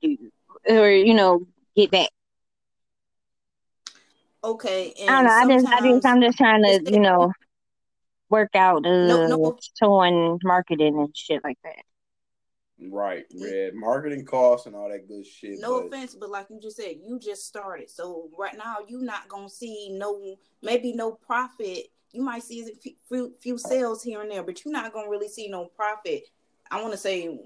do, 0.01 0.19
or 0.69 0.91
you 0.91 1.15
know, 1.15 1.47
get 1.77 1.91
back. 1.91 2.09
Okay. 4.43 4.95
And 5.01 5.11
I 5.11 5.45
don't 5.45 5.49
know. 5.49 5.55
I 5.55 5.59
just, 5.61 5.67
I 5.67 5.93
just, 5.93 6.07
I'm 6.07 6.21
just 6.23 6.39
trying 6.39 6.63
to, 6.63 6.91
you 6.91 7.01
know, 7.01 7.33
work 8.31 8.51
out 8.55 8.87
uh, 8.87 9.07
No, 9.07 9.27
no. 9.27 9.59
showing 9.79 10.39
marketing 10.43 10.99
and 10.99 11.15
shit 11.17 11.43
like 11.45 11.59
that. 11.65 11.83
right 12.91 13.25
red 13.41 13.75
marketing 13.75 14.25
costs 14.25 14.67
and 14.67 14.77
all 14.77 14.89
that 14.89 15.09
good 15.09 15.27
shit 15.27 15.59
no 15.59 15.81
but 15.81 15.87
offense, 15.89 16.15
but 16.15 16.31
like 16.31 16.47
you 16.51 16.61
just 16.61 16.77
said, 16.77 16.97
you 17.03 17.19
just 17.19 17.47
started. 17.47 17.91
So 17.91 18.31
right 18.39 18.57
now 18.57 18.77
you're 18.87 19.03
not 19.03 19.29
gonna 19.29 19.49
see 19.49 19.91
no 19.91 20.37
maybe 20.63 20.93
no 20.93 21.13
profit. 21.13 21.89
You 22.13 22.23
might 22.23 22.43
see 22.43 22.63
a 22.63 22.91
few- 23.09 23.35
few 23.35 23.59
sales 23.59 24.03
here 24.03 24.21
and 24.23 24.31
there, 24.31 24.43
but 24.43 24.65
you're 24.65 24.73
not 24.73 24.93
gonna 24.93 25.09
really 25.11 25.29
see 25.29 25.49
no 25.49 25.67
profit. 25.67 26.25
I 26.71 26.81
want 26.81 26.93
to 26.93 26.99
say 26.99 27.39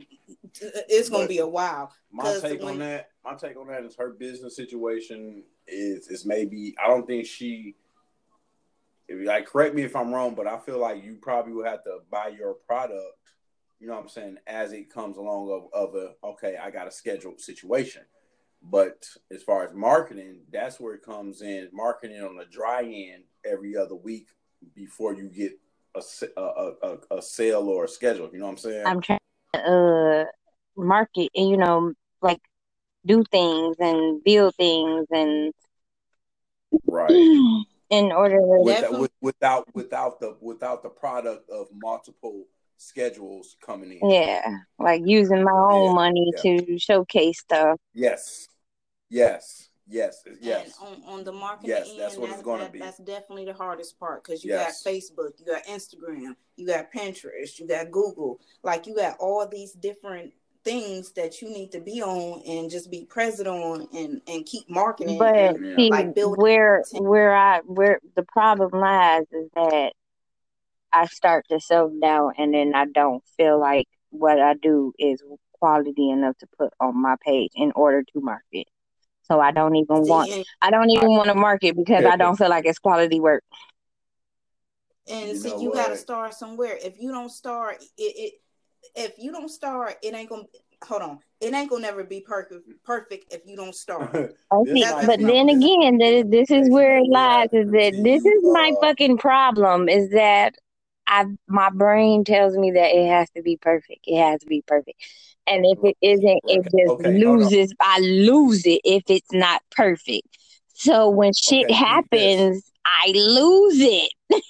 it's 0.88 1.08
gonna 1.08 1.24
But- 1.24 1.28
be 1.28 1.38
a 1.38 1.46
while. 1.46 1.92
My 2.10 2.38
take 2.40 2.60
when- 2.60 2.74
on 2.74 2.78
that, 2.80 3.10
my 3.24 3.34
take 3.34 3.56
on 3.56 3.68
that 3.68 3.84
is 3.84 3.96
her 3.96 4.10
business 4.10 4.56
situation 4.56 5.44
is 5.66 6.08
is 6.08 6.26
maybe 6.26 6.74
I 6.78 6.88
don't 6.88 7.06
think 7.06 7.26
she 7.26 7.76
if, 9.08 9.18
you 9.18 9.24
like 9.24 9.46
correct 9.46 9.74
me 9.74 9.82
if 9.82 9.94
I'm 9.94 10.12
wrong, 10.12 10.34
but 10.34 10.46
I 10.46 10.58
feel 10.58 10.78
like 10.78 11.02
you 11.04 11.16
probably 11.16 11.52
would 11.52 11.66
have 11.66 11.84
to 11.84 12.00
buy 12.10 12.28
your 12.28 12.54
product. 12.54 13.18
You 13.78 13.88
know 13.88 13.94
what 13.94 14.02
I'm 14.02 14.08
saying? 14.08 14.38
As 14.46 14.72
it 14.72 14.90
comes 14.90 15.16
along 15.16 15.50
of, 15.50 15.72
of 15.72 15.94
a 15.96 16.16
okay, 16.24 16.56
I 16.56 16.70
got 16.70 16.86
a 16.86 16.90
scheduled 16.90 17.40
situation. 17.40 18.04
But 18.64 19.08
as 19.32 19.42
far 19.42 19.64
as 19.64 19.74
marketing, 19.74 20.46
that's 20.50 20.78
where 20.78 20.94
it 20.94 21.02
comes 21.02 21.42
in. 21.42 21.68
Marketing 21.72 22.22
on 22.22 22.36
the 22.36 22.44
dry 22.44 22.84
end 22.84 23.24
every 23.44 23.76
other 23.76 23.96
week 23.96 24.28
before 24.74 25.14
you 25.14 25.28
get 25.28 25.52
a 25.94 26.02
a, 26.36 26.72
a, 26.82 27.16
a 27.16 27.22
sale 27.22 27.68
or 27.68 27.84
a 27.84 27.88
schedule. 27.88 28.30
You 28.32 28.38
know 28.38 28.46
what 28.46 28.52
I'm 28.52 28.58
saying? 28.58 28.86
I'm 28.86 29.00
trying 29.00 29.18
to 29.54 29.60
uh, 29.60 30.24
market 30.76 31.30
and 31.34 31.48
you 31.48 31.56
know 31.56 31.92
like 32.20 32.40
do 33.04 33.24
things 33.30 33.76
and 33.78 34.22
build 34.24 34.54
things 34.56 35.06
and 35.10 35.52
right 36.86 37.10
in 37.90 38.12
order 38.12 38.40
without, 38.40 38.98
with, 38.98 39.10
without 39.20 39.74
without 39.74 40.20
the 40.20 40.36
without 40.40 40.82
the 40.82 40.88
product 40.88 41.48
of 41.50 41.68
multiple 41.74 42.46
schedules 42.78 43.56
coming 43.64 43.92
in. 43.92 44.10
Yeah, 44.10 44.42
like 44.78 45.02
using 45.04 45.44
my 45.44 45.52
own 45.52 45.90
yeah, 45.90 45.92
money 45.92 46.32
yeah. 46.36 46.58
to 46.58 46.78
showcase 46.78 47.40
stuff. 47.40 47.78
Yes, 47.94 48.48
yes, 49.08 49.68
yes, 49.93 50.24
yes. 50.40 50.78
And 50.82 51.05
on, 51.05 51.18
on 51.18 51.24
the 51.24 51.32
marketing 51.32 51.70
yes, 51.70 51.90
end, 51.90 52.01
that's 52.01 52.16
what 52.16 52.26
that's, 52.26 52.38
it's 52.38 52.45
going 52.45 52.61
that, 52.61 52.66
to 52.66 52.72
be. 52.72 52.78
That's 52.78 52.99
definitely 52.99 53.45
the 53.45 53.55
hardest 53.55 53.99
part 53.99 54.24
because 54.24 54.45
you 54.45 54.51
yes. 54.51 54.82
got 54.82 54.93
Facebook, 54.93 55.38
you 55.38 55.47
got 55.47 55.64
Instagram, 55.66 56.34
you 56.57 56.66
got 56.66 56.93
Pinterest, 56.93 57.59
you 57.59 57.66
got 57.66 57.90
Google. 57.90 58.40
Like 58.62 58.86
you 58.86 58.97
got 58.97 59.16
all 59.18 59.47
these 59.47 59.72
different 59.72 60.32
things 60.64 61.12
that 61.12 61.43
you 61.43 61.49
need 61.49 61.72
to 61.72 61.80
be 61.80 62.03
on 62.03 62.43
and 62.47 62.70
just 62.70 62.90
be 62.90 63.05
present 63.05 63.49
on 63.49 63.86
and 63.95 64.20
and 64.26 64.47
keep 64.47 64.68
marketing 64.70 65.18
but 65.18 65.34
and, 65.34 65.76
see, 65.76 65.90
like 65.90 66.14
building 66.14 66.40
where 66.40 66.84
where 66.93 67.34
i 67.34 67.59
where 67.66 67.99
the 68.14 68.22
problem 68.22 68.70
lies 68.70 69.24
is 69.32 69.49
that 69.55 69.93
i 70.93 71.05
start 71.07 71.45
to 71.49 71.59
self 71.59 71.90
doubt 72.01 72.34
and 72.38 72.55
then 72.55 72.72
i 72.74 72.84
don't 72.86 73.24
feel 73.36 73.59
like 73.59 73.88
what 74.11 74.38
i 74.38 74.55
do 74.55 74.93
is 74.99 75.20
quality 75.53 76.11
enough 76.11 76.36
to 76.38 76.47
put 76.59 76.72
on 76.80 77.01
my 77.01 77.16
page 77.24 77.51
in 77.55 77.72
order 77.74 78.03
to 78.03 78.20
market 78.20 78.66
so 79.23 79.41
i 79.41 79.51
don't 79.51 79.77
even 79.77 80.07
want 80.07 80.31
i 80.61 80.70
don't 80.70 80.91
even 80.91 81.09
want 81.09 81.29
to 81.29 81.35
market 81.35 81.77
because 81.77 82.05
i 82.05 82.16
don't 82.16 82.37
feel 82.37 82.51
like 82.51 82.66
it's 82.66 82.79
quality 82.79 83.20
work 83.20 83.43
and 85.09 85.29
you 85.31 85.35
see 85.37 85.57
you 85.61 85.73
got 85.73 85.89
to 85.89 85.97
start 85.97 86.35
somewhere 86.35 86.79
if 86.83 87.01
you 87.01 87.11
don't 87.11 87.31
start 87.31 87.83
it, 87.99 88.03
it 88.03 88.33
if 88.95 89.14
you 89.18 89.33
don't 89.33 89.49
start, 89.49 89.97
it 90.03 90.14
ain't 90.14 90.29
gonna 90.29 90.45
hold 90.85 91.03
on. 91.03 91.18
It 91.41 91.55
ain't 91.55 91.70
gonna 91.70 91.83
never 91.83 92.05
be 92.05 92.20
perfect 92.20 92.68
perfect 92.85 93.33
if 93.33 93.43
you 93.47 93.57
don't 93.57 93.75
start. 93.75 94.12
okay, 94.53 94.85
but 95.07 95.20
then 95.20 95.49
again, 95.49 95.99
this 96.31 96.51
is 96.51 96.68
where 96.70 96.99
it 96.99 97.09
lies. 97.09 97.49
Is 97.53 97.70
that 97.70 98.01
this 98.03 98.25
is 98.25 98.43
my 98.43 98.73
fucking 98.81 99.18
problem? 99.18 99.89
Is 99.89 100.11
that 100.11 100.55
I 101.07 101.27
my 101.49 101.70
brain 101.70 102.25
tells 102.25 102.57
me 102.57 102.73
that 102.73 102.95
it 102.95 103.09
has 103.09 103.31
to 103.31 103.43
be 103.43 103.57
perfect. 103.57 104.05
It 104.07 104.20
has 104.20 104.41
to 104.41 104.47
be 104.47 104.62
perfect. 104.66 105.03
And 105.47 105.64
if 105.66 105.78
it 105.82 105.97
isn't, 106.01 106.40
it 106.45 106.62
just 106.64 107.01
okay, 107.01 107.18
loses. 107.18 107.72
I 107.80 107.99
lose 107.99 108.64
it 108.64 108.80
if 108.84 109.03
it's 109.09 109.32
not 109.32 109.62
perfect. 109.70 110.26
So 110.74 111.11
when 111.11 111.32
shit 111.32 111.64
okay, 111.64 111.74
happens, 111.74 112.70
I 112.84 113.12
lose 113.14 113.80
it. 113.80 114.12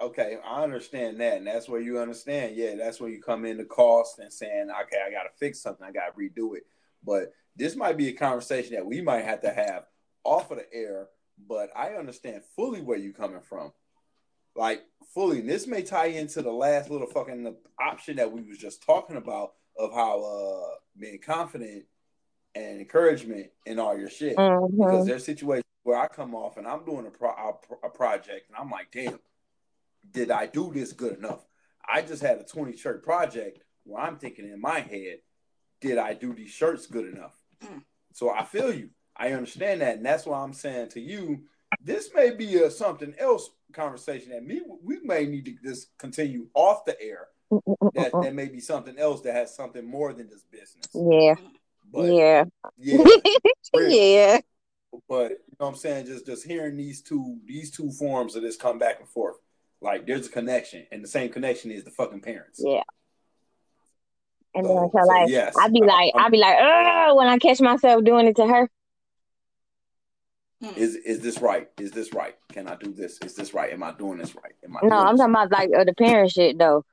Okay, 0.00 0.38
I 0.46 0.62
understand 0.62 1.20
that, 1.20 1.38
and 1.38 1.46
that's 1.48 1.68
where 1.68 1.80
you 1.80 1.98
understand. 1.98 2.54
Yeah, 2.54 2.76
that's 2.76 3.00
where 3.00 3.10
you 3.10 3.20
come 3.20 3.44
into 3.44 3.64
cost 3.64 4.20
and 4.20 4.32
saying, 4.32 4.68
okay, 4.82 4.98
I 5.04 5.10
got 5.10 5.24
to 5.24 5.36
fix 5.40 5.60
something, 5.60 5.84
I 5.84 5.90
got 5.90 6.14
to 6.14 6.20
redo 6.20 6.56
it. 6.56 6.66
But 7.04 7.32
this 7.56 7.74
might 7.74 7.96
be 7.96 8.06
a 8.06 8.12
conversation 8.12 8.74
that 8.74 8.86
we 8.86 9.00
might 9.00 9.24
have 9.24 9.40
to 9.40 9.50
have 9.50 9.86
off 10.22 10.52
of 10.52 10.58
the 10.58 10.72
air. 10.72 11.08
But 11.48 11.70
I 11.76 11.94
understand 11.94 12.42
fully 12.54 12.80
where 12.80 12.96
you're 12.96 13.12
coming 13.12 13.40
from, 13.40 13.72
like 14.54 14.82
fully. 15.18 15.40
And 15.40 15.48
this 15.48 15.66
may 15.66 15.82
tie 15.82 16.06
into 16.06 16.42
the 16.42 16.52
last 16.52 16.90
little 16.90 17.08
fucking 17.08 17.56
option 17.80 18.16
that 18.16 18.30
we 18.30 18.42
was 18.42 18.58
just 18.58 18.84
talking 18.84 19.16
about 19.16 19.54
of 19.76 19.92
how 19.92 20.22
uh 20.22 20.76
being 20.98 21.18
confident 21.18 21.84
and 22.54 22.80
encouragement 22.80 23.46
in 23.66 23.78
all 23.78 23.98
your 23.98 24.10
shit. 24.10 24.36
Mm-hmm. 24.36 24.76
Because 24.76 25.06
there's 25.06 25.24
situations 25.24 25.64
where 25.82 25.98
I 25.98 26.06
come 26.06 26.34
off 26.34 26.56
and 26.56 26.66
I'm 26.66 26.84
doing 26.84 27.06
a, 27.06 27.10
pro- 27.10 27.58
a 27.82 27.88
project 27.88 28.48
and 28.48 28.56
I'm 28.56 28.70
like, 28.70 28.92
damn 28.92 29.18
did 30.12 30.30
I 30.30 30.46
do 30.46 30.72
this 30.72 30.92
good 30.92 31.18
enough? 31.18 31.44
I 31.86 32.02
just 32.02 32.22
had 32.22 32.38
a 32.38 32.44
20 32.44 32.76
shirt 32.76 33.02
project 33.02 33.60
where 33.84 34.02
I'm 34.02 34.16
thinking 34.16 34.48
in 34.48 34.60
my 34.60 34.80
head, 34.80 35.18
did 35.80 35.98
I 35.98 36.14
do 36.14 36.34
these 36.34 36.50
shirts 36.50 36.86
good 36.86 37.12
enough? 37.14 37.34
Mm. 37.62 37.82
So 38.12 38.30
I 38.30 38.44
feel 38.44 38.72
you. 38.72 38.90
I 39.16 39.32
understand 39.32 39.80
that. 39.80 39.96
And 39.96 40.06
that's 40.06 40.26
why 40.26 40.40
I'm 40.40 40.52
saying 40.52 40.90
to 40.90 41.00
you, 41.00 41.44
this 41.82 42.10
may 42.14 42.30
be 42.30 42.56
a 42.56 42.70
something 42.70 43.14
else 43.18 43.50
conversation 43.72 44.30
that 44.30 44.44
me 44.44 44.60
we 44.82 45.00
may 45.00 45.26
need 45.26 45.44
to 45.44 45.54
just 45.62 45.96
continue 45.98 46.46
off 46.54 46.84
the 46.84 47.00
air. 47.00 47.28
That 47.94 48.12
that 48.12 48.34
may 48.34 48.46
be 48.46 48.60
something 48.60 48.98
else 48.98 49.22
that 49.22 49.34
has 49.34 49.54
something 49.54 49.86
more 49.86 50.12
than 50.12 50.28
just 50.28 50.50
business. 50.50 50.86
Yeah. 50.94 51.34
But, 51.90 52.12
yeah. 52.12 52.44
Yeah. 52.76 53.04
yeah. 53.74 54.40
But 55.08 55.30
you 55.30 55.56
know 55.58 55.66
what 55.66 55.68
I'm 55.68 55.76
saying? 55.76 56.06
Just 56.06 56.26
just 56.26 56.46
hearing 56.46 56.76
these 56.76 57.02
two 57.02 57.38
these 57.46 57.70
two 57.70 57.90
forms 57.92 58.36
of 58.36 58.42
this 58.42 58.56
come 58.56 58.78
back 58.78 59.00
and 59.00 59.08
forth. 59.08 59.36
Like 59.80 60.06
there's 60.06 60.26
a 60.26 60.30
connection, 60.30 60.86
and 60.90 61.02
the 61.04 61.08
same 61.08 61.30
connection 61.30 61.70
is 61.70 61.84
the 61.84 61.90
fucking 61.90 62.20
parents. 62.20 62.60
Yeah. 62.62 62.82
And 64.54 64.66
so, 64.66 64.74
then 64.74 64.90
so 64.90 65.06
like 65.06 65.28
yes, 65.28 65.54
I'd 65.58 65.72
be 65.72 65.82
like 65.82 66.12
i 66.16 66.24
would 66.24 66.32
be 66.32 66.38
like, 66.38 66.56
oh, 66.60 67.14
when 67.16 67.28
I 67.28 67.38
catch 67.38 67.60
myself 67.60 68.04
doing 68.04 68.26
it 68.26 68.36
to 68.36 68.46
her. 68.46 68.68
Hmm. 70.62 70.70
Is 70.76 70.96
is 70.96 71.20
this 71.20 71.38
right? 71.38 71.68
Is 71.78 71.92
this 71.92 72.12
right? 72.12 72.34
Can 72.52 72.66
I 72.66 72.74
do 72.74 72.92
this? 72.92 73.18
Is 73.24 73.34
this 73.36 73.54
right? 73.54 73.72
Am 73.72 73.82
I 73.82 73.92
doing 73.92 74.18
this 74.18 74.34
right? 74.34 74.54
Am 74.64 74.76
I 74.76 74.80
no, 74.82 74.96
I'm 74.96 75.16
talking 75.16 75.32
right? 75.32 75.46
about 75.46 75.58
like 75.58 75.70
uh, 75.78 75.84
the 75.84 75.94
parent 75.94 76.32
shit 76.32 76.58
though. 76.58 76.84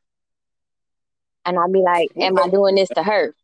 And 1.45 1.57
I'd 1.57 1.72
be 1.72 1.82
like, 1.82 2.09
Am 2.18 2.38
I 2.39 2.47
doing 2.47 2.76
this 2.76 2.89
to 2.89 3.03
her? 3.03 3.36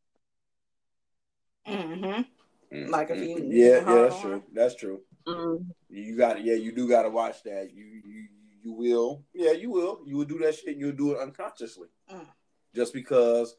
Mm-hmm. 1.68 2.90
Like 2.90 3.10
if 3.10 3.18
you 3.18 3.46
yeah, 3.50 3.80
yeah, 3.80 3.82
that's 3.84 4.22
true. 4.22 4.44
That's 4.54 4.76
true. 4.76 5.02
Mm-hmm. 5.28 5.64
You 5.90 6.18
got 6.18 6.44
yeah, 6.44 6.56
you 6.56 6.72
do 6.72 6.88
got 6.88 7.04
to 7.04 7.10
watch 7.10 7.44
that. 7.44 7.72
You 7.74 7.86
you 8.06 8.28
you 8.64 8.74
will, 8.74 9.24
yeah, 9.34 9.52
you 9.52 9.72
will. 9.72 10.02
You 10.06 10.18
will 10.18 10.26
do 10.26 10.38
that 10.40 10.56
shit. 10.56 10.78
You'll 10.78 10.92
do 10.92 11.14
it 11.14 11.20
unconsciously, 11.20 11.88
mm. 12.12 12.26
just 12.76 12.94
because 12.94 13.56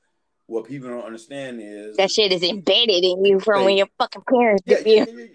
what 0.47 0.67
people 0.67 0.89
don't 0.89 1.05
understand 1.05 1.61
is 1.63 1.97
that 1.97 2.11
shit 2.11 2.33
is 2.33 2.43
embedded 2.43 3.05
in 3.05 3.25
you 3.25 3.41
from 3.41 3.61
they, 3.61 3.67
when 3.67 3.77
your 3.77 3.89
fucking 3.99 4.23
parents 4.29 4.63
yeah, 4.67 4.79
yeah, 4.85 5.05
you. 5.09 5.31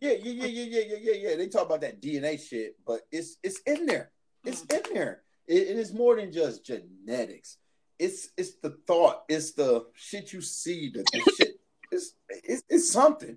Yeah, 0.00 0.12
yeah, 0.12 0.32
yeah, 0.32 0.46
yeah, 0.46 0.64
yeah, 0.64 0.82
yeah, 0.88 0.96
yeah, 1.00 1.28
yeah. 1.30 1.36
They 1.36 1.48
talk 1.48 1.66
about 1.66 1.80
that 1.82 2.00
DNA 2.00 2.40
shit, 2.40 2.76
but 2.86 3.02
it's 3.10 3.36
it's 3.42 3.60
in 3.66 3.86
there. 3.86 4.10
It's 4.44 4.62
mm. 4.62 4.76
in 4.76 4.94
there. 4.94 5.22
It, 5.46 5.68
it 5.68 5.76
is 5.78 5.92
more 5.92 6.16
than 6.16 6.32
just 6.32 6.64
genetics. 6.64 7.58
It's 7.98 8.28
it's 8.36 8.56
the 8.62 8.78
thought. 8.86 9.24
It's 9.28 9.52
the 9.52 9.86
shit 9.94 10.32
you 10.32 10.40
see. 10.40 10.90
The, 10.90 11.04
the 11.12 11.32
shit. 11.36 11.60
It's, 11.90 12.14
it's 12.28 12.62
it's 12.68 12.92
something. 12.92 13.36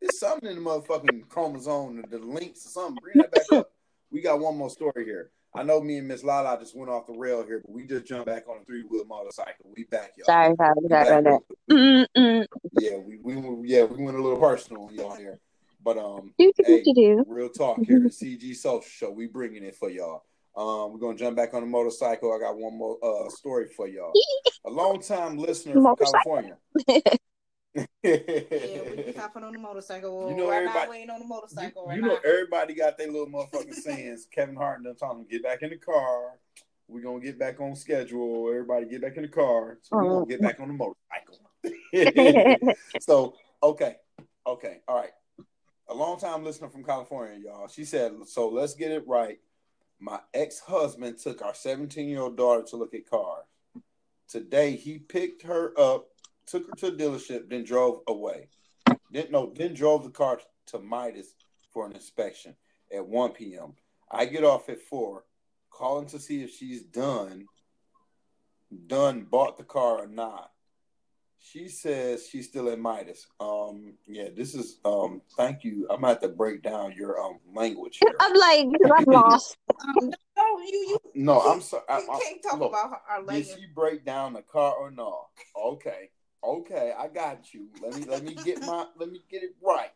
It's 0.00 0.18
something 0.18 0.48
in 0.48 0.56
the 0.56 0.62
motherfucking 0.62 1.28
chromosome. 1.28 2.02
The, 2.02 2.18
the 2.18 2.24
links 2.24 2.64
or 2.66 2.70
something. 2.70 2.96
Bring 3.02 3.18
that 3.18 3.32
back 3.32 3.52
up 3.52 3.70
we 4.10 4.20
got 4.20 4.40
one 4.40 4.56
more 4.56 4.70
story 4.70 5.04
here. 5.04 5.30
I 5.54 5.64
know 5.64 5.80
me 5.80 5.96
and 5.96 6.06
Miss 6.06 6.22
Lala 6.22 6.56
just 6.60 6.76
went 6.76 6.90
off 6.90 7.08
the 7.08 7.12
rail 7.12 7.44
here, 7.44 7.60
but 7.64 7.72
we 7.72 7.84
just 7.84 8.06
jumped 8.06 8.26
back 8.26 8.48
on 8.48 8.58
a 8.62 8.64
three 8.64 8.82
wheel 8.82 9.04
motorcycle. 9.04 9.66
We 9.76 9.84
back, 9.84 10.12
y'all. 10.16 10.26
Sorry, 10.26 10.54
sorry, 10.56 10.74
sorry 10.88 11.18
about 11.18 11.42
that. 11.68 12.48
Yeah, 12.80 12.98
we, 12.98 13.18
we 13.18 13.68
yeah 13.68 13.84
we 13.84 14.04
went 14.04 14.16
a 14.16 14.22
little 14.22 14.38
personal 14.38 14.84
on 14.84 14.94
y'all 14.94 15.16
here, 15.16 15.40
but 15.82 15.98
um, 15.98 16.32
hey, 16.38 16.52
do, 16.56 16.94
do. 16.94 17.24
real 17.26 17.48
talk 17.48 17.78
here, 17.82 18.00
the 18.00 18.08
CG 18.08 18.54
Social 18.54 18.80
Show. 18.82 19.10
We 19.10 19.26
bringing 19.26 19.64
it 19.64 19.76
for 19.76 19.90
y'all. 19.90 20.24
Um, 20.56 20.92
we're 20.92 20.98
gonna 20.98 21.16
jump 21.16 21.36
back 21.36 21.54
on 21.54 21.62
the 21.62 21.66
motorcycle. 21.66 22.32
I 22.34 22.38
got 22.38 22.58
one 22.58 22.76
more 22.76 22.98
uh 23.02 23.28
story 23.30 23.68
for 23.68 23.88
y'all. 23.88 24.12
a 24.66 24.70
long 24.70 25.00
time 25.00 25.38
listener 25.38 25.74
from 25.74 25.96
California. 25.96 26.56
yeah, 27.74 27.82
we 28.02 29.02
be 29.06 29.14
hopping 29.16 29.44
on 29.44 29.52
the 29.52 29.58
motorcycle. 29.58 30.28
You 30.30 30.36
know, 30.36 30.50
right 30.50 30.56
everybody 30.56 30.84
now, 30.84 30.90
waiting 30.90 31.10
on 31.10 31.20
the 31.20 31.26
motorcycle. 31.26 31.82
You, 31.84 31.88
right 31.88 31.96
you 31.96 32.02
know, 32.02 32.18
everybody 32.24 32.74
got 32.74 32.98
their 32.98 33.10
little 33.10 33.28
motherfucking 33.28 33.74
sins. 33.74 34.26
Kevin 34.30 34.56
Hart 34.56 34.82
done 34.82 34.96
told 34.96 35.18
them 35.18 35.26
get 35.30 35.42
back 35.42 35.62
in 35.62 35.70
the 35.70 35.78
car. 35.78 36.32
We're 36.88 37.02
gonna 37.02 37.20
get 37.20 37.38
back 37.38 37.60
on 37.60 37.76
schedule. 37.76 38.48
Everybody 38.50 38.86
get 38.86 39.02
back 39.02 39.16
in 39.16 39.22
the 39.22 39.28
car. 39.28 39.78
So 39.82 39.96
we're 39.96 40.10
gonna 40.10 40.26
get 40.26 40.42
back 40.42 40.58
on 40.58 40.68
the 40.68 40.74
motorcycle. 40.74 41.38
so 43.00 43.34
okay, 43.62 43.96
okay, 44.46 44.80
all 44.88 44.96
right. 44.96 45.10
A 45.90 45.94
long 45.94 46.18
time 46.18 46.44
listener 46.44 46.68
from 46.68 46.84
California, 46.84 47.38
y'all. 47.38 47.68
She 47.68 47.84
said, 47.84 48.14
"So 48.26 48.48
let's 48.48 48.74
get 48.74 48.92
it 48.92 49.06
right." 49.06 49.40
My 49.98 50.20
ex-husband 50.32 51.18
took 51.18 51.42
our 51.42 51.52
17-year-old 51.52 52.36
daughter 52.36 52.62
to 52.68 52.76
look 52.76 52.94
at 52.94 53.10
cars. 53.10 53.44
Today, 54.28 54.76
he 54.76 54.98
picked 54.98 55.42
her 55.42 55.78
up 55.78 56.10
took 56.50 56.66
her 56.66 56.72
to 56.74 56.86
a 56.88 56.92
dealership, 56.92 57.48
then 57.48 57.64
drove 57.64 58.00
away. 58.08 58.48
Then 59.10 59.28
no, 59.30 59.52
then 59.54 59.74
drove 59.74 60.04
the 60.04 60.10
car 60.10 60.40
to 60.66 60.78
Midas 60.78 61.34
for 61.72 61.86
an 61.86 61.92
inspection 61.92 62.56
at 62.92 63.06
1 63.06 63.32
p.m. 63.32 63.74
I 64.10 64.26
get 64.26 64.44
off 64.44 64.68
at 64.68 64.80
four, 64.80 65.24
calling 65.70 66.06
to 66.08 66.18
see 66.18 66.42
if 66.42 66.50
she's 66.50 66.82
done, 66.82 67.46
done 68.86 69.26
bought 69.30 69.58
the 69.58 69.64
car 69.64 69.98
or 69.98 70.06
not. 70.08 70.50
She 71.42 71.68
says 71.68 72.28
she's 72.28 72.48
still 72.48 72.68
in 72.68 72.80
Midas. 72.80 73.26
Um, 73.40 73.94
yeah, 74.06 74.28
this 74.36 74.54
is 74.54 74.78
um. 74.84 75.22
Thank 75.36 75.64
you. 75.64 75.86
I'm 75.90 76.02
gonna 76.02 76.08
have 76.08 76.20
to 76.20 76.28
break 76.28 76.62
down 76.62 76.92
your 76.92 77.18
um 77.20 77.38
language 77.54 77.98
here. 77.98 78.14
I'm 78.20 78.34
like, 78.34 78.66
I'm 78.94 79.04
lost. 79.08 79.56
Um, 79.82 80.10
no, 80.36 80.58
you 80.60 80.86
you, 80.90 80.98
No, 81.14 81.40
I'm 81.40 81.62
sorry. 81.62 81.82
you 81.88 81.94
I, 81.94 82.14
I, 82.14 82.20
can't 82.20 82.42
talk 82.42 82.60
look, 82.60 82.70
about 82.70 83.00
our 83.08 83.22
language. 83.22 83.26
Did 83.26 83.48
language. 83.48 83.58
she 83.58 83.74
break 83.74 84.04
down 84.04 84.34
the 84.34 84.42
car 84.42 84.74
or 84.74 84.90
no? 84.90 85.28
Okay, 85.56 86.10
okay, 86.44 86.92
I 86.96 87.08
got 87.08 87.54
you. 87.54 87.68
Let 87.82 87.94
me 87.94 88.04
let 88.06 88.22
me 88.22 88.34
get 88.44 88.60
my 88.60 88.86
let 88.98 89.10
me 89.10 89.20
get 89.30 89.42
it 89.42 89.56
right. 89.62 89.90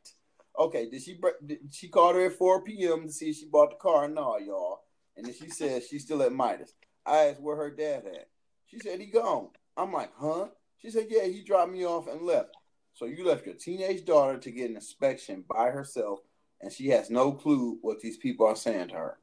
Okay, 0.58 0.88
did 0.88 1.02
she 1.02 1.14
break? 1.14 1.34
Did 1.46 1.58
she 1.72 1.88
called 1.88 2.16
her 2.16 2.26
at 2.26 2.32
four 2.32 2.62
p.m. 2.62 3.06
to 3.06 3.12
see 3.12 3.30
if 3.30 3.36
she 3.36 3.46
bought 3.46 3.70
the 3.70 3.76
car? 3.76 4.04
Or 4.04 4.08
no, 4.08 4.38
y'all. 4.38 4.80
And 5.16 5.26
then 5.26 5.34
she 5.34 5.50
said 5.50 5.82
she's 5.84 6.04
still 6.04 6.22
at 6.22 6.32
Midas. 6.32 6.72
I 7.04 7.26
asked 7.26 7.40
where 7.40 7.56
her 7.56 7.70
dad 7.70 8.04
at. 8.06 8.28
She 8.66 8.78
said 8.78 8.98
he 8.98 9.06
gone. 9.06 9.48
I'm 9.76 9.92
like, 9.92 10.10
huh? 10.18 10.46
She 10.84 10.90
said, 10.90 11.06
yeah, 11.08 11.24
he 11.24 11.42
dropped 11.42 11.72
me 11.72 11.86
off 11.86 12.08
and 12.08 12.20
left. 12.20 12.50
So 12.92 13.06
you 13.06 13.26
left 13.26 13.46
your 13.46 13.54
teenage 13.54 14.04
daughter 14.04 14.36
to 14.38 14.50
get 14.50 14.68
an 14.68 14.76
inspection 14.76 15.42
by 15.48 15.70
herself, 15.70 16.20
and 16.60 16.70
she 16.70 16.88
has 16.88 17.08
no 17.08 17.32
clue 17.32 17.78
what 17.80 18.00
these 18.00 18.18
people 18.18 18.46
are 18.46 18.54
saying 18.54 18.88
to 18.88 18.94
her. 18.94 19.18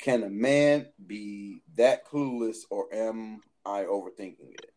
Can 0.00 0.22
a 0.22 0.30
man 0.30 0.86
be 1.04 1.62
that 1.76 2.06
clueless, 2.06 2.58
or 2.70 2.86
am 2.94 3.40
I 3.66 3.82
overthinking 3.82 4.52
it? 4.52 4.70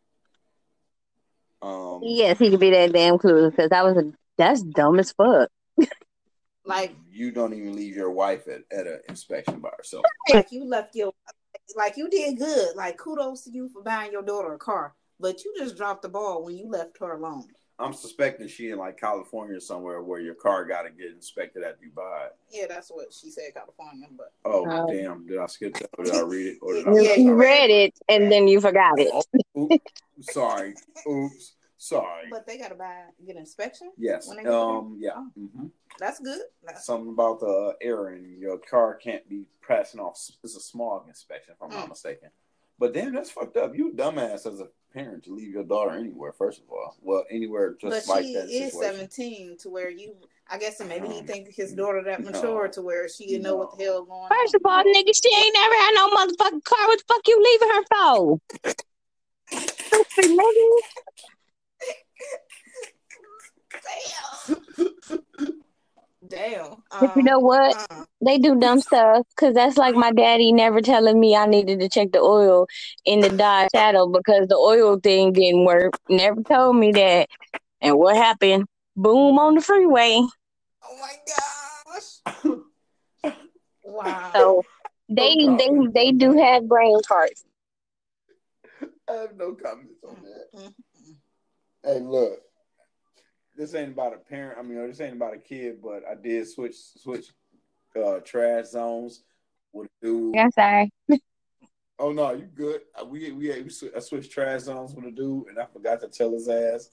Um, 1.62 2.00
Yes, 2.02 2.38
he 2.38 2.50
could 2.50 2.60
be 2.60 2.70
that 2.70 2.92
damn 2.92 3.18
clueless 3.18 3.50
because 3.50 3.70
that 3.70 3.84
was 3.84 3.96
a 3.96 4.12
that's 4.36 4.62
dumb 4.62 4.98
as 4.98 5.12
fuck. 5.12 5.48
Like 6.64 6.94
you 7.10 7.30
don't 7.30 7.54
even 7.54 7.74
leave 7.74 7.96
your 7.96 8.10
wife 8.10 8.46
at, 8.46 8.60
at 8.70 8.86
an 8.86 9.00
inspection 9.08 9.58
by 9.58 9.70
herself. 9.78 10.04
like 10.30 10.52
you 10.52 10.66
left 10.66 10.94
your 10.94 11.14
like 11.76 11.96
you 11.96 12.10
did 12.10 12.36
good. 12.36 12.76
Like 12.76 12.98
kudos 12.98 13.44
to 13.44 13.50
you 13.50 13.70
for 13.70 13.82
buying 13.82 14.12
your 14.12 14.22
daughter 14.22 14.52
a 14.52 14.58
car, 14.58 14.94
but 15.20 15.44
you 15.44 15.54
just 15.56 15.76
dropped 15.76 16.02
the 16.02 16.08
ball 16.08 16.44
when 16.44 16.56
you 16.56 16.68
left 16.68 16.98
her 17.00 17.12
alone. 17.12 17.44
I'm 17.80 17.92
suspecting 17.92 18.48
she 18.48 18.70
in 18.70 18.78
like 18.78 18.98
California 18.98 19.60
somewhere 19.60 20.02
where 20.02 20.20
your 20.20 20.34
car 20.34 20.64
got 20.64 20.82
to 20.82 20.90
get 20.90 21.12
inspected 21.12 21.62
after 21.62 21.84
you 21.84 21.92
buy 21.94 22.26
it. 22.26 22.36
Yeah, 22.50 22.66
that's 22.68 22.88
what 22.90 23.12
she 23.12 23.30
said, 23.30 23.54
California. 23.54 24.06
But 24.16 24.32
Oh 24.44 24.64
Oh. 24.68 24.90
damn! 24.90 25.26
Did 25.26 25.38
I 25.38 25.46
skip 25.46 25.74
that? 25.74 25.88
Or 25.96 26.04
did 26.04 26.14
I 26.14 26.20
read 26.22 26.46
it? 26.46 26.58
Or 26.60 26.74
did 26.74 26.88
I 26.88 26.90
You, 26.92 27.02
Yeah, 27.02 27.14
you 27.14 27.24
you 27.26 27.34
read 27.34 27.70
it 27.70 27.94
and 28.08 28.32
then 28.32 28.48
you 28.48 28.60
forgot 28.60 28.94
it. 28.98 29.12
Oh, 29.56 29.68
oops, 29.72 30.32
sorry. 30.32 30.74
Oops. 31.08 31.52
Sorry. 31.80 32.26
but 32.28 32.44
they 32.44 32.58
gotta 32.58 32.74
buy 32.74 33.04
get 33.24 33.36
inspection. 33.36 33.92
Yes. 33.96 34.26
when 34.26 34.38
they 34.38 34.42
go 34.42 34.50
there? 34.50 34.60
Um. 34.78 34.96
Yeah. 34.98 35.10
Oh. 35.14 35.30
hmm 35.36 35.66
That's 36.00 36.18
good. 36.18 36.40
That's, 36.64 36.84
Something 36.84 37.10
about 37.12 37.38
the 37.38 37.76
air 37.80 38.10
in 38.10 38.36
your 38.40 38.58
car 38.58 38.96
can't 38.96 39.28
be 39.28 39.46
passing 39.66 40.00
off. 40.00 40.20
It's 40.42 40.56
a 40.56 40.60
smog 40.60 41.06
inspection, 41.06 41.54
if 41.54 41.62
I'm 41.62 41.70
not 41.70 41.86
Mm. 41.86 41.90
mistaken. 41.90 42.30
But 42.80 42.92
damn, 42.94 43.14
that's 43.14 43.30
fucked 43.30 43.56
up. 43.56 43.76
You 43.76 43.90
a 43.90 43.92
dumbass 43.92 44.44
as 44.52 44.58
a 44.60 44.68
parent 44.92 45.24
to 45.24 45.34
leave 45.34 45.50
your 45.52 45.64
daughter 45.64 45.90
anywhere. 45.96 46.32
First 46.32 46.60
of 46.60 46.70
all, 46.70 46.96
well, 47.02 47.24
anywhere 47.30 47.70
but 47.82 47.90
just 47.92 48.08
like 48.08 48.24
she 48.24 48.32
that 48.34 48.48
is 48.48 48.72
situation. 48.72 48.94
seventeen 48.94 49.56
to 49.58 49.68
where 49.70 49.90
you. 49.90 50.14
I 50.50 50.58
guess 50.58 50.80
maybe 50.80 51.08
he 51.08 51.20
No. 51.20 51.26
think 51.26 51.48
his 51.54 51.74
daughter 51.74 52.02
that 52.04 52.22
No. 52.24 52.30
mature 52.30 52.68
to 52.68 52.82
where 52.82 53.08
she 53.08 53.26
didn't 53.26 53.42
know 53.42 53.56
what 53.56 53.76
the 53.76 53.84
hell 53.84 54.04
going 54.04 54.28
First 54.28 54.54
on. 54.54 54.60
of 54.60 54.66
all, 54.66 54.82
nigga, 54.84 55.12
she 55.14 55.30
ain't 55.36 55.54
never 55.54 55.74
had 55.74 55.92
no 55.94 56.08
motherfucking 56.10 56.64
car. 56.64 56.86
What 56.88 56.98
the 56.98 57.04
fuck 57.06 57.28
you 57.28 57.42
leaving 57.42 57.68
her 57.68 57.84
for? 57.90 58.40
Stupid 59.50 60.30
nigga. 60.38 60.68
Damn. 65.38 65.58
But 67.00 67.10
you 67.16 67.22
know 67.22 67.38
what? 67.38 67.76
Uh, 67.90 68.04
They 68.24 68.38
do 68.38 68.58
dumb 68.58 68.80
stuff 68.80 69.26
because 69.36 69.54
that's 69.54 69.76
like 69.76 69.94
my 69.94 70.10
daddy 70.12 70.52
never 70.52 70.80
telling 70.80 71.20
me 71.20 71.36
I 71.36 71.46
needed 71.46 71.80
to 71.80 71.88
check 71.88 72.10
the 72.12 72.18
oil 72.20 72.66
in 73.04 73.20
the 73.20 73.28
Dodge 73.30 73.68
Shadow 73.74 74.06
because 74.08 74.48
the 74.48 74.56
oil 74.56 74.98
thing 75.00 75.32
didn't 75.32 75.64
work. 75.64 75.92
Never 76.08 76.42
told 76.42 76.76
me 76.76 76.90
that. 76.92 77.28
And 77.80 77.96
what 77.98 78.16
happened? 78.16 78.66
Boom 78.96 79.38
on 79.38 79.54
the 79.54 79.60
freeway. 79.60 80.20
oh 80.82 80.98
my 81.00 81.14
gosh. 81.26 82.42
Wow. 83.84 84.30
So 84.34 84.62
they 85.08 85.34
No 85.36 85.56
they 85.56 85.70
they 85.94 86.12
do 86.12 86.36
have 86.36 86.68
brain 86.68 87.00
parts. 87.08 87.44
I 89.08 89.12
have 89.14 89.36
no 89.36 89.54
comments 89.54 90.04
on 90.06 90.16
that. 90.22 90.58
Mm, 90.60 90.74
Hey, 91.84 92.00
look, 92.00 92.40
this 93.58 93.74
ain't 93.74 93.92
about 93.92 94.14
a 94.14 94.18
parent. 94.18 94.58
I 94.58 94.62
mean, 94.62 94.86
this 94.86 95.00
ain't 95.00 95.16
about 95.16 95.34
a 95.34 95.38
kid, 95.38 95.82
but 95.82 96.04
I 96.08 96.14
did 96.14 96.48
switch 96.48 96.76
switch 96.76 97.26
uh, 97.96 98.20
trash 98.20 98.66
zones 98.66 99.24
with 99.72 99.88
a 99.88 100.06
dude. 100.06 100.34
Yeah, 100.34 100.48
sorry. 100.50 100.90
Oh 102.00 102.12
no, 102.12 102.32
you 102.32 102.44
good? 102.44 102.82
Uh, 102.94 103.04
We 103.06 103.32
we, 103.32 103.60
we 103.60 103.68
sw- 103.70 103.92
I 103.96 103.98
switched 103.98 104.30
trash 104.30 104.60
zones 104.60 104.94
with 104.94 105.06
a 105.06 105.10
dude, 105.10 105.48
and 105.48 105.58
I 105.58 105.64
forgot 105.66 106.00
to 106.02 106.06
tell 106.06 106.30
his 106.32 106.48
ass 106.48 106.90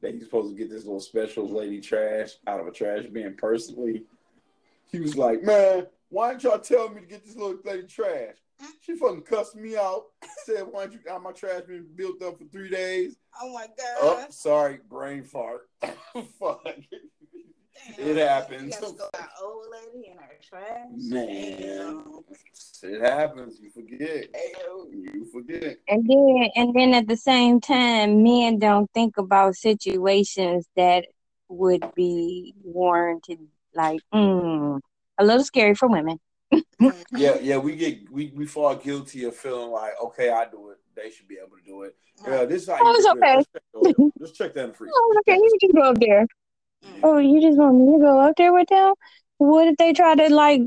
that 0.00 0.12
he's 0.12 0.24
supposed 0.24 0.50
to 0.50 0.56
get 0.56 0.68
this 0.68 0.84
little 0.84 0.98
special 0.98 1.48
lady 1.48 1.80
trash 1.80 2.30
out 2.44 2.58
of 2.58 2.66
a 2.66 2.72
trash 2.72 3.04
bin 3.06 3.36
personally. 3.36 4.02
He 4.90 4.98
was 4.98 5.16
like, 5.16 5.44
"Man, 5.44 5.86
why 6.08 6.30
didn't 6.30 6.42
y'all 6.42 6.58
tell 6.58 6.88
me 6.88 7.02
to 7.02 7.06
get 7.06 7.24
this 7.24 7.36
little 7.36 7.56
lady 7.64 7.86
trash?" 7.86 8.34
She 8.80 8.96
fucking 8.96 9.22
cussed 9.22 9.56
me 9.56 9.76
out. 9.76 10.06
Said, 10.44 10.66
"Why 10.70 10.84
don't 10.84 10.92
you 10.94 10.98
got 11.00 11.22
my 11.22 11.32
trash 11.32 11.62
been 11.66 11.86
built 11.94 12.22
up 12.22 12.38
for 12.38 12.44
three 12.44 12.70
days?" 12.70 13.16
Oh 13.40 13.52
my 13.52 13.66
Oh, 14.00 14.24
sorry, 14.30 14.80
brain 14.88 15.22
fart. 15.24 15.68
Fuck. 16.38 16.64
Damn. 17.96 18.06
It 18.08 18.16
happens. 18.16 18.74
You 18.74 18.80
gotta 18.80 18.94
go 18.94 19.08
that 19.12 19.30
old 19.42 19.64
lady 19.70 20.08
in 20.10 20.16
her 20.18 20.36
trash. 20.42 20.88
Man, 20.90 21.58
Damn. 21.58 22.24
it 22.82 23.00
happens. 23.00 23.60
You 23.60 23.70
forget. 23.70 24.32
Damn. 24.32 24.92
You 24.92 25.26
forget. 25.32 25.78
And 25.88 26.08
then 26.08 26.50
and 26.56 26.74
then 26.74 26.94
at 26.94 27.06
the 27.06 27.16
same 27.16 27.60
time, 27.60 28.22
men 28.22 28.58
don't 28.58 28.90
think 28.92 29.16
about 29.16 29.54
situations 29.54 30.66
that 30.76 31.06
would 31.48 31.94
be 31.94 32.54
warranted 32.62 33.38
like 33.74 34.00
mm, 34.12 34.80
a 35.18 35.24
little 35.24 35.44
scary 35.44 35.74
for 35.74 35.88
women. 35.88 36.18
Yeah, 36.80 37.36
yeah. 37.40 37.56
We 37.56 37.76
get 37.76 38.10
we 38.10 38.32
we 38.34 38.46
fall 38.46 38.74
guilty 38.76 39.24
of 39.24 39.36
feeling 39.36 39.70
like, 39.70 39.92
okay, 40.04 40.30
I 40.30 40.44
do 40.44 40.70
it. 40.70 40.78
They 40.94 41.10
should 41.10 41.28
be 41.28 41.38
able 41.44 41.56
to 41.56 41.64
do 41.64 41.82
it. 41.82 41.96
Yeah, 42.26 42.44
this 42.44 42.62
is 42.62 42.68
how 42.68 42.78
Oh, 42.80 42.84
you 42.84 42.94
it's 42.96 43.06
okay. 43.06 43.34
Just 43.36 43.52
check, 43.52 43.62
the 43.72 43.78
oil. 43.78 44.12
Check 44.34 44.54
that 44.54 44.62
in 44.62 44.68
the 44.68 44.74
freezer. 44.74 44.92
Oh, 44.96 45.14
okay, 45.20 45.36
you 45.36 45.56
just 45.60 45.74
go 45.74 45.82
up 45.82 45.98
there. 45.98 46.26
Mm. 46.84 47.00
Oh, 47.02 47.18
you 47.18 47.40
just 47.40 47.58
want 47.58 47.76
me 47.76 47.92
to 47.92 47.98
go 47.98 48.20
up 48.20 48.36
there 48.36 48.52
with 48.52 48.68
them? 48.68 48.94
What 49.38 49.68
if 49.68 49.76
they 49.76 49.92
try 49.92 50.14
to 50.16 50.34
like, 50.34 50.62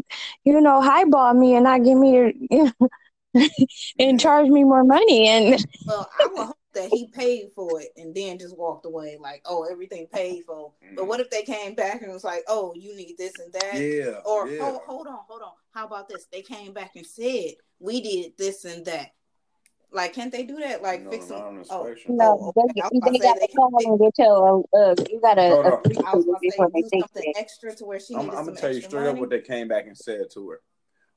you 0.46 0.62
know, 0.62 0.82
highball 0.82 1.34
me 1.34 1.56
and 1.56 1.66
not 1.66 1.84
give 1.84 1.98
me 1.98 2.34
the, 2.50 2.92
and 4.00 4.20
charge 4.20 4.48
me 4.48 4.64
more 4.64 4.84
money? 4.84 5.28
And 5.28 5.66
Well, 5.86 6.10
I 6.20 6.28
would 6.28 6.38
hope 6.48 6.58
that 6.74 6.90
he 6.90 7.08
paid 7.08 7.50
for 7.56 7.82
it 7.82 7.90
and 7.98 8.14
then 8.16 8.38
just 8.40 8.58
walked 8.58 8.86
away 8.86 9.18
like, 9.20 9.42
oh, 9.46 9.68
everything 9.70 10.08
paid 10.08 10.44
for. 10.46 10.72
But 10.96 11.08
what 11.08 11.20
if 11.20 11.30
they 11.30 11.44
came 11.44 11.76
back 11.76 12.02
and 12.02 12.12
was 12.12 12.24
like, 12.24 12.44
oh, 12.48 12.74
you 12.76 12.96
need 12.96 13.16
this 13.18 13.40
and 13.40 13.52
that? 13.54 13.76
Yeah. 13.76 14.20
Or 14.26 14.48
yeah. 14.50 14.60
oh, 14.62 14.82
hold 14.86 15.08
on, 15.08 15.20
hold 15.28 15.42
on. 15.42 15.52
How 15.74 15.86
about 15.86 16.08
this? 16.10 16.28
They 16.32 16.42
came 16.42 16.74
back 16.74 16.92
and 16.96 17.06
said 17.06 17.54
we 17.80 18.02
did 18.02 18.38
this 18.38 18.66
and 18.66 18.86
that. 18.86 19.12
Like, 19.94 20.14
can't 20.14 20.32
they 20.32 20.44
do 20.44 20.58
that? 20.60 20.82
Like, 20.82 21.04
no, 21.04 21.12
fix 21.12 21.26
them. 21.28 21.40
not 21.40 21.48
on 21.48 21.66
Oh, 21.70 21.86
inspection. 21.86 22.16
no, 22.16 22.54
okay. 22.58 22.74
they, 22.76 22.82
I 22.82 22.90
they 22.94 23.00
to 23.00 23.18
say 23.18 23.28
gotta 23.28 23.40
they 23.42 23.48
come 23.54 23.72
and 23.80 24.00
get 24.00 24.14
your, 24.18 24.64
uh, 24.74 24.96
you 25.10 25.20
gotta 25.22 25.42
Hold 25.50 25.66
on. 25.66 25.74
agree 25.86 25.98
I 26.06 26.16
was 26.16 26.24
to 26.26 26.30
about 26.32 26.40
it 26.42 26.46
to 26.46 26.52
say 26.52 26.58
before 26.58 26.70
they 26.74 26.82
do 26.82 26.90
fix 26.90 27.02
something 27.14 27.34
it. 27.36 27.38
extra 27.38 27.76
to 27.76 27.86
where 27.86 28.00
she 28.00 28.16
I'm, 28.16 28.22
needed 28.22 28.38
I'm 28.38 28.46
gonna 28.46 28.58
tell 28.58 28.74
you 28.74 28.82
straight 28.82 28.94
money. 29.04 29.10
up 29.10 29.18
what 29.18 29.30
they 29.30 29.42
came 29.42 29.68
back 29.68 29.88
and 29.88 29.98
said 29.98 30.28
to 30.34 30.50
her. 30.50 30.62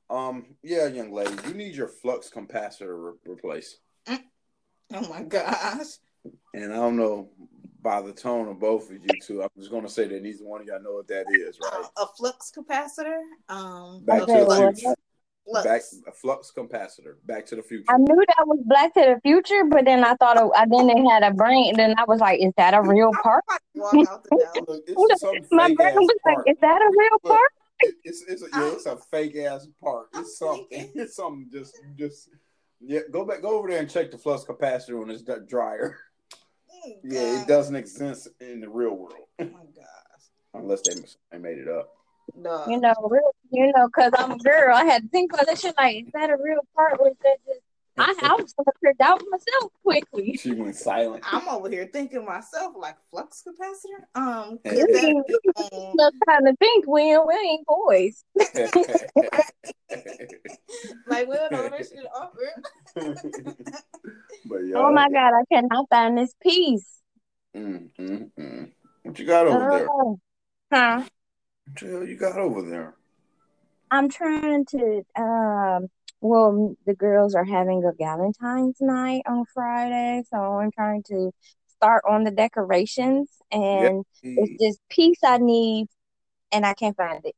Um, 0.09 0.55
yeah, 0.61 0.87
young 0.87 1.13
lady, 1.13 1.33
you 1.47 1.53
need 1.53 1.73
your 1.73 1.87
flux 1.87 2.29
capacitor 2.29 3.13
re- 3.13 3.33
replaced. 3.33 3.77
Oh 4.93 5.07
my 5.09 5.23
gosh. 5.23 5.87
And 6.53 6.71
I 6.73 6.77
don't 6.77 6.97
know 6.97 7.29
by 7.81 8.01
the 8.01 8.11
tone 8.13 8.47
of 8.47 8.59
both 8.59 8.89
of 8.89 8.97
you 8.97 9.19
two. 9.21 9.43
I'm 9.43 9.49
just 9.57 9.71
gonna 9.71 9.89
say 9.89 10.07
that 10.07 10.21
neither 10.23 10.43
one 10.43 10.61
of 10.61 10.67
y'all 10.67 10.81
know 10.81 10.93
what 10.93 11.07
that 11.07 11.25
is, 11.31 11.59
right? 11.61 11.83
Uh, 11.97 12.03
a 12.03 12.07
flux 12.17 12.51
capacitor. 12.55 13.19
Um, 13.49 14.03
Back 14.05 14.23
a 14.23 14.25
to 14.25 14.31
the 14.33 14.45
flux- 14.45 14.79
future. 14.79 14.95
flux. 15.45 15.65
Back 15.67 15.81
a 16.07 16.11
flux 16.11 16.51
capacitor. 16.55 17.15
Back 17.25 17.45
to 17.47 17.55
the 17.55 17.61
future. 17.63 17.85
I 17.89 17.97
knew 17.97 18.15
that 18.27 18.47
was 18.47 18.59
Black 18.65 18.93
to 18.95 19.01
the 19.01 19.19
Future, 19.21 19.65
but 19.65 19.85
then 19.85 20.03
I 20.03 20.15
thought, 20.15 20.37
it, 20.37 20.49
I 20.55 20.65
then 20.67 20.89
it 20.89 21.07
had 21.09 21.21
a 21.23 21.31
brain, 21.33 21.69
and 21.69 21.77
then 21.77 21.93
I 21.99 22.05
was 22.07 22.19
like, 22.19 22.39
is 22.41 22.53
that 22.57 22.73
a 22.73 22.81
real 22.81 23.11
I 23.19 23.21
part? 23.21 23.43
might 23.47 23.59
walk 23.75 24.09
out 24.09 24.23
the 24.23 24.29
door. 24.29 24.65
Look, 24.67 24.83
it's 24.87 25.21
some 25.21 25.35
My 25.51 25.71
brain 25.75 25.89
ass 25.89 25.95
was 25.95 26.19
like, 26.25 26.37
is 26.47 26.57
that 26.61 26.81
a 26.81 26.89
real 26.97 27.09
Look, 27.23 27.33
part? 27.33 27.51
it's 28.03 28.23
it's 28.27 28.41
a, 28.41 28.47
yeah, 28.53 28.71
it's 28.73 28.85
a 28.87 28.97
fake 28.97 29.35
ass 29.35 29.67
part. 29.83 30.07
It's 30.15 30.39
something. 30.39 30.91
It's 30.95 31.15
something. 31.15 31.49
Just 31.51 31.75
just 31.99 32.29
yeah. 32.85 33.01
Go 33.11 33.25
back. 33.25 33.41
Go 33.41 33.57
over 33.57 33.69
there 33.69 33.79
and 33.79 33.89
check 33.89 34.11
the 34.11 34.17
flux 34.17 34.43
capacitor 34.43 35.01
on 35.01 35.07
this 35.09 35.21
d- 35.21 35.33
dryer. 35.47 35.97
Oh, 36.71 36.91
Yeah, 37.03 37.19
it 37.41 37.47
doesn't 37.47 37.75
exist 37.75 38.27
in 38.39 38.59
the 38.61 38.69
real 38.69 38.95
world 38.95 39.27
Oh 39.39 39.43
my 39.45 39.49
gosh. 39.75 40.23
unless 40.53 40.81
they 40.83 40.93
they 41.31 41.37
made 41.37 41.57
it 41.57 41.67
up. 41.67 41.89
No. 42.35 42.65
You 42.67 42.79
know, 42.79 42.93
real, 43.07 43.31
you 43.51 43.71
know, 43.75 43.87
because 43.87 44.11
I'm 44.17 44.31
a 44.31 44.37
girl. 44.37 44.75
I 44.75 44.83
had 44.85 45.03
to 45.03 45.09
think 45.09 45.31
about 45.33 45.45
that 45.45 45.59
shit. 45.59 45.75
Like, 45.77 45.97
is 46.05 46.11
that 46.13 46.29
a 46.31 46.37
real 46.41 46.59
part? 46.75 46.99
Or 46.99 47.09
is 47.09 47.15
that 47.23 47.37
just? 47.45 47.59
I, 47.97 48.13
I 48.21 48.35
was 48.35 48.53
gonna 48.53 48.71
figure 48.83 49.05
out 49.05 49.21
myself 49.29 49.71
quickly. 49.83 50.35
She 50.37 50.51
went 50.51 50.75
silent. 50.75 51.23
I'm 51.31 51.47
over 51.47 51.69
here 51.69 51.89
thinking 51.91 52.25
myself 52.25 52.73
like 52.77 52.97
flux 53.09 53.43
capacitor. 53.47 54.03
Um, 54.21 54.59
could 54.65 54.77
Yeah. 54.77 54.85
that 55.01 55.23
be 55.27 55.35
on- 55.55 56.11
trying 56.25 56.45
to 56.45 56.55
think 56.59 56.85
we 56.87 57.01
ain't, 57.13 57.25
we 57.25 57.33
ain't 57.35 57.65
boys. 57.65 58.23
like 61.07 61.27
we 61.27 61.35
don't 61.35 61.51
know 61.51 61.69
this 61.69 61.89
shit 61.89 62.05
over. 62.15 62.63
but 64.45 64.57
yeah, 64.57 64.75
Oh 64.75 64.91
my 64.91 65.09
god, 65.09 65.33
I 65.33 65.43
cannot 65.53 65.87
find 65.89 66.17
this 66.17 66.33
piece. 66.41 67.01
Mm, 67.55 67.89
mm, 67.97 68.31
mm. 68.37 68.71
What 69.03 69.19
you 69.19 69.25
got 69.25 69.47
over 69.47 69.69
there? 69.69 69.87
Oh. 69.89 70.19
Huh? 70.73 71.03
What 71.65 71.79
the 71.79 71.87
hell 71.87 72.05
you 72.05 72.17
got 72.17 72.37
over 72.37 72.61
there? 72.69 72.95
I'm 73.91 74.09
trying 74.09 74.65
to 74.65 75.05
um 75.15 75.87
well 76.25 76.75
the 76.85 76.95
girls 76.95 77.35
are 77.35 77.45
having 77.45 77.83
a 77.83 77.91
Valentine's 77.97 78.77
night 78.81 79.21
on 79.27 79.45
Friday, 79.53 80.23
so 80.29 80.37
I'm 80.37 80.71
trying 80.71 81.03
to 81.03 81.31
start 81.67 82.03
on 82.07 82.23
the 82.23 82.31
decorations 82.31 83.29
and 83.51 84.03
it's 84.23 84.53
this 84.59 84.77
piece 84.89 85.19
I 85.23 85.37
need 85.37 85.87
and 86.51 86.65
I 86.65 86.73
can't 86.73 86.95
find 86.95 87.23
it. 87.25 87.35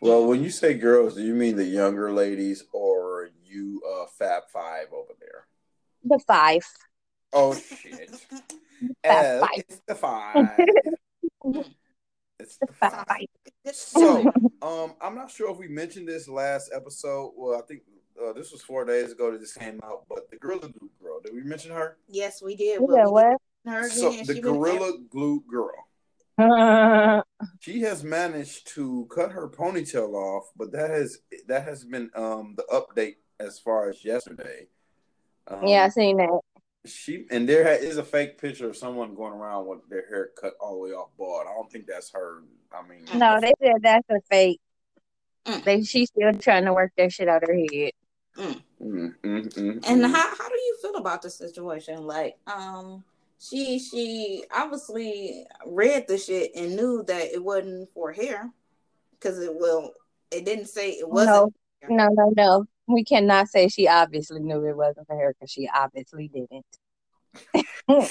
Well, 0.00 0.26
when 0.26 0.42
you 0.42 0.50
say 0.50 0.74
girls, 0.74 1.14
do 1.14 1.22
you 1.22 1.34
mean 1.34 1.56
the 1.56 1.64
younger 1.64 2.12
ladies 2.12 2.64
or 2.72 3.30
you 3.44 3.82
uh 3.88 4.06
Fab 4.18 4.44
Five 4.52 4.92
over 4.92 5.12
there? 5.20 5.46
The 6.04 6.18
five. 6.26 6.62
Oh 7.32 7.54
shit. 7.54 8.10
Fab 9.04 9.40
Five. 9.40 9.50
it's 9.64 9.80
the 9.86 9.94
five. 9.94 10.58
it's 12.38 12.58
the 12.58 12.72
five. 12.72 13.26
So, 13.72 14.32
um, 14.62 14.94
I'm 15.00 15.14
not 15.14 15.30
sure 15.30 15.50
if 15.50 15.58
we 15.58 15.68
mentioned 15.68 16.08
this 16.08 16.28
last 16.28 16.70
episode. 16.74 17.32
Well, 17.36 17.58
I 17.58 17.62
think 17.62 17.82
uh, 18.20 18.32
this 18.32 18.52
was 18.52 18.62
four 18.62 18.84
days 18.84 19.12
ago 19.12 19.30
that 19.32 19.40
this 19.40 19.54
came 19.54 19.80
out. 19.84 20.04
But 20.08 20.30
the 20.30 20.36
Gorilla 20.36 20.68
Glue 20.68 20.90
girl, 21.02 21.20
did 21.20 21.34
we 21.34 21.42
mention 21.42 21.72
her? 21.72 21.96
Yes, 22.08 22.42
we 22.42 22.56
did. 22.56 22.80
Yeah, 22.80 23.04
we 23.06 23.12
what? 23.12 23.36
her 23.66 23.88
So 23.88 24.08
again. 24.08 24.26
the 24.26 24.34
She 24.34 24.40
Gorilla 24.40 24.98
Glue 25.10 25.42
girl, 25.48 25.86
she 27.60 27.80
has 27.82 28.02
managed 28.02 28.66
to 28.74 29.06
cut 29.14 29.32
her 29.32 29.48
ponytail 29.48 30.14
off, 30.14 30.50
but 30.56 30.72
that 30.72 30.90
has 30.90 31.18
that 31.46 31.64
has 31.64 31.84
been 31.84 32.10
um 32.14 32.54
the 32.56 32.64
update 32.72 33.16
as 33.38 33.58
far 33.58 33.88
as 33.88 34.04
yesterday. 34.04 34.66
Um, 35.46 35.66
yeah, 35.66 35.84
I 35.84 35.88
seen 35.88 36.16
that. 36.18 36.40
She 36.84 37.26
and 37.30 37.48
there 37.48 37.68
is 37.72 37.98
a 37.98 38.04
fake 38.04 38.38
picture 38.38 38.68
of 38.68 38.76
someone 38.76 39.14
going 39.14 39.34
around 39.34 39.66
with 39.66 39.88
their 39.88 40.08
hair 40.08 40.30
cut 40.40 40.54
all 40.60 40.74
the 40.74 40.78
way 40.80 40.90
off 40.90 41.10
bald. 41.16 41.46
I 41.48 41.54
don't 41.54 41.70
think 41.70 41.86
that's 41.86 42.10
her. 42.12 42.42
I 42.72 42.86
mean, 42.88 43.04
No, 43.18 43.38
they 43.40 43.52
said 43.60 43.82
that's 43.82 44.08
a 44.10 44.20
fake. 44.28 44.60
Mm. 45.46 45.64
They 45.64 45.82
she's 45.82 46.08
still 46.08 46.32
trying 46.34 46.64
to 46.64 46.72
work 46.72 46.92
that 46.96 47.12
shit 47.12 47.28
out 47.28 47.46
her 47.46 47.54
head. 47.54 47.92
Mm, 48.38 48.60
mm, 48.80 49.14
mm, 49.22 49.88
And 49.88 50.02
mm. 50.02 50.10
how 50.10 50.28
how 50.36 50.48
do 50.48 50.54
you 50.54 50.78
feel 50.82 50.96
about 50.96 51.22
the 51.22 51.30
situation? 51.30 52.06
Like, 52.06 52.36
um, 52.46 53.04
she 53.38 53.78
she 53.78 54.44
obviously 54.54 55.46
read 55.66 56.06
the 56.08 56.18
shit 56.18 56.52
and 56.54 56.76
knew 56.76 57.02
that 57.06 57.32
it 57.32 57.42
wasn't 57.42 57.88
for 57.90 58.12
hair 58.12 58.50
because 59.12 59.38
it 59.38 59.54
will. 59.54 59.92
It 60.30 60.44
didn't 60.44 60.66
say 60.66 60.90
it 60.92 61.08
wasn't. 61.08 61.52
No, 61.88 62.08
no, 62.08 62.08
no, 62.12 62.32
no. 62.36 62.64
We 62.88 63.04
cannot 63.04 63.48
say 63.48 63.68
she 63.68 63.86
obviously 63.88 64.40
knew 64.40 64.64
it 64.66 64.76
wasn't 64.76 65.06
for 65.06 65.16
her 65.16 65.34
because 65.34 65.50
she 65.50 65.68
obviously 65.74 66.28
didn't. 66.28 66.66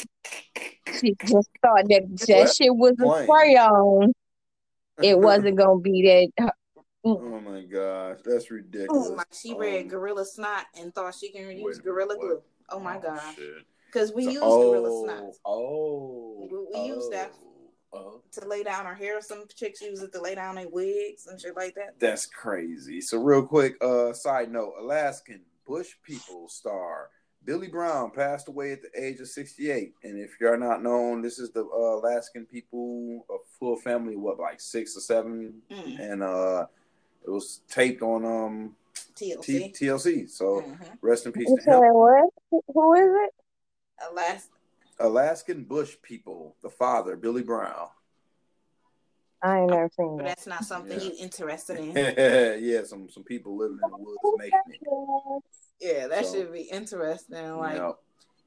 she 0.99 1.15
just 1.25 1.49
thought 1.61 1.85
that 1.89 2.03
that 2.27 2.37
What? 2.37 2.55
shit 2.55 2.75
was 2.75 2.95
Plain. 2.97 3.23
a 3.23 3.23
spray 3.23 3.57
on. 3.57 4.13
It 5.01 5.19
wasn't 5.19 5.57
gonna 5.57 5.79
be 5.79 6.31
that. 6.37 6.53
Oh 7.03 7.39
my 7.39 7.61
gosh, 7.63 8.19
that's 8.23 8.51
ridiculous. 8.51 9.07
Oh 9.09 9.15
my! 9.15 9.23
She 9.31 9.53
read 9.55 9.83
Um, 9.83 9.87
Gorilla 9.87 10.23
Snot 10.25 10.65
and 10.79 10.93
thought 10.93 11.15
she 11.15 11.31
can 11.31 11.49
use 11.57 11.77
wait, 11.77 11.83
Gorilla 11.83 12.15
what? 12.17 12.19
Glue. 12.19 12.41
Oh 12.69 12.79
my 12.79 12.97
gosh! 12.99 13.37
Because 13.87 14.13
we 14.13 14.25
So- 14.25 14.29
use 14.31 14.39
oh, 14.43 14.71
Gorilla 14.71 15.03
Snot 15.19 15.33
Oh, 15.45 16.47
We- 16.51 16.79
we 16.79 16.85
use 16.87 17.09
that. 17.09 17.33
Oh, 17.93 18.21
to 18.31 18.47
lay 18.47 18.63
down 18.63 18.85
her 18.85 18.93
hair. 18.93 19.19
Some 19.21 19.45
chicks 19.53 19.81
use 19.81 20.01
it 20.01 20.13
to 20.13 20.21
lay 20.21 20.33
down 20.35 20.55
their 20.55 20.69
wigs 20.69 21.27
and 21.27 21.41
shit 21.41 21.57
like 21.57 21.75
that. 21.75 21.99
that's 21.99 22.25
crazy. 22.25 23.01
So, 23.01 23.21
real 23.21 23.45
quick, 23.45 23.75
uh, 23.83 24.13
side 24.13 24.49
note: 24.51 24.75
Alaskan 24.79 25.41
Bush 25.65 25.95
People 26.03 26.47
star 26.47 27.09
Billy 27.43 27.67
Brown 27.67 28.11
passed 28.11 28.47
away 28.47 28.71
at 28.71 28.81
the 28.83 28.91
age 29.03 29.19
of 29.19 29.27
68. 29.27 29.93
And 30.03 30.17
if 30.19 30.39
you're 30.39 30.55
not 30.57 30.83
known, 30.83 31.21
this 31.23 31.39
is 31.39 31.49
the 31.51 31.65
uh, 31.65 31.95
Alaskan 31.99 32.45
people, 32.45 33.25
a 33.29 33.37
full 33.59 33.75
family, 33.77 34.15
what 34.15 34.39
like 34.39 34.61
six 34.61 34.95
or 34.95 34.99
seven, 35.01 35.61
Mm. 35.71 35.99
and 35.99 36.23
uh, 36.23 36.67
it 37.25 37.29
was 37.29 37.61
taped 37.69 38.01
on 38.01 38.25
um 38.25 38.75
TLC. 39.15 39.43
T- 39.73 39.73
TLC. 39.87 40.29
So, 40.29 40.61
Mhm. 40.61 40.97
rest 41.01 41.25
in 41.25 41.31
peace 41.31 41.49
You 41.49 41.57
to 41.57 41.61
said 41.63 41.73
him. 41.75 41.93
what? 41.93 42.29
Who 42.73 42.93
is 42.95 43.09
it? 43.27 43.33
Alas, 44.09 44.49
Alaskan 44.99 45.63
Bush 45.63 45.97
People, 46.01 46.55
the 46.61 46.69
father, 46.69 47.15
Billy 47.15 47.43
Brown. 47.43 47.89
I 49.43 49.59
ain't 49.61 49.71
never 49.71 49.89
seen 49.97 50.17
but 50.17 50.23
that. 50.23 50.27
that's 50.29 50.47
not 50.47 50.63
something 50.65 50.99
Yeah. 50.99 51.05
you 51.05 51.13
interested 51.17 51.77
in. 51.79 51.95
yeah, 52.63 52.83
some 52.83 53.09
some 53.09 53.23
people 53.23 53.55
living 53.57 53.79
in 53.83 53.89
the 53.91 53.97
woods 53.97 54.19
making 54.37 54.59
it. 54.67 55.43
Yeah, 55.79 56.07
that 56.07 56.25
So- 56.25 56.33
should 56.33 56.53
be 56.53 56.61
interesting. 56.63 57.57
Like, 57.57 57.77
Yeah. 57.77 57.93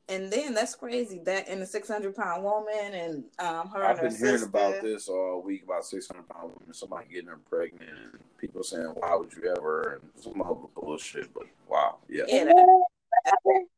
And 0.08 0.30
then 0.30 0.54
that's 0.54 0.74
crazy. 0.74 1.20
That 1.24 1.48
and 1.48 1.62
the 1.62 1.66
six 1.66 1.88
hundred 1.88 2.14
pound 2.14 2.44
woman 2.44 2.92
and 2.92 3.24
um 3.38 3.68
her 3.68 3.82
I've 3.84 3.98
and 3.98 3.98
her 4.00 4.08
been 4.08 4.16
hearing 4.18 4.32
sister. 4.38 4.46
about 4.46 4.82
this 4.82 5.08
all 5.08 5.42
week 5.42 5.62
about 5.64 5.84
600 5.84 6.28
pound 6.28 6.52
women, 6.58 6.74
somebody 6.74 7.06
getting 7.12 7.28
her 7.28 7.38
pregnant, 7.48 7.90
and 7.90 8.20
people 8.38 8.62
saying, 8.62 8.92
"Why 8.96 9.14
would 9.16 9.32
you 9.32 9.54
ever?" 9.56 10.00
and 10.02 10.22
some 10.22 10.40
other 10.42 10.68
bullshit. 10.74 11.32
But 11.32 11.44
wow, 11.68 11.96
yeah, 12.08 12.24
Yeah, 12.28 12.44
What 12.52 12.86
happened? 13.24 13.68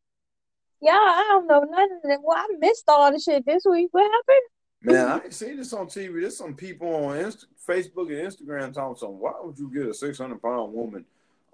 Yeah, 0.80 0.92
I 0.92 1.24
don't 1.30 1.46
know 1.46 1.60
nothing. 1.60 2.22
Well, 2.22 2.36
I 2.36 2.46
missed 2.58 2.84
all 2.88 3.10
the 3.10 3.18
shit 3.18 3.46
this 3.46 3.62
week. 3.68 3.88
What 3.92 4.02
happened? 4.02 4.46
man, 4.82 5.08
I 5.08 5.24
ain't 5.24 5.34
seen 5.34 5.56
this 5.56 5.72
on 5.72 5.86
TV. 5.86 6.20
There's 6.20 6.36
some 6.36 6.54
people 6.54 6.92
on 6.94 7.16
Inst- 7.16 7.46
Facebook 7.66 8.08
and 8.08 8.30
Instagram 8.30 8.72
talking 8.72 8.96
something. 8.96 9.18
Why 9.18 9.32
would 9.42 9.58
you 9.58 9.72
get 9.72 9.86
a 9.88 9.94
600 9.94 10.40
pound 10.42 10.72
woman 10.72 11.04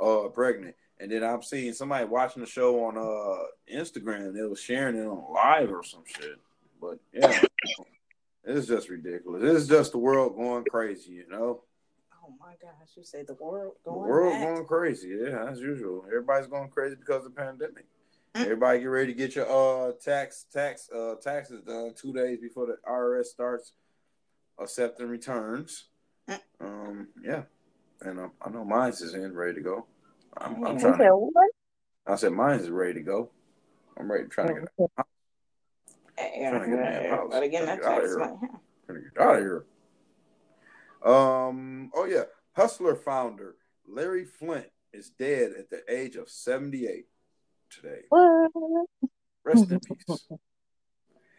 uh 0.00 0.28
pregnant? 0.28 0.74
And 1.02 1.10
then 1.10 1.24
I'm 1.24 1.42
seeing 1.42 1.72
somebody 1.72 2.04
watching 2.04 2.44
the 2.44 2.48
show 2.48 2.84
on 2.84 2.96
uh 2.96 3.42
Instagram. 3.76 4.34
They 4.34 4.42
was 4.42 4.60
sharing 4.60 4.94
it 4.94 5.04
on 5.04 5.34
live 5.34 5.72
or 5.72 5.82
some 5.82 6.04
shit. 6.06 6.38
But 6.80 6.98
yeah, 7.12 7.42
it's 8.44 8.68
just 8.68 8.88
ridiculous. 8.88 9.42
It's 9.42 9.66
just 9.66 9.90
the 9.90 9.98
world 9.98 10.36
going 10.36 10.64
crazy, 10.70 11.10
you 11.14 11.28
know. 11.28 11.62
Oh 12.24 12.32
my 12.38 12.52
gosh, 12.62 12.90
you 12.96 13.02
say 13.02 13.24
the 13.24 13.34
world 13.34 13.74
The 13.84 13.90
going 13.90 14.08
world 14.08 14.32
mad. 14.34 14.54
going 14.54 14.66
crazy, 14.66 15.08
yeah, 15.08 15.48
as 15.50 15.58
usual. 15.58 16.04
Everybody's 16.06 16.46
going 16.46 16.68
crazy 16.68 16.94
because 16.94 17.26
of 17.26 17.34
the 17.34 17.40
pandemic. 17.40 17.86
Mm. 18.36 18.42
Everybody 18.44 18.78
get 18.78 18.86
ready 18.86 19.12
to 19.12 19.18
get 19.18 19.34
your 19.34 19.48
uh 19.50 19.92
tax 20.04 20.46
tax 20.52 20.88
uh 20.94 21.16
taxes 21.16 21.62
done 21.62 21.94
two 21.96 22.12
days 22.12 22.38
before 22.40 22.66
the 22.66 22.76
IRS 22.88 23.24
starts 23.24 23.72
accepting 24.56 25.08
returns. 25.08 25.86
Mm. 26.30 26.40
Um, 26.60 27.08
yeah, 27.24 27.42
and 28.02 28.20
um, 28.20 28.30
I 28.40 28.50
know 28.50 28.64
mine's 28.64 29.00
is 29.00 29.14
in 29.14 29.34
ready 29.34 29.54
to 29.54 29.60
go. 29.62 29.86
I'm, 30.38 30.54
I'm 30.54 30.60
trying 30.62 30.74
You 30.74 30.80
said 30.80 30.98
to. 30.98 31.16
what? 31.16 31.50
I 32.06 32.16
said 32.16 32.32
mine's 32.32 32.62
is 32.62 32.70
ready 32.70 32.94
to 32.94 33.00
go. 33.02 33.30
I'm 33.98 34.10
ready 34.10 34.24
to 34.24 34.28
try 34.30 34.46
to 34.46 34.54
get, 34.54 34.90
Yeah, 36.18 36.50
Trying 36.50 36.70
to 36.70 36.76
get 36.76 36.78
me 36.78 36.96
a 36.96 37.02
yeah, 37.02 37.10
house. 37.16 37.28
but 37.30 37.42
again, 37.42 37.64
Trying 37.64 37.76
to 37.78 37.82
get 37.82 37.92
out 37.92 38.04
of 38.04 38.08
here. 38.08 38.18
trying 38.86 38.98
to 38.98 39.10
get 39.10 39.22
out 39.22 39.34
of 39.36 39.40
here. 39.40 39.64
Um. 41.04 41.90
Oh 41.94 42.04
yeah, 42.04 42.24
Hustler 42.56 42.94
founder 42.94 43.56
Larry 43.88 44.24
Flynt 44.24 44.66
is 44.92 45.10
dead 45.10 45.52
at 45.58 45.68
the 45.70 45.82
age 45.88 46.16
of 46.16 46.28
78 46.30 47.06
today. 47.70 48.02
What? 48.08 48.50
Rest 49.44 49.70
in 49.70 49.80
peace. 49.80 50.26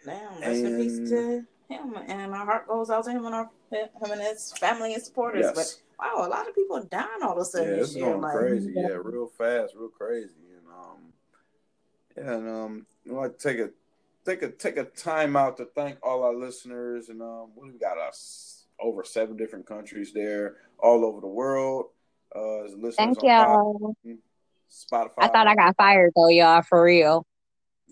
Damn, 0.06 0.42
rest 0.42 0.64
in 0.64 0.78
peace 0.78 1.10
to 1.10 1.46
him, 1.74 1.96
and 2.08 2.34
our 2.34 2.46
heart 2.46 2.68
goes 2.68 2.90
out 2.90 3.06
to 3.06 3.12
him 3.12 3.26
and 3.26 3.36
our 3.36 3.50
him 3.72 4.12
and 4.12 4.22
his 4.22 4.54
family 4.54 4.94
and 4.94 5.04
supporters. 5.04 5.46
But 5.54 5.76
wow, 6.00 6.26
a 6.26 6.30
lot 6.30 6.48
of 6.48 6.56
people 6.56 6.84
dying 6.84 7.08
all 7.22 7.34
of 7.34 7.38
a 7.40 7.46
sudden. 7.46 7.68
Yeah, 7.68 7.74
sudden 7.74 7.80
it's 7.80 7.90
this 7.90 7.98
year. 7.98 8.06
going 8.06 8.22
Like, 8.22 8.38
crazy. 8.38 8.74
Yeah, 8.76 8.98
real 9.02 9.28
fast, 9.38 9.74
real 9.76 9.90
crazy. 9.90 10.34
And 10.58 10.68
um, 10.68 10.98
yeah, 12.18 12.34
and 12.34 12.50
um, 12.50 12.86
I'd 13.08 13.14
like 13.14 13.38
to 13.38 13.50
take 13.50 13.60
a 13.60 13.70
take 14.26 14.42
a 14.42 14.50
take 14.50 14.78
a 14.78 14.86
time 14.86 15.36
out 15.36 15.58
to 15.58 15.66
thank 15.66 15.98
all 16.04 16.24
our 16.24 16.36
listeners. 16.36 17.10
And 17.10 17.22
um, 17.22 17.52
we 17.56 17.72
got 17.72 17.98
us 17.98 18.66
over 18.80 19.04
seven 19.04 19.38
different 19.38 19.66
countries 19.66 20.14
there, 20.14 20.58
all 20.80 21.06
over 21.06 21.22
the 21.22 21.28
world. 21.28 21.88
Uh, 22.36 22.64
as 22.64 22.74
listeners 22.74 22.96
Thank 22.96 23.24
on 23.24 23.30
y'all. 23.30 23.96
Spotify. 24.72 25.12
I 25.20 25.28
thought 25.28 25.48
I 25.48 25.56
got 25.56 25.76
fired 25.78 26.12
though, 26.16 26.30
y'all, 26.30 26.64
for 26.64 26.84
real. 26.84 27.26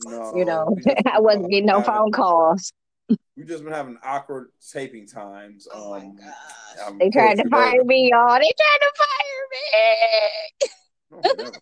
No, 0.04 0.36
You 0.36 0.46
know, 0.46 0.74
we 0.76 0.82
just 0.82 0.88
been, 0.88 1.14
I 1.14 1.20
wasn't 1.20 1.52
getting 1.52 1.68
no 1.68 1.82
phone 1.82 2.12
calls. 2.12 2.74
We've 3.38 3.48
just 3.48 3.64
been 3.64 3.74
having 3.74 3.98
awkward 4.04 4.50
taping 4.72 5.08
times. 5.08 5.68
oh 5.74 5.92
my 5.92 5.98
Um, 6.00 6.16
gosh. 6.18 6.34
I'm 6.86 6.98
They 6.98 7.10
tried 7.10 7.36
to 7.38 7.50
fire 7.50 7.80
over- 7.80 7.86
me, 7.86 8.10
y'all. 8.12 8.40
They 8.40 8.52
tried 8.62 8.80
to 8.82 8.92
fire 8.98 9.44
me. 9.52 11.22
No, 11.38 11.44
never. 11.44 11.52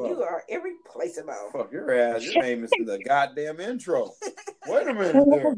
You 0.00 0.14
Fuck. 0.14 0.30
are 0.30 0.44
irreplaceable. 0.48 1.34
Fuck 1.52 1.72
your 1.72 1.90
ass. 1.92 2.22
Your 2.22 2.40
name 2.40 2.62
is 2.62 2.70
in 2.78 2.84
the 2.86 3.00
goddamn 3.00 3.58
intro. 3.58 4.12
Wait 4.68 4.86
a 4.86 4.94
minute 4.94 5.26
there. 5.28 5.56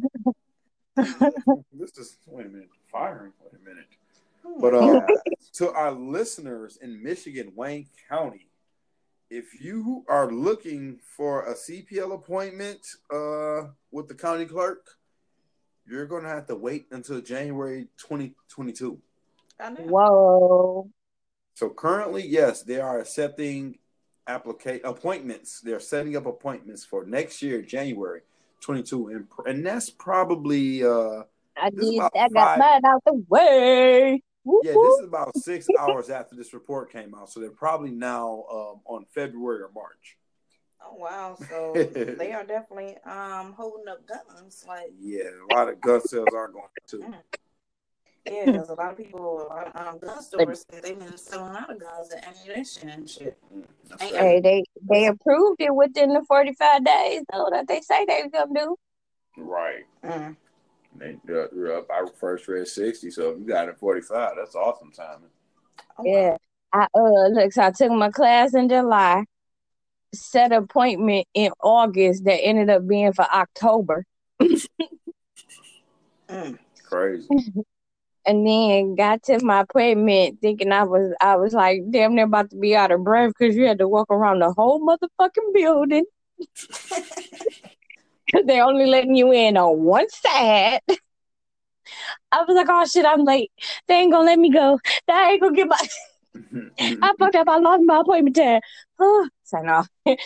this 1.75 1.91
is 1.99 2.17
wait 2.27 2.47
a 2.47 2.49
minute. 2.49 2.71
Firing. 2.91 3.33
Wait 3.43 3.53
a 3.61 3.69
minute. 3.69 3.85
Oh 4.47 4.57
But 4.59 4.75
uh 4.75 5.03
to 5.57 5.71
our 5.73 5.93
listeners 5.93 6.79
in 6.81 7.03
Michigan, 7.03 7.53
Wayne 7.55 7.87
County, 8.09 8.47
if 9.31 9.61
you 9.61 10.05
are 10.09 10.31
looking 10.31 10.99
for 11.17 11.45
a 11.47 11.55
CPL 11.55 12.13
appointment 12.15 12.81
uh 13.13 13.69
with 13.93 14.09
the 14.09 14.15
county 14.15 14.45
clerk, 14.45 14.91
you're 15.87 16.07
gonna 16.07 16.29
have 16.29 16.47
to 16.47 16.57
wait 16.57 16.87
until 16.91 17.21
January 17.21 17.89
2022. 17.99 19.01
I. 19.59 19.71
Whoa. 19.73 20.91
So 21.55 21.69
currently, 21.71 22.27
yes, 22.27 22.63
they 22.63 22.81
are 22.81 23.01
accepting 23.01 23.79
applica- 24.27 24.83
appointments. 24.85 25.61
They're 25.61 25.81
setting 25.81 26.17
up 26.17 26.27
appointments 26.27 26.85
for 26.85 27.05
next 27.05 27.43
year, 27.43 27.61
January 27.63 28.23
22, 28.61 29.09
and 29.09 29.27
and 29.47 29.65
that's 29.67 29.91
probably 29.91 30.83
uh 30.85 31.23
I 31.57 31.71
This 31.71 31.85
is 31.85 31.91
did. 31.91 31.99
about 31.99 32.13
I 32.17 32.29
got 32.29 32.33
five- 32.35 32.59
mine 32.59 32.81
out 32.87 33.03
the 33.05 33.25
way. 33.29 34.23
Whoop, 34.45 34.63
yeah, 34.65 34.73
this 34.73 34.99
is 34.99 35.05
about 35.05 35.37
six 35.37 35.67
hours 35.79 36.09
after 36.09 36.35
this 36.35 36.55
report 36.55 36.91
came 36.91 37.15
out, 37.15 37.31
so 37.31 37.41
they're 37.41 37.51
probably 37.51 37.91
now 37.91 38.45
um 38.51 38.81
on 38.87 39.05
February 39.15 39.63
or 39.63 39.71
March. 39.75 40.17
Oh 40.83 40.97
wow! 40.97 41.37
So 41.49 41.75
they 42.19 42.33
are 42.33 42.45
definitely 42.45 42.97
um 43.05 43.53
holding 43.53 43.89
up 43.89 44.07
guns. 44.07 44.65
Like 44.67 44.93
Yeah, 44.99 45.31
a 45.51 45.55
lot 45.55 45.69
of 45.69 45.81
gun 45.81 46.01
sales 46.01 46.33
are 46.35 46.49
going 46.49 46.65
up 46.65 46.71
too. 46.87 47.05
yeah, 48.25 48.47
because 48.47 48.71
a 48.71 48.75
lot 48.75 48.93
of 48.93 48.97
people, 48.97 49.43
a 49.43 49.49
lot 49.49 49.67
of 49.67 49.87
um, 49.87 49.99
gun 49.99 50.23
stores, 50.23 50.65
they've 50.71 50.99
been 50.99 51.17
selling 51.19 51.55
out 51.55 51.71
of 51.71 51.79
guns 51.79 52.11
and 52.11 52.25
ammunition 52.25 52.89
and 52.89 53.11
shit. 53.11 53.37
Mm, 53.55 53.67
that's 53.91 54.03
Ain't 54.03 54.15
right. 54.15 54.23
Hey, 54.23 54.41
they 54.41 54.65
they 54.89 55.07
approved 55.07 55.61
it 55.61 55.75
within 55.75 56.15
the 56.15 56.25
forty 56.27 56.55
five 56.55 56.83
days 56.83 57.23
though 57.31 57.49
that 57.51 57.69
they 57.69 57.83
say 57.83 58.07
they 58.07 58.23
was 58.23 58.31
gonna 58.33 58.59
do. 58.59 58.77
Right. 59.37 59.85
Mm. 60.03 60.37
They 61.01 61.17
they're 61.25 61.79
up. 61.79 61.91
I 61.91 62.05
first 62.19 62.47
read 62.47 62.69
sixty, 62.69 63.11
so 63.11 63.31
if 63.31 63.39
you 63.39 63.47
got 63.47 63.69
it 63.69 63.79
forty 63.79 64.03
five, 64.03 64.35
that's 64.37 64.55
awesome 64.55 64.93
timing. 64.93 65.31
Oh. 65.99 66.05
Yeah. 66.05 66.37
I 66.73 66.87
uh 66.95 67.29
look, 67.29 67.53
so 67.53 67.63
I 67.63 67.71
took 67.71 67.91
my 67.91 68.11
class 68.11 68.55
in 68.55 68.69
July, 68.69 69.25
set 70.15 70.53
appointment 70.53 71.27
in 71.35 71.53
August 71.63 72.25
that 72.25 72.45
ended 72.45 72.69
up 72.69 72.87
being 72.87 73.13
for 73.15 73.25
October. 73.25 74.05
Mm. 76.29 76.59
Crazy. 76.85 77.29
And 78.27 78.47
then 78.47 78.97
got 78.97 79.23
to 79.25 79.43
my 79.43 79.61
appointment 79.61 80.43
thinking 80.43 80.73
I 80.73 80.85
was 80.85 81.15
I 81.23 81.37
was 81.37 81.55
like 81.55 81.81
damn 81.91 82.15
near 82.15 82.27
about 82.27 82.51
to 82.51 82.57
be 82.57 82.77
out 82.77 82.91
of 82.91 83.03
breath 83.03 83.33
because 83.37 83.57
you 83.57 83.65
had 83.65 83.79
to 83.79 83.89
walk 83.89 84.11
around 84.11 84.41
the 84.41 84.53
whole 84.53 84.87
motherfucking 84.87 85.55
building. 85.55 86.05
Cause 88.33 88.43
they're 88.47 88.65
only 88.65 88.87
letting 88.87 89.17
you 89.17 89.33
in 89.33 89.57
on 89.57 89.83
one 89.83 90.09
side. 90.09 90.81
I 92.33 92.43
was 92.43 92.55
like, 92.57 92.69
oh 92.69 92.85
shit, 92.87 93.05
I'm 93.05 93.25
late. 93.25 93.51
They 93.89 93.95
ain't 93.95 94.13
gonna 94.13 94.25
let 94.25 94.39
me 94.39 94.51
go. 94.51 94.79
They 95.07 95.13
ain't 95.13 95.43
gonna 95.43 95.57
get 95.57 95.69
my 95.69 95.79
I 96.81 97.13
fucked 97.19 97.35
up. 97.35 97.49
I 97.49 97.59
lost 97.59 97.83
my 97.85 98.01
appointment 98.01 98.37
time. 98.37 98.61
Oh, 98.99 99.29
so 99.45 99.59
no, 99.61 99.85
but 100.05 100.17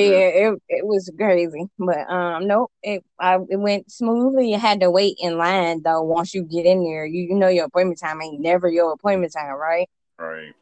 yeah, 0.00 0.48
it 0.48 0.62
it 0.68 0.86
was 0.86 1.10
crazy. 1.16 1.66
But 1.78 2.10
um, 2.10 2.46
nope, 2.46 2.70
it 2.82 3.04
I, 3.18 3.38
it 3.48 3.56
went 3.56 3.90
smoothly. 3.90 4.50
You 4.52 4.58
had 4.58 4.80
to 4.80 4.90
wait 4.90 5.16
in 5.20 5.36
line 5.36 5.82
though. 5.82 6.02
Once 6.02 6.34
you 6.34 6.44
get 6.44 6.66
in 6.66 6.82
there, 6.84 7.04
you, 7.06 7.22
you 7.24 7.34
know 7.34 7.48
your 7.48 7.66
appointment 7.66 8.00
time 8.00 8.22
ain't 8.22 8.40
never 8.40 8.68
your 8.68 8.92
appointment 8.92 9.32
time, 9.32 9.54
right? 9.54 9.88
right. 10.18 10.54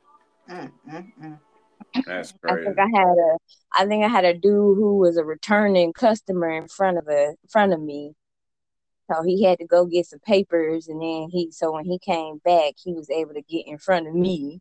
Mm, 0.50 0.72
mm, 0.90 1.12
mm. 1.22 1.38
That's 2.06 2.34
I 2.48 2.56
think 2.56 2.78
I 2.78 2.86
had 2.94 3.06
a 3.06 3.36
I 3.72 3.86
think 3.86 4.04
I 4.04 4.08
had 4.08 4.24
a 4.24 4.34
dude 4.34 4.76
who 4.76 4.98
was 4.98 5.16
a 5.16 5.24
returning 5.24 5.92
customer 5.92 6.50
in 6.50 6.68
front 6.68 6.98
of 6.98 7.08
a 7.08 7.28
in 7.28 7.48
front 7.48 7.72
of 7.72 7.80
me. 7.80 8.14
So 9.10 9.22
he 9.22 9.44
had 9.44 9.58
to 9.58 9.66
go 9.66 9.86
get 9.86 10.06
some 10.06 10.20
papers 10.20 10.88
and 10.88 11.00
then 11.00 11.28
he 11.30 11.50
so 11.50 11.72
when 11.72 11.84
he 11.84 11.98
came 11.98 12.38
back 12.44 12.74
he 12.76 12.92
was 12.92 13.10
able 13.10 13.34
to 13.34 13.42
get 13.42 13.66
in 13.66 13.78
front 13.78 14.06
of 14.06 14.14
me. 14.14 14.60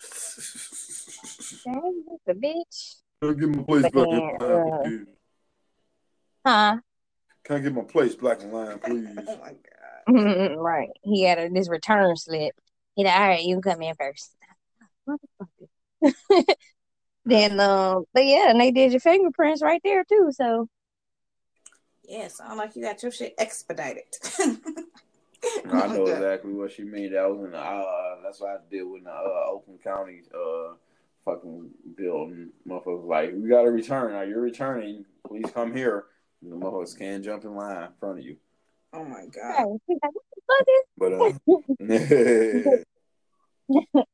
Dang, 1.64 2.04
that's 2.08 2.28
a 2.28 2.34
bitch. 2.34 2.96
Can 3.20 3.30
I 3.30 3.34
get 3.34 3.48
my 3.48 3.62
place 3.62 3.82
But 3.82 3.92
back 3.92 4.08
then, 4.10 4.20
in 4.20 4.38
line, 4.38 5.06
uh. 6.44 6.48
Huh? 6.48 6.80
Can 7.44 7.56
I 7.56 7.58
get 7.60 7.74
my 7.74 7.82
place 7.82 8.14
black 8.14 8.42
and 8.42 8.52
line, 8.52 8.78
please? 8.78 9.08
Oh 9.28 9.38
my 9.38 9.54
god. 9.54 10.56
right. 10.56 10.90
He 11.02 11.22
had 11.22 11.38
a, 11.38 11.48
this 11.48 11.68
return 11.68 12.16
slip. 12.16 12.54
He 12.96 13.04
like, 13.04 13.14
all 13.14 13.28
right, 13.28 13.42
you 13.42 13.54
can 13.60 13.62
come 13.62 13.82
in 13.82 13.94
first. 13.94 14.34
Motherfucker. 15.08 15.48
then 17.24 17.60
um 17.60 18.04
but 18.14 18.24
yeah, 18.24 18.50
and 18.50 18.60
they 18.60 18.70
did 18.70 18.92
your 18.92 19.00
fingerprints 19.00 19.62
right 19.62 19.80
there 19.84 20.04
too. 20.04 20.30
So 20.32 20.68
Yeah, 22.04 22.28
sound 22.28 22.58
like 22.58 22.76
you 22.76 22.82
got 22.82 23.02
your 23.02 23.12
shit 23.12 23.34
expedited. 23.38 24.04
I 25.70 25.88
know 25.88 26.06
exactly 26.06 26.52
what 26.52 26.72
she 26.72 26.84
mean. 26.84 27.12
That 27.12 27.28
was 27.28 27.44
in 27.44 27.50
the 27.50 27.58
uh, 27.58 28.16
that's 28.22 28.40
what 28.40 28.50
I 28.50 28.56
did 28.70 28.82
with 28.84 29.04
the 29.04 29.10
uh, 29.10 29.50
Oakland 29.50 29.82
County 29.82 30.22
uh 30.34 30.74
fucking 31.24 31.70
building. 31.96 32.50
Motherfuckers 32.68 33.06
like, 33.06 33.32
we 33.34 33.48
got 33.48 33.62
to 33.62 33.70
return. 33.70 34.14
Are 34.14 34.24
you 34.24 34.38
returning? 34.38 35.04
Please 35.26 35.50
come 35.52 35.74
here. 35.74 36.06
And 36.42 36.52
the 36.52 36.56
motherfuckers 36.56 36.98
can't 36.98 37.24
jump 37.24 37.44
in 37.44 37.54
line 37.54 37.84
in 37.84 37.88
front 38.00 38.18
of 38.18 38.24
you. 38.24 38.36
Oh 38.92 39.04
my 39.04 39.26
god. 39.26 39.78
he's 39.86 39.98
like, 40.02 40.12
what 40.46 40.66
But 40.98 41.12
uh, 41.12 41.32
is 41.88 42.84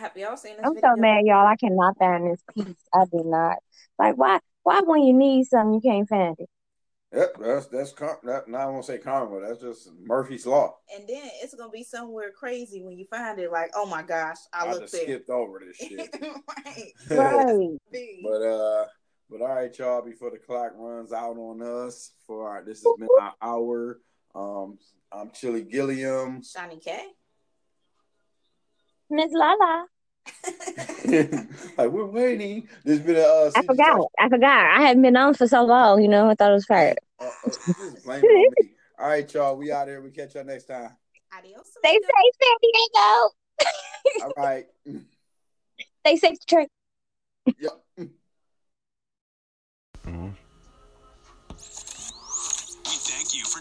Have 0.00 0.16
y'all 0.16 0.36
seen 0.38 0.56
this 0.56 0.64
I'm 0.64 0.74
video? 0.74 0.94
so 0.94 1.00
mad, 1.00 1.20
y'all. 1.26 1.46
I 1.46 1.56
cannot 1.56 1.98
find 1.98 2.30
this 2.32 2.42
piece. 2.54 2.74
I 2.94 3.04
did 3.12 3.26
not. 3.26 3.58
Like, 3.98 4.16
why? 4.16 4.40
Why 4.62 4.80
when 4.80 5.02
you 5.02 5.12
need 5.12 5.44
something, 5.44 5.74
you 5.74 5.80
can't 5.82 6.08
find 6.08 6.36
it? 6.38 6.48
yep, 7.14 7.36
that's 7.38 7.66
that's 7.66 7.92
car- 7.92 8.18
that. 8.24 8.48
Now 8.48 8.58
I 8.58 8.66
won't 8.66 8.86
say 8.86 8.96
karma. 8.96 9.40
That's 9.40 9.60
just 9.60 9.90
Murphy's 10.02 10.46
law. 10.46 10.76
And 10.94 11.06
then 11.06 11.28
it's 11.42 11.54
gonna 11.54 11.70
be 11.70 11.84
somewhere 11.84 12.30
crazy 12.30 12.82
when 12.82 12.96
you 12.96 13.04
find 13.10 13.38
it. 13.38 13.52
Like, 13.52 13.72
oh 13.74 13.84
my 13.84 14.02
gosh, 14.02 14.38
I, 14.54 14.64
I 14.66 14.70
looked 14.70 14.82
just 14.82 14.92
there. 14.94 15.02
skipped 15.02 15.28
over 15.28 15.60
this 15.66 15.76
shit. 15.88 16.16
right. 16.64 16.92
Right. 17.10 17.76
But 18.22 18.42
uh, 18.42 18.84
but 19.28 19.42
all 19.42 19.54
right, 19.54 19.78
y'all. 19.78 20.00
Before 20.02 20.30
the 20.30 20.38
clock 20.38 20.72
runs 20.76 21.12
out 21.12 21.36
on 21.36 21.60
us, 21.60 22.12
for 22.26 22.48
our 22.48 22.64
this 22.64 22.82
has 22.84 22.94
been 22.98 23.08
our 23.20 23.34
hour. 23.42 24.00
Um, 24.34 24.78
I'm 25.12 25.30
Chili 25.32 25.62
Gilliam. 25.62 26.40
Shani 26.40 26.82
K. 26.82 27.04
Miss 29.10 29.32
Lala. 29.32 29.86
like 31.78 31.90
we're 31.90 32.06
waiting. 32.06 32.68
There's 32.84 33.00
been 33.00 33.16
a 33.16 33.20
uh, 33.20 33.50
I 33.54 33.62
CG 33.62 33.66
forgot. 33.66 34.06
I 34.18 34.28
forgot. 34.28 34.78
I 34.78 34.80
hadn't 34.82 35.02
been 35.02 35.16
on 35.16 35.34
for 35.34 35.48
so 35.48 35.64
long. 35.64 36.02
You 36.02 36.08
know, 36.08 36.28
I 36.28 36.34
thought 36.34 36.50
it 36.50 36.54
was 36.54 36.66
fired. 36.66 36.98
Uh, 37.18 37.24
uh, 37.46 37.52
blame 38.04 38.22
me. 38.22 38.48
All 38.98 39.08
right, 39.08 39.32
y'all. 39.32 39.56
We 39.56 39.72
out 39.72 39.88
here. 39.88 40.00
We 40.00 40.10
catch 40.10 40.34
y'all 40.34 40.44
next 40.44 40.64
time. 40.64 40.90
Adios. 41.36 41.66
Stay 41.78 41.92
safe, 41.92 42.34
San 42.42 42.56
Diego. 42.62 44.24
All 44.24 44.32
right. 44.36 44.66
Stay 46.00 46.16
safe, 46.16 46.38
Detroit. 46.40 46.68
Yep. 47.58 48.10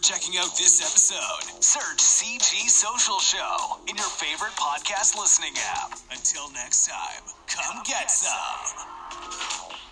checking 0.09 0.39
out 0.39 0.57
this 0.57 0.81
episode. 0.81 1.61
Search 1.63 1.99
CG 1.99 2.67
Social 2.67 3.19
Show 3.19 3.77
in 3.87 3.95
your 3.95 4.09
favorite 4.09 4.53
podcast 4.53 5.15
listening 5.15 5.53
app. 5.75 5.99
Until 6.09 6.49
next 6.51 6.87
time, 6.87 7.21
come, 7.45 7.75
come 7.75 7.83
get, 7.83 8.01
get, 8.01 8.09
some. 8.09 8.33
some. 8.65 9.88